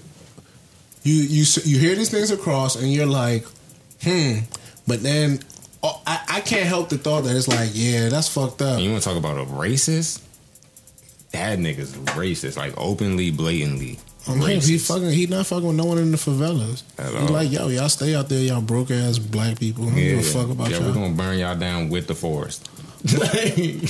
you 1.03 1.15
you 1.15 1.45
you 1.65 1.79
hear 1.79 1.95
these 1.95 2.11
things 2.11 2.31
across, 2.31 2.77
and 2.77 2.93
you're 2.93 3.07
like, 3.07 3.45
hmm. 4.03 4.39
But 4.87 5.03
then 5.03 5.41
oh, 5.83 6.01
I, 6.07 6.21
I 6.29 6.41
can't 6.41 6.67
help 6.67 6.89
the 6.89 6.99
thought 6.99 7.25
that 7.25 7.37
it's 7.37 7.49
like, 7.49 7.71
yeah, 7.73 8.09
that's 8.09 8.29
fucked 8.29 8.63
up. 8.63 8.77
And 8.77 8.83
you 8.83 8.91
want 8.91 9.03
to 9.03 9.09
talk 9.09 9.19
about 9.19 9.39
a 9.39 9.45
racist? 9.45 10.23
That 11.33 11.59
nigga's 11.59 11.93
racist, 12.17 12.57
like 12.57 12.75
openly, 12.77 13.31
blatantly. 13.31 13.99
I 14.29 14.35
mean, 14.35 14.61
he 14.61 14.79
fucking 14.79 15.11
he 15.11 15.27
not 15.27 15.47
fucking 15.47 15.67
with 15.67 15.77
no 15.77 15.85
one 15.85 15.99
in 15.99 16.11
the 16.11 16.17
favelas. 16.17 16.83
At 16.99 17.11
He 17.13 17.17
all. 17.19 17.29
like, 17.29 17.51
yo, 17.51 17.69
y'all 17.69 17.89
stay 17.89 18.15
out 18.15 18.29
there, 18.29 18.41
y'all 18.41 18.61
broke 18.61 18.91
ass 18.91 19.19
black 19.19 19.59
people. 19.59 19.85
I 19.85 19.91
don't 19.91 19.97
yeah, 19.99 20.11
give 20.11 20.19
a 20.19 20.23
fuck 20.23 20.51
about 20.51 20.71
yeah, 20.71 20.79
y'all. 20.79 20.89
we're 20.89 20.95
gonna 20.95 21.15
burn 21.15 21.39
y'all 21.39 21.57
down 21.57 21.89
with 21.89 22.07
the 22.07 22.15
forest. 22.15 22.69
but 23.03 23.35
he, 23.35 23.81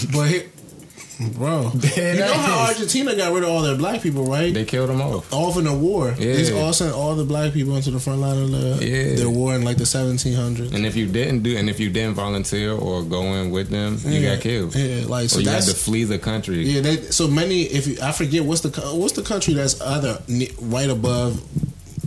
bro, 1.34 1.70
you 1.96 2.14
know 2.14 2.32
how. 2.32 2.66
Argentina 2.68 3.14
got 3.14 3.32
rid 3.32 3.42
of 3.42 3.50
all 3.50 3.62
their 3.62 3.76
black 3.76 4.00
people, 4.02 4.24
right? 4.24 4.52
They 4.54 4.64
killed 4.64 4.88
them 4.90 5.00
off. 5.02 5.32
off 5.32 5.56
in 5.58 5.64
the 5.64 5.74
war. 5.74 6.08
Yeah. 6.18 6.34
These 6.34 6.52
all 6.52 6.72
sent 6.72 6.94
all 6.94 7.14
the 7.14 7.24
black 7.24 7.52
people 7.52 7.76
into 7.76 7.90
the 7.90 8.00
front 8.00 8.20
line 8.20 8.38
of 8.38 8.50
the 8.50 8.84
Yeah. 8.86 9.16
their 9.16 9.28
war 9.30 9.54
in 9.54 9.62
like 9.62 9.76
the 9.76 9.84
1700s. 9.84 10.72
And 10.74 10.86
if 10.86 10.96
you 10.96 11.06
didn't 11.06 11.42
do, 11.42 11.56
and 11.56 11.68
if 11.68 11.78
you 11.78 11.90
didn't 11.90 12.14
volunteer 12.14 12.72
or 12.72 13.02
go 13.02 13.22
in 13.34 13.50
with 13.50 13.68
them, 13.70 13.98
you 14.04 14.20
Yeah. 14.20 14.34
got 14.36 14.42
killed. 14.42 14.74
Yeah, 14.74 15.04
like 15.06 15.28
so 15.30 15.38
or 15.38 15.42
you 15.42 15.48
had 15.50 15.62
to 15.64 15.74
flee 15.74 16.04
the 16.04 16.18
country. 16.18 16.62
Yeah, 16.68 16.80
they, 16.80 16.96
so 17.10 17.28
many. 17.28 17.62
If 17.62 17.86
you, 17.86 17.98
I 18.02 18.12
forget 18.12 18.44
what's 18.44 18.62
the 18.62 18.70
what's 18.96 19.12
the 19.14 19.22
country 19.22 19.54
that's 19.54 19.80
either 19.80 20.22
ne- 20.28 20.50
right 20.60 20.88
above 20.88 21.42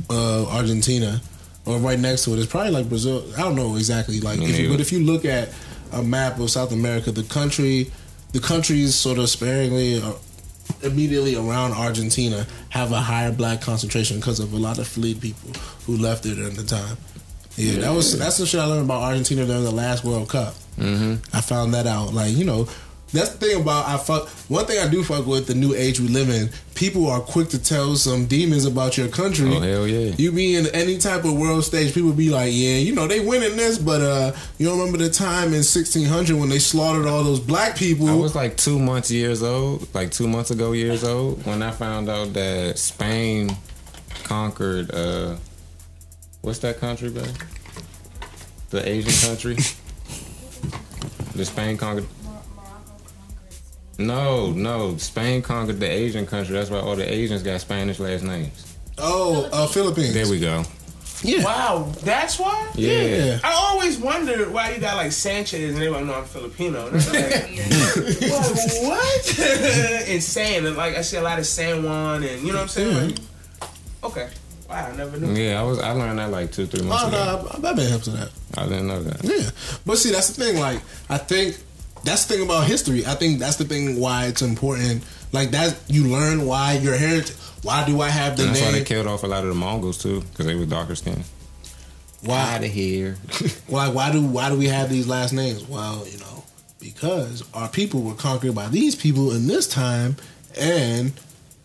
uh, 0.10 0.46
Argentina 0.48 1.22
or 1.66 1.78
right 1.78 2.00
next 2.00 2.26
to 2.26 2.34
it. 2.34 2.40
It's 2.40 2.52
probably 2.52 2.72
like 2.72 2.90
Brazil. 2.90 3.24
I 3.38 3.42
don't 3.42 3.56
know 3.56 3.76
exactly. 3.76 4.20
Like, 4.20 4.42
if 4.42 4.60
you, 4.60 4.70
but 4.70 4.82
if 4.82 4.92
you 4.92 5.00
look 5.04 5.24
at 5.26 5.50
a 5.92 6.02
map 6.04 6.40
of 6.40 6.50
South 6.50 6.72
America, 6.72 7.12
the 7.12 7.24
country, 7.24 7.90
the 8.34 8.40
countries 8.40 8.94
sort 8.96 9.18
of 9.18 9.30
sparingly. 9.30 10.02
Uh, 10.02 10.14
Immediately 10.82 11.36
around 11.36 11.74
Argentina 11.74 12.46
have 12.70 12.92
a 12.94 13.00
higher 13.00 13.32
black 13.34 13.62
concentration 13.62 14.18
because 14.20 14.40
of 14.40 14.54
a 14.54 14.58
lot 14.58 14.80
of 14.80 14.88
fleet 14.88 15.20
people 15.20 15.52
who 15.86 15.98
left 15.98 16.26
it 16.26 16.38
at 16.38 16.56
the 16.56 16.64
time. 16.64 16.98
Yeah, 17.58 17.82
that 17.82 17.92
was 17.94 18.18
that's 18.18 18.38
the 18.38 18.46
shit 18.46 18.62
I 18.62 18.66
learned 18.66 18.86
about 18.86 19.02
Argentina 19.04 19.46
during 19.46 19.64
the 19.64 19.72
last 19.72 20.04
World 20.06 20.30
Cup. 20.30 20.54
hmm 20.78 21.16
I 21.34 21.42
found 21.42 21.74
that 21.74 21.86
out. 21.86 22.14
Like, 22.14 22.32
you 22.36 22.46
know, 22.46 22.68
that's 23.14 23.30
the 23.30 23.38
thing 23.38 23.62
about 23.62 23.88
I 23.88 23.98
fuck 23.98 24.28
one 24.50 24.66
thing 24.66 24.80
I 24.80 24.90
do 24.90 25.04
fuck 25.04 25.26
with 25.26 25.48
the 25.48 25.54
new 25.56 25.74
age 25.74 26.00
we 26.00 26.08
live 26.08 26.30
in. 26.30 26.50
People 26.76 27.08
are 27.10 27.20
quick 27.22 27.50
to 27.50 27.60
tell 27.62 27.96
some 27.96 28.26
demons 28.26 28.66
about 28.66 28.98
your 28.98 29.08
country. 29.08 29.50
Oh 29.56 29.60
hell 29.60 29.88
yeah! 29.88 30.16
You 30.18 30.32
be 30.32 30.56
in 30.56 30.68
any 30.68 30.98
type 30.98 31.24
of 31.24 31.34
world 31.38 31.64
stage, 31.64 31.94
people 31.94 32.12
be 32.12 32.30
like, 32.30 32.52
Yeah, 32.52 32.78
you 32.78 32.94
know, 32.96 33.08
they 33.08 33.20
winning 33.20 33.56
this, 33.56 33.78
but 33.78 34.02
uh 34.02 34.32
you 34.58 34.66
don't 34.68 34.80
remember 34.80 34.98
the 34.98 35.10
time 35.10 35.54
in 35.54 35.64
sixteen 35.64 36.08
hundred 36.08 36.38
when 36.38 36.50
they 36.50 36.60
slaughtered 36.60 37.06
all 37.06 37.24
those 37.24 37.40
black 37.40 37.78
people. 37.78 38.10
I 38.10 38.16
was 38.16 38.36
like 38.36 38.58
two 38.58 38.80
months 38.80 39.12
years 39.12 39.44
old, 39.44 39.94
like 39.94 40.12
two 40.12 40.28
months 40.28 40.52
ago 40.52 40.72
years 40.72 41.04
old, 41.04 41.46
when 41.46 41.62
I 41.62 41.72
found 41.72 42.10
out 42.10 42.34
that 42.34 42.78
Spain 42.78 43.56
conquered. 44.24 44.94
uh 44.94 45.36
What's 46.42 46.60
that 46.60 46.80
country, 46.80 47.10
bro? 47.10 47.24
The 48.72 48.86
Asian 48.90 49.30
country. 49.30 49.56
the 51.36 51.46
Spain 51.46 51.78
conquered. 51.78 52.06
No, 54.00 54.52
no, 54.52 54.98
Spain 54.98 55.42
conquered 55.42 55.80
the 55.80 55.90
Asian 55.90 56.26
country. 56.26 56.56
That's 56.56 56.70
why 56.70 56.80
all 56.80 56.96
the 56.96 57.12
Asians 57.12 57.44
got 57.44 57.62
Spanish 57.62 58.00
last 58.00 58.24
names. 58.24 58.76
oh, 58.98 59.50
uh 59.54 59.68
Philippines. 59.68 60.14
There 60.14 60.28
we 60.28 60.40
go. 60.40 60.64
yeah. 61.22 61.44
Wow, 61.44 61.92
that's 62.04 62.40
why. 62.40 62.72
Yeah. 62.76 63.02
Yeah. 63.02 63.40
I 63.44 63.54
always 63.54 63.98
wondered 64.00 64.52
why 64.52 64.72
you 64.74 64.82
got 64.82 64.98
like 64.98 65.12
Sanchez 65.12 65.74
and 65.76 65.76
everyone 65.84 66.08
know 66.08 66.16
I'm 66.16 66.26
Filipino. 66.26 66.88
And 66.92 66.96
I'm 66.96 67.14
like, 67.14 68.20
Whoa, 68.32 68.90
what? 68.90 70.08
Insane. 70.10 70.66
And 70.66 70.76
like 70.76 70.96
I 70.96 71.02
see 71.02 71.18
a 71.18 71.22
lot 71.22 71.38
of 71.40 71.46
San 71.46 71.84
Juan 71.84 72.24
and 72.24 72.42
you 72.42 72.48
know 72.52 72.60
what 72.60 72.64
I'm 72.64 72.68
saying? 72.70 73.10
Like, 73.10 73.20
okay. 74.06 74.30
Wow, 74.70 74.90
I 74.92 74.96
never 74.96 75.18
knew. 75.20 75.34
Yeah, 75.40 75.60
I 75.62 75.64
was. 75.64 75.78
I 75.78 75.92
learned 75.92 76.18
that 76.18 76.32
like 76.32 76.52
two, 76.52 76.66
three 76.66 76.84
months 76.84 77.04
Oh 77.06 77.08
ago. 77.10 77.18
no, 77.62 77.68
I- 77.68 77.70
I've 77.70 77.76
been 77.76 77.92
hip 77.92 78.02
to 78.04 78.10
that. 78.12 78.30
I 78.58 78.64
didn't 78.64 78.88
know 78.88 79.04
that. 79.04 79.24
Yeah, 79.24 79.50
but 79.86 79.98
see, 80.00 80.10
that's 80.12 80.30
the 80.36 80.44
thing. 80.46 80.60
Like, 80.60 80.82
I 81.10 81.18
think 81.20 81.60
that's 82.04 82.26
the 82.26 82.36
thing 82.36 82.46
about 82.46 82.68
history. 82.68 83.06
I 83.06 83.16
think 83.16 83.40
that's 83.40 83.56
the 83.58 83.66
thing 83.66 84.00
why 84.00 84.26
it's 84.28 84.42
important. 84.42 85.04
Like 85.32 85.52
that, 85.52 85.78
you 85.88 86.08
learn 86.08 86.46
why 86.46 86.74
your 86.74 86.96
heritage. 86.96 87.36
Why 87.64 87.86
do 87.86 88.02
I 88.02 88.10
have 88.10 88.36
the 88.36 88.44
And 88.44 88.56
that's 88.56 88.62
why 88.62 88.72
they 88.72 88.84
killed 88.84 89.08
off 89.08 89.24
a 89.24 89.28
lot 89.28 89.44
of 89.44 89.50
the 89.50 89.56
Mongols 89.56 89.98
too, 89.98 90.22
because 90.22 90.46
they 90.46 90.56
were 90.56 90.66
darker 90.66 90.96
skinned. 90.96 91.24
why? 92.22 92.56
out 92.56 92.64
of 92.64 92.72
here. 92.72 93.18
Why? 93.68 93.88
Why 93.88 94.12
do? 94.12 94.22
Why 94.22 94.50
do 94.50 94.58
we 94.58 94.68
have 94.68 94.90
these 94.90 95.08
last 95.08 95.32
names? 95.34 95.68
Well, 95.68 96.06
you 96.08 96.20
know, 96.20 96.44
because 96.80 97.44
our 97.54 97.70
people 97.70 98.02
were 98.02 98.16
conquered 98.16 98.54
by 98.54 98.68
these 98.68 98.96
people 98.96 99.34
in 99.34 99.48
this 99.48 99.68
time, 99.68 100.18
and 100.60 101.14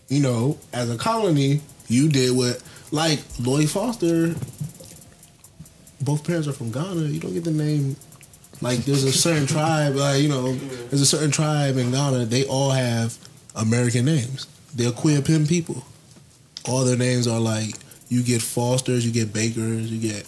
you 0.07 0.21
know, 0.21 0.57
as 0.73 0.89
a 0.89 0.97
colony, 0.97 1.61
you 1.87 2.07
did 2.09 2.35
what 2.35 2.63
like 2.91 3.19
Lloyd 3.39 3.69
Foster. 3.69 4.35
Both 6.01 6.25
parents 6.25 6.47
are 6.47 6.53
from 6.53 6.71
Ghana. 6.71 7.01
You 7.01 7.19
don't 7.19 7.33
get 7.33 7.43
the 7.43 7.51
name. 7.51 7.97
Like 8.61 8.79
there's 8.79 9.03
a 9.03 9.11
certain 9.11 9.47
tribe, 9.47 9.95
like 9.95 10.21
you 10.21 10.29
know, 10.29 10.53
there's 10.53 11.01
a 11.01 11.05
certain 11.05 11.31
tribe 11.31 11.77
in 11.77 11.91
Ghana. 11.91 12.25
They 12.25 12.45
all 12.45 12.71
have 12.71 13.17
American 13.55 14.05
names. 14.05 14.47
They're 14.75 14.91
queer 14.91 15.21
pin 15.21 15.47
people. 15.47 15.83
All 16.67 16.83
their 16.83 16.97
names 16.97 17.27
are 17.27 17.39
like 17.39 17.75
you 18.09 18.21
get 18.23 18.41
Fosters, 18.41 19.05
you 19.05 19.11
get 19.11 19.31
Bakers, 19.33 19.91
you 19.91 19.99
get, 19.99 20.27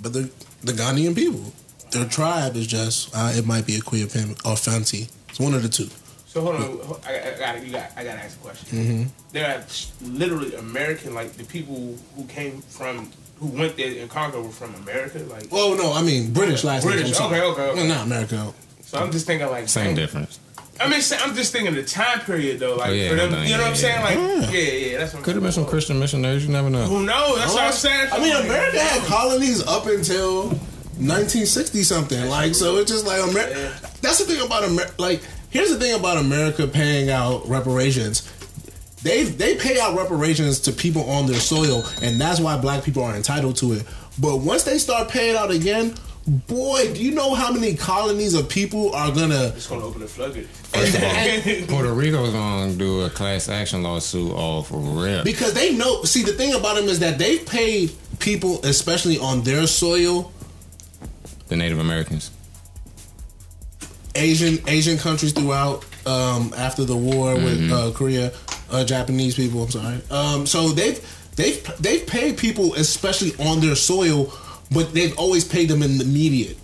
but 0.00 0.12
the 0.12 0.30
the 0.62 0.72
Ghanaian 0.72 1.14
people, 1.14 1.52
their 1.90 2.06
tribe 2.06 2.56
is 2.56 2.66
just 2.66 3.14
uh, 3.14 3.32
it 3.34 3.46
might 3.46 3.66
be 3.66 3.76
a 3.76 3.80
queer 3.80 4.06
pin 4.06 4.36
or 4.44 4.56
fancy. 4.56 5.08
It's 5.28 5.40
one 5.40 5.54
of 5.54 5.62
the 5.62 5.68
two. 5.68 5.88
So 6.36 6.42
hold 6.42 6.56
on, 6.56 6.96
I, 7.06 7.32
I 7.32 7.38
gotta, 7.38 7.64
you 7.64 7.72
got, 7.72 7.90
I 7.96 8.04
gotta 8.04 8.18
ask 8.20 8.38
a 8.38 8.42
question. 8.42 8.78
Mm-hmm. 8.78 9.08
There 9.32 9.46
are 9.46 9.64
literally 10.06 10.54
American, 10.56 11.14
like 11.14 11.32
the 11.32 11.44
people 11.44 11.96
who 12.14 12.24
came 12.24 12.60
from, 12.60 13.10
who 13.38 13.46
went 13.48 13.76
there 13.76 14.00
and 14.00 14.10
conquered 14.10 14.42
were 14.42 14.48
from 14.50 14.74
America. 14.76 15.18
Like, 15.18 15.44
Oh 15.52 15.74
no, 15.74 15.92
I 15.92 16.02
mean 16.02 16.32
British 16.32 16.64
last 16.64 16.84
name. 16.84 16.94
British, 16.96 17.18
I'm 17.20 17.26
okay, 17.26 17.42
okay, 17.42 17.62
okay. 17.70 17.80
No, 17.88 17.94
not 17.94 18.06
America. 18.06 18.52
so 18.82 18.98
I'm 18.98 19.10
just 19.12 19.26
thinking 19.26 19.48
like, 19.48 19.68
Same 19.68 19.86
dang. 19.88 19.94
difference. 19.96 20.40
I 20.78 20.88
mean, 20.90 21.00
I'm 21.22 21.34
just 21.34 21.52
thinking 21.52 21.74
the 21.74 21.82
time 21.82 22.20
period 22.20 22.58
though. 22.60 22.76
Like 22.76 22.90
Oh, 22.90 22.92
yeah, 22.92 23.08
for 23.08 23.14
them, 23.14 23.44
you 23.44 23.52
know 23.56 23.62
what 23.62 23.68
I'm 23.68 23.74
saying? 23.76 24.02
Like, 24.02 24.14
yeah. 24.16 24.50
yeah, 24.50 24.60
yeah, 24.92 24.98
that's 24.98 25.12
what 25.14 25.18
I'm 25.20 25.24
Could 25.24 25.34
have 25.36 25.42
been 25.42 25.52
some 25.52 25.62
saying. 25.64 25.70
Christian 25.70 25.98
missionaries. 25.98 26.44
You 26.46 26.52
never 26.52 26.68
know. 26.68 26.84
Who 26.84 27.04
knows? 27.06 27.38
That's 27.38 27.54
what 27.54 27.62
I'm 27.62 27.72
saying. 27.72 28.08
I 28.12 28.18
mean, 28.20 28.36
America 28.36 28.78
had 28.78 29.02
colonies 29.06 29.66
up 29.66 29.86
until 29.86 30.48
1960 30.98 31.82
something. 31.82 32.28
Like, 32.28 32.54
so 32.54 32.76
it's 32.76 32.90
just 32.90 33.06
like 33.06 33.20
Amer- 33.20 33.48
Yeah. 33.48 33.72
That's 34.02 34.18
the 34.18 34.24
thing 34.24 34.44
about 34.44 34.64
America. 34.64 34.92
Like, 34.98 35.22
here's 35.50 35.70
the 35.70 35.78
thing 35.78 35.94
about 35.98 36.18
America 36.18 36.66
paying 36.66 37.10
out 37.10 37.48
reparations. 37.48 38.30
They 39.06 39.22
they 39.22 39.54
pay 39.54 39.78
out 39.78 39.96
reparations 39.96 40.58
to 40.60 40.72
people 40.72 41.08
on 41.08 41.26
their 41.26 41.38
soil, 41.38 41.84
and 42.02 42.20
that's 42.20 42.40
why 42.40 42.58
black 42.58 42.82
people 42.82 43.04
are 43.04 43.14
entitled 43.14 43.54
to 43.56 43.74
it. 43.74 43.84
But 44.18 44.38
once 44.38 44.64
they 44.64 44.78
start 44.78 45.08
paying 45.08 45.36
out 45.36 45.52
again, 45.52 45.94
boy, 46.26 46.92
do 46.92 47.00
you 47.00 47.12
know 47.12 47.32
how 47.32 47.52
many 47.52 47.76
colonies 47.76 48.34
of 48.34 48.48
people 48.48 48.92
are 48.96 49.12
gonna? 49.14 49.52
It's 49.54 49.68
gonna 49.68 49.84
open 49.84 50.00
the 50.00 50.08
floodgate. 50.08 50.46
First 50.48 50.96
of 50.96 51.04
all, 51.04 51.66
Puerto 51.68 51.92
Rico's 51.94 52.32
gonna 52.32 52.72
do 52.72 53.02
a 53.02 53.10
class 53.10 53.48
action 53.48 53.84
lawsuit 53.84 54.32
off 54.32 54.72
of 54.72 54.96
rip. 54.96 55.24
Because 55.24 55.54
they 55.54 55.72
know. 55.72 56.02
See, 56.02 56.24
the 56.24 56.32
thing 56.32 56.54
about 56.54 56.74
them 56.74 56.86
is 56.86 56.98
that 56.98 57.16
they've 57.16 57.46
paid 57.46 57.92
people, 58.18 58.60
especially 58.64 59.18
on 59.20 59.42
their 59.42 59.68
soil, 59.68 60.32
The 61.46 61.54
Native 61.54 61.78
Americans. 61.78 62.32
Asian 64.16 64.58
Asian 64.66 64.98
countries 64.98 65.32
throughout 65.32 65.84
um, 66.06 66.52
after 66.56 66.84
the 66.84 66.96
war 66.96 67.34
with 67.34 67.70
uh, 67.70 67.92
Korea, 67.92 68.32
uh, 68.70 68.84
Japanese 68.84 69.34
people. 69.36 69.62
I'm 69.64 69.70
sorry. 69.70 70.00
Um, 70.10 70.46
so 70.46 70.68
they've 70.68 71.00
they've 71.36 71.62
they've 71.80 72.06
paid 72.06 72.38
people, 72.38 72.74
especially 72.74 73.32
on 73.44 73.60
their 73.60 73.76
soil, 73.76 74.32
but 74.70 74.92
they've 74.94 75.16
always 75.18 75.44
paid 75.44 75.68
them 75.68 75.82
in 75.82 75.98
the 75.98 76.04
immediate, 76.04 76.56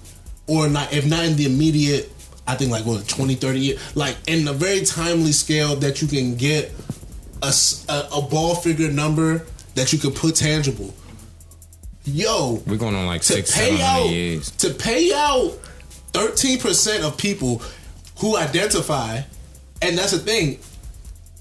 or 0.47 0.69
not 0.69 0.93
if 0.93 1.07
not 1.07 1.25
in 1.25 1.37
the 1.37 1.47
immediate. 1.47 2.11
I 2.47 2.57
think 2.57 2.73
like 2.73 2.85
what 2.85 3.07
20, 3.07 3.37
30 3.37 3.59
years, 3.61 3.97
like 3.97 4.17
in 4.27 4.49
a 4.49 4.53
very 4.53 4.85
timely 4.85 5.31
scale 5.31 5.77
that 5.77 6.03
you 6.03 6.09
can 6.09 6.35
get 6.37 6.73
a 7.43 7.53
a 8.13 8.21
ball 8.23 8.55
figure 8.57 8.91
number 8.91 9.47
that 9.77 9.93
you 9.93 9.99
could 9.99 10.15
put 10.17 10.35
tangible. 10.37 10.93
Yo, 12.05 12.61
We're 12.67 12.79
going 12.79 12.97
on 12.97 13.07
like 13.07 13.21
to 13.23 13.33
six, 13.35 13.57
pay 13.57 13.81
out 13.81 14.09
years. 14.09 14.51
to 14.57 14.75
pay 14.75 15.13
out 15.15 15.51
thirteen 16.13 16.59
percent 16.59 17.05
of 17.05 17.17
people 17.17 17.63
who 18.19 18.37
identify, 18.37 19.21
and 19.81 19.97
that's 19.97 20.11
the 20.11 20.19
thing. 20.19 20.59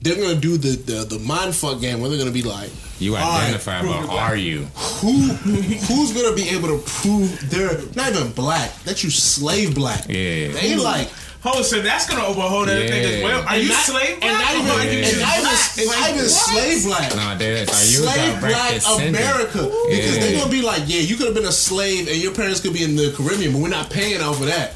They're 0.01 0.15
gonna 0.15 0.35
do 0.39 0.57
the 0.57 0.69
the, 0.77 1.05
the 1.05 1.19
mind 1.19 1.53
fuck 1.55 1.79
game 1.79 2.01
where 2.01 2.09
they're 2.09 2.17
gonna 2.17 2.31
be 2.31 2.41
like, 2.41 2.71
You 2.99 3.15
all 3.15 3.21
right, 3.21 3.43
identify, 3.43 3.81
but 3.83 4.09
are 4.09 4.35
you? 4.35 4.65
who 5.01 5.11
who's 5.11 6.11
gonna 6.13 6.35
be 6.35 6.49
able 6.49 6.69
to 6.69 6.83
prove 6.85 7.49
they're 7.51 7.77
not 7.95 8.11
even 8.11 8.31
black 8.31 8.73
that 8.83 9.03
you 9.03 9.09
slave 9.11 9.75
black? 9.75 10.05
Yeah. 10.09 10.49
they 10.53 10.75
like. 10.75 11.07
Oh, 11.43 11.63
so 11.63 11.81
that's 11.81 12.07
gonna 12.07 12.23
open 12.23 12.41
a 12.41 12.49
whole 12.49 12.69
as 12.69 13.23
well. 13.23 13.41
Are 13.41 13.53
and 13.53 13.63
you 13.63 13.69
not, 13.69 13.81
slave 13.83 14.17
and 14.21 14.29
not 14.31 14.53
even, 14.53 14.65
black? 14.65 14.77
Or 14.77 14.81
are 14.81 14.93
you 14.93 14.99
and 15.01 15.21
not 15.21 15.77
even, 15.77 15.87
not 15.89 16.09
even 16.11 16.29
slave 16.29 16.83
black. 16.85 17.15
Nah, 17.15 17.35
that's 17.35 17.73
are 17.73 17.85
you 17.89 18.05
slave 18.05 18.39
black 18.41 18.73
descendant? 18.73 19.17
America 19.17 19.57
because 19.63 19.89
Yeah. 19.89 20.21
they're 20.21 20.37
gonna 20.39 20.51
be 20.51 20.61
like, 20.61 20.83
yeah, 20.85 20.99
you 21.01 21.15
could 21.15 21.25
have 21.27 21.35
been 21.35 21.45
a 21.45 21.51
slave 21.51 22.07
and 22.07 22.17
your 22.17 22.31
parents 22.33 22.59
could 22.59 22.73
be 22.73 22.83
in 22.83 22.95
the 22.95 23.11
Caribbean, 23.17 23.53
but 23.53 23.59
we're 23.61 23.69
not 23.69 23.89
paying 23.89 24.21
out 24.21 24.35
for 24.35 24.45
that. 24.45 24.73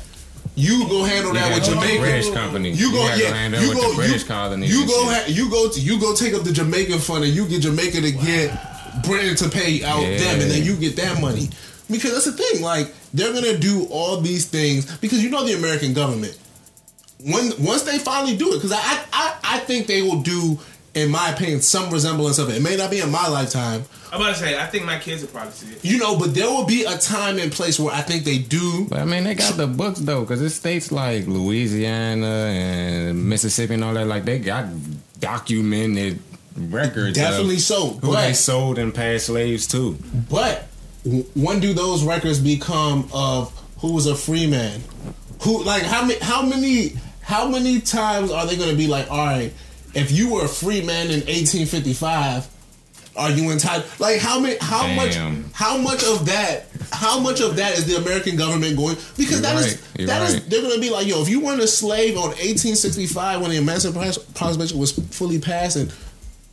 You 0.55 0.87
go 0.87 1.03
handle 1.03 1.33
that 1.33 1.49
got 1.49 1.59
with 1.59 1.69
Jamaica. 1.69 1.99
British 1.99 2.29
company. 2.31 2.71
You 2.71 2.91
go, 2.91 3.05
gotta 3.07 3.21
yeah, 3.23 3.31
land 3.31 3.53
you 3.55 3.69
with 3.69 3.77
go, 3.77 3.89
the 3.89 3.95
British 3.95 4.23
colonies. 4.23 4.69
you 4.73 4.87
go, 4.87 5.03
ha- 5.05 5.25
you 5.27 5.49
go, 5.49 5.69
to, 5.69 5.79
you 5.79 5.99
go 5.99 6.15
take 6.15 6.33
up 6.33 6.43
the 6.43 6.51
Jamaican 6.53 6.99
fund, 6.99 7.23
and 7.25 7.33
you 7.33 7.45
get 7.47 7.61
Jamaica 7.61 7.99
to 8.01 8.11
get 8.11 9.03
Britain 9.03 9.35
to 9.35 9.49
pay 9.49 9.83
out 9.83 10.01
Yeah. 10.01 10.17
them, 10.17 10.41
and 10.41 10.49
then 10.51 10.63
you 10.63 10.77
get 10.77 10.95
that 10.95 11.19
money. 11.21 11.49
Because 11.91 12.13
that's 12.13 12.25
the 12.25 12.31
thing, 12.31 12.61
like 12.63 12.93
they're 13.13 13.33
gonna 13.33 13.57
do 13.57 13.85
all 13.91 14.19
these 14.21 14.45
things 14.47 14.85
because 14.97 15.21
you 15.23 15.29
know 15.29 15.45
the 15.45 15.53
American 15.53 15.93
government. 15.93 16.37
When 17.23 17.51
once 17.63 17.83
they 17.83 17.97
finally 17.99 18.35
do 18.37 18.53
it, 18.53 18.55
because 18.57 18.71
I, 18.71 19.03
I 19.13 19.35
I 19.43 19.59
think 19.59 19.87
they 19.87 20.01
will 20.01 20.21
do, 20.21 20.57
in 20.95 21.11
my 21.11 21.29
opinion, 21.29 21.61
some 21.61 21.91
resemblance 21.91 22.37
of 22.39 22.49
it. 22.49 22.55
It 22.55 22.61
may 22.61 22.75
not 22.77 22.89
be 22.89 23.01
in 23.01 23.11
my 23.11 23.27
lifetime, 23.27 23.83
I'm 24.11 24.21
about 24.21 24.35
to 24.35 24.39
say, 24.39 24.57
I 24.57 24.65
think 24.65 24.85
my 24.85 24.97
kids 24.97 25.21
will 25.21 25.29
probably 25.29 25.51
see 25.51 25.75
it. 25.75 25.83
you 25.83 25.97
know, 25.97 26.17
but 26.17 26.33
there 26.33 26.49
will 26.49 26.65
be 26.65 26.85
a 26.85 26.97
time 26.97 27.37
and 27.37 27.51
place 27.51 27.77
where 27.77 27.93
I 27.93 28.01
think 28.01 28.23
they 28.23 28.37
do. 28.37 28.87
But 28.89 28.99
I 28.99 29.05
mean, 29.05 29.25
they 29.25 29.35
got 29.35 29.57
the 29.57 29.67
books 29.67 29.99
though, 29.99 30.21
because 30.21 30.41
it 30.41 30.51
states 30.51 30.91
like 30.91 31.27
Louisiana 31.27 32.25
and 32.25 33.27
Mississippi 33.27 33.73
and 33.73 33.83
all 33.83 33.93
that. 33.93 34.07
Like 34.07 34.23
they 34.23 34.39
got 34.39 34.67
documented 35.19 36.19
records. 36.55 37.17
Definitely 37.17 37.55
of 37.55 37.61
so, 37.61 37.89
Who 37.89 38.13
they 38.13 38.33
sold 38.33 38.79
and 38.79 38.95
passed 38.95 39.25
slaves 39.27 39.67
to. 39.69 39.97
but 40.29 40.67
when 41.35 41.59
do 41.59 41.73
those 41.73 42.03
records 42.03 42.39
become 42.39 43.09
of 43.13 43.51
who 43.79 43.93
was 43.93 44.07
a 44.07 44.15
free 44.15 44.47
man? 44.47 44.81
Who 45.41 45.61
like 45.63 45.83
how 45.83 46.05
many 46.05 46.19
how 46.19 46.41
many 46.41 46.93
how 47.21 47.47
many 47.49 47.81
times 47.81 48.31
are 48.31 48.45
they 48.45 48.55
going 48.55 48.69
to 48.69 48.77
be 48.77 48.87
like, 48.87 49.11
all 49.11 49.17
right, 49.25 49.51
if 49.95 50.11
you 50.11 50.33
were 50.33 50.45
a 50.45 50.47
free 50.47 50.81
man 50.81 51.07
in 51.07 51.21
1855, 51.21 52.47
are 53.15 53.31
you 53.31 53.49
entitled? 53.51 53.89
Like 53.99 54.19
how 54.19 54.39
many 54.39 54.57
how 54.59 54.83
Damn. 54.83 54.95
much 54.95 55.51
how 55.53 55.77
much 55.77 56.03
of 56.03 56.25
that 56.25 56.65
how 56.91 57.19
much 57.19 57.39
of 57.41 57.55
that 57.55 57.77
is 57.77 57.85
the 57.85 57.95
American 57.95 58.35
government 58.35 58.75
going? 58.75 58.95
Because 59.17 59.31
You're 59.31 59.41
that 59.41 59.55
is 59.55 59.75
right. 59.75 59.99
You're 59.99 60.07
that 60.07 60.21
is 60.23 60.33
right. 60.33 60.49
they're 60.49 60.61
going 60.61 60.75
to 60.75 60.81
be 60.81 60.89
like, 60.89 61.07
yo, 61.07 61.21
if 61.21 61.29
you 61.29 61.39
weren't 61.39 61.61
a 61.61 61.67
slave 61.67 62.17
on 62.17 62.29
1865 62.29 63.41
when 63.41 63.51
the 63.51 63.57
Emancipation 63.57 64.21
Proclamation 64.33 64.77
was 64.77 64.91
fully 64.91 65.39
passed 65.39 65.77
and 65.77 65.93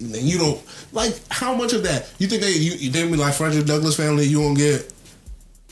and 0.01 0.17
you 0.17 0.39
don't 0.39 0.61
like 0.93 1.15
how 1.31 1.55
much 1.55 1.73
of 1.73 1.85
that 1.85 2.13
you 2.19 2.27
think 2.27 2.43
they 2.43 2.53
you, 2.53 2.73
you 2.73 2.91
they 2.91 3.09
be 3.09 3.17
like 3.17 3.35
Frederick 3.35 3.67
Douglass 3.67 3.97
family 3.97 4.25
you 4.25 4.41
won't 4.41 4.59
get 4.59 4.93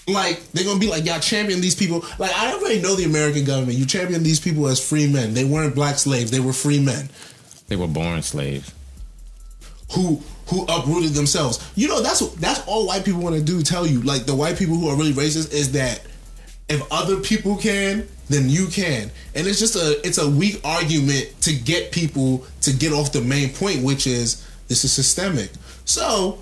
like 0.07 0.41
they're 0.53 0.65
gonna 0.65 0.79
be 0.79 0.89
like 0.89 1.05
y'all 1.05 1.19
champion 1.21 1.61
these 1.61 1.75
people 1.75 2.05
like 2.19 2.33
I 2.33 2.53
already 2.53 2.81
know 2.81 2.95
the 2.95 3.05
American 3.05 3.45
government 3.45 3.77
you 3.77 3.87
champion 3.87 4.23
these 4.23 4.41
people 4.41 4.69
as 4.69 4.87
free 4.87 5.11
men 5.11 5.35
they 5.35 5.45
weren't 5.45 5.75
black 5.75 5.97
slaves 5.99 6.31
they 6.31 6.41
were 6.41 6.53
free 6.53 6.81
men 6.81 7.09
They 7.71 7.77
were 7.77 7.89
born 7.89 8.21
slaves. 8.23 8.75
who 9.95 10.21
who 10.49 10.65
uprooted 10.65 11.13
themselves. 11.15 11.73
You 11.77 11.89
know 11.89 12.03
that's 12.03 12.21
that's 12.35 12.67
all 12.67 12.87
white 12.87 13.05
people 13.05 13.21
want 13.21 13.37
to 13.37 13.43
do 13.43 13.63
tell 13.63 13.87
you. 13.87 14.03
Like 14.03 14.27
the 14.27 14.35
white 14.35 14.59
people 14.59 14.77
who 14.77 14.89
are 14.89 14.97
really 14.97 15.13
racist 15.13 15.53
is 15.53 15.73
that 15.73 16.03
if 16.69 16.83
other 16.93 17.21
people 17.21 17.57
can 17.57 18.07
then 18.29 18.49
you 18.49 18.67
can. 18.69 19.11
And 19.35 19.47
it's 19.47 19.59
just 19.59 19.77
a 19.77 20.01
it's 20.07 20.19
a 20.19 20.29
weak 20.29 20.61
argument 20.65 21.35
to 21.43 21.55
get 21.55 21.93
people 21.93 22.45
to 22.63 22.73
get 22.73 22.93
off 22.93 23.13
the 23.13 23.21
main 23.21 23.51
point 23.51 23.85
which 23.85 24.07
is 24.07 24.47
this 24.69 24.85
is 24.85 24.93
systemic. 24.93 25.51
So 25.85 26.39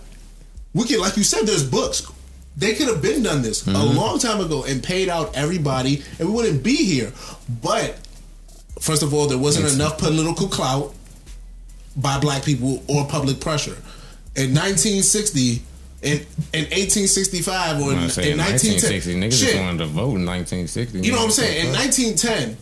we 0.74 0.84
can 0.84 1.00
like 1.00 1.16
you 1.16 1.24
said 1.24 1.46
there's 1.46 1.68
books. 1.68 2.10
They 2.56 2.74
could 2.74 2.88
have 2.88 3.00
been 3.00 3.22
done 3.22 3.42
this 3.42 3.66
a 3.66 3.70
mm-hmm. 3.70 3.96
long 3.96 4.18
time 4.18 4.40
ago 4.40 4.64
and 4.64 4.82
paid 4.82 5.08
out 5.08 5.36
everybody 5.36 6.02
and 6.18 6.28
we 6.28 6.34
wouldn't 6.34 6.62
be 6.62 6.76
here. 6.76 7.12
But 7.62 7.98
first 8.80 9.02
of 9.02 9.12
all 9.12 9.26
there 9.26 9.38
wasn't 9.38 9.72
enough 9.74 9.98
political 9.98 10.48
clout 10.48 10.94
by 11.98 12.18
black 12.18 12.44
people 12.44 12.82
or 12.88 13.04
public 13.06 13.40
pressure 13.40 13.76
in 14.36 14.54
1960 14.54 15.62
in, 16.00 16.12
in 16.54 16.64
1865 16.70 17.76
or 17.80 17.92
in, 17.92 17.98
in 17.98 18.38
1960, 18.38 19.18
1910 19.18 19.20
niggas 19.20 19.40
shit, 19.40 19.50
just 19.52 19.56
wanted 19.64 19.78
to 19.78 19.86
vote 19.86 20.14
in 20.14 20.24
1960. 20.24 21.00
you 21.00 21.10
know 21.10 21.18
what 21.18 21.24
I'm 21.24 21.30
saying? 21.32 21.66
In 21.66 21.72
1910, 21.74 22.56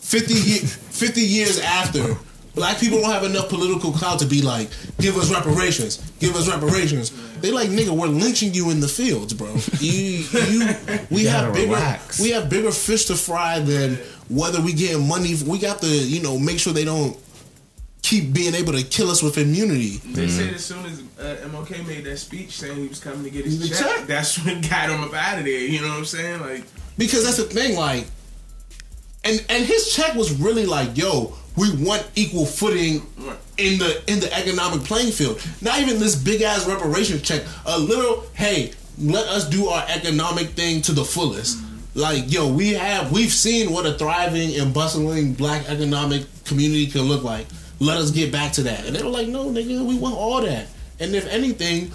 50, 0.00 0.34
ye- 0.34 0.58
50 0.58 1.20
years 1.22 1.58
after, 1.58 2.16
black 2.54 2.78
people 2.78 3.00
don't 3.00 3.10
have 3.10 3.24
enough 3.24 3.48
political 3.48 3.92
clout 3.92 4.18
to 4.18 4.26
be 4.26 4.42
like, 4.42 4.68
give 5.00 5.16
us 5.16 5.32
reparations, 5.32 5.98
give 6.20 6.36
us 6.36 6.50
reparations. 6.50 7.12
They 7.40 7.50
like, 7.50 7.70
nigga, 7.70 7.90
we're 7.96 8.08
lynching 8.08 8.52
you 8.52 8.68
in 8.70 8.80
the 8.80 8.88
fields, 8.88 9.32
bro. 9.32 9.54
You, 9.80 10.24
you, 10.50 10.68
we 11.10 11.24
have 11.24 11.54
bigger, 11.54 11.72
relax. 11.72 12.20
we 12.20 12.30
have 12.32 12.50
bigger 12.50 12.70
fish 12.72 13.06
to 13.06 13.14
fry 13.16 13.58
than 13.60 13.94
whether 14.28 14.60
we 14.60 14.74
getting 14.74 15.08
money. 15.08 15.34
We 15.46 15.58
got 15.58 15.80
to, 15.80 15.88
you 15.88 16.22
know, 16.22 16.38
make 16.38 16.58
sure 16.58 16.74
they 16.74 16.84
don't 16.84 17.16
keep 18.02 18.32
being 18.32 18.54
able 18.54 18.72
to 18.72 18.82
kill 18.82 19.10
us 19.10 19.22
with 19.22 19.38
immunity. 19.38 19.98
They 19.98 20.28
said 20.28 20.54
as 20.54 20.64
soon 20.64 20.84
as 20.86 21.00
uh, 21.18 21.48
MLK 21.48 21.86
made 21.86 22.04
that 22.04 22.18
speech 22.18 22.50
saying 22.50 22.76
he 22.76 22.88
was 22.88 23.00
coming 23.00 23.24
to 23.24 23.30
get 23.30 23.44
his 23.44 23.68
check, 23.70 23.78
check. 23.78 24.06
that's 24.06 24.44
when 24.44 24.60
got 24.68 24.90
him 24.90 25.00
up 25.00 25.14
out 25.14 25.38
of 25.38 25.44
there. 25.44 25.60
You 25.60 25.80
know 25.80 25.88
what 25.88 25.98
I'm 25.98 26.04
saying? 26.04 26.40
Like, 26.40 26.64
because 26.98 27.24
that's 27.24 27.36
the 27.38 27.44
thing 27.44 27.76
like 27.76 28.06
and 29.24 29.44
and 29.48 29.64
his 29.64 29.92
check 29.94 30.14
was 30.14 30.32
really 30.32 30.66
like 30.66 30.96
yo 30.96 31.32
we 31.56 31.70
want 31.84 32.08
equal 32.14 32.46
footing 32.46 33.06
in 33.58 33.78
the 33.78 34.02
in 34.06 34.20
the 34.20 34.32
economic 34.34 34.80
playing 34.84 35.12
field 35.12 35.40
not 35.60 35.78
even 35.80 35.98
this 35.98 36.16
big 36.16 36.42
ass 36.42 36.66
reparation 36.66 37.20
check 37.20 37.42
a 37.66 37.78
little 37.78 38.24
hey 38.34 38.72
let 38.98 39.26
us 39.28 39.48
do 39.48 39.68
our 39.68 39.84
economic 39.88 40.48
thing 40.50 40.82
to 40.82 40.92
the 40.92 41.04
fullest 41.04 41.58
like 41.94 42.30
yo 42.32 42.48
we 42.48 42.72
have 42.72 43.12
we've 43.12 43.32
seen 43.32 43.72
what 43.72 43.86
a 43.86 43.94
thriving 43.94 44.58
and 44.58 44.72
bustling 44.74 45.32
black 45.32 45.68
economic 45.68 46.24
community 46.44 46.86
can 46.86 47.02
look 47.02 47.22
like 47.22 47.46
let 47.82 47.98
us 47.98 48.10
get 48.10 48.32
back 48.32 48.52
to 48.52 48.62
that 48.62 48.86
and 48.86 48.94
they 48.94 49.02
were 49.02 49.10
like 49.10 49.28
no 49.28 49.46
nigga 49.46 49.84
we 49.84 49.98
want 49.98 50.14
all 50.14 50.40
that 50.40 50.66
and 51.00 51.14
if 51.14 51.26
anything 51.28 51.90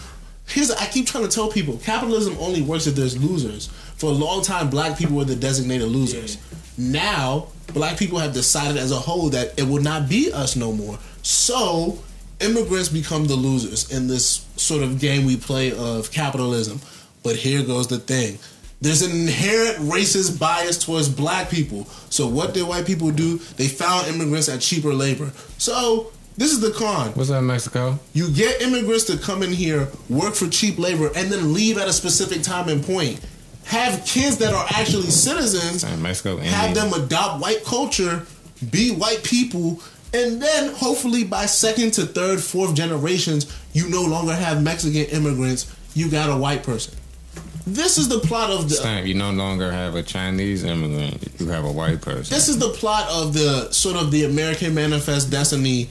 Here's 0.47 0.71
I 0.71 0.85
keep 0.85 1.05
trying 1.05 1.25
to 1.25 1.29
tell 1.29 1.49
people 1.51 1.77
capitalism 1.77 2.37
only 2.39 2.61
works 2.61 2.87
if 2.87 2.95
there's 2.95 3.21
losers. 3.21 3.67
For 3.97 4.07
a 4.07 4.13
long 4.13 4.41
time, 4.41 4.69
black 4.69 4.97
people 4.97 5.17
were 5.17 5.25
the 5.25 5.35
designated 5.35 5.89
losers. 5.89 6.37
Now, 6.77 7.47
black 7.73 7.97
people 7.97 8.17
have 8.19 8.33
decided 8.33 8.77
as 8.77 8.91
a 8.91 8.95
whole 8.95 9.29
that 9.29 9.59
it 9.59 9.63
will 9.63 9.81
not 9.81 10.07
be 10.07 10.31
us 10.31 10.55
no 10.55 10.71
more. 10.71 10.99
So, 11.21 11.99
immigrants 12.39 12.89
become 12.89 13.25
the 13.25 13.35
losers 13.35 13.91
in 13.91 14.07
this 14.07 14.45
sort 14.55 14.83
of 14.83 14.99
game 14.99 15.25
we 15.25 15.35
play 15.35 15.77
of 15.77 16.11
capitalism. 16.11 16.79
But 17.23 17.35
here 17.35 17.63
goes 17.63 17.87
the 17.87 17.99
thing. 17.99 18.39
There's 18.79 19.01
an 19.01 19.11
inherent 19.11 19.77
racist 19.89 20.39
bias 20.39 20.77
towards 20.77 21.09
black 21.09 21.49
people. 21.49 21.85
So 22.09 22.27
what 22.27 22.53
did 22.53 22.67
white 22.67 22.85
people 22.85 23.09
do? 23.11 23.37
They 23.57 23.67
found 23.67 24.07
immigrants 24.07 24.49
at 24.49 24.61
cheaper 24.61 24.93
labor. 24.93 25.31
So 25.57 26.11
this 26.37 26.51
is 26.51 26.59
the 26.59 26.71
con. 26.71 27.09
What's 27.13 27.29
that, 27.29 27.41
Mexico? 27.41 27.97
You 28.13 28.29
get 28.29 28.61
immigrants 28.61 29.05
to 29.05 29.17
come 29.17 29.41
in 29.41 29.51
here, 29.51 29.87
work 30.09 30.35
for 30.35 30.47
cheap 30.47 30.77
labor, 30.77 31.09
and 31.15 31.31
then 31.31 31.53
leave 31.53 31.79
at 31.79 31.87
a 31.87 31.93
specific 31.93 32.43
time 32.43 32.69
and 32.69 32.83
point. 32.83 33.19
Have 33.65 34.05
kids 34.05 34.37
that 34.37 34.53
are 34.53 34.65
actually 34.69 35.09
citizens, 35.09 35.83
In 35.83 36.01
Mexico, 36.01 36.37
have 36.37 36.73
them 36.75 36.93
adopt 36.93 37.41
white 37.41 37.65
culture, 37.65 38.25
be 38.71 38.91
white 38.91 39.23
people, 39.23 39.81
and 40.13 40.41
then 40.41 40.73
hopefully 40.73 41.23
by 41.23 41.47
second 41.47 41.91
to 41.95 42.05
third, 42.05 42.39
fourth 42.39 42.75
generations, 42.75 43.53
you 43.73 43.89
no 43.89 44.03
longer 44.03 44.33
have 44.33 44.63
Mexican 44.63 45.05
immigrants. 45.05 45.75
You 45.95 46.09
got 46.09 46.29
a 46.29 46.37
white 46.37 46.63
person. 46.63 46.93
This 47.67 47.97
is 47.97 48.07
the 48.07 48.19
plot 48.19 48.49
of 48.49 48.69
the 48.69 48.75
Stamp, 48.75 49.05
you 49.05 49.13
no 49.13 49.31
longer 49.31 49.71
have 49.71 49.95
a 49.95 50.03
Chinese 50.03 50.63
immigrant. 50.63 51.27
You 51.39 51.47
have 51.49 51.65
a 51.65 51.71
white 51.71 52.01
person. 52.01 52.33
this 52.33 52.47
is 52.47 52.57
the 52.57 52.69
plot 52.69 53.09
of 53.09 53.33
the 53.33 53.71
sort 53.71 53.97
of 53.97 54.09
the 54.11 54.23
American 54.23 54.73
Manifest 54.73 55.29
Destiny 55.29 55.89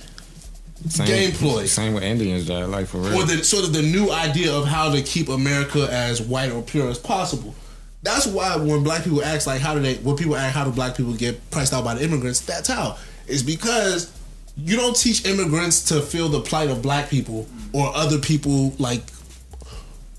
Same, 0.89 1.07
gameplay. 1.07 1.67
Same 1.67 1.93
with 1.95 2.03
Indians, 2.03 2.47
Jai. 2.47 2.65
Like 2.65 2.87
for 2.87 2.99
real. 2.99 3.17
or 3.21 3.25
the 3.25 3.45
sort 3.45 3.65
of 3.65 3.73
the 3.73 3.83
new 3.83 4.11
idea 4.11 4.53
of 4.53 4.67
how 4.67 4.91
to 4.91 5.03
keep 5.03 5.29
America 5.29 5.87
as 5.91 6.23
white 6.23 6.51
or 6.51 6.63
pure 6.63 6.89
as 6.89 6.99
possible. 6.99 7.55
That's 8.03 8.27
why 8.27 8.57
when 8.57 8.83
black 8.83 9.05
people 9.05 9.23
ask 9.23 9.47
like 9.47 9.61
how 9.61 9.75
do 9.75 9.81
they 9.81 9.97
when 9.97 10.17
people 10.17 10.37
ask 10.37 10.55
how 10.55 10.65
do 10.65 10.71
black 10.71 10.97
people 10.97 11.13
get 11.15 11.51
priced 11.51 11.73
out 11.73 11.85
by 11.85 11.95
the 11.95 12.05
immigrants, 12.05 12.41
that's 12.41 12.69
how. 12.69 12.97
It's 13.27 13.43
because 13.43 14.13
you 14.57 14.77
don't 14.77 14.97
teach 14.97 15.27
immigrants 15.27 15.87
to 15.87 16.01
feel 16.01 16.29
the 16.29 16.41
plight 16.41 16.71
of 16.71 16.81
black 16.81 17.11
people 17.11 17.47
or 17.73 17.95
other 17.95 18.19
people 18.19 18.73
like 18.79 19.03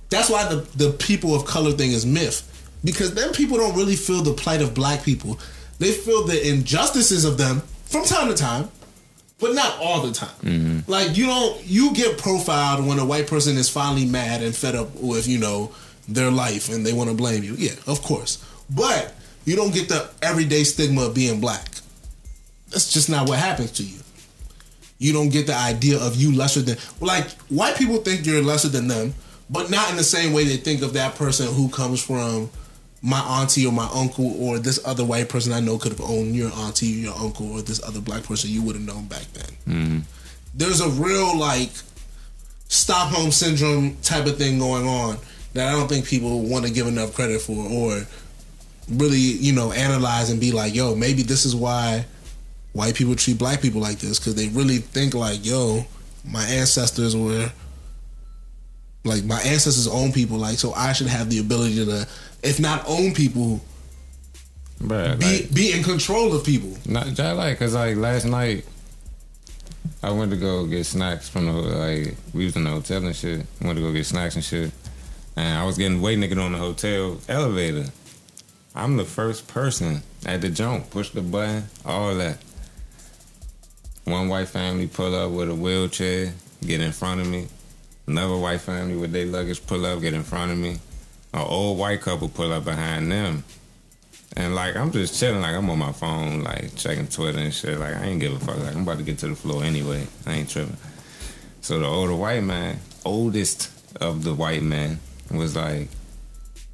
that's 0.09 0.29
why 0.29 0.47
the, 0.47 0.55
the 0.75 0.91
people 0.91 1.35
of 1.35 1.45
color 1.45 1.71
thing 1.71 1.91
is 1.91 2.05
myth. 2.05 2.43
Because 2.83 3.13
then 3.13 3.33
people 3.33 3.57
don't 3.57 3.75
really 3.75 3.95
feel 3.95 4.21
the 4.21 4.33
plight 4.33 4.61
of 4.61 4.73
black 4.73 5.03
people. 5.03 5.39
They 5.79 5.91
feel 5.91 6.25
the 6.25 6.47
injustices 6.47 7.25
of 7.25 7.37
them 7.37 7.61
from 7.85 8.05
time 8.05 8.29
to 8.29 8.35
time, 8.35 8.69
but 9.39 9.53
not 9.53 9.77
all 9.79 10.01
the 10.01 10.13
time. 10.13 10.35
Mm-hmm. 10.41 10.91
Like 10.91 11.17
you 11.17 11.25
don't 11.25 11.63
you 11.65 11.93
get 11.93 12.17
profiled 12.17 12.85
when 12.85 12.99
a 12.99 13.05
white 13.05 13.27
person 13.27 13.57
is 13.57 13.69
finally 13.69 14.05
mad 14.05 14.41
and 14.41 14.55
fed 14.55 14.75
up 14.75 14.95
with, 14.95 15.27
you 15.27 15.39
know, 15.39 15.71
their 16.07 16.31
life 16.31 16.69
and 16.69 16.85
they 16.85 16.93
want 16.93 17.09
to 17.09 17.15
blame 17.15 17.43
you. 17.43 17.55
Yeah, 17.55 17.75
of 17.85 18.01
course. 18.01 18.43
But 18.69 19.13
you 19.45 19.55
don't 19.55 19.73
get 19.73 19.89
the 19.89 20.09
everyday 20.21 20.63
stigma 20.63 21.03
of 21.03 21.15
being 21.15 21.39
black. 21.39 21.69
That's 22.69 22.91
just 22.91 23.09
not 23.09 23.27
what 23.29 23.39
happens 23.39 23.71
to 23.73 23.83
you. 23.83 23.99
You 24.99 25.13
don't 25.13 25.29
get 25.29 25.47
the 25.47 25.55
idea 25.55 25.99
of 25.99 26.15
you 26.15 26.35
lesser 26.35 26.61
than 26.61 26.77
like 26.99 27.29
white 27.49 27.75
people 27.75 27.97
think 27.97 28.25
you're 28.25 28.41
lesser 28.41 28.69
than 28.69 28.87
them, 28.87 29.13
but 29.49 29.69
not 29.69 29.89
in 29.89 29.97
the 29.97 30.03
same 30.03 30.33
way 30.33 30.43
they 30.43 30.57
think 30.57 30.81
of 30.81 30.93
that 30.93 31.15
person 31.15 31.47
who 31.53 31.69
comes 31.69 32.03
from 32.03 32.49
my 33.01 33.19
auntie 33.19 33.65
or 33.65 33.71
my 33.71 33.87
uncle 33.93 34.35
or 34.41 34.59
this 34.59 34.79
other 34.85 35.05
white 35.05 35.29
person 35.29 35.53
I 35.53 35.59
know 35.59 35.77
could 35.77 35.91
have 35.91 36.01
owned 36.01 36.35
your 36.35 36.51
auntie 36.51 36.93
or 36.93 36.99
your 37.05 37.15
uncle 37.15 37.51
or 37.53 37.61
this 37.61 37.81
other 37.83 38.01
black 38.01 38.23
person 38.23 38.49
you 38.49 38.63
would 38.63 38.75
have 38.75 38.85
known 38.85 39.05
back 39.05 39.23
then. 39.33 39.57
Mm-hmm. 39.67 39.99
There's 40.55 40.81
a 40.81 40.89
real 40.89 41.37
like 41.37 41.69
Stockholm 42.69 43.31
syndrome 43.31 43.97
type 44.01 44.25
of 44.25 44.37
thing 44.37 44.59
going 44.59 44.87
on 44.87 45.17
that 45.53 45.69
I 45.69 45.71
don't 45.71 45.87
think 45.87 46.05
people 46.05 46.41
want 46.41 46.65
to 46.65 46.71
give 46.71 46.87
enough 46.87 47.13
credit 47.13 47.41
for 47.41 47.55
or 47.55 48.01
really, 48.89 49.19
you 49.19 49.53
know, 49.53 49.71
analyze 49.71 50.29
and 50.29 50.39
be 50.39 50.51
like, 50.51 50.75
yo, 50.75 50.95
maybe 50.95 51.21
this 51.21 51.45
is 51.45 51.55
why 51.55 52.05
white 52.73 52.95
people 52.95 53.15
treat 53.15 53.37
black 53.37 53.61
people 53.61 53.81
like 53.81 53.99
this 53.99 54.19
because 54.19 54.35
they 54.35 54.47
really 54.49 54.77
think 54.77 55.13
like, 55.13 55.45
yo, 55.45 55.85
my 56.25 56.43
ancestors 56.43 57.15
were 57.15 57.51
like 59.07 59.23
my 59.23 59.39
ancestors 59.41 59.87
own 59.87 60.11
people, 60.11 60.37
like 60.37 60.57
so 60.57 60.73
I 60.73 60.93
should 60.93 61.07
have 61.07 61.29
the 61.29 61.39
ability 61.39 61.83
to, 61.85 62.07
if 62.43 62.59
not 62.59 62.83
own 62.87 63.13
people, 63.13 63.61
Bruh, 64.79 65.17
be 65.19 65.41
like, 65.41 65.53
be 65.53 65.71
in 65.73 65.83
control 65.83 66.33
of 66.35 66.43
people. 66.43 66.77
not 66.85 67.07
Jai, 67.07 67.31
like, 67.31 67.57
cause 67.57 67.73
like 67.73 67.97
last 67.97 68.25
night, 68.25 68.65
I 70.03 70.11
went 70.11 70.31
to 70.31 70.37
go 70.37 70.65
get 70.67 70.85
snacks 70.85 71.27
from 71.27 71.45
the 71.45 71.51
like 71.51 72.15
we 72.33 72.45
was 72.45 72.55
in 72.55 72.65
the 72.65 72.69
hotel 72.69 73.05
and 73.05 73.15
shit. 73.15 73.45
Went 73.61 73.77
to 73.77 73.81
go 73.81 73.91
get 73.91 74.05
snacks 74.05 74.35
and 74.35 74.43
shit, 74.43 74.71
and 75.35 75.57
I 75.57 75.65
was 75.65 75.77
getting 75.77 76.01
waiting 76.01 76.21
to 76.21 76.27
get 76.27 76.37
on 76.37 76.51
the 76.51 76.57
hotel 76.59 77.19
elevator. 77.27 77.85
I'm 78.75 78.95
the 78.95 79.05
first 79.05 79.47
person 79.47 80.03
at 80.25 80.41
the 80.41 80.49
jump, 80.49 80.91
push 80.91 81.09
the 81.09 81.21
button, 81.21 81.63
all 81.83 82.13
that. 82.15 82.37
One 84.03 84.29
white 84.29 84.47
family 84.47 84.87
pull 84.87 85.15
up 85.15 85.31
with 85.31 85.49
a 85.49 85.55
wheelchair, 85.55 86.33
get 86.65 86.79
in 86.79 86.91
front 86.91 87.21
of 87.21 87.27
me. 87.27 87.47
Another 88.07 88.37
white 88.37 88.61
family 88.61 88.95
with 88.95 89.11
their 89.11 89.25
luggage 89.25 89.65
pull 89.67 89.85
up, 89.85 89.99
get 89.99 90.13
in 90.13 90.23
front 90.23 90.51
of 90.51 90.57
me. 90.57 90.79
An 91.33 91.41
old 91.41 91.77
white 91.77 92.01
couple 92.01 92.29
pull 92.29 92.53
up 92.53 92.63
behind 92.63 93.11
them. 93.11 93.43
And 94.37 94.55
like 94.55 94.75
I'm 94.75 94.91
just 94.91 95.19
chilling, 95.19 95.41
like 95.41 95.55
I'm 95.55 95.69
on 95.69 95.79
my 95.79 95.91
phone, 95.91 96.41
like 96.41 96.75
checking 96.75 97.07
Twitter 97.07 97.39
and 97.39 97.53
shit. 97.53 97.79
Like 97.79 97.95
I 97.95 98.03
ain't 98.05 98.21
give 98.21 98.33
a 98.33 98.39
fuck. 98.39 98.57
Like 98.59 98.75
I'm 98.75 98.83
about 98.83 98.97
to 98.99 99.03
get 99.03 99.17
to 99.19 99.27
the 99.27 99.35
floor 99.35 99.63
anyway. 99.63 100.07
I 100.25 100.33
ain't 100.35 100.49
tripping. 100.49 100.77
So 101.61 101.79
the 101.79 101.85
older 101.85 102.15
white 102.15 102.43
man, 102.43 102.79
oldest 103.03 103.71
of 103.99 104.23
the 104.23 104.33
white 104.33 104.63
men, 104.63 104.99
was 105.31 105.55
like, 105.55 105.89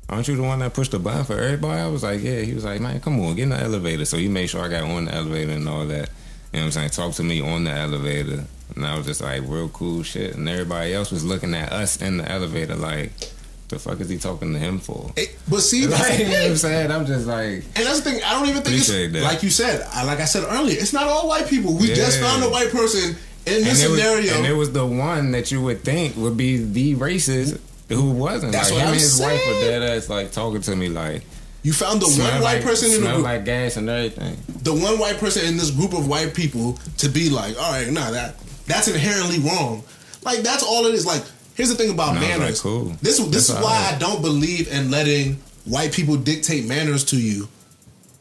"Aren't 0.10 0.28
you 0.28 0.36
the 0.36 0.44
one 0.44 0.60
that 0.60 0.74
pushed 0.74 0.92
the 0.92 1.00
button 1.00 1.24
for 1.24 1.40
everybody?" 1.40 1.82
I 1.82 1.88
was 1.88 2.04
like, 2.04 2.22
"Yeah." 2.22 2.42
He 2.42 2.54
was 2.54 2.66
like, 2.66 2.82
"Man, 2.82 3.00
come 3.00 3.20
on, 3.20 3.36
get 3.36 3.44
in 3.44 3.50
the 3.50 3.60
elevator." 3.60 4.06
So 4.06 4.18
he 4.18 4.28
made 4.28 4.48
sure 4.48 4.62
I 4.62 4.68
got 4.68 4.84
on 4.84 5.06
the 5.06 5.16
elevator 5.16 5.54
and 5.54 5.68
all 5.68 5.86
that. 5.86 6.10
You 6.52 6.60
know 6.60 6.66
what 6.66 6.66
I'm 6.66 6.72
saying? 6.72 6.90
Talk 6.90 7.14
to 7.14 7.24
me 7.24 7.42
on 7.42 7.64
the 7.64 7.72
elevator, 7.72 8.46
and 8.76 8.86
I 8.86 8.98
was 8.98 9.06
just 9.06 9.22
like, 9.22 9.42
real 9.46 9.70
cool 9.70 10.04
shit. 10.04 10.36
And 10.36 10.48
everybody 10.50 10.94
else 10.94 11.12
was 11.12 11.24
looking 11.24 11.54
at 11.54 11.72
us 11.72 12.02
in 12.02 12.18
the 12.18 12.30
elevator, 12.32 12.76
like, 12.76 13.12
the 13.70 13.80
fuck 13.80 14.00
is 14.02 14.10
he 14.10 14.18
talking 14.18 14.54
to 14.54 14.60
him 14.60 14.80
for? 14.80 15.12
It- 15.16 15.36
but 15.50 15.62
see, 15.62 15.88
Like, 15.88 16.20
you 16.20 16.26
know 16.26 16.32
what 16.32 16.50
I'm 16.52 16.56
saying? 16.58 16.92
I'm 16.92 17.06
just 17.06 17.28
like, 17.28 17.64
And 17.76 17.86
that's 17.86 18.02
the 18.02 18.12
thing. 18.12 18.24
I 18.24 18.34
don't 18.34 18.48
even 18.50 18.62
think 18.64 18.78
it's 18.78 18.88
that. 18.88 19.14
like 19.24 19.44
you 19.44 19.50
said. 19.50 19.86
I, 19.94 20.04
like 20.04 20.20
I 20.20 20.26
said 20.26 20.44
earlier, 20.48 20.78
it's 20.80 20.94
not 20.94 21.08
all 21.08 21.28
white 21.28 21.48
people. 21.48 21.76
We 21.76 21.88
just 21.88 22.20
found 22.20 22.44
a 22.44 22.50
white 22.50 22.70
person 22.72 23.16
in 23.46 23.64
this 23.64 23.84
and 23.84 23.90
it, 23.90 23.92
was, 23.92 24.00
scenario. 24.00 24.34
and 24.38 24.46
it 24.46 24.54
was 24.54 24.72
the 24.72 24.86
one 24.86 25.32
that 25.32 25.52
you 25.52 25.62
would 25.62 25.82
think 25.82 26.16
would 26.18 26.38
be 26.38 26.58
the 26.64 26.96
racist 26.96 27.60
who 27.90 28.12
wasn't. 28.12 28.54
That's 28.54 28.72
like 28.72 28.76
what 28.76 28.82
him 28.82 28.88
I'm 28.88 28.94
and 28.94 29.02
his 29.02 29.20
wife 29.20 29.42
were 29.48 29.54
dead 29.62 29.84
ass 29.84 30.10
like 30.10 30.32
talking 30.32 30.62
to 30.62 30.76
me 30.76 30.88
like 30.90 31.24
you 31.62 31.74
found 31.74 32.02
the 32.02 32.08
one 32.08 32.42
white 32.42 32.56
like, 32.56 32.64
person 32.64 32.92
in 32.92 33.02
the 33.04 33.12
group. 33.12 33.24
like 33.24 33.46
gas 33.46 33.76
and 33.78 33.90
everything. 33.90 34.38
the 34.64 34.74
one 34.74 34.98
white 35.00 35.18
person 35.18 35.46
in 35.46 35.58
this 35.58 35.72
group 35.72 35.94
of 35.94 36.08
white 36.08 36.34
people 36.34 36.74
to 37.00 37.10
be 37.10 37.30
like, 37.30 37.56
all 37.62 37.72
right, 37.72 37.90
nah, 37.90 38.12
that 38.12 38.36
that's 38.66 38.88
inherently 38.88 39.40
wrong. 39.40 39.84
Like 40.24 40.40
that's 40.40 40.64
all 40.64 40.86
it 40.86 40.94
is. 40.96 41.06
Like 41.06 41.24
here's 41.56 41.70
the 41.70 41.76
thing 41.76 41.92
about 41.92 42.12
And 42.18 42.22
manners. 42.22 42.40
like, 42.40 42.58
cool. 42.60 42.86
This 43.02 43.18
this 43.20 43.48
That's 43.48 43.50
is 43.50 43.56
why 43.56 43.62
right. 43.80 43.94
I 43.96 43.98
don't 44.00 44.22
believe 44.22 44.72
in 44.72 44.90
letting 44.92 45.36
white 45.66 45.92
people 45.94 46.16
dictate 46.18 46.66
manners 46.68 47.04
to 47.06 47.18
you. 47.20 47.48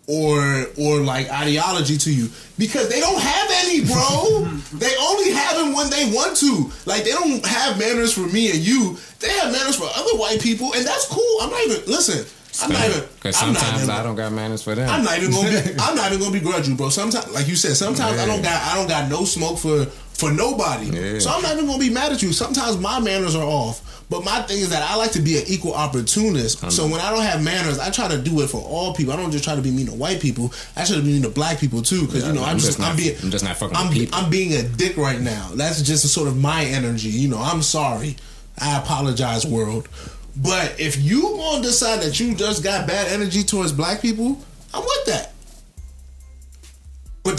Or 0.09 0.67
or 0.79 0.99
like 0.99 1.31
ideology 1.31 1.97
to 1.97 2.13
you 2.13 2.29
because 2.59 2.89
they 2.89 2.99
don't 2.99 3.21
have 3.21 3.51
any, 3.65 3.85
bro. 3.85 4.49
they 4.75 4.91
only 5.01 5.31
have 5.31 5.57
them 5.57 5.75
when 5.75 5.91
they 5.91 6.11
want 6.13 6.37
to. 6.39 6.71
Like 6.87 7.05
they 7.05 7.13
don't 7.13 7.45
have 7.47 7.79
manners 7.79 8.13
for 8.13 8.27
me 8.27 8.51
and 8.51 8.59
you. 8.59 8.99
They 9.21 9.29
have 9.39 9.53
manners 9.53 9.77
for 9.77 9.85
other 9.95 10.19
white 10.19 10.41
people, 10.41 10.73
and 10.75 10.85
that's 10.85 11.07
cool. 11.07 11.39
I'm 11.41 11.51
not 11.51 11.65
even 11.67 11.87
listen. 11.87 12.27
I'm 12.61 12.73
not 12.73 12.85
even. 12.85 13.09
Because 13.15 13.41
I'm 13.41 13.53
not 13.53 13.63
sometimes 13.63 13.83
even- 13.85 13.95
I 13.95 14.03
don't 14.03 14.17
got 14.17 14.33
manners 14.33 14.63
for 14.65 14.75
them. 14.75 14.91
I'm 14.91 15.05
not 15.05 15.17
even 15.19 15.31
gonna 15.31 15.51
be. 15.51 15.71
I'm 15.79 15.95
not 15.95 16.09
even 16.13 16.19
gonna 16.19 16.39
begrudge 16.39 16.69
you, 16.69 16.75
bro. 16.75 16.89
Sometimes, 16.89 17.31
like 17.33 17.47
you 17.47 17.55
said, 17.55 17.77
sometimes 17.77 18.19
I 18.19 18.27
don't 18.27 18.43
got. 18.43 18.61
I 18.61 18.75
don't 18.75 18.89
got 18.89 19.09
no 19.09 19.25
smoke 19.25 19.57
for 19.61 19.87
for 20.23 20.33
nobody. 20.33 20.87
Yeah. 20.87 21.19
So 21.19 21.31
I'm 21.31 21.43
not 21.43 21.53
even 21.55 21.67
gonna 21.67 21.79
be 21.79 21.91
mad 21.91 22.13
at 22.13 22.23
you. 22.23 22.33
Sometimes 22.33 22.79
my 22.79 23.01
manners 23.01 23.35
are 23.35 23.45
off, 23.45 24.05
but 24.09 24.25
my 24.25 24.41
thing 24.43 24.59
is 24.59 24.71
that 24.71 24.89
I 24.89 24.95
like 24.97 25.11
to 25.13 25.21
be 25.21 25.37
an 25.39 25.45
equal 25.49 25.75
opportunist. 25.75 26.71
so 26.71 26.85
when 26.87 27.01
I 27.01 27.11
don't 27.11 27.23
have 27.25 27.43
manners, 27.43 27.79
I 27.79 27.91
try 27.91 28.07
to 28.09 28.19
do 28.19 28.41
it 28.43 28.49
for 28.49 28.61
all 28.61 28.95
people. 28.95 29.13
I 29.13 29.17
don't 29.17 29.33
just 29.33 29.43
try 29.45 29.57
to 29.57 29.63
be 29.63 29.71
mean 29.73 29.87
to 29.87 29.95
white 29.95 30.21
people. 30.21 30.53
I 30.77 30.85
try 30.85 30.97
to 30.97 31.03
be 31.03 31.13
mean 31.13 31.23
to 31.23 31.29
black 31.31 31.59
people 31.59 31.83
too, 31.83 32.07
because 32.07 32.27
you 32.27 32.33
know 32.33 32.43
I'm, 32.43 32.51
I'm 32.51 32.57
just, 32.59 32.79
just 32.79 32.81
I'm 32.81 32.91
not- 32.91 32.97
being 32.97 33.17
I'm 33.23 33.31
just 33.31 33.45
not 33.45 33.57
fucking 33.57 33.77
I'm. 33.77 34.25
I'm 34.25 34.31
being 34.31 34.53
a 34.55 34.63
dick 34.63 34.97
right 34.97 35.21
now. 35.21 35.51
That's 35.55 35.83
just 35.83 36.05
a 36.05 36.09
sort 36.09 36.29
of 36.29 36.37
my 36.39 36.65
energy. 36.65 37.09
You 37.11 37.29
know, 37.29 37.39
I'm 37.41 37.63
sorry. 37.63 38.17
I 38.61 38.79
apologize, 38.79 39.45
world. 39.47 39.89
But 40.37 40.79
if 40.79 41.03
you 41.03 41.23
gonna 41.23 41.63
decide 41.63 42.01
that 42.03 42.21
you 42.21 42.35
just 42.35 42.63
got 42.63 42.87
bad 42.87 43.09
energy 43.09 43.43
towards 43.43 43.73
black 43.73 44.01
people, 44.01 44.39
I'm 44.73 44.83
with 44.83 45.05
that. 45.07 45.32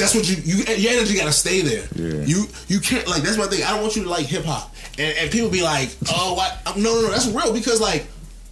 That's 0.03 0.15
what 0.15 0.29
you, 0.29 0.35
you 0.43 0.75
your 0.75 0.93
energy 0.93 1.15
gotta 1.15 1.31
stay 1.31 1.61
there. 1.61 1.87
Yeah. 1.95 2.25
You 2.25 2.45
you 2.67 2.79
can't 2.79 3.07
like 3.07 3.23
that's 3.23 3.37
my 3.37 3.45
thing. 3.45 3.63
I 3.63 3.71
don't 3.71 3.81
want 3.81 3.95
you 3.95 4.03
to 4.03 4.09
like 4.09 4.25
hip 4.25 4.43
hop. 4.43 4.73
And, 4.99 5.17
and 5.17 5.31
people 5.31 5.49
be 5.49 5.63
like, 5.63 5.95
oh 6.09 6.33
what 6.33 6.59
um, 6.67 6.83
no 6.83 6.93
no 6.95 7.01
no 7.03 7.11
that's 7.11 7.27
real 7.27 7.53
because 7.53 7.79
like 7.79 8.05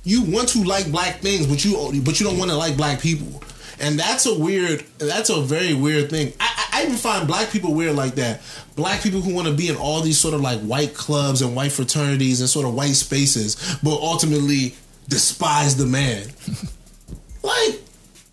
you 0.04 0.24
want 0.24 0.50
to 0.50 0.64
like 0.64 0.90
black 0.92 1.18
things, 1.18 1.46
but 1.48 1.64
you 1.66 2.02
but 2.04 2.20
you 2.20 2.26
don't 2.26 2.38
want 2.38 2.52
to 2.52 2.58
like 2.58 2.78
black 2.78 3.02
people. 3.02 3.44
And 3.80 4.00
that's 4.00 4.26
a 4.26 4.38
weird 4.38 4.86
that's 4.98 5.30
a 5.30 5.42
very 5.42 5.74
weird 5.74 6.10
thing. 6.10 6.34
I, 6.40 6.70
I, 6.72 6.80
I 6.80 6.84
even 6.84 6.96
find 6.96 7.28
black 7.28 7.50
people 7.50 7.74
weird 7.74 7.96
like 7.96 8.16
that. 8.16 8.42
Black 8.76 9.02
people 9.02 9.20
who 9.22 9.34
want 9.34 9.48
to 9.48 9.54
be 9.54 9.68
in 9.68 9.76
all 9.76 10.02
these 10.02 10.20
sort 10.20 10.34
of 10.34 10.40
like 10.40 10.62
white 10.62 10.94
clubs 10.94 11.42
and 11.42 11.54
white 11.56 11.74
fraternities 11.74 12.40
and 12.40 12.50
sort 12.50 12.66
of 12.66 12.74
white 12.74 12.94
spaces, 12.96 13.78
but 13.84 14.00
ultimately 14.00 14.76
despise 15.10 15.76
the 15.76 15.86
man. 15.86 16.24
like 17.44 17.82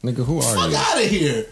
Nigga, 0.02 0.24
who 0.24 0.38
are 0.38 0.54
fuck 0.54 0.70
you? 0.70 0.76
out 0.76 1.02
of 1.02 1.10
here. 1.10 1.46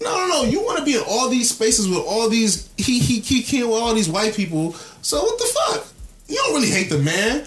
No, 0.00 0.16
no, 0.16 0.28
no. 0.28 0.44
You 0.44 0.62
want 0.64 0.78
to 0.78 0.84
be 0.84 0.94
in 0.94 1.02
all 1.06 1.28
these 1.28 1.50
spaces 1.50 1.88
with 1.88 1.98
all 1.98 2.28
these 2.28 2.70
he 2.76 2.98
he 2.98 3.20
he 3.20 3.42
he 3.42 3.62
with 3.62 3.74
all 3.74 3.94
these 3.94 4.08
white 4.08 4.34
people. 4.34 4.72
So 5.02 5.22
what 5.22 5.38
the 5.38 5.44
fuck? 5.44 5.86
You 6.26 6.36
don't 6.36 6.54
really 6.54 6.70
hate 6.70 6.88
the 6.88 6.98
man. 6.98 7.46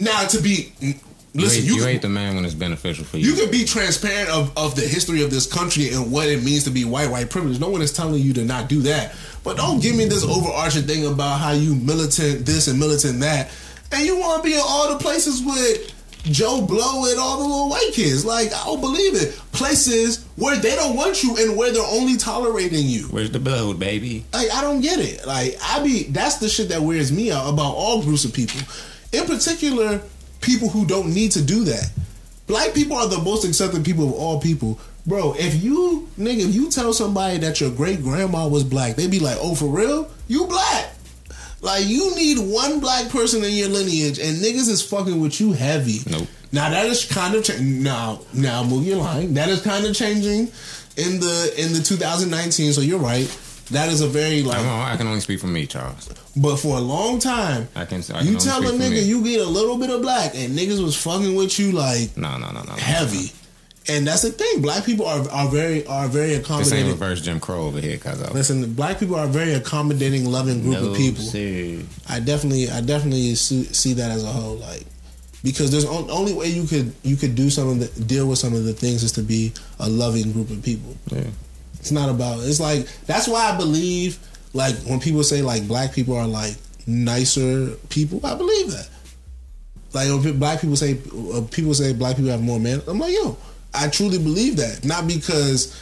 Now 0.00 0.26
to 0.28 0.40
be 0.40 0.72
You, 0.80 0.94
listen, 1.34 1.64
you, 1.64 1.74
you 1.74 1.80
can, 1.80 1.88
hate 1.88 2.02
the 2.02 2.08
man 2.08 2.34
when 2.34 2.44
it's 2.44 2.54
beneficial 2.54 3.04
for 3.04 3.18
you. 3.18 3.30
you 3.30 3.40
can 3.40 3.50
be 3.50 3.64
transparent 3.64 4.28
of, 4.30 4.56
of 4.56 4.74
the 4.74 4.82
history 4.82 5.22
of 5.22 5.30
this 5.30 5.46
country 5.46 5.90
and 5.90 6.10
what 6.10 6.28
it 6.28 6.42
means 6.42 6.64
to 6.64 6.70
be 6.70 6.84
white 6.84 7.10
white 7.10 7.30
privilege. 7.30 7.60
No 7.60 7.68
one 7.68 7.82
is 7.82 7.92
telling 7.92 8.20
you 8.20 8.32
to 8.34 8.44
not 8.44 8.68
do 8.68 8.80
that. 8.82 9.14
But 9.44 9.56
don't 9.56 9.80
give 9.80 9.94
me 9.94 10.04
this 10.06 10.24
overarching 10.24 10.84
thing 10.84 11.06
about 11.06 11.38
how 11.38 11.52
you 11.52 11.74
militant 11.74 12.44
this 12.44 12.66
and 12.66 12.78
militant 12.78 13.20
that, 13.20 13.50
and 13.92 14.04
you 14.04 14.18
want 14.18 14.42
to 14.42 14.48
be 14.48 14.54
in 14.54 14.62
all 14.64 14.92
the 14.92 14.98
places 14.98 15.42
with 15.42 15.94
Joe 16.24 16.60
Blow 16.60 17.10
and 17.10 17.18
all 17.18 17.38
the 17.38 17.44
little 17.44 17.68
white 17.68 17.90
kids. 17.92 18.24
Like 18.24 18.52
I 18.52 18.64
don't 18.64 18.80
believe 18.80 19.14
it. 19.14 19.40
Places 19.52 20.24
where 20.36 20.56
they 20.56 20.74
don't 20.76 20.96
want 20.96 21.22
you 21.22 21.36
and 21.36 21.56
where 21.56 21.72
they're 21.72 21.82
only 21.82 22.16
tolerating 22.16 22.86
you. 22.86 23.04
Where's 23.08 23.30
the 23.30 23.40
blood, 23.40 23.78
baby? 23.78 24.24
Like 24.32 24.50
I 24.52 24.60
don't 24.60 24.80
get 24.80 24.98
it. 24.98 25.26
Like 25.26 25.56
I 25.62 25.82
be 25.82 26.04
that's 26.04 26.36
the 26.36 26.48
shit 26.48 26.68
that 26.68 26.82
wears 26.82 27.10
me 27.12 27.30
out 27.30 27.52
about 27.52 27.74
all 27.74 28.02
groups 28.02 28.24
of 28.24 28.32
people. 28.32 28.60
In 29.12 29.24
particular, 29.24 30.02
people 30.40 30.68
who 30.68 30.86
don't 30.86 31.14
need 31.14 31.32
to 31.32 31.42
do 31.42 31.64
that. 31.64 31.90
Black 32.46 32.74
people 32.74 32.96
are 32.96 33.08
the 33.08 33.18
most 33.18 33.44
accepting 33.44 33.84
people 33.84 34.08
of 34.08 34.14
all 34.14 34.40
people. 34.40 34.78
Bro, 35.06 35.36
if 35.38 35.62
you 35.62 36.08
nigga, 36.18 36.48
if 36.48 36.54
you 36.54 36.70
tell 36.70 36.92
somebody 36.92 37.38
that 37.38 37.60
your 37.60 37.70
great 37.70 38.02
grandma 38.02 38.46
was 38.46 38.64
black, 38.64 38.96
they'd 38.96 39.10
be 39.10 39.20
like, 39.20 39.38
"Oh, 39.40 39.54
for 39.54 39.66
real? 39.66 40.10
You 40.28 40.46
black?" 40.46 40.92
Like 41.60 41.86
you 41.86 42.14
need 42.14 42.38
one 42.38 42.80
black 42.80 43.08
person 43.10 43.42
in 43.44 43.52
your 43.52 43.68
lineage, 43.68 44.18
and 44.18 44.38
niggas 44.38 44.68
is 44.68 44.82
fucking 44.82 45.20
with 45.20 45.40
you 45.40 45.52
heavy. 45.52 45.98
Nope. 46.08 46.28
Now 46.52 46.70
that 46.70 46.86
is 46.86 47.04
kind 47.04 47.34
of 47.34 47.44
cha- 47.44 47.58
now 47.60 48.20
now 48.32 48.62
move 48.62 48.86
your 48.86 48.98
line. 48.98 49.34
That 49.34 49.48
is 49.48 49.60
kind 49.62 49.84
of 49.84 49.94
changing 49.94 50.48
in 50.96 51.20
the 51.20 51.54
in 51.56 51.72
the 51.72 51.82
2019. 51.84 52.72
So 52.72 52.80
you're 52.80 52.98
right. 52.98 53.28
That 53.70 53.90
is 53.90 54.00
a 54.00 54.06
very 54.06 54.42
like, 54.42 54.64
I 54.64 54.96
can 54.96 55.06
only 55.06 55.20
speak 55.20 55.40
for 55.40 55.46
me, 55.46 55.66
Charles. 55.66 56.08
but 56.34 56.56
for 56.56 56.78
a 56.78 56.80
long 56.80 57.18
time, 57.18 57.68
I 57.76 57.84
can. 57.84 58.00
I 58.14 58.20
can 58.20 58.26
you 58.26 58.38
tell 58.38 58.66
a 58.66 58.72
nigga 58.72 59.04
you 59.04 59.22
get 59.22 59.40
a 59.40 59.50
little 59.50 59.76
bit 59.76 59.90
of 59.90 60.00
black, 60.00 60.34
and 60.34 60.58
niggas 60.58 60.82
was 60.82 60.96
fucking 60.96 61.34
with 61.34 61.58
you 61.58 61.72
like 61.72 62.16
no, 62.16 62.38
no, 62.38 62.50
no. 62.50 62.62
no. 62.62 62.72
heavy. 62.72 63.30
And 63.90 64.06
that's 64.06 64.22
the 64.22 64.30
thing. 64.30 64.60
Black 64.60 64.84
people 64.84 65.06
are, 65.06 65.26
are 65.30 65.48
very 65.48 65.86
are 65.86 66.08
very 66.08 66.28
This 66.28 66.36
ain't 66.36 66.44
accommodating. 66.44 66.90
reverse 66.90 67.20
Jim 67.22 67.40
Crow 67.40 67.66
over 67.66 67.80
here, 67.80 67.96
cause 67.96 68.20
of 68.20 68.34
Listen, 68.34 68.74
black 68.74 68.98
people 68.98 69.16
are 69.16 69.24
a 69.24 69.28
very 69.28 69.54
accommodating, 69.54 70.26
loving 70.26 70.60
group 70.60 70.78
of 70.78 70.96
people. 70.96 71.22
sir. 71.22 71.80
I 72.08 72.20
definitely, 72.20 72.68
I 72.68 72.82
definitely 72.82 73.34
see, 73.34 73.64
see 73.64 73.94
that 73.94 74.10
as 74.10 74.24
a 74.24 74.28
whole, 74.28 74.56
like 74.56 74.84
because 75.42 75.70
there's 75.70 75.84
on, 75.84 76.10
only 76.10 76.34
way 76.34 76.48
you 76.48 76.66
could 76.66 76.92
you 77.02 77.16
could 77.16 77.34
do 77.34 77.48
some 77.48 77.68
of 77.68 77.78
the 77.78 78.04
deal 78.04 78.28
with 78.28 78.38
some 78.38 78.54
of 78.54 78.64
the 78.64 78.72
things 78.72 79.02
is 79.02 79.12
to 79.12 79.22
be 79.22 79.52
a 79.80 79.88
loving 79.88 80.32
group 80.32 80.50
of 80.50 80.62
people. 80.62 80.96
Yeah. 81.10 81.24
It's 81.80 81.92
not 81.92 82.10
about. 82.10 82.40
It's 82.40 82.60
like 82.60 82.86
that's 83.06 83.28
why 83.28 83.52
I 83.52 83.56
believe 83.56 84.18
like 84.52 84.74
when 84.84 85.00
people 85.00 85.22
say 85.22 85.42
like 85.42 85.66
black 85.66 85.92
people 85.92 86.16
are 86.16 86.26
like 86.26 86.56
nicer 86.86 87.70
people, 87.88 88.24
I 88.24 88.34
believe 88.34 88.72
that. 88.72 88.88
Like 89.94 90.08
when 90.08 90.38
black 90.38 90.60
people 90.60 90.76
say 90.76 90.98
uh, 91.32 91.42
people 91.50 91.72
say 91.72 91.92
black 91.92 92.16
people 92.16 92.30
have 92.30 92.42
more 92.42 92.60
men, 92.60 92.82
I'm 92.86 92.98
like 92.98 93.14
yo, 93.14 93.36
I 93.74 93.88
truly 93.88 94.18
believe 94.18 94.56
that. 94.56 94.84
Not 94.84 95.06
because 95.06 95.74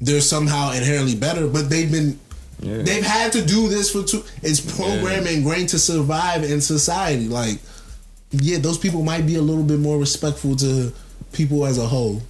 they're 0.00 0.20
somehow 0.20 0.72
inherently 0.72 1.14
better, 1.14 1.46
but 1.48 1.68
they've 1.70 1.90
been 1.90 2.18
Yeah. 2.60 2.82
they've 2.82 3.04
had 3.04 3.32
to 3.32 3.44
do 3.44 3.68
this 3.68 3.90
for 3.90 4.02
two. 4.04 4.22
It's 4.42 4.60
programmed 4.60 5.26
and 5.26 5.38
ingrained 5.38 5.70
to 5.70 5.78
survive 5.78 6.44
in 6.44 6.60
society. 6.60 7.28
Like 7.28 7.58
yeah, 8.30 8.58
those 8.58 8.78
people 8.78 9.02
might 9.02 9.26
be 9.26 9.34
a 9.36 9.42
little 9.42 9.64
bit 9.64 9.78
more 9.80 9.98
respectful 9.98 10.56
to 10.56 10.92
people 11.32 11.66
as 11.66 11.78
a 11.78 11.86
whole. 11.86 12.22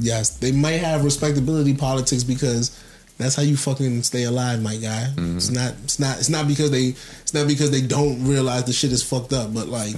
Yes, 0.00 0.30
they 0.38 0.52
might 0.52 0.80
have 0.80 1.04
respectability 1.04 1.74
politics 1.74 2.22
because 2.22 2.78
that's 3.18 3.34
how 3.34 3.42
you 3.42 3.56
fucking 3.56 4.02
stay 4.02 4.24
alive, 4.24 4.60
my 4.62 4.76
guy. 4.76 5.08
Mm-hmm. 5.16 5.38
It's 5.38 5.50
not. 5.50 5.74
It's 5.84 5.98
not. 5.98 6.18
It's 6.18 6.28
not 6.28 6.46
because 6.46 6.70
they. 6.70 6.94
It's 7.22 7.32
not 7.34 7.48
because 7.48 7.70
they 7.70 7.80
don't 7.80 8.26
realize 8.28 8.64
the 8.64 8.72
shit 8.74 8.92
is 8.92 9.02
fucked 9.02 9.32
up. 9.32 9.54
But 9.54 9.68
like, 9.68 9.94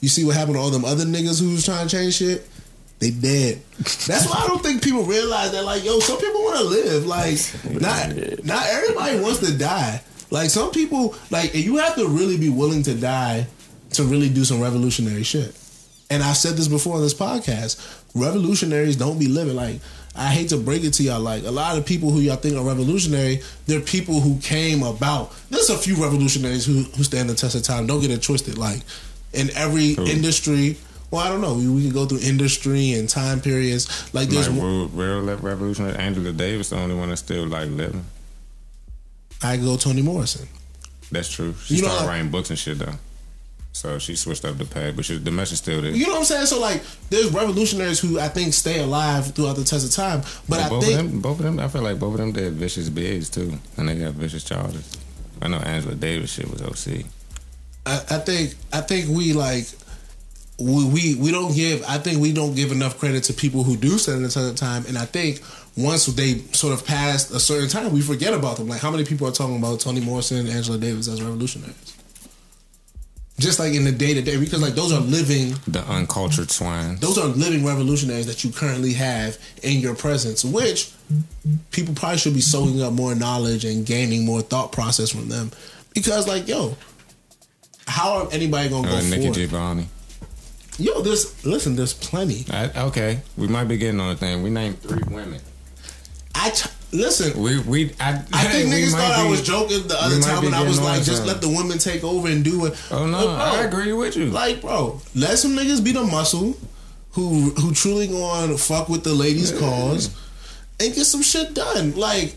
you 0.00 0.08
see 0.08 0.24
what 0.24 0.36
happened 0.36 0.56
to 0.56 0.60
all 0.60 0.70
them 0.70 0.84
other 0.84 1.04
niggas 1.04 1.40
who 1.40 1.50
was 1.52 1.64
trying 1.64 1.86
to 1.88 1.96
change 1.96 2.14
shit. 2.14 2.46
They 2.98 3.10
dead. 3.10 3.60
That's 3.78 4.26
why 4.26 4.42
I 4.42 4.46
don't 4.46 4.62
think 4.62 4.82
people 4.82 5.02
realize 5.02 5.52
that. 5.52 5.64
Like, 5.64 5.84
yo, 5.84 6.00
some 6.00 6.18
people 6.18 6.42
want 6.42 6.58
to 6.58 6.64
live. 6.64 7.06
Like, 7.06 7.38
not 7.80 8.44
not 8.44 8.66
everybody 8.66 9.20
wants 9.20 9.40
to 9.40 9.56
die. 9.56 10.00
Like 10.30 10.50
some 10.50 10.70
people, 10.70 11.14
like 11.30 11.54
and 11.54 11.62
you 11.62 11.76
have 11.76 11.94
to 11.96 12.08
really 12.08 12.36
be 12.36 12.48
willing 12.48 12.82
to 12.84 12.94
die 12.94 13.46
to 13.90 14.04
really 14.04 14.28
do 14.28 14.44
some 14.44 14.60
revolutionary 14.60 15.22
shit. 15.22 15.56
And 16.10 16.22
I've 16.22 16.36
said 16.36 16.56
this 16.56 16.68
before 16.68 16.96
on 16.96 17.02
this 17.02 17.14
podcast. 17.14 18.04
Revolutionaries 18.14 18.96
don't 18.96 19.18
be 19.18 19.28
living 19.28 19.56
like 19.56 19.80
I 20.14 20.28
hate 20.28 20.48
to 20.48 20.56
break 20.56 20.82
it 20.82 20.92
to 20.94 21.02
y'all. 21.02 21.20
Like 21.20 21.44
a 21.44 21.50
lot 21.50 21.76
of 21.76 21.84
people 21.84 22.10
who 22.10 22.20
y'all 22.20 22.36
think 22.36 22.56
are 22.56 22.64
revolutionary, 22.64 23.42
they're 23.66 23.80
people 23.80 24.20
who 24.20 24.38
came 24.40 24.82
about. 24.82 25.34
There's 25.50 25.68
a 25.68 25.76
few 25.76 25.96
revolutionaries 25.96 26.64
who 26.64 26.82
who 26.82 27.04
stand 27.04 27.28
the 27.28 27.34
test 27.34 27.54
of 27.54 27.62
time. 27.62 27.86
Don't 27.86 28.00
get 28.00 28.10
it 28.10 28.22
twisted. 28.22 28.56
Like 28.56 28.80
in 29.32 29.50
every 29.54 29.92
industry. 29.92 30.78
Well, 31.10 31.20
I 31.22 31.28
don't 31.28 31.40
know. 31.40 31.54
We, 31.54 31.68
we 31.68 31.82
can 31.82 31.92
go 31.92 32.04
through 32.06 32.18
industry 32.20 32.92
and 32.94 33.08
time 33.08 33.40
periods. 33.40 34.12
Like 34.12 34.28
there's 34.28 34.48
Like 34.48 34.60
real, 34.62 34.88
real 34.88 35.36
revolutionary. 35.36 35.96
Angela 35.96 36.32
Davis, 36.32 36.70
the 36.70 36.78
only 36.78 36.94
one 36.96 37.08
that's 37.10 37.20
still 37.20 37.46
like 37.46 37.68
living. 37.70 38.04
I 39.42 39.56
go 39.56 39.76
Toni 39.76 40.02
Morrison. 40.02 40.48
That's 41.12 41.30
true. 41.30 41.54
She 41.64 41.74
You 41.74 41.80
started 41.82 42.00
like- 42.00 42.08
writing 42.08 42.30
books 42.30 42.50
and 42.50 42.58
shit 42.58 42.78
though. 42.78 42.94
So 43.72 43.98
she 43.98 44.16
switched 44.16 44.46
up 44.46 44.56
the 44.56 44.64
pad, 44.64 44.96
but 44.96 45.04
she, 45.04 45.18
the 45.18 45.30
message 45.30 45.58
still 45.58 45.82
there. 45.82 45.90
You 45.90 46.06
know 46.06 46.12
what 46.14 46.18
I'm 46.20 46.24
saying? 46.24 46.46
So 46.46 46.58
like, 46.58 46.82
there's 47.10 47.30
revolutionaries 47.30 48.00
who 48.00 48.18
I 48.18 48.28
think 48.28 48.54
stay 48.54 48.78
alive 48.80 49.34
throughout 49.34 49.56
the 49.56 49.64
test 49.64 49.84
of 49.84 49.90
time. 49.92 50.22
But 50.48 50.60
I 50.60 50.68
think 50.70 50.82
of 50.98 51.10
them, 51.10 51.20
both 51.20 51.38
of 51.40 51.44
them, 51.44 51.60
I 51.60 51.68
feel 51.68 51.82
like 51.82 51.98
both 51.98 52.14
of 52.14 52.20
them 52.20 52.32
did 52.32 52.54
vicious 52.54 52.88
bids 52.88 53.28
too, 53.28 53.52
and 53.76 53.86
they 53.86 53.96
got 53.98 54.14
vicious 54.14 54.44
charges. 54.44 54.96
I 55.42 55.48
know 55.48 55.58
Angela 55.58 55.94
Davis 55.94 56.32
shit 56.32 56.50
was 56.50 56.62
OC. 56.62 57.04
I, 57.84 57.96
I 58.16 58.18
think 58.20 58.54
I 58.72 58.80
think 58.80 59.10
we 59.10 59.34
like 59.34 59.66
we, 60.58 60.84
we 60.86 61.14
we 61.16 61.30
don't 61.30 61.54
give 61.54 61.84
I 61.86 61.98
think 61.98 62.20
we 62.20 62.32
don't 62.32 62.54
give 62.54 62.72
enough 62.72 62.98
credit 62.98 63.24
to 63.24 63.34
people 63.34 63.62
who 63.62 63.76
do 63.76 63.90
the 63.98 64.20
test 64.22 64.36
of 64.36 64.56
time 64.56 64.84
and 64.88 64.96
I 64.96 65.04
think 65.04 65.42
once 65.76 66.06
they 66.06 66.38
sort 66.52 66.72
of 66.72 66.86
pass 66.86 67.30
a 67.30 67.38
certain 67.40 67.68
time 67.68 67.92
we 67.92 68.00
forget 68.00 68.32
about 68.32 68.56
them 68.56 68.66
like 68.68 68.80
how 68.80 68.90
many 68.90 69.04
people 69.04 69.26
are 69.28 69.32
talking 69.32 69.56
about 69.58 69.80
Toni 69.80 70.00
Morrison 70.00 70.38
and 70.38 70.48
Angela 70.48 70.78
Davis 70.78 71.08
as 71.08 71.22
revolutionaries 71.22 71.94
just 73.38 73.58
like 73.58 73.74
in 73.74 73.84
the 73.84 73.92
day 73.92 74.14
to 74.14 74.22
day 74.22 74.38
because 74.38 74.62
like 74.62 74.74
those 74.74 74.92
are 74.92 75.00
living 75.00 75.54
The 75.68 75.84
uncultured 75.86 76.50
swine. 76.50 76.96
those 76.96 77.18
are 77.18 77.26
living 77.26 77.66
revolutionaries 77.66 78.26
that 78.26 78.42
you 78.42 78.50
currently 78.50 78.94
have 78.94 79.36
in 79.62 79.80
your 79.80 79.94
presence, 79.94 80.42
which 80.42 80.90
people 81.70 81.94
probably 81.94 82.16
should 82.16 82.32
be 82.32 82.40
soaking 82.40 82.80
up 82.82 82.94
more 82.94 83.14
knowledge 83.14 83.66
and 83.66 83.84
gaining 83.84 84.24
more 84.24 84.40
thought 84.40 84.72
process 84.72 85.10
from 85.10 85.28
them. 85.28 85.50
Because, 85.94 86.26
like, 86.26 86.48
yo, 86.48 86.76
how 87.86 88.22
are 88.24 88.28
anybody 88.32 88.70
gonna 88.70 88.88
go 88.88 88.96
Uh, 88.96 89.00
Nikki 89.02 89.16
forward? 89.16 89.34
Giovanni. 89.34 89.88
Yo, 90.78 91.00
there's 91.00 91.44
listen, 91.44 91.76
there's 91.76 91.94
plenty. 91.94 92.44
I, 92.50 92.70
okay, 92.88 93.20
we 93.36 93.48
might 93.48 93.64
be 93.64 93.78
getting 93.78 94.00
on 94.00 94.10
a 94.10 94.16
thing. 94.16 94.42
We 94.42 94.50
named 94.50 94.80
three 94.80 95.02
women. 95.08 95.40
I 96.34 96.50
t- 96.50 96.70
listen. 96.92 97.40
We 97.40 97.58
we 97.60 97.92
I, 97.98 98.22
I 98.32 98.44
think 98.48 98.68
niggas 98.72 98.92
thought 98.92 99.12
I 99.12 99.28
was 99.28 99.42
joking 99.42 99.86
the 99.88 99.96
other 99.98 100.20
time 100.20 100.40
be 100.42 100.48
when 100.48 100.54
I 100.54 100.62
was 100.62 100.80
like, 100.80 100.98
just 100.98 101.24
something. 101.24 101.26
let 101.26 101.40
the 101.40 101.48
women 101.48 101.78
take 101.78 102.04
over 102.04 102.28
and 102.28 102.44
do 102.44 102.66
it. 102.66 102.74
Oh 102.90 103.06
no, 103.06 103.22
bro, 103.22 103.34
I 103.34 103.64
agree 103.64 103.92
with 103.92 104.16
you. 104.16 104.26
Like, 104.26 104.60
bro, 104.60 105.00
let 105.14 105.38
some 105.38 105.52
niggas 105.52 105.82
be 105.82 105.92
the 105.92 106.04
muscle 106.04 106.56
who 107.12 107.50
who 107.50 107.72
truly 107.72 108.06
going 108.08 108.56
fuck 108.58 108.90
with 108.90 109.02
the 109.02 109.14
ladies' 109.14 109.58
cause 109.58 110.14
and 110.78 110.94
get 110.94 111.06
some 111.06 111.22
shit 111.22 111.54
done. 111.54 111.94
Like, 111.96 112.36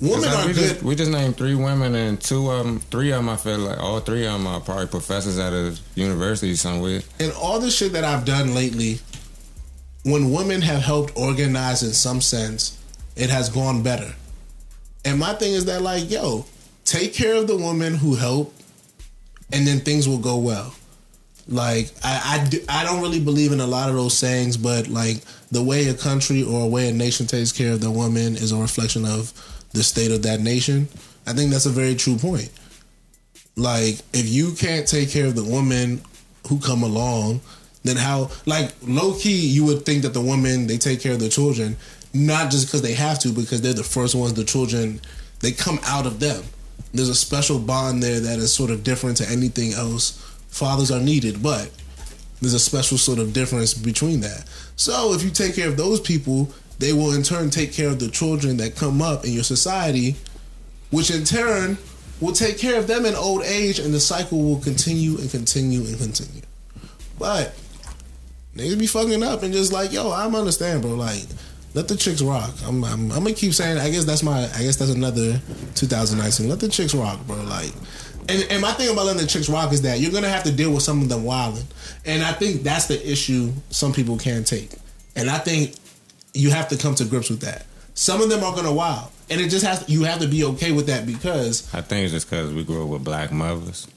women 0.00 0.28
I- 0.28 0.42
are 0.42 0.46
we 0.46 0.52
good. 0.52 0.68
just 0.70 0.82
we 0.82 0.94
just 0.94 1.10
named 1.10 1.36
three 1.36 1.54
women 1.54 1.94
and 1.94 2.20
two 2.20 2.50
of 2.50 2.64
them, 2.64 2.80
three 2.90 3.10
of 3.10 3.18
them. 3.18 3.28
I 3.28 3.36
feel 3.36 3.58
like 3.58 3.78
all 3.78 4.00
three 4.00 4.26
of 4.26 4.32
them 4.32 4.46
are 4.46 4.60
probably 4.60 4.86
professors 4.86 5.38
at 5.38 5.52
a 5.52 5.76
university 5.94 6.54
somewhere. 6.54 7.02
and 7.20 7.32
all 7.32 7.58
the 7.60 7.70
shit 7.70 7.92
that 7.92 8.04
I've 8.04 8.24
done 8.24 8.54
lately, 8.54 9.00
when 10.04 10.30
women 10.32 10.62
have 10.62 10.82
helped 10.82 11.16
organize 11.16 11.82
in 11.82 11.92
some 11.92 12.20
sense, 12.20 12.78
it 13.16 13.30
has 13.30 13.48
gone 13.48 13.82
better. 13.82 14.14
And 15.04 15.18
my 15.18 15.32
thing 15.34 15.52
is 15.52 15.64
that, 15.66 15.82
like, 15.82 16.10
yo, 16.10 16.44
take 16.84 17.14
care 17.14 17.34
of 17.34 17.46
the 17.46 17.56
women 17.56 17.94
who 17.94 18.14
help, 18.14 18.54
and 19.52 19.66
then 19.66 19.80
things 19.80 20.08
will 20.08 20.18
go 20.18 20.36
well. 20.38 20.74
Like, 21.48 21.90
I, 22.04 22.40
I, 22.44 22.48
do- 22.48 22.64
I 22.68 22.84
don't 22.84 23.00
really 23.00 23.20
believe 23.20 23.52
in 23.52 23.60
a 23.60 23.66
lot 23.66 23.88
of 23.88 23.94
those 23.96 24.16
sayings, 24.16 24.56
but 24.58 24.88
like 24.88 25.16
the 25.50 25.62
way 25.62 25.88
a 25.88 25.94
country 25.94 26.42
or 26.42 26.62
a 26.64 26.66
way 26.66 26.90
a 26.90 26.92
nation 26.92 27.26
takes 27.26 27.52
care 27.52 27.72
of 27.72 27.80
the 27.80 27.90
woman 27.90 28.36
is 28.36 28.52
a 28.52 28.56
reflection 28.58 29.06
of 29.06 29.32
the 29.72 29.82
state 29.82 30.10
of 30.10 30.22
that 30.22 30.40
nation. 30.40 30.88
I 31.26 31.32
think 31.32 31.50
that's 31.50 31.66
a 31.66 31.70
very 31.70 31.94
true 31.94 32.16
point. 32.16 32.50
Like, 33.56 33.96
if 34.12 34.28
you 34.28 34.52
can't 34.54 34.86
take 34.86 35.10
care 35.10 35.26
of 35.26 35.34
the 35.34 35.44
women 35.44 36.00
who 36.48 36.58
come 36.60 36.82
along, 36.82 37.40
then 37.84 37.96
how? 37.96 38.30
Like, 38.46 38.72
low 38.82 39.14
key, 39.14 39.46
you 39.46 39.64
would 39.66 39.84
think 39.84 40.02
that 40.02 40.14
the 40.14 40.20
women 40.20 40.66
they 40.66 40.78
take 40.78 41.00
care 41.00 41.12
of 41.12 41.20
the 41.20 41.28
children, 41.28 41.76
not 42.14 42.50
just 42.50 42.66
because 42.66 42.82
they 42.82 42.94
have 42.94 43.18
to, 43.20 43.30
because 43.30 43.60
they're 43.60 43.72
the 43.72 43.84
first 43.84 44.14
ones. 44.14 44.34
The 44.34 44.44
children 44.44 45.00
they 45.40 45.52
come 45.52 45.78
out 45.84 46.06
of 46.06 46.20
them. 46.20 46.42
There's 46.92 47.08
a 47.08 47.14
special 47.14 47.58
bond 47.58 48.02
there 48.02 48.20
that 48.20 48.38
is 48.38 48.52
sort 48.52 48.70
of 48.70 48.82
different 48.82 49.18
to 49.18 49.28
anything 49.28 49.72
else. 49.72 50.12
Fathers 50.48 50.90
are 50.90 51.00
needed, 51.00 51.42
but 51.42 51.70
there's 52.40 52.54
a 52.54 52.58
special 52.58 52.98
sort 52.98 53.18
of 53.18 53.32
difference 53.32 53.74
between 53.74 54.20
that. 54.20 54.44
So 54.76 55.12
if 55.12 55.22
you 55.22 55.30
take 55.30 55.54
care 55.54 55.68
of 55.68 55.76
those 55.76 56.00
people, 56.00 56.50
they 56.78 56.92
will 56.92 57.12
in 57.12 57.22
turn 57.22 57.50
take 57.50 57.72
care 57.72 57.88
of 57.88 57.98
the 57.98 58.08
children 58.08 58.56
that 58.58 58.76
come 58.76 59.02
up 59.02 59.24
in 59.24 59.32
your 59.32 59.44
society, 59.44 60.16
which 60.90 61.10
in 61.10 61.24
turn 61.24 61.76
will 62.20 62.32
take 62.32 62.58
care 62.58 62.78
of 62.78 62.86
them 62.86 63.04
in 63.04 63.14
old 63.14 63.42
age, 63.44 63.78
and 63.78 63.92
the 63.92 64.00
cycle 64.00 64.42
will 64.42 64.60
continue 64.60 65.18
and 65.18 65.30
continue 65.30 65.80
and 65.80 65.98
continue. 65.98 66.42
But 67.18 67.54
niggas 68.56 68.78
be 68.78 68.86
fucking 68.86 69.22
up 69.22 69.42
and 69.42 69.52
just 69.52 69.72
like, 69.72 69.92
yo, 69.92 70.12
I'm 70.12 70.34
understand, 70.34 70.82
bro. 70.82 70.92
Like, 70.92 71.24
let 71.74 71.88
the 71.88 71.96
chicks 71.96 72.22
rock. 72.22 72.52
I'm, 72.64 72.84
I'm, 72.84 73.12
I'm 73.12 73.24
gonna 73.24 73.34
keep 73.34 73.54
saying. 73.54 73.78
I 73.78 73.90
guess 73.90 74.04
that's 74.04 74.22
my. 74.22 74.44
I 74.54 74.62
guess 74.62 74.76
that's 74.76 74.92
another 74.92 75.40
2019. 75.74 76.48
Let 76.48 76.60
the 76.60 76.68
chicks 76.68 76.94
rock, 76.94 77.24
bro. 77.26 77.36
Like, 77.42 77.72
and, 78.28 78.46
and 78.50 78.62
my 78.62 78.72
thing 78.72 78.90
about 78.90 79.06
letting 79.06 79.22
the 79.22 79.28
chicks 79.28 79.48
rock 79.48 79.72
is 79.72 79.82
that 79.82 80.00
you're 80.00 80.12
gonna 80.12 80.28
have 80.28 80.44
to 80.44 80.52
deal 80.52 80.72
with 80.72 80.82
some 80.82 81.02
of 81.02 81.08
them 81.08 81.24
wilding, 81.24 81.66
and 82.04 82.22
I 82.22 82.32
think 82.32 82.62
that's 82.62 82.86
the 82.86 83.10
issue 83.10 83.52
some 83.70 83.92
people 83.92 84.16
can't 84.16 84.46
take, 84.46 84.70
and 85.14 85.28
I 85.28 85.38
think 85.38 85.74
you 86.38 86.50
have 86.50 86.68
to 86.68 86.76
come 86.76 86.94
to 86.94 87.04
grips 87.04 87.30
with 87.30 87.40
that. 87.40 87.66
Some 87.94 88.22
of 88.22 88.30
them 88.30 88.44
are 88.44 88.54
gonna 88.54 88.72
wild, 88.72 89.10
and 89.28 89.40
it 89.40 89.48
just 89.48 89.64
has. 89.66 89.88
You 89.88 90.04
have 90.04 90.20
to 90.20 90.28
be 90.28 90.44
okay 90.44 90.70
with 90.70 90.86
that 90.86 91.04
because 91.04 91.72
I 91.74 91.80
think 91.80 92.04
it's 92.04 92.12
just 92.12 92.30
because 92.30 92.52
we 92.52 92.62
grew 92.62 92.84
up 92.84 92.88
with 92.88 93.04
black 93.04 93.32
mothers 93.32 93.88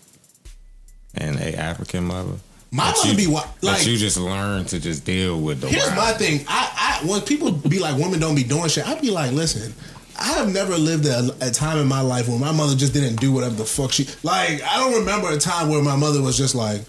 and 1.13 1.37
a 1.39 1.55
African 1.55 2.05
mother. 2.05 2.33
My 2.71 2.91
mother 2.91 3.09
you- 3.09 3.17
be 3.17 3.27
like. 3.61 3.85
you 3.85 3.97
just 3.97 4.17
learn 4.17 4.65
to 4.65 4.79
just 4.79 5.05
deal 5.05 5.39
with 5.39 5.61
the 5.61 5.67
Here's 5.67 5.93
my 5.95 6.13
thing. 6.13 6.45
I, 6.47 6.99
I 7.03 7.07
when 7.07 7.21
people 7.21 7.51
be 7.51 7.79
like 7.79 7.97
women 7.97 8.19
don't 8.19 8.35
be 8.35 8.43
doing 8.43 8.69
shit, 8.69 8.87
I 8.87 8.99
be 8.99 9.11
like, 9.11 9.33
listen, 9.33 9.73
I 10.17 10.33
have 10.33 10.51
never 10.51 10.77
lived 10.77 11.05
a, 11.05 11.29
a 11.41 11.51
time 11.51 11.77
in 11.77 11.87
my 11.87 12.01
life 12.01 12.27
where 12.27 12.39
my 12.39 12.51
mother 12.51 12.75
just 12.75 12.93
didn't 12.93 13.19
do 13.19 13.31
whatever 13.31 13.55
the 13.55 13.65
fuck 13.65 13.91
she 13.91 14.07
like. 14.23 14.63
I 14.63 14.77
don't 14.77 14.93
remember 14.99 15.29
a 15.29 15.37
time 15.37 15.69
where 15.69 15.83
my 15.83 15.95
mother 15.95 16.21
was 16.21 16.37
just 16.37 16.55
like, 16.55 16.81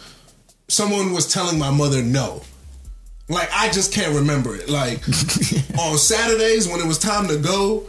someone 0.69 1.12
was 1.12 1.31
telling 1.31 1.59
my 1.59 1.70
mother 1.70 2.01
no. 2.03 2.43
Like 3.28 3.49
I 3.53 3.70
just 3.70 3.93
can't 3.93 4.15
remember 4.16 4.55
it. 4.57 4.69
Like 4.69 5.07
on 5.78 5.97
Saturdays 5.99 6.69
when 6.69 6.81
it 6.81 6.86
was 6.86 6.99
time 6.99 7.28
to 7.28 7.39
go, 7.39 7.85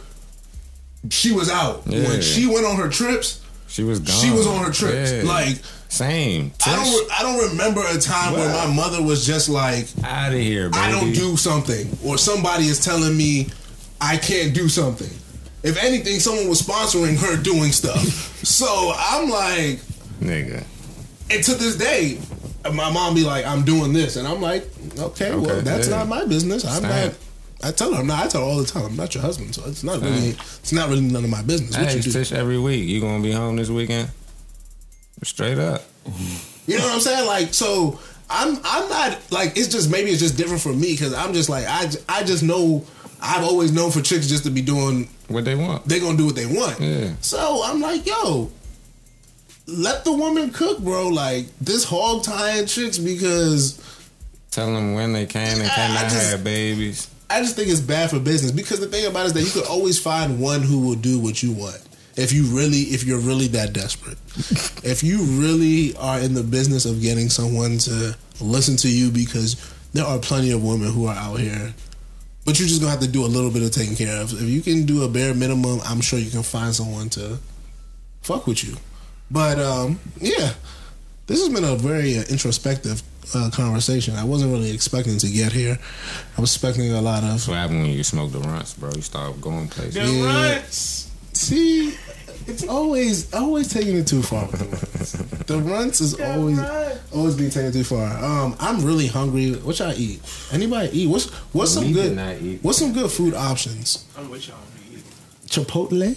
she 1.10 1.32
was 1.32 1.50
out. 1.50 1.82
Yeah. 1.86 2.08
When 2.08 2.22
she 2.22 2.46
went 2.46 2.64
on 2.66 2.76
her 2.76 2.88
trips, 2.88 3.42
She 3.68 3.82
was 3.82 4.00
gone. 4.00 4.16
she 4.16 4.30
was 4.30 4.46
on 4.46 4.64
her 4.64 4.72
trips. 4.72 5.12
Yeah. 5.12 5.22
Like 5.24 5.56
same. 5.88 6.52
I 6.66 6.74
don't, 6.74 6.86
re- 6.92 7.14
I 7.18 7.22
don't 7.22 7.50
remember 7.50 7.82
a 7.86 7.98
time 7.98 8.32
where 8.32 8.48
my 8.48 8.72
mother 8.74 9.00
was 9.02 9.24
just 9.24 9.48
like, 9.48 9.86
out 10.02 10.32
of 10.32 10.38
here, 10.40 10.68
baby. 10.68 10.78
I 10.82 10.90
don't 10.90 11.12
do 11.12 11.36
something, 11.36 11.86
or 12.04 12.18
somebody 12.18 12.64
is 12.64 12.84
telling 12.84 13.16
me 13.16 13.46
I 14.00 14.16
can't 14.16 14.52
do 14.52 14.68
something. 14.68 15.10
If 15.62 15.80
anything, 15.82 16.18
someone 16.18 16.48
was 16.48 16.60
sponsoring 16.62 17.16
her 17.18 17.40
doing 17.40 17.70
stuff. 17.70 18.00
so 18.44 18.92
I'm 18.96 19.30
like, 19.30 19.78
nigga. 20.20 20.64
and 21.30 21.44
to 21.44 21.54
this 21.54 21.76
day, 21.76 22.18
my 22.72 22.90
mom 22.90 23.14
be 23.14 23.24
like, 23.24 23.44
"I'm 23.46 23.64
doing 23.64 23.92
this," 23.92 24.16
and 24.16 24.26
I'm 24.26 24.40
like, 24.40 24.64
"Okay, 24.98 25.34
well, 25.34 25.60
that's 25.60 25.88
yeah. 25.88 25.96
not 25.98 26.08
my 26.08 26.24
business. 26.24 26.64
I'm 26.64 26.82
Stand. 26.82 27.12
not." 27.12 27.20
I 27.62 27.72
tell 27.72 27.94
her, 27.94 28.00
I'm 28.00 28.06
not. 28.06 28.24
I 28.24 28.28
tell 28.28 28.42
her 28.42 28.46
all 28.46 28.58
the 28.58 28.66
time, 28.66 28.84
I'm 28.84 28.96
not 28.96 29.14
your 29.14 29.22
husband, 29.22 29.54
so 29.54 29.62
it's 29.66 29.82
not 29.82 30.00
really, 30.02 30.30
it's 30.30 30.72
not 30.72 30.88
really 30.90 31.00
none 31.00 31.24
of 31.24 31.30
my 31.30 31.40
business. 31.42 31.76
What 31.76 31.88
Hey, 31.88 31.96
you 31.96 32.02
do? 32.02 32.12
Tish, 32.12 32.30
every 32.32 32.58
week 32.58 32.86
you 32.86 33.00
gonna 33.00 33.22
be 33.22 33.32
home 33.32 33.56
this 33.56 33.70
weekend? 33.70 34.10
Straight 35.22 35.58
up. 35.58 35.82
You 36.66 36.78
know 36.78 36.84
what 36.84 36.94
I'm 36.94 37.00
saying? 37.00 37.26
Like, 37.26 37.52
so 37.52 38.00
I'm 38.30 38.56
I'm 38.64 38.88
not 38.88 39.18
like 39.30 39.50
it's 39.58 39.68
just 39.68 39.90
maybe 39.90 40.10
it's 40.10 40.20
just 40.20 40.38
different 40.38 40.62
for 40.62 40.72
me 40.72 40.92
because 40.92 41.12
I'm 41.12 41.34
just 41.34 41.50
like 41.50 41.66
I 41.68 41.90
I 42.08 42.24
just 42.24 42.42
know 42.42 42.86
I've 43.20 43.44
always 43.44 43.70
known 43.70 43.90
for 43.90 44.00
chicks 44.00 44.26
just 44.28 44.44
to 44.44 44.50
be 44.50 44.62
doing 44.62 45.08
What 45.28 45.44
they 45.44 45.56
want? 45.56 45.86
They're 45.86 46.00
gonna 46.00 46.16
do 46.16 46.24
what 46.24 46.36
they 46.36 46.46
want. 46.46 46.80
Yeah. 46.80 47.12
So 47.20 47.60
I'm 47.64 47.82
like, 47.82 48.06
yo, 48.06 48.50
let 49.66 50.04
the 50.04 50.12
woman 50.12 50.50
cook, 50.50 50.78
bro. 50.80 51.08
Like 51.08 51.46
this 51.60 51.84
hog 51.84 52.22
tying 52.22 52.66
chicks 52.66 52.98
because 52.98 53.80
Tell 54.54 54.72
them 54.72 54.94
when 54.94 55.12
they 55.12 55.26
can 55.26 55.60
and 55.60 55.68
cannot 55.68 56.12
have 56.12 56.44
babies. 56.44 57.10
I 57.28 57.40
just 57.40 57.56
think 57.56 57.68
it's 57.68 57.80
bad 57.80 58.10
for 58.10 58.20
business 58.20 58.52
because 58.52 58.78
the 58.78 58.86
thing 58.86 59.04
about 59.04 59.22
it 59.22 59.26
is 59.26 59.32
that 59.32 59.42
you 59.42 59.50
could 59.50 59.68
always 59.68 59.98
find 59.98 60.38
one 60.38 60.62
who 60.62 60.86
will 60.86 60.94
do 60.94 61.18
what 61.18 61.42
you 61.42 61.50
want. 61.50 61.80
If 62.16 62.32
you 62.32 62.44
really, 62.44 62.82
if 62.94 63.02
you're 63.02 63.18
really 63.18 63.48
that 63.48 63.72
desperate, 63.72 64.16
if 64.84 65.02
you 65.02 65.24
really 65.24 65.96
are 65.96 66.20
in 66.20 66.34
the 66.34 66.44
business 66.44 66.84
of 66.84 67.02
getting 67.02 67.30
someone 67.30 67.78
to 67.78 68.16
listen 68.40 68.76
to 68.76 68.88
you, 68.88 69.10
because 69.10 69.56
there 69.92 70.04
are 70.04 70.20
plenty 70.20 70.52
of 70.52 70.62
women 70.62 70.92
who 70.92 71.06
are 71.06 71.16
out 71.16 71.40
here, 71.40 71.74
but 72.44 72.60
you're 72.60 72.68
just 72.68 72.80
gonna 72.80 72.92
have 72.92 73.00
to 73.00 73.08
do 73.08 73.24
a 73.24 73.26
little 73.26 73.50
bit 73.50 73.64
of 73.64 73.72
taking 73.72 73.96
care 73.96 74.20
of. 74.20 74.32
If 74.32 74.48
you 74.48 74.60
can 74.60 74.86
do 74.86 75.02
a 75.02 75.08
bare 75.08 75.34
minimum, 75.34 75.80
I'm 75.84 76.00
sure 76.00 76.20
you 76.20 76.30
can 76.30 76.44
find 76.44 76.72
someone 76.72 77.08
to 77.10 77.38
fuck 78.22 78.46
with 78.46 78.62
you. 78.62 78.76
But 79.30 79.58
um, 79.58 79.98
yeah, 80.20 80.52
this 81.26 81.40
has 81.40 81.48
been 81.48 81.64
a 81.64 81.76
very 81.76 82.18
uh, 82.18 82.24
introspective 82.30 83.02
uh, 83.34 83.50
conversation. 83.52 84.14
I 84.16 84.24
wasn't 84.24 84.52
really 84.52 84.70
expecting 84.72 85.18
to 85.18 85.28
get 85.28 85.52
here. 85.52 85.78
I 86.36 86.40
was 86.40 86.54
expecting 86.54 86.92
a 86.92 87.00
lot 87.00 87.22
of 87.22 87.30
That's 87.30 87.48
what 87.48 87.56
happened 87.56 87.82
when 87.82 87.90
you 87.92 88.04
smoke 88.04 88.32
the 88.32 88.38
Runtz, 88.40 88.78
bro. 88.78 88.90
You 88.94 89.02
start 89.02 89.40
going 89.40 89.68
places. 89.68 89.94
The 89.94 90.00
Yeah. 90.04 90.58
Runtz. 90.60 91.08
See, 91.32 91.94
it's 92.46 92.68
always 92.68 93.32
always 93.34 93.72
taking 93.72 93.96
it 93.96 94.06
too 94.06 94.22
far. 94.22 94.46
the 94.48 94.64
Runtz. 94.66 95.46
The 95.46 95.58
Runtz 95.58 96.00
is 96.00 96.16
The 96.16 96.32
always 96.36 96.58
Runtz. 96.58 96.98
always 97.14 97.34
being 97.36 97.50
taken 97.50 97.72
too 97.72 97.84
far. 97.84 98.22
Um, 98.22 98.54
I'm 98.60 98.84
really 98.84 99.06
hungry. 99.08 99.52
What 99.54 99.78
y'all 99.78 99.92
eat? 99.96 100.20
Anybody 100.52 100.90
eat? 101.00 101.06
What's 101.08 101.30
what's 101.52 101.72
some 101.72 101.92
good 101.92 102.16
eat. 102.42 102.58
what's 102.62 102.78
some 102.78 102.92
good 102.92 103.10
food 103.10 103.34
options? 103.34 104.04
I'm 104.16 104.28
with 104.30 104.46
y'all. 104.46 104.58
Chipotle. 105.46 106.16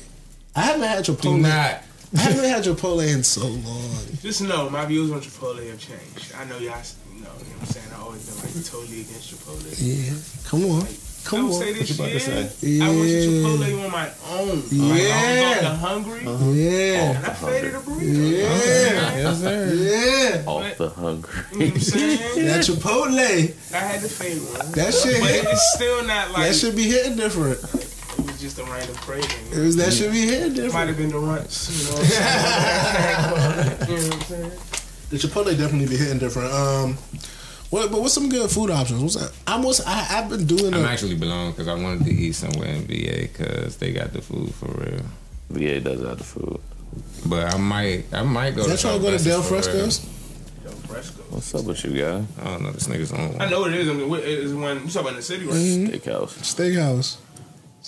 I 0.56 0.62
haven't 0.62 0.84
had 0.88 1.06
Chipotle. 1.06 1.22
Do 1.22 1.38
not. 1.38 1.84
I 2.16 2.20
haven't 2.20 2.46
had 2.50 2.64
Chipotle 2.64 3.08
in 3.14 3.24
so 3.24 3.46
long. 3.48 3.92
Just 4.22 4.42
know 4.42 4.70
my 4.70 4.86
views 4.86 5.12
on 5.12 5.20
Chipotle 5.22 5.68
have 5.70 5.80
changed. 5.80 6.34
I 6.36 6.46
know 6.46 6.58
y'all, 6.58 6.62
you 6.62 6.64
know, 6.64 6.76
you 7.14 7.24
know 7.24 7.30
what 7.30 7.62
I'm 7.62 7.66
saying. 7.68 7.88
I've 7.94 8.02
always 8.04 8.26
been 8.30 8.36
like 8.56 8.66
totally 8.66 9.02
against 9.02 9.34
Chipotle. 9.34 9.76
Yeah, 9.78 10.16
come 10.50 10.64
on, 10.72 10.84
I 10.84 10.88
come 11.26 11.44
would 11.50 11.56
on. 11.56 11.60
say 11.62 11.74
this 11.74 11.96
about 11.96 12.06
to 12.06 12.10
year, 12.12 12.20
say? 12.20 12.82
I 12.82 12.88
went 12.88 13.10
to 13.10 13.28
Chipotle 13.28 13.86
on 13.86 13.92
my 13.92 14.10
own. 14.30 14.56
Like, 14.90 15.02
Yeah. 15.02 15.18
I 15.18 15.50
was 15.50 15.58
on 15.58 15.64
the 15.64 15.76
hungry, 15.76 16.26
uh-huh. 16.28 16.46
Yeah, 16.52 17.18
and 17.18 17.26
I 17.26 17.34
faded 17.34 17.76
a 17.76 17.80
burrito. 17.80 18.32
yeah, 18.32 19.18
Yes, 19.18 19.40
sir. 19.42 19.74
yeah. 19.74 20.44
Off 20.50 20.78
the 20.78 20.90
hungry. 20.90 21.34
You 21.52 21.60
know 21.60 21.66
what 21.66 21.74
I'm 21.74 21.80
saying? 21.82 22.46
That 22.48 22.64
Chipotle, 22.64 23.74
I 23.74 23.78
had 23.78 24.00
to 24.02 24.08
fade 24.08 24.38
one. 24.42 24.72
that 24.72 24.94
shit, 24.94 25.20
But 25.20 25.30
hit, 25.32 25.46
it's 25.46 25.74
still 25.76 26.04
not 26.06 26.32
like 26.32 26.48
that 26.48 26.56
should 26.56 26.76
be 26.78 26.84
hitting 26.84 27.18
different. 27.18 27.60
It 28.58 28.62
was 28.62 28.66
just 28.66 28.70
a 28.70 28.72
random 28.72 28.96
craving. 28.98 29.52
It 29.52 29.66
was 29.66 29.76
that 29.78 29.94
should 29.94 30.12
be 30.12 30.22
hitting 30.28 30.72
Might 30.74 30.88
have 30.88 30.98
been 30.98 31.10
the 31.10 31.16
Runtz, 31.16 31.70
you 31.70 31.86
know 31.86 31.94
what 31.94 32.02
I'm 32.02 33.78
saying? 33.78 33.90
you 33.90 33.96
know 33.98 34.08
what 34.08 34.14
I'm 34.16 34.22
saying? 34.22 34.52
The 35.10 35.18
Chipotle 35.18 35.58
definitely 35.58 35.88
be 35.88 35.98
hitting 35.98 36.18
different. 36.20 36.52
Um, 36.52 36.94
what? 37.70 37.92
But 37.92 38.02
what's 38.02 38.14
some 38.14 38.30
good 38.30 38.50
food 38.50 38.70
options? 38.70 39.02
What's 39.02 39.16
that? 39.16 39.32
I 39.46 39.60
was 39.60 39.82
I, 39.86 40.20
I've 40.20 40.30
been 40.30 40.46
doing. 40.46 40.74
I'm 40.74 40.84
A, 40.86 40.88
actually 40.88 41.16
belong 41.16 41.52
because 41.52 41.68
I 41.68 41.74
wanted 41.76 42.06
to 42.06 42.12
eat 42.12 42.34
somewhere 42.34 42.70
in 42.70 42.82
VA 42.88 43.28
because 43.32 43.78
they 43.78 43.94
got 43.94 44.14
the 44.14 44.22
food 44.22 44.54
for 44.56 44.68
real. 44.68 45.02
VA 45.50 45.80
does 45.80 46.02
have 46.02 46.18
the 46.18 46.24
food. 46.24 46.60
But 47.26 47.54
I 47.54 47.58
might, 47.58 48.06
I 48.14 48.24
might 48.24 48.56
go. 48.56 48.62
Is 48.62 48.68
that 48.68 48.78
to 48.78 48.82
trying 48.82 49.00
to 49.00 49.06
go 49.12 49.18
to 49.18 49.24
Del 49.24 49.44
Sylvester's 49.44 49.68
for 49.68 49.78
real. 49.78 49.86
Fresco's? 49.86 50.10
Yo, 50.64 50.72
Fresco. 50.88 51.24
What's 51.30 51.56
up 51.56 51.66
with 51.66 51.84
you 51.86 52.02
guys? 52.02 52.26
I 52.42 52.44
don't 52.46 52.64
know. 52.64 52.72
This 52.72 52.88
nigga's 52.88 53.12
on 53.14 53.34
one. 53.34 53.42
I 53.42 53.50
know 53.50 53.62
what 53.62 53.74
it 53.74 53.80
is. 53.80 53.90
I 53.90 53.94
mean, 53.94 54.10
what- 54.10 54.24
it's 54.24 54.52
when 54.52 54.84
you 54.84 54.90
talk 54.90 55.02
about 55.02 55.10
in 55.12 55.16
the 55.18 55.22
city, 55.22 55.46
right? 55.46 55.56
Mm-hmm. 55.56 55.94
Steakhouse. 55.94 56.34
Steakhouse. 56.40 57.18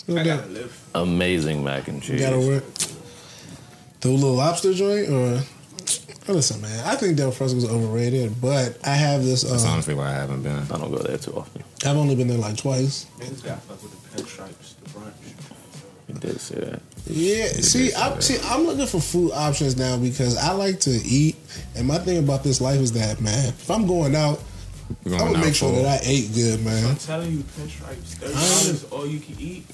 Let's 0.08 0.22
I 0.22 0.24
gotta. 0.38 0.70
Amazing 0.96 1.64
mac 1.64 1.88
and 1.88 2.02
cheese. 2.02 2.22
Gotta 2.22 2.40
work. 2.40 2.64
The 4.02 4.10
little 4.10 4.34
lobster 4.34 4.74
joint, 4.74 5.10
or 5.10 5.42
listen, 6.28 6.62
man. 6.62 6.86
I 6.86 6.96
think 6.96 7.18
Del 7.18 7.32
Fresco's 7.32 7.70
overrated, 7.70 8.40
but 8.42 8.78
I 8.86 8.92
have 8.96 9.24
this. 9.26 9.42
That's 9.44 9.64
Um, 9.66 9.72
honestly 9.72 9.94
why 9.94 10.08
I 10.08 10.14
haven't 10.14 10.42
been. 10.44 10.58
I 10.58 10.78
don't 10.78 10.92
go 10.92 11.00
there 11.00 11.18
too 11.18 11.34
often. 11.36 11.64
I've 11.86 11.98
only 11.98 12.16
been 12.16 12.28
there 12.28 12.38
like 12.38 12.58
twice. 12.58 13.08
Niggas 13.20 13.44
got 13.44 13.62
fuck 13.64 13.82
with 13.84 13.92
the 13.92 14.22
pinstripes, 14.24 14.74
the 14.84 14.90
brunch. 14.90 15.12
You 16.08 16.16
did 16.16 16.40
say 16.42 16.56
that. 16.56 16.82
Yeah, 17.08 17.48
see, 17.48 17.94
I'm 17.94 18.22
see, 18.22 18.38
I'm 18.46 18.66
looking 18.66 18.86
for 18.86 19.00
food 19.02 19.32
options 19.34 19.76
now 19.78 19.98
because 19.98 20.38
I 20.38 20.52
like 20.54 20.80
to 20.82 20.92
eat, 20.92 21.36
and 21.76 21.88
my 21.88 21.98
thing 21.98 22.18
about 22.20 22.44
this 22.44 22.62
life 22.62 22.80
is 22.80 22.92
that, 22.94 23.20
man, 23.20 23.50
if 23.50 23.70
I'm 23.72 23.88
going 23.88 24.16
out, 24.16 24.40
We're 25.04 25.16
I 25.16 25.18
gonna 25.20 25.38
out 25.40 25.44
make 25.46 25.56
sure 25.56 25.74
for- 25.74 25.82
that 25.82 26.02
I 26.04 26.06
ate 26.06 26.34
good, 26.34 26.64
man. 26.64 26.86
I'm 26.86 26.96
telling 26.98 27.32
you, 27.32 27.40
pinstripes, 27.60 28.14
thirty 28.18 28.34
dollars 28.34 28.84
all 28.92 29.08
you 29.08 29.20
can 29.20 29.36
eat. 29.40 29.66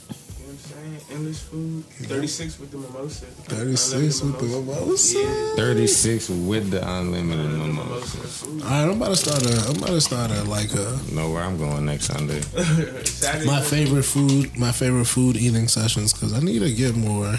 You 0.96 1.02
know 1.16 1.22
what 1.24 1.28
I'm 1.28 1.34
saying? 1.34 1.36
Endless 1.36 1.44
food. 1.44 1.86
Thirty 2.08 2.28
six 2.28 2.60
with 2.60 2.72
the 2.72 2.78
mimosa. 2.78 3.26
Thirty 3.26 3.76
six 3.76 4.22
with 4.22 4.40
the 4.40 4.46
mimosa. 4.46 5.20
Yeah. 5.20 5.56
36 5.56 6.30
with 6.30 6.72
the 6.72 6.88
unlimited 6.90 7.46
Unlimited 7.46 7.76
mimosa. 7.76 8.18
mimosa. 8.18 8.46
All 8.46 8.58
right, 8.72 8.84
I'm 8.84 9.02
about 9.02 9.10
to 9.10 9.16
start 9.16 9.44
a. 9.46 9.70
I'm 9.70 9.76
about 9.78 9.88
to 9.88 10.02
start 10.02 10.32
a 10.32 10.44
like 10.44 10.74
a 10.74 11.00
Know 11.14 11.32
where 11.32 11.44
I'm 11.44 11.58
going 11.58 11.86
next 11.86 12.06
Sunday. 12.06 12.42
My 13.46 13.62
favorite 13.62 14.04
food, 14.04 14.56
my 14.58 14.72
favorite 14.72 15.06
food 15.06 15.36
eating 15.38 15.68
sessions 15.68 16.14
because 16.14 16.34
I 16.34 16.40
need 16.40 16.60
to 16.60 16.72
get 16.74 16.96
more 16.96 17.34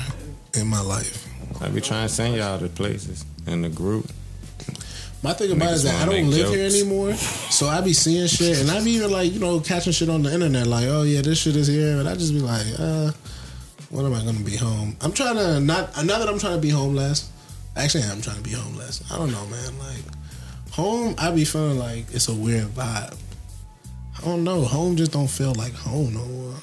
in 0.55 0.67
my 0.67 0.81
life. 0.81 1.27
I 1.63 1.69
be 1.69 1.81
trying 1.81 2.09
to 2.09 2.13
send 2.13 2.37
y'all 2.37 2.59
to 2.59 2.69
places 2.69 3.25
in 3.47 3.63
the 3.63 3.69
group. 3.69 4.11
My 5.23 5.33
thing 5.33 5.51
about 5.53 5.71
it 5.71 5.75
is 5.75 5.83
that 5.85 5.95
I 6.03 6.05
don't 6.05 6.15
make 6.15 6.35
live 6.35 6.49
here 6.51 6.67
anymore, 6.67 7.15
so 7.15 7.67
I 7.69 7.81
be 7.81 7.93
seeing 7.95 8.27
shit, 8.27 8.61
and 8.61 8.71
I 8.71 8.83
be 8.85 8.91
even 8.93 9.11
like 9.11 9.33
you 9.33 9.41
know 9.41 9.61
catching 9.61 9.93
shit 9.93 10.09
on 10.11 10.23
the 10.23 10.33
internet, 10.33 10.67
like 10.67 10.87
oh 10.89 11.03
yeah, 11.03 11.23
this 11.23 11.39
shit 11.41 11.57
is 11.57 11.67
here, 11.67 11.99
and 11.99 12.09
I 12.09 12.15
just 12.15 12.33
be 12.33 12.41
like, 12.41 12.67
uh, 12.79 13.11
when 13.91 14.05
am 14.07 14.15
I 14.15 14.25
gonna 14.25 14.45
be 14.45 14.57
home? 14.57 14.97
I'm 15.01 15.13
trying 15.13 15.37
to 15.37 15.61
not 15.61 16.05
now 16.05 16.19
that 16.19 16.29
I'm 16.29 16.39
trying 16.39 16.57
to 16.57 16.61
be 16.61 16.71
homeless. 16.71 17.31
Actually, 17.77 18.05
I'm 18.05 18.21
trying 18.21 18.37
to 18.37 18.43
be 18.43 18.53
homeless. 18.53 19.03
I 19.13 19.19
don't 19.19 19.31
know, 19.31 19.47
man. 19.47 19.79
Like 19.79 20.73
home, 20.73 21.15
I 21.19 21.31
be 21.31 21.45
feeling 21.45 21.79
like 21.79 22.07
it's 22.13 22.29
a 22.29 22.35
weird 22.35 22.67
vibe. 22.69 23.17
I 24.19 24.25
don't 24.25 24.45
know. 24.45 24.63
Home 24.63 24.97
just 24.97 25.13
don't 25.13 25.29
feel 25.29 25.55
like 25.55 25.75
home 25.75 26.15
no 26.15 26.25
more. 26.25 26.55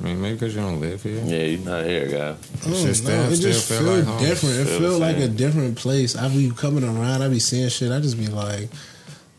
I 0.00 0.04
mean, 0.04 0.20
maybe 0.22 0.34
because 0.34 0.54
you 0.54 0.62
don't 0.62 0.80
live 0.80 1.02
here. 1.02 1.20
Yeah, 1.24 1.42
you're 1.44 1.60
not 1.60 1.84
here, 1.84 2.06
guy. 2.06 2.30
I 2.30 2.34
Shit 2.34 2.62
don't 2.64 2.94
still- 2.94 3.08
know. 3.24 3.30
It 3.30 3.36
just 3.36 3.68
feel 3.68 3.78
feel 3.78 3.96
like 3.96 4.04
home. 4.04 4.18
different. 4.20 4.54
It 4.60 4.64
Feel 4.66 4.78
feel 4.78 4.98
like 4.98 5.16
a 5.18 5.28
different 5.28 5.76
place. 5.76 6.16
I 6.16 6.28
be 6.28 6.50
coming 6.50 6.84
around. 6.84 7.22
I 7.22 7.28
be 7.28 7.40
seeing 7.40 7.68
shit. 7.68 7.92
I 7.92 8.00
just 8.00 8.16
be 8.16 8.28
like, 8.28 8.70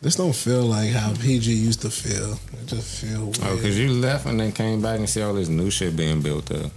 this 0.02 0.16
don't 0.16 0.36
feel 0.36 0.64
like 0.64 0.92
how 0.92 1.14
PG 1.16 1.52
used 1.52 1.82
to 1.82 1.90
feel. 1.90 2.34
It 2.62 2.68
just 2.68 3.02
feel 3.04 3.22
oh, 3.22 3.26
weird. 3.26 3.38
Oh, 3.44 3.56
because 3.56 3.80
you 3.80 3.90
left 3.90 4.26
and 4.28 4.40
then 4.40 4.52
came 4.52 4.82
back 4.82 5.00
and 5.00 5.10
see 5.10 5.22
all 5.22 5.34
this 5.34 5.50
new 5.50 5.72
shit 5.72 5.96
being 5.96 6.22
built 6.22 6.52
up. 6.52 6.72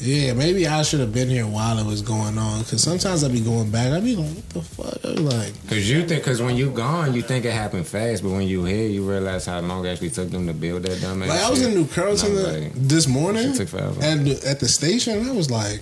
Yeah, 0.00 0.32
maybe 0.32 0.66
I 0.66 0.82
should 0.82 1.00
have 1.00 1.12
been 1.12 1.28
here 1.28 1.44
while 1.46 1.78
it 1.78 1.84
was 1.86 2.02
going 2.02 2.38
on. 2.38 2.60
Because 2.62 2.82
sometimes 2.82 3.24
I'd 3.24 3.32
be 3.32 3.40
going 3.40 3.70
back. 3.70 3.92
I'd 3.92 4.04
be 4.04 4.14
like, 4.14 4.32
what 4.32 4.48
the 4.50 4.62
fuck? 4.62 5.04
I 5.04 5.14
be 5.14 5.20
like, 5.22 5.62
Because 5.62 5.90
you 5.90 6.06
think, 6.06 6.22
because 6.22 6.40
when 6.40 6.54
you 6.56 6.70
gone, 6.70 7.14
you 7.14 7.22
think 7.22 7.44
it 7.44 7.52
happened 7.52 7.86
fast, 7.86 8.22
but 8.22 8.30
when 8.30 8.42
you 8.46 8.64
here, 8.64 8.86
you 8.88 9.08
realize 9.08 9.46
how 9.46 9.58
long 9.60 9.84
it 9.84 9.90
actually 9.90 10.10
took 10.10 10.30
them 10.30 10.46
to 10.46 10.52
build 10.52 10.84
that 10.84 11.00
dumb 11.00 11.22
ass 11.24 11.28
like 11.28 11.40
I 11.40 11.50
was 11.50 11.58
shit. 11.58 11.68
in 11.68 11.74
New 11.74 11.86
Carrollton 11.88 12.30
And 12.30 12.38
I 12.38 12.42
the- 12.42 12.48
was 12.48 12.62
like, 12.64 12.72
this 12.74 13.08
morning 13.08 13.42
Shit 13.48 13.56
took 13.56 13.68
forever. 13.68 14.00
and 14.02 14.28
at 14.28 14.60
the 14.60 14.68
station. 14.68 15.28
I 15.28 15.32
was 15.32 15.50
like, 15.50 15.80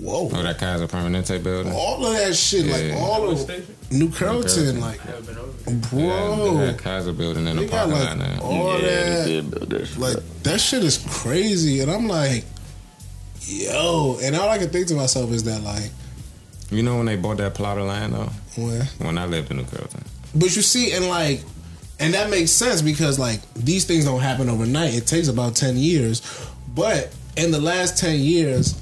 whoa. 0.00 0.30
Oh, 0.32 0.42
that 0.42 0.58
Kaiser 0.58 0.86
Permanente 0.88 1.42
building. 1.42 1.72
all 1.74 2.04
of 2.06 2.12
that 2.14 2.34
shit, 2.34 2.66
like 2.66 2.98
all 3.00 3.22
What 3.26 3.32
of 3.32 3.38
station? 3.40 3.76
New 3.90 4.10
Carrollton, 4.10 4.48
Carrollton. 4.50 4.80
like 4.80 5.04
Never 5.04 5.22
been 5.22 5.38
over. 5.38 5.50
Yeah, 5.70 5.88
bro, 5.90 6.56
that 6.58 6.78
Kaiser 6.78 7.12
building 7.12 7.46
in 7.46 7.56
they 7.56 7.64
the 7.66 7.70
got 7.70 7.88
parking 7.90 7.92
like 7.98 8.18
lot 8.18 8.18
now. 8.36 8.40
all 8.42 8.80
yeah, 8.80 8.86
that. 8.88 9.24
they 9.26 9.32
did 9.40 9.50
build 9.50 9.70
that 9.70 9.86
shit 9.86 9.98
Like 9.98 10.16
that 10.44 10.58
shit 10.60 10.84
is 10.84 11.04
crazy, 11.10 11.80
and 11.80 11.90
I'm 11.90 12.08
like, 12.08 12.44
yo, 13.50 14.18
and 14.22 14.34
all 14.36 14.48
I 14.48 14.58
can 14.58 14.70
think 14.70 14.86
to 14.88 14.94
myself 14.94 15.30
is 15.32 15.44
that 15.44 15.62
like, 15.62 15.90
You 16.70 16.82
know 16.82 16.96
when 16.96 17.06
they 17.06 17.16
bought 17.16 17.38
that 17.38 17.54
plot 17.54 17.78
of 17.78 17.86
land 17.86 18.12
though? 18.14 18.30
when, 18.56 18.82
When 18.98 19.18
I 19.18 19.26
lived 19.26 19.50
in 19.50 19.56
New 19.58 19.64
Carrollton. 19.64 20.04
but 20.34 20.54
you 20.56 20.62
see, 20.62 20.92
and 20.92 21.06
like, 21.08 21.42
and 21.98 22.14
that 22.14 22.30
makes 22.30 22.50
sense 22.50 22.80
because 22.82 23.18
like 23.18 23.40
these 23.54 23.84
things 23.84 24.04
don't 24.04 24.20
happen 24.20 24.48
overnight. 24.48 24.94
It 24.94 25.06
takes 25.06 25.28
about 25.28 25.54
ten 25.56 25.76
years, 25.76 26.22
but 26.74 27.12
in 27.36 27.50
the 27.50 27.60
last 27.60 27.98
ten 27.98 28.18
years, 28.20 28.80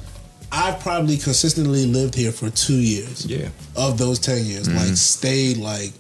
I've 0.53 0.81
probably 0.81 1.17
consistently 1.19 1.85
lived 1.87 2.15
here 2.15 2.33
for 2.33 2.49
two 2.51 2.77
years 2.79 3.27
Yeah. 3.27 3.49
of 3.77 3.99
those 3.99 4.19
ten 4.19 4.45
years. 4.45 4.69
Mm-hmm. 4.69 4.79
Like 4.79 4.97
stayed 4.97 5.57
like 5.59 5.93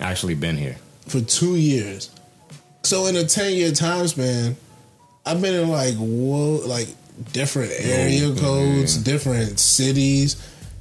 Actually 0.00 0.34
been 0.34 0.56
here. 0.56 0.76
for 1.08 1.20
two 1.20 1.56
years. 1.56 2.10
So 2.82 3.06
in 3.06 3.16
a 3.16 3.24
ten 3.24 3.54
year 3.54 3.72
time 3.72 4.06
span, 4.08 4.56
I've 5.24 5.40
been 5.40 5.54
in 5.54 5.68
like 5.70 5.94
whoa, 5.94 6.60
like 6.66 6.88
different 7.32 7.72
area 7.78 8.28
yeah. 8.28 8.40
codes, 8.40 8.96
different 8.96 9.58
cities, 9.60 10.36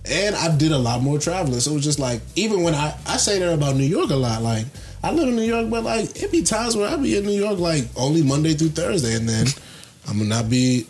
and 0.05 0.35
I 0.35 0.55
did 0.55 0.71
a 0.71 0.77
lot 0.77 1.01
more 1.01 1.19
traveling. 1.19 1.59
So 1.59 1.71
it 1.71 1.75
was 1.75 1.83
just 1.83 1.99
like 1.99 2.21
even 2.35 2.63
when 2.63 2.75
I 2.75 2.95
I 3.07 3.17
say 3.17 3.39
that 3.39 3.53
about 3.53 3.75
New 3.75 3.83
York 3.83 4.09
a 4.09 4.15
lot, 4.15 4.41
like 4.41 4.65
I 5.03 5.11
live 5.11 5.27
in 5.27 5.35
New 5.35 5.43
York, 5.43 5.69
but 5.69 5.83
like 5.83 6.21
it 6.21 6.31
be 6.31 6.43
times 6.43 6.75
where 6.75 6.89
I 6.89 6.95
be 6.95 7.17
in 7.17 7.25
New 7.25 7.31
York 7.31 7.59
like 7.59 7.85
only 7.95 8.23
Monday 8.23 8.53
through 8.53 8.69
Thursday, 8.69 9.15
and 9.15 9.27
then 9.27 9.47
I'm 10.07 10.17
gonna 10.17 10.29
not 10.29 10.49
be 10.49 10.87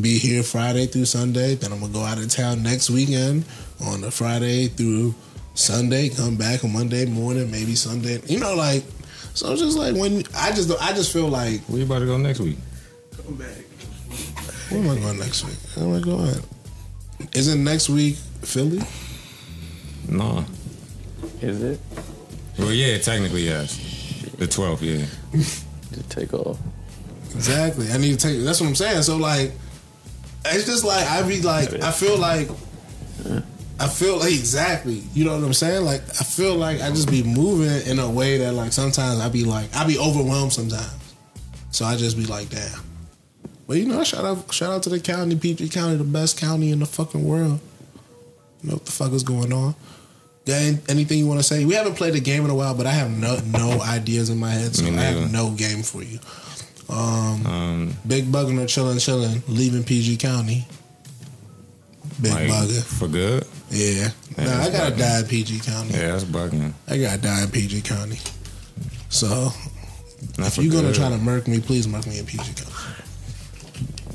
be 0.00 0.18
here 0.18 0.42
Friday 0.42 0.86
through 0.86 1.04
Sunday. 1.06 1.54
Then 1.54 1.72
I'm 1.72 1.80
gonna 1.80 1.92
go 1.92 2.02
out 2.02 2.18
of 2.18 2.28
town 2.28 2.62
next 2.62 2.90
weekend 2.90 3.44
on 3.84 4.04
a 4.04 4.10
Friday 4.10 4.68
through 4.68 5.14
Sunday. 5.54 6.08
Come 6.08 6.36
back 6.36 6.64
on 6.64 6.72
Monday 6.72 7.04
morning, 7.06 7.50
maybe 7.50 7.74
Sunday. 7.74 8.20
You 8.26 8.40
know, 8.40 8.54
like 8.54 8.84
so. 9.34 9.52
It's 9.52 9.60
just 9.60 9.78
like 9.78 9.94
when 9.94 10.24
I 10.36 10.52
just 10.52 10.70
I 10.80 10.92
just 10.92 11.12
feel 11.12 11.28
like 11.28 11.60
Where 11.62 11.78
you 11.78 11.84
about 11.84 12.00
to 12.00 12.06
go 12.06 12.16
next 12.16 12.40
week? 12.40 12.56
Come 13.24 13.36
back. 13.36 13.64
Where 14.74 14.92
am 14.92 14.98
I 14.98 15.00
going 15.00 15.18
next 15.18 15.44
week? 15.44 15.56
Where 15.74 15.86
am 15.86 15.94
I 15.94 16.00
going? 16.00 16.42
Isn't 17.34 17.64
next 17.64 17.88
week 17.88 18.16
Philly? 18.42 18.80
No. 20.08 20.44
Is 21.40 21.62
it? 21.62 21.80
Well, 22.58 22.72
yeah, 22.72 22.98
technically 22.98 23.42
yes. 23.42 23.76
The 24.38 24.46
12th, 24.46 24.82
yeah. 24.82 25.06
Did 25.92 26.10
take 26.10 26.34
off. 26.34 26.58
Exactly. 27.34 27.90
I 27.90 27.98
need 27.98 28.18
to 28.18 28.28
take. 28.28 28.44
That's 28.44 28.60
what 28.60 28.68
I'm 28.68 28.74
saying. 28.74 29.02
So 29.02 29.16
like, 29.16 29.52
it's 30.46 30.66
just 30.66 30.84
like 30.84 31.06
I 31.06 31.26
be 31.26 31.40
like 31.40 31.72
I 31.82 31.90
feel 31.90 32.18
like 32.18 32.48
I 33.80 33.88
feel 33.88 34.18
like 34.18 34.32
exactly. 34.32 35.02
You 35.14 35.24
know 35.24 35.34
what 35.34 35.44
I'm 35.44 35.52
saying? 35.52 35.84
Like 35.84 36.02
I 36.02 36.24
feel 36.24 36.54
like 36.54 36.80
I 36.80 36.90
just 36.90 37.10
be 37.10 37.22
moving 37.22 37.90
in 37.90 37.98
a 37.98 38.08
way 38.08 38.38
that 38.38 38.52
like 38.52 38.72
sometimes 38.72 39.20
I 39.20 39.28
be 39.28 39.44
like 39.44 39.74
I 39.74 39.86
be 39.86 39.98
overwhelmed 39.98 40.52
sometimes. 40.52 41.14
So 41.70 41.84
I 41.84 41.96
just 41.96 42.16
be 42.16 42.26
like, 42.26 42.50
damn. 42.50 42.83
But 43.66 43.78
you 43.78 43.86
know, 43.86 44.04
shout 44.04 44.24
out 44.24 44.52
shout 44.52 44.72
out 44.72 44.82
to 44.84 44.90
the 44.90 45.00
county, 45.00 45.36
PG 45.36 45.70
County, 45.70 45.96
the 45.96 46.04
best 46.04 46.38
county 46.38 46.70
in 46.70 46.80
the 46.80 46.86
fucking 46.86 47.24
world. 47.24 47.60
You 48.62 48.70
know 48.70 48.74
what 48.76 48.84
the 48.86 48.92
fuck 48.92 49.12
is 49.12 49.22
going 49.22 49.52
on? 49.52 49.74
Got 50.46 50.90
anything 50.90 51.18
you 51.18 51.26
want 51.26 51.40
to 51.40 51.44
say? 51.44 51.64
We 51.64 51.72
haven't 51.74 51.94
played 51.94 52.14
a 52.14 52.20
game 52.20 52.44
in 52.44 52.50
a 52.50 52.54
while, 52.54 52.74
but 52.74 52.86
I 52.86 52.90
have 52.92 53.10
no 53.10 53.38
no 53.46 53.80
ideas 53.80 54.28
in 54.28 54.38
my 54.38 54.50
head, 54.50 54.74
so 54.76 54.84
I 54.86 54.90
have 54.90 55.32
no 55.32 55.50
game 55.52 55.82
for 55.82 56.02
you. 56.02 56.18
Um, 56.90 57.46
Um, 57.46 57.96
Big 58.06 58.26
Bugging 58.26 58.62
or 58.62 58.66
chilling, 58.66 58.98
chilling, 58.98 59.42
leaving 59.48 59.84
PG 59.84 60.18
County. 60.18 60.66
Big 62.20 62.32
like, 62.32 62.48
Bugger, 62.48 62.82
for 62.84 63.08
good? 63.08 63.46
yeah. 63.70 64.10
Yeah, 64.36 64.44
Nah, 64.44 64.62
I 64.64 64.70
gotta 64.70 64.92
bugging. 64.94 64.98
die 64.98 65.18
in 65.20 65.26
PG 65.26 65.60
County. 65.60 65.90
Yeah, 65.94 66.12
that's 66.12 66.24
bugging. 66.24 66.72
I 66.88 66.98
gotta 66.98 67.20
die 67.22 67.42
in 67.44 67.50
PG 67.50 67.80
County. 67.82 68.18
So 69.08 69.50
Not 70.38 70.48
if 70.48 70.58
you're 70.58 70.72
gonna 70.72 70.92
try 70.92 71.08
to 71.08 71.16
murk 71.18 71.48
me, 71.48 71.60
please 71.60 71.88
murk 71.88 72.06
me 72.06 72.18
in 72.18 72.26
PG 72.26 72.44
County. 72.52 72.70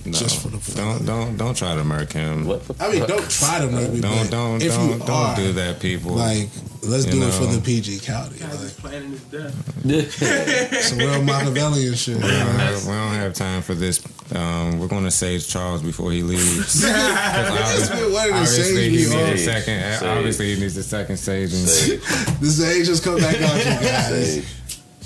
No. 0.05 0.11
just 0.13 0.41
for 0.41 0.47
the 0.49 0.57
fun 0.59 0.75
don't 0.85 1.05
don't 1.05 1.37
don't 1.37 1.57
try 1.57 1.75
to 1.75 1.83
murk 1.83 2.11
him. 2.13 2.45
What 2.45 2.65
the 2.67 2.75
I 2.83 2.91
mean, 2.91 3.05
don't 3.07 3.29
try 3.29 3.59
to 3.59 3.67
murk 3.67 3.91
me. 3.91 4.01
Don't 4.01 4.29
don't 4.31 4.61
if 4.61 4.73
don't 4.73 4.89
you 4.91 4.97
don't 4.99 5.09
are, 5.09 5.35
do 5.35 5.53
that, 5.53 5.79
people. 5.79 6.11
Like, 6.13 6.49
let's 6.83 7.05
You 7.05 7.11
do 7.11 7.23
it 7.27 7.31
for 7.33 7.45
the 7.45 7.61
PG 7.61 7.99
County. 7.99 8.39
Guys 8.39 8.55
Like, 8.55 8.63
is 8.65 8.73
planning 8.73 9.11
his 9.11 9.23
death. 9.23 9.53
some 10.83 10.97
real 10.99 11.21
Machiavellian 11.23 11.93
shit. 11.95 12.15
we, 12.15 12.21
don't 12.21 12.31
have, 12.31 12.85
we 12.85 12.91
don't 12.93 13.13
have 13.15 13.33
time 13.33 13.61
for 13.61 13.73
this. 13.75 14.01
Um, 14.35 14.79
we're 14.79 14.87
going 14.87 15.03
to 15.05 15.11
sage 15.11 15.47
Charles 15.47 15.81
before 15.81 16.11
he 16.11 16.21
leaves. 16.23 16.81
'Cause 16.85 17.79
It's 17.79 17.89
been 17.89 18.13
wanting 18.13 18.33
to 18.33 18.39
obviously, 18.39 18.89
he 18.89 18.97
needs 18.97 19.11
a 19.11 19.37
second. 19.37 19.81
Sage. 19.81 20.03
Obviously, 20.03 20.53
he 20.55 20.61
needs 20.61 20.77
a 20.77 20.83
second 20.83 21.15
saging. 21.15 21.65
Sage. 21.67 21.99
The 22.39 22.47
sage 22.47 22.85
just 22.85 23.03
come 23.03 23.17
back 23.17 23.41
out, 23.41 23.57
you 23.57 23.63
guys. 23.87 24.33
Sage. 24.35 24.45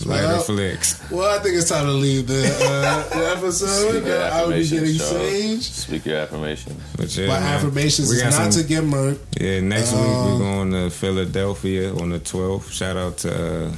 Lighter 0.06 0.28
Well, 0.28 0.41
flicks. 0.41 1.11
Well, 1.11 1.40
I 1.40 1.41
think 1.41 1.56
it's 1.56 1.70
time 1.70 1.86
to 1.86 1.91
leave 1.91 2.28
the, 2.28 2.44
uh, 2.44 3.10
the 3.15 3.32
episode. 3.38 4.02
Speak 4.02 4.11
I 4.11 4.41
will 4.44 4.49
be 4.52 4.64
getting 4.68 4.80
affirmations, 4.80 4.98
Charles. 4.98 5.32
sage. 5.32 5.61
Speak 5.72 6.06
your 6.06 6.18
affirmations. 6.18 6.82
But 6.98 7.15
yeah, 7.18 7.28
My 7.28 7.40
man. 7.40 7.53
affirmations 7.56 8.11
is 8.11 8.24
not 8.24 8.34
some- 8.34 8.52
to 8.52 8.64
get 8.68 8.84
murked. 8.84 9.20
Yeah, 9.40 9.60
next 9.61 9.91
week 9.91 10.02
Um, 10.02 10.32
we're 10.34 10.40
going 10.40 10.72
to 10.72 10.90
Philadelphia 10.90 11.94
on 11.95 12.10
the 12.10 12.20
12th. 12.20 12.72
Shout 12.72 12.98
out 12.98 13.18
to 13.20 13.68
uh, 13.68 13.72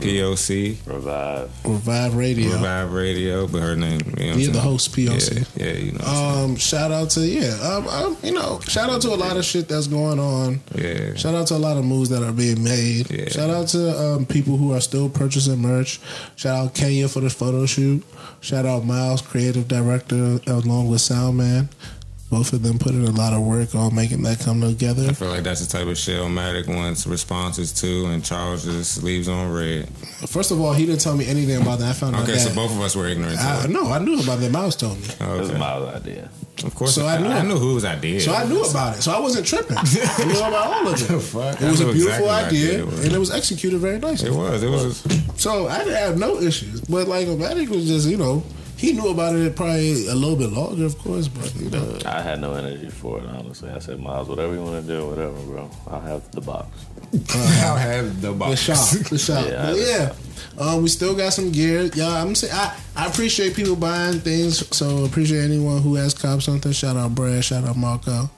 POC, 0.00 0.86
Revive. 0.86 1.50
Revive 1.64 2.14
Radio. 2.14 2.52
Revive 2.52 2.92
Radio, 2.92 3.46
but 3.46 3.60
her 3.62 3.76
name. 3.76 4.00
You 4.18 4.30
know 4.30 4.36
You're 4.36 4.52
the 4.52 4.60
host, 4.60 4.92
POC. 4.94 5.46
Yeah, 5.56 5.66
yeah 5.66 5.72
you 5.72 5.92
know. 5.92 5.98
what 5.98 6.08
I'm 6.08 6.44
Um, 6.50 6.56
shout 6.56 6.90
out 6.92 7.10
to 7.10 7.20
yeah, 7.26 7.52
um, 7.62 7.88
um, 7.88 8.16
you 8.22 8.32
know, 8.32 8.60
shout 8.60 8.90
out 8.90 9.02
to 9.02 9.08
a 9.08 9.16
lot 9.16 9.36
of 9.36 9.44
shit 9.44 9.68
that's 9.68 9.86
going 9.86 10.18
on. 10.18 10.60
yeah. 10.74 11.14
Shout 11.14 11.34
out 11.34 11.46
to 11.48 11.54
a 11.54 11.58
lot 11.58 11.76
of 11.76 11.84
moves 11.84 12.08
that 12.10 12.22
are 12.22 12.32
being 12.32 12.62
made. 12.64 13.10
Yeah. 13.10 13.28
Shout 13.28 13.50
out 13.50 13.68
to 13.68 13.98
um, 13.98 14.26
people 14.26 14.56
who 14.56 14.72
are 14.72 14.80
still 14.80 15.08
purchasing 15.08 15.58
merch. 15.58 16.00
Shout 16.36 16.56
out 16.56 16.74
Kenya 16.74 17.08
for 17.08 17.20
the 17.20 17.30
photo 17.30 17.66
shoot. 17.66 18.04
Shout 18.40 18.64
out 18.66 18.84
Miles, 18.84 19.20
creative 19.22 19.68
director, 19.68 20.40
along 20.46 20.88
with 20.90 21.00
Soundman. 21.00 21.68
Both 22.30 22.52
of 22.52 22.62
them 22.62 22.78
put 22.78 22.92
in 22.92 23.04
a 23.04 23.10
lot 23.10 23.32
of 23.32 23.42
work 23.42 23.74
on 23.74 23.92
making 23.92 24.22
that 24.22 24.38
come 24.38 24.60
together. 24.60 25.08
I 25.08 25.12
feel 25.14 25.28
like 25.30 25.42
that's 25.42 25.66
the 25.66 25.78
type 25.78 25.88
of 25.88 25.98
shit 25.98 26.16
Omatic 26.20 26.68
wants 26.68 27.04
responses 27.04 27.72
to, 27.80 28.06
and 28.06 28.24
Charles 28.24 28.64
just 28.64 29.02
leaves 29.02 29.26
on 29.26 29.50
red. 29.52 29.88
First 30.28 30.52
of 30.52 30.60
all, 30.60 30.72
he 30.72 30.86
didn't 30.86 31.00
tell 31.00 31.16
me 31.16 31.26
anything 31.26 31.60
about 31.60 31.80
that. 31.80 31.88
I 31.90 31.92
found 31.92 32.14
out 32.14 32.22
Okay, 32.22 32.34
that. 32.34 32.38
so 32.38 32.54
both 32.54 32.70
of 32.70 32.80
us 32.82 32.94
were 32.94 33.08
ignorant. 33.08 33.36
I, 33.40 33.66
no, 33.66 33.90
I 33.90 33.98
knew 33.98 34.20
about 34.20 34.38
that. 34.38 34.52
Miles 34.52 34.76
told 34.76 34.98
me. 35.00 35.06
It 35.08 35.18
was 35.40 35.50
Okay. 35.50 35.58
my 35.58 35.72
idea. 35.92 36.30
Of 36.62 36.72
course, 36.76 36.94
So 36.94 37.04
I 37.06 37.18
knew- 37.18 37.26
I 37.30 37.42
knew 37.42 37.58
whose 37.58 37.84
idea. 37.84 38.20
So 38.20 38.32
I 38.32 38.44
knew 38.44 38.62
about 38.62 38.98
it. 38.98 39.02
So 39.02 39.10
I 39.10 39.18
wasn't 39.18 39.46
tripping. 39.46 39.76
I 39.78 40.24
knew 40.24 40.36
about 40.38 40.52
all 40.54 40.86
of 40.86 41.02
it. 41.02 41.20
Fuck, 41.22 41.60
It 41.60 41.68
was 41.68 41.80
I 41.80 41.84
a 41.84 41.86
knew 41.88 41.92
beautiful 41.94 42.26
exactly 42.26 42.26
what 42.26 42.44
idea, 42.44 42.84
it 42.86 43.04
and 43.06 43.12
it 43.12 43.18
was 43.18 43.32
executed 43.32 43.78
very 43.80 43.98
nicely. 43.98 44.28
It 44.28 44.34
was. 44.36 44.62
It 44.62 44.70
was. 44.70 45.02
So 45.36 45.66
I 45.66 45.78
didn't 45.78 45.94
have 45.94 46.16
no 46.18 46.40
issues. 46.40 46.80
But 46.82 47.08
like 47.08 47.26
Omatic 47.26 47.70
was 47.70 47.86
just, 47.88 48.06
you 48.08 48.18
know, 48.18 48.44
he 48.80 48.92
knew 48.94 49.08
about 49.10 49.34
it 49.36 49.54
probably 49.54 50.06
a 50.08 50.14
little 50.14 50.36
bit 50.36 50.50
longer, 50.52 50.86
of 50.86 50.96
course, 50.98 51.28
but 51.28 51.54
you 51.56 51.68
know. 51.68 51.98
I 52.06 52.22
had 52.22 52.40
no 52.40 52.54
energy 52.54 52.88
for 52.88 53.18
it, 53.18 53.26
honestly. 53.26 53.68
I 53.68 53.78
said, 53.78 54.00
Miles, 54.00 54.26
whatever 54.26 54.54
you 54.54 54.62
want 54.62 54.86
to 54.86 54.90
do, 54.90 55.06
whatever, 55.06 55.38
bro. 55.42 55.70
I'll 55.86 56.00
have 56.00 56.30
the 56.30 56.40
box. 56.40 56.86
I'll 57.62 57.76
have 57.76 58.22
the 58.22 58.32
box. 58.32 58.66
The 58.66 58.74
shop, 58.74 59.08
the 59.10 59.18
shop. 59.18 59.46
Yeah, 59.46 59.66
But 59.66 59.74
the 59.74 60.14
yeah, 60.58 60.64
um, 60.64 60.82
we 60.82 60.88
still 60.88 61.14
got 61.14 61.34
some 61.34 61.52
gear. 61.52 61.90
Yeah, 61.94 62.08
I'm 62.22 62.34
saying 62.34 62.54
I, 62.54 62.74
I 62.96 63.06
appreciate 63.06 63.54
people 63.54 63.76
buying 63.76 64.20
things. 64.20 64.66
So 64.74 65.04
appreciate 65.04 65.42
anyone 65.44 65.82
who 65.82 65.96
has 65.96 66.14
copped 66.14 66.44
something. 66.44 66.72
Shout 66.72 66.96
out 66.96 67.14
Brad. 67.14 67.44
Shout 67.44 67.64
out 67.64 67.76
Marco. 67.76 68.30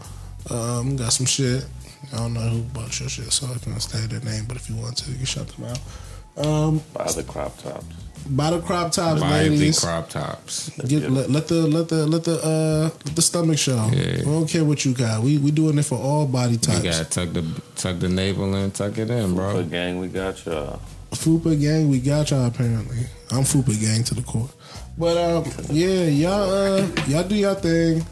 Um, 0.50 0.96
got 0.96 1.12
some 1.12 1.26
shit. 1.26 1.64
I 2.12 2.16
don't 2.16 2.34
know 2.34 2.40
who 2.40 2.62
bought 2.62 2.98
your 2.98 3.08
shit, 3.08 3.32
so 3.32 3.46
I 3.46 3.58
can't 3.58 3.80
say 3.80 4.04
their 4.06 4.20
name. 4.20 4.46
But 4.48 4.56
if 4.56 4.68
you 4.68 4.74
want 4.74 4.96
to, 4.98 5.10
you 5.12 5.18
can 5.18 5.24
shout 5.24 5.46
them 5.46 5.66
out. 5.66 6.44
Um, 6.44 6.82
Buy 6.94 7.12
the 7.12 7.22
crop 7.22 7.56
tops. 7.58 7.86
Buy 8.30 8.50
the 8.50 8.60
crop 8.60 8.92
tops, 8.92 9.20
Buy 9.20 9.44
the 9.44 9.50
ladies. 9.50 9.80
crop 9.80 10.08
tops. 10.08 10.70
Get, 10.86 11.10
let, 11.10 11.30
let 11.30 11.48
the 11.48 11.66
let 11.66 11.88
the 11.88 12.06
let 12.06 12.24
the 12.24 12.36
uh 12.42 12.90
let 13.04 13.16
the 13.16 13.22
stomach 13.22 13.58
show. 13.58 13.88
Yeah. 13.92 14.18
We 14.18 14.22
don't 14.24 14.48
care 14.48 14.64
what 14.64 14.84
you 14.84 14.94
got. 14.94 15.22
We 15.22 15.38
we 15.38 15.50
doing 15.50 15.78
it 15.78 15.84
for 15.84 15.98
all 15.98 16.26
body 16.26 16.56
types. 16.56 16.84
You 16.84 16.90
gotta 16.90 17.04
tuck 17.04 17.32
the 17.32 17.44
tuck 17.76 17.98
the 17.98 18.08
navel 18.08 18.54
in, 18.54 18.70
tuck 18.70 18.98
it 18.98 19.10
in, 19.10 19.34
bro. 19.34 19.54
But 19.54 19.70
gang, 19.70 19.98
we 19.98 20.08
got 20.08 20.44
y'all. 20.46 20.80
Fupa 21.12 21.60
gang, 21.60 21.90
we 21.90 21.98
got 22.00 22.30
y'all 22.30 22.46
apparently. 22.46 23.06
I'm 23.30 23.42
Fupa 23.44 23.78
gang 23.80 24.02
to 24.04 24.14
the 24.14 24.22
core. 24.22 24.48
But 24.96 25.16
um, 25.16 25.44
yeah, 25.70 26.04
y'all 26.04 26.50
uh, 26.50 26.86
y'all 27.06 27.24
do 27.24 27.34
your 27.34 27.54
thing. 27.54 28.04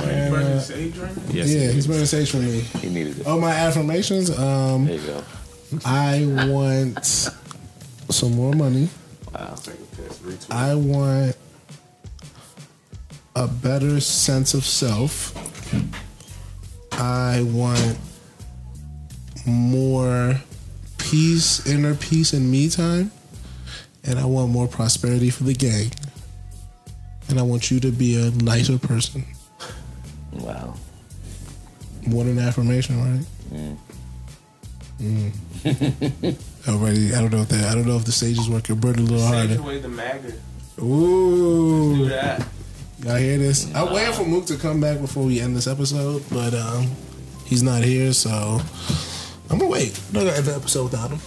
And, 0.00 0.34
uh, 0.34 0.60
sage 0.60 0.96
right 0.98 1.16
now? 1.16 1.22
Yes, 1.32 1.48
yeah, 1.48 1.70
he's 1.70 1.76
is. 1.76 1.86
been 1.86 2.04
sage 2.06 2.30
for 2.30 2.38
me. 2.38 2.60
He 2.80 2.88
needed 2.88 3.20
it. 3.20 3.26
Oh, 3.26 3.38
my 3.40 3.50
affirmations. 3.52 4.36
Um, 4.36 4.86
There 4.86 4.96
you 4.96 5.06
go. 5.06 5.24
I 5.84 6.24
want 6.50 7.04
some 7.04 8.32
more 8.34 8.52
money. 8.54 8.88
Wow. 9.32 9.56
I 10.50 10.74
want 10.74 11.36
a 13.36 13.46
better 13.46 14.00
sense 14.00 14.54
of 14.54 14.64
self. 14.64 15.34
I 16.92 17.42
want 17.42 17.98
more 19.46 20.40
peace, 20.98 21.66
inner 21.66 21.94
peace, 21.94 22.32
and 22.32 22.50
me 22.50 22.68
time. 22.68 23.12
And 24.04 24.18
I 24.18 24.24
want 24.24 24.50
more 24.50 24.66
prosperity 24.66 25.30
for 25.30 25.44
the 25.44 25.54
gang. 25.54 25.92
And 27.28 27.38
I 27.38 27.42
want 27.42 27.70
you 27.70 27.78
to 27.80 27.92
be 27.92 28.16
a 28.16 28.30
nicer 28.30 28.78
person. 28.78 29.24
Wow. 30.32 30.74
More 32.06 32.24
an 32.24 32.38
affirmation, 32.38 33.26
right? 33.52 33.76
Mm. 35.00 36.38
Already, 36.68 37.14
I 37.14 37.20
don't 37.20 37.32
know 37.32 37.40
if 37.42 37.48
that. 37.48 37.64
I 37.70 37.74
don't 37.74 37.86
know 37.86 37.96
if 37.96 38.04
the 38.04 38.12
sages 38.12 38.48
work 38.50 38.68
your 38.68 38.76
bird 38.76 38.98
a 38.98 39.00
little 39.00 39.18
Sage 39.18 39.48
harder. 39.48 39.58
away 39.60 39.78
the 39.80 39.88
maggot. 39.88 40.34
Ooh. 40.80 41.96
Do 41.96 42.08
that. 42.10 42.46
y'all 43.04 43.16
hear 43.16 43.38
this? 43.38 43.74
I'm 43.74 43.92
waiting 43.92 44.12
for 44.14 44.24
Mook 44.24 44.46
to 44.46 44.56
come 44.56 44.80
back 44.80 45.00
before 45.00 45.24
we 45.24 45.40
end 45.40 45.56
this 45.56 45.66
episode, 45.66 46.22
but 46.30 46.52
um, 46.54 46.86
he's 47.46 47.62
not 47.62 47.82
here, 47.82 48.12
so 48.12 48.60
I'm 49.50 49.58
gonna 49.58 49.70
wait. 49.70 49.98
I'm 50.08 50.12
not 50.14 50.20
gonna 50.26 50.36
end 50.36 50.44
the 50.44 50.54
episode 50.56 50.84
without 50.84 51.10
him 51.10 51.20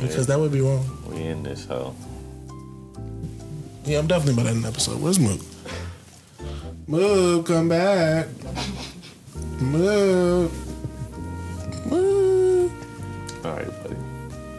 because 0.00 0.26
that 0.28 0.38
would 0.38 0.52
be 0.52 0.60
wrong. 0.60 0.86
We 1.10 1.22
in 1.22 1.42
this 1.42 1.64
hole. 1.66 1.96
Yeah, 3.84 3.98
I'm 3.98 4.06
definitely 4.06 4.34
about 4.34 4.44
to 4.44 4.50
end 4.54 4.64
the 4.64 4.68
episode. 4.68 5.00
Where's 5.00 5.18
Mook? 5.18 5.40
Mook, 6.86 7.46
come 7.46 7.68
back. 7.68 8.28
Mook. 9.60 10.50
Mook. 10.52 10.52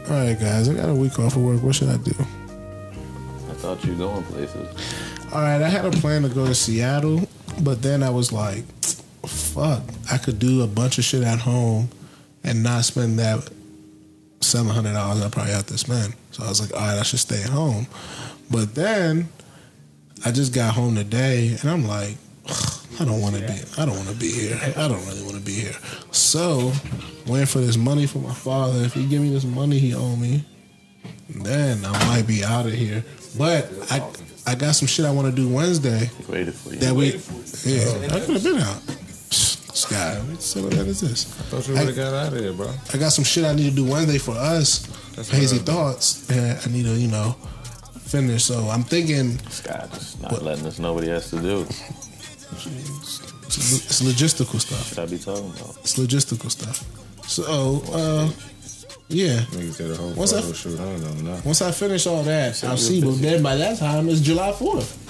All 0.07 0.11
right, 0.11 0.39
guys, 0.39 0.69
I 0.69 0.73
got 0.75 0.89
a 0.89 0.93
week 0.93 1.17
off 1.17 1.35
of 1.35 1.41
work. 1.43 1.63
What 1.63 1.73
should 1.73 1.89
I 1.89 1.97
do? 1.97 2.13
I 2.19 3.53
thought 3.55 3.83
you 3.83 3.95
going 3.95 4.23
places. 4.25 4.67
All 5.33 5.41
right, 5.41 5.59
I 5.61 5.67
had 5.67 5.83
a 5.85 5.91
plan 5.91 6.21
to 6.21 6.29
go 6.29 6.45
to 6.45 6.53
Seattle, 6.53 7.27
but 7.61 7.81
then 7.81 8.03
I 8.03 8.11
was 8.11 8.31
like, 8.31 8.63
fuck, 9.25 9.81
I 10.11 10.19
could 10.19 10.37
do 10.37 10.61
a 10.61 10.67
bunch 10.67 10.99
of 10.99 11.03
shit 11.03 11.23
at 11.23 11.39
home 11.39 11.89
and 12.43 12.61
not 12.61 12.85
spend 12.85 13.17
that 13.17 13.49
seven 14.41 14.69
hundred 14.71 14.93
dollars 14.93 15.23
I 15.23 15.29
probably 15.29 15.53
have 15.53 15.65
to 15.67 15.77
spend. 15.79 16.13
So 16.31 16.43
I 16.43 16.49
was 16.49 16.61
like, 16.61 16.79
all 16.79 16.87
right, 16.87 16.99
I 16.99 17.03
should 17.03 17.19
stay 17.19 17.41
at 17.41 17.49
home. 17.49 17.87
But 18.51 18.75
then 18.75 19.27
I 20.23 20.31
just 20.31 20.53
got 20.53 20.75
home 20.75 20.93
today, 20.93 21.57
and 21.59 21.69
I'm 21.69 21.87
like, 21.87 22.17
I 22.99 23.05
don't 23.05 23.21
want 23.21 23.35
to 23.35 23.41
be. 23.41 23.53
I 23.77 23.85
don't 23.85 23.95
want 23.95 24.09
to 24.09 24.15
be 24.15 24.31
here. 24.31 24.59
I 24.77 24.87
don't 24.87 25.05
really 25.07 25.23
want 25.23 25.35
to 25.35 25.41
be 25.41 25.53
here. 25.53 25.75
So 26.11 26.71
waiting 27.27 27.45
for 27.45 27.59
this 27.59 27.77
money 27.77 28.07
from 28.07 28.23
my 28.23 28.33
father. 28.33 28.83
If 28.83 28.93
he 28.93 29.05
give 29.05 29.21
me 29.21 29.29
this 29.29 29.43
money 29.43 29.79
he 29.79 29.93
owe 29.93 30.15
me, 30.15 30.45
then 31.29 31.83
I 31.85 31.91
might 32.07 32.27
be 32.27 32.43
out 32.43 32.65
of 32.65 32.73
here. 32.73 33.03
But 33.37 33.69
I 33.91 34.07
I 34.47 34.55
got 34.55 34.75
some 34.75 34.87
shit 34.87 35.05
I 35.05 35.11
want 35.11 35.27
to 35.29 35.35
do 35.35 35.49
Wednesday 35.49 36.09
Waited 36.29 36.53
for 36.53 36.73
you. 36.73 36.79
that 36.79 36.93
we 36.93 37.19
yeah 37.65 38.15
I 38.15 38.19
could 38.19 38.35
have 38.35 38.43
been 38.43 38.59
out. 38.59 38.81
This 38.85 39.85
guy, 39.89 40.15
what 40.19 40.69
the 40.69 40.75
hell 40.77 40.87
is 40.87 41.01
this? 41.01 41.25
I 41.37 41.43
thought 41.43 41.67
you 41.67 41.73
would 41.73 41.87
have 41.87 41.95
got 41.97 42.13
out 42.13 42.31
of 42.31 42.39
here, 42.39 42.53
bro. 42.53 42.71
I 42.93 42.97
got 42.97 43.09
some 43.09 43.25
shit 43.25 43.43
I 43.43 43.53
need 43.53 43.71
to 43.71 43.75
do 43.75 43.83
Wednesday 43.91 44.17
for 44.17 44.31
us. 44.31 44.87
That's 45.15 45.29
Hazy 45.29 45.57
thoughts, 45.57 46.29
and 46.29 46.57
I 46.65 46.71
need 46.71 46.83
to 46.85 46.95
you 46.95 47.09
know 47.09 47.35
finish. 47.99 48.45
So 48.45 48.69
I'm 48.69 48.83
thinking 48.83 49.37
Scott 49.49 49.91
just 49.91 50.21
not 50.21 50.41
letting 50.41 50.65
us 50.65 50.79
know 50.79 50.93
what 50.93 51.03
he 51.03 51.09
has 51.09 51.29
to 51.31 51.41
do. 51.41 51.67
It's, 52.55 53.85
it's 53.85 54.01
logistical 54.01 54.59
stuff. 54.59 54.87
Should 54.89 54.99
I 54.99 55.05
be 55.05 55.17
talking 55.17 55.49
about? 55.49 55.77
It's 55.81 55.97
logistical 55.97 56.49
stuff. 56.51 56.83
So 57.27 57.81
uh, 57.91 58.29
yeah. 59.09 59.39
Niggas 59.51 59.77
did 59.77 59.91
a 59.91 59.95
whole 59.95 60.11
What's 60.13 60.31
photo 60.31 60.47
that? 60.47 60.55
shoot. 60.55 60.79
I 60.79 60.83
don't 60.83 61.01
know 61.01 61.31
nothing. 61.31 61.45
Once 61.45 61.61
I 61.61 61.71
finish 61.71 62.07
all 62.07 62.23
that, 62.23 62.63
I'll 62.63 62.77
see. 62.77 63.01
But 63.01 63.21
then 63.21 63.43
by 63.43 63.55
that 63.55 63.77
time, 63.77 64.09
it's 64.09 64.21
July 64.21 64.51
4th. 64.51 65.01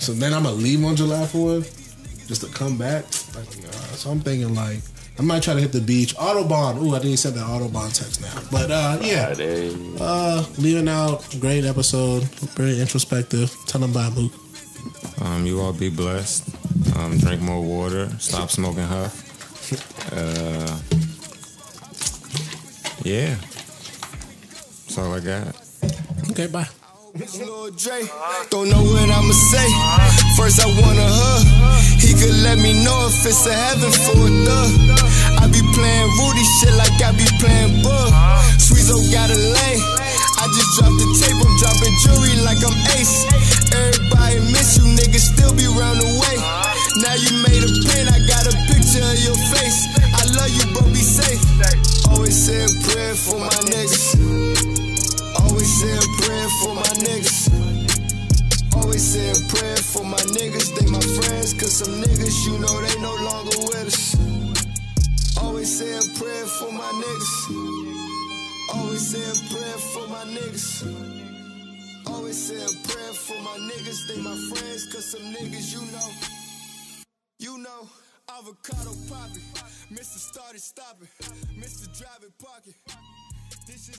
So 0.00 0.12
then 0.12 0.32
I'm 0.32 0.42
going 0.44 0.56
to 0.56 0.62
leave 0.62 0.84
on 0.84 0.96
July 0.96 1.22
4th 1.24 2.26
just 2.26 2.40
to 2.42 2.48
come 2.48 2.78
back. 2.78 3.04
Like, 3.34 3.62
nah. 3.62 3.70
So 3.96 4.10
I'm 4.10 4.20
thinking, 4.20 4.54
like, 4.54 4.78
I 5.18 5.22
might 5.22 5.42
try 5.42 5.54
to 5.54 5.60
hit 5.60 5.72
the 5.72 5.80
beach. 5.80 6.16
Autobahn. 6.16 6.82
Ooh, 6.82 6.94
I 6.94 6.98
didn't 6.98 7.18
send 7.18 7.36
that 7.36 7.46
Autobahn 7.46 7.96
text 7.96 8.20
now. 8.22 8.40
But 8.50 8.70
uh, 8.70 8.98
yeah, 9.02 9.26
Friday. 9.26 9.74
uh, 10.00 10.44
leaving 10.58 10.88
out. 10.88 11.24
Great 11.40 11.64
episode. 11.64 12.24
Very 12.56 12.80
introspective. 12.80 13.54
Tell 13.66 13.80
them 13.80 13.92
bye, 13.92 14.10
Mook. 14.10 14.32
Um, 15.20 15.46
you 15.46 15.60
all 15.60 15.72
be 15.72 15.90
blessed. 15.90 16.48
Um, 16.96 17.18
drink 17.18 17.40
more 17.40 17.62
water. 17.62 18.08
Stop 18.18 18.50
smoking 18.50 18.84
huff. 18.84 19.22
Uh, 20.12 20.78
yeah. 23.02 23.34
That's 24.84 24.98
all 24.98 25.14
I 25.14 25.20
got. 25.20 25.54
Okay, 26.30 26.46
bye. 26.46 26.68
Lil 27.14 27.70
Dre, 27.70 28.02
don't 28.50 28.68
know 28.68 28.82
what 28.82 29.08
I'ma 29.08 29.32
say. 29.32 29.68
First 30.36 30.58
I 30.58 30.66
want 30.66 30.98
a 30.98 31.06
hug. 31.06 31.46
He 32.02 32.12
could 32.12 32.34
let 32.42 32.58
me 32.58 32.72
know 32.82 33.06
if 33.06 33.24
it's 33.24 33.46
a 33.46 33.54
heaven 33.54 33.90
for 33.92 34.18
a 34.18 34.30
thug. 34.42 34.70
I 35.38 35.46
be 35.46 35.62
playing 35.78 36.10
Rudy 36.18 36.44
shit 36.58 36.74
like 36.74 36.98
I 36.98 37.12
be 37.14 37.26
playing 37.38 37.82
Bug. 37.84 38.10
Sweezo 38.58 38.98
got 39.12 39.30
a 39.30 39.38
lane. 39.38 40.03
Just 40.54 40.78
dropped 40.78 40.94
the 41.02 41.08
tape, 41.18 41.34
I'm 41.34 41.50
dropping 41.58 41.94
jewelry 41.98 42.38
like 42.46 42.62
I'm 42.62 42.78
Ace. 42.94 43.26
Everybody 43.74 44.38
miss 44.54 44.78
you, 44.78 44.86
niggas 44.86 45.34
still 45.34 45.50
be 45.58 45.66
round 45.66 45.98
the 45.98 46.06
way. 46.22 46.36
Now 47.02 47.18
you 47.18 47.42
made 47.42 47.58
a 47.58 47.70
pin, 47.82 48.06
I 48.06 48.22
got 48.22 48.46
a 48.46 48.54
picture 48.70 49.02
of 49.02 49.18
your 49.18 49.34
face. 49.50 49.90
I 50.14 50.22
love 50.38 50.54
you, 50.54 50.62
but 50.70 50.86
be 50.94 51.02
safe. 51.02 51.42
Always 52.06 52.38
say 52.38 52.62
a 52.62 52.70
prayer 52.86 53.18
for 53.18 53.42
my 53.42 53.50
niggas. 53.66 54.14
Always 55.42 55.70
say 55.74 55.90
a 55.90 56.06
prayer 56.22 56.48
for 56.62 56.74
my 56.78 56.92
niggas. 57.02 57.50
Always 58.78 59.02
say 59.02 59.26
a 59.26 59.38
prayer 59.50 59.76
for 59.76 60.04
my 60.06 60.22
niggas. 60.38 60.70
They 60.78 60.86
my 60.86 61.02
friends, 61.18 61.54
cause 61.58 61.82
some 61.82 61.98
niggas, 61.98 62.46
you 62.46 62.62
know, 62.62 62.74
they 62.78 62.94
no 63.02 63.10
longer 63.26 63.58
with 63.66 63.90
us. 63.90 64.14
Always 65.42 65.66
say 65.66 65.90
a 65.98 66.02
prayer 66.14 66.46
for 66.46 66.70
my 66.70 66.90
niggas. 67.02 67.83
Always 68.74 69.06
say 69.10 69.22
a 69.22 69.34
prayer 69.52 69.78
for 69.92 70.08
my 70.08 70.24
niggas. 70.24 70.68
Always 72.06 72.38
say 72.48 72.56
a 72.56 72.88
prayer 72.88 73.12
for 73.12 73.40
my 73.42 73.56
niggas. 73.70 74.08
They 74.08 74.20
my 74.20 74.36
friends, 74.50 74.92
cause 74.92 75.12
some 75.12 75.22
niggas, 75.32 75.72
you 75.74 75.82
know. 75.92 76.08
You 77.38 77.58
know, 77.58 77.88
avocado 78.30 78.92
popping. 79.08 79.42
Mr. 79.92 80.18
Started 80.18 80.60
stopping. 80.60 81.08
Mr. 81.58 81.86
Driving 81.98 82.32
pocket. 82.42 82.74
This 83.66 83.76
is 83.76 83.90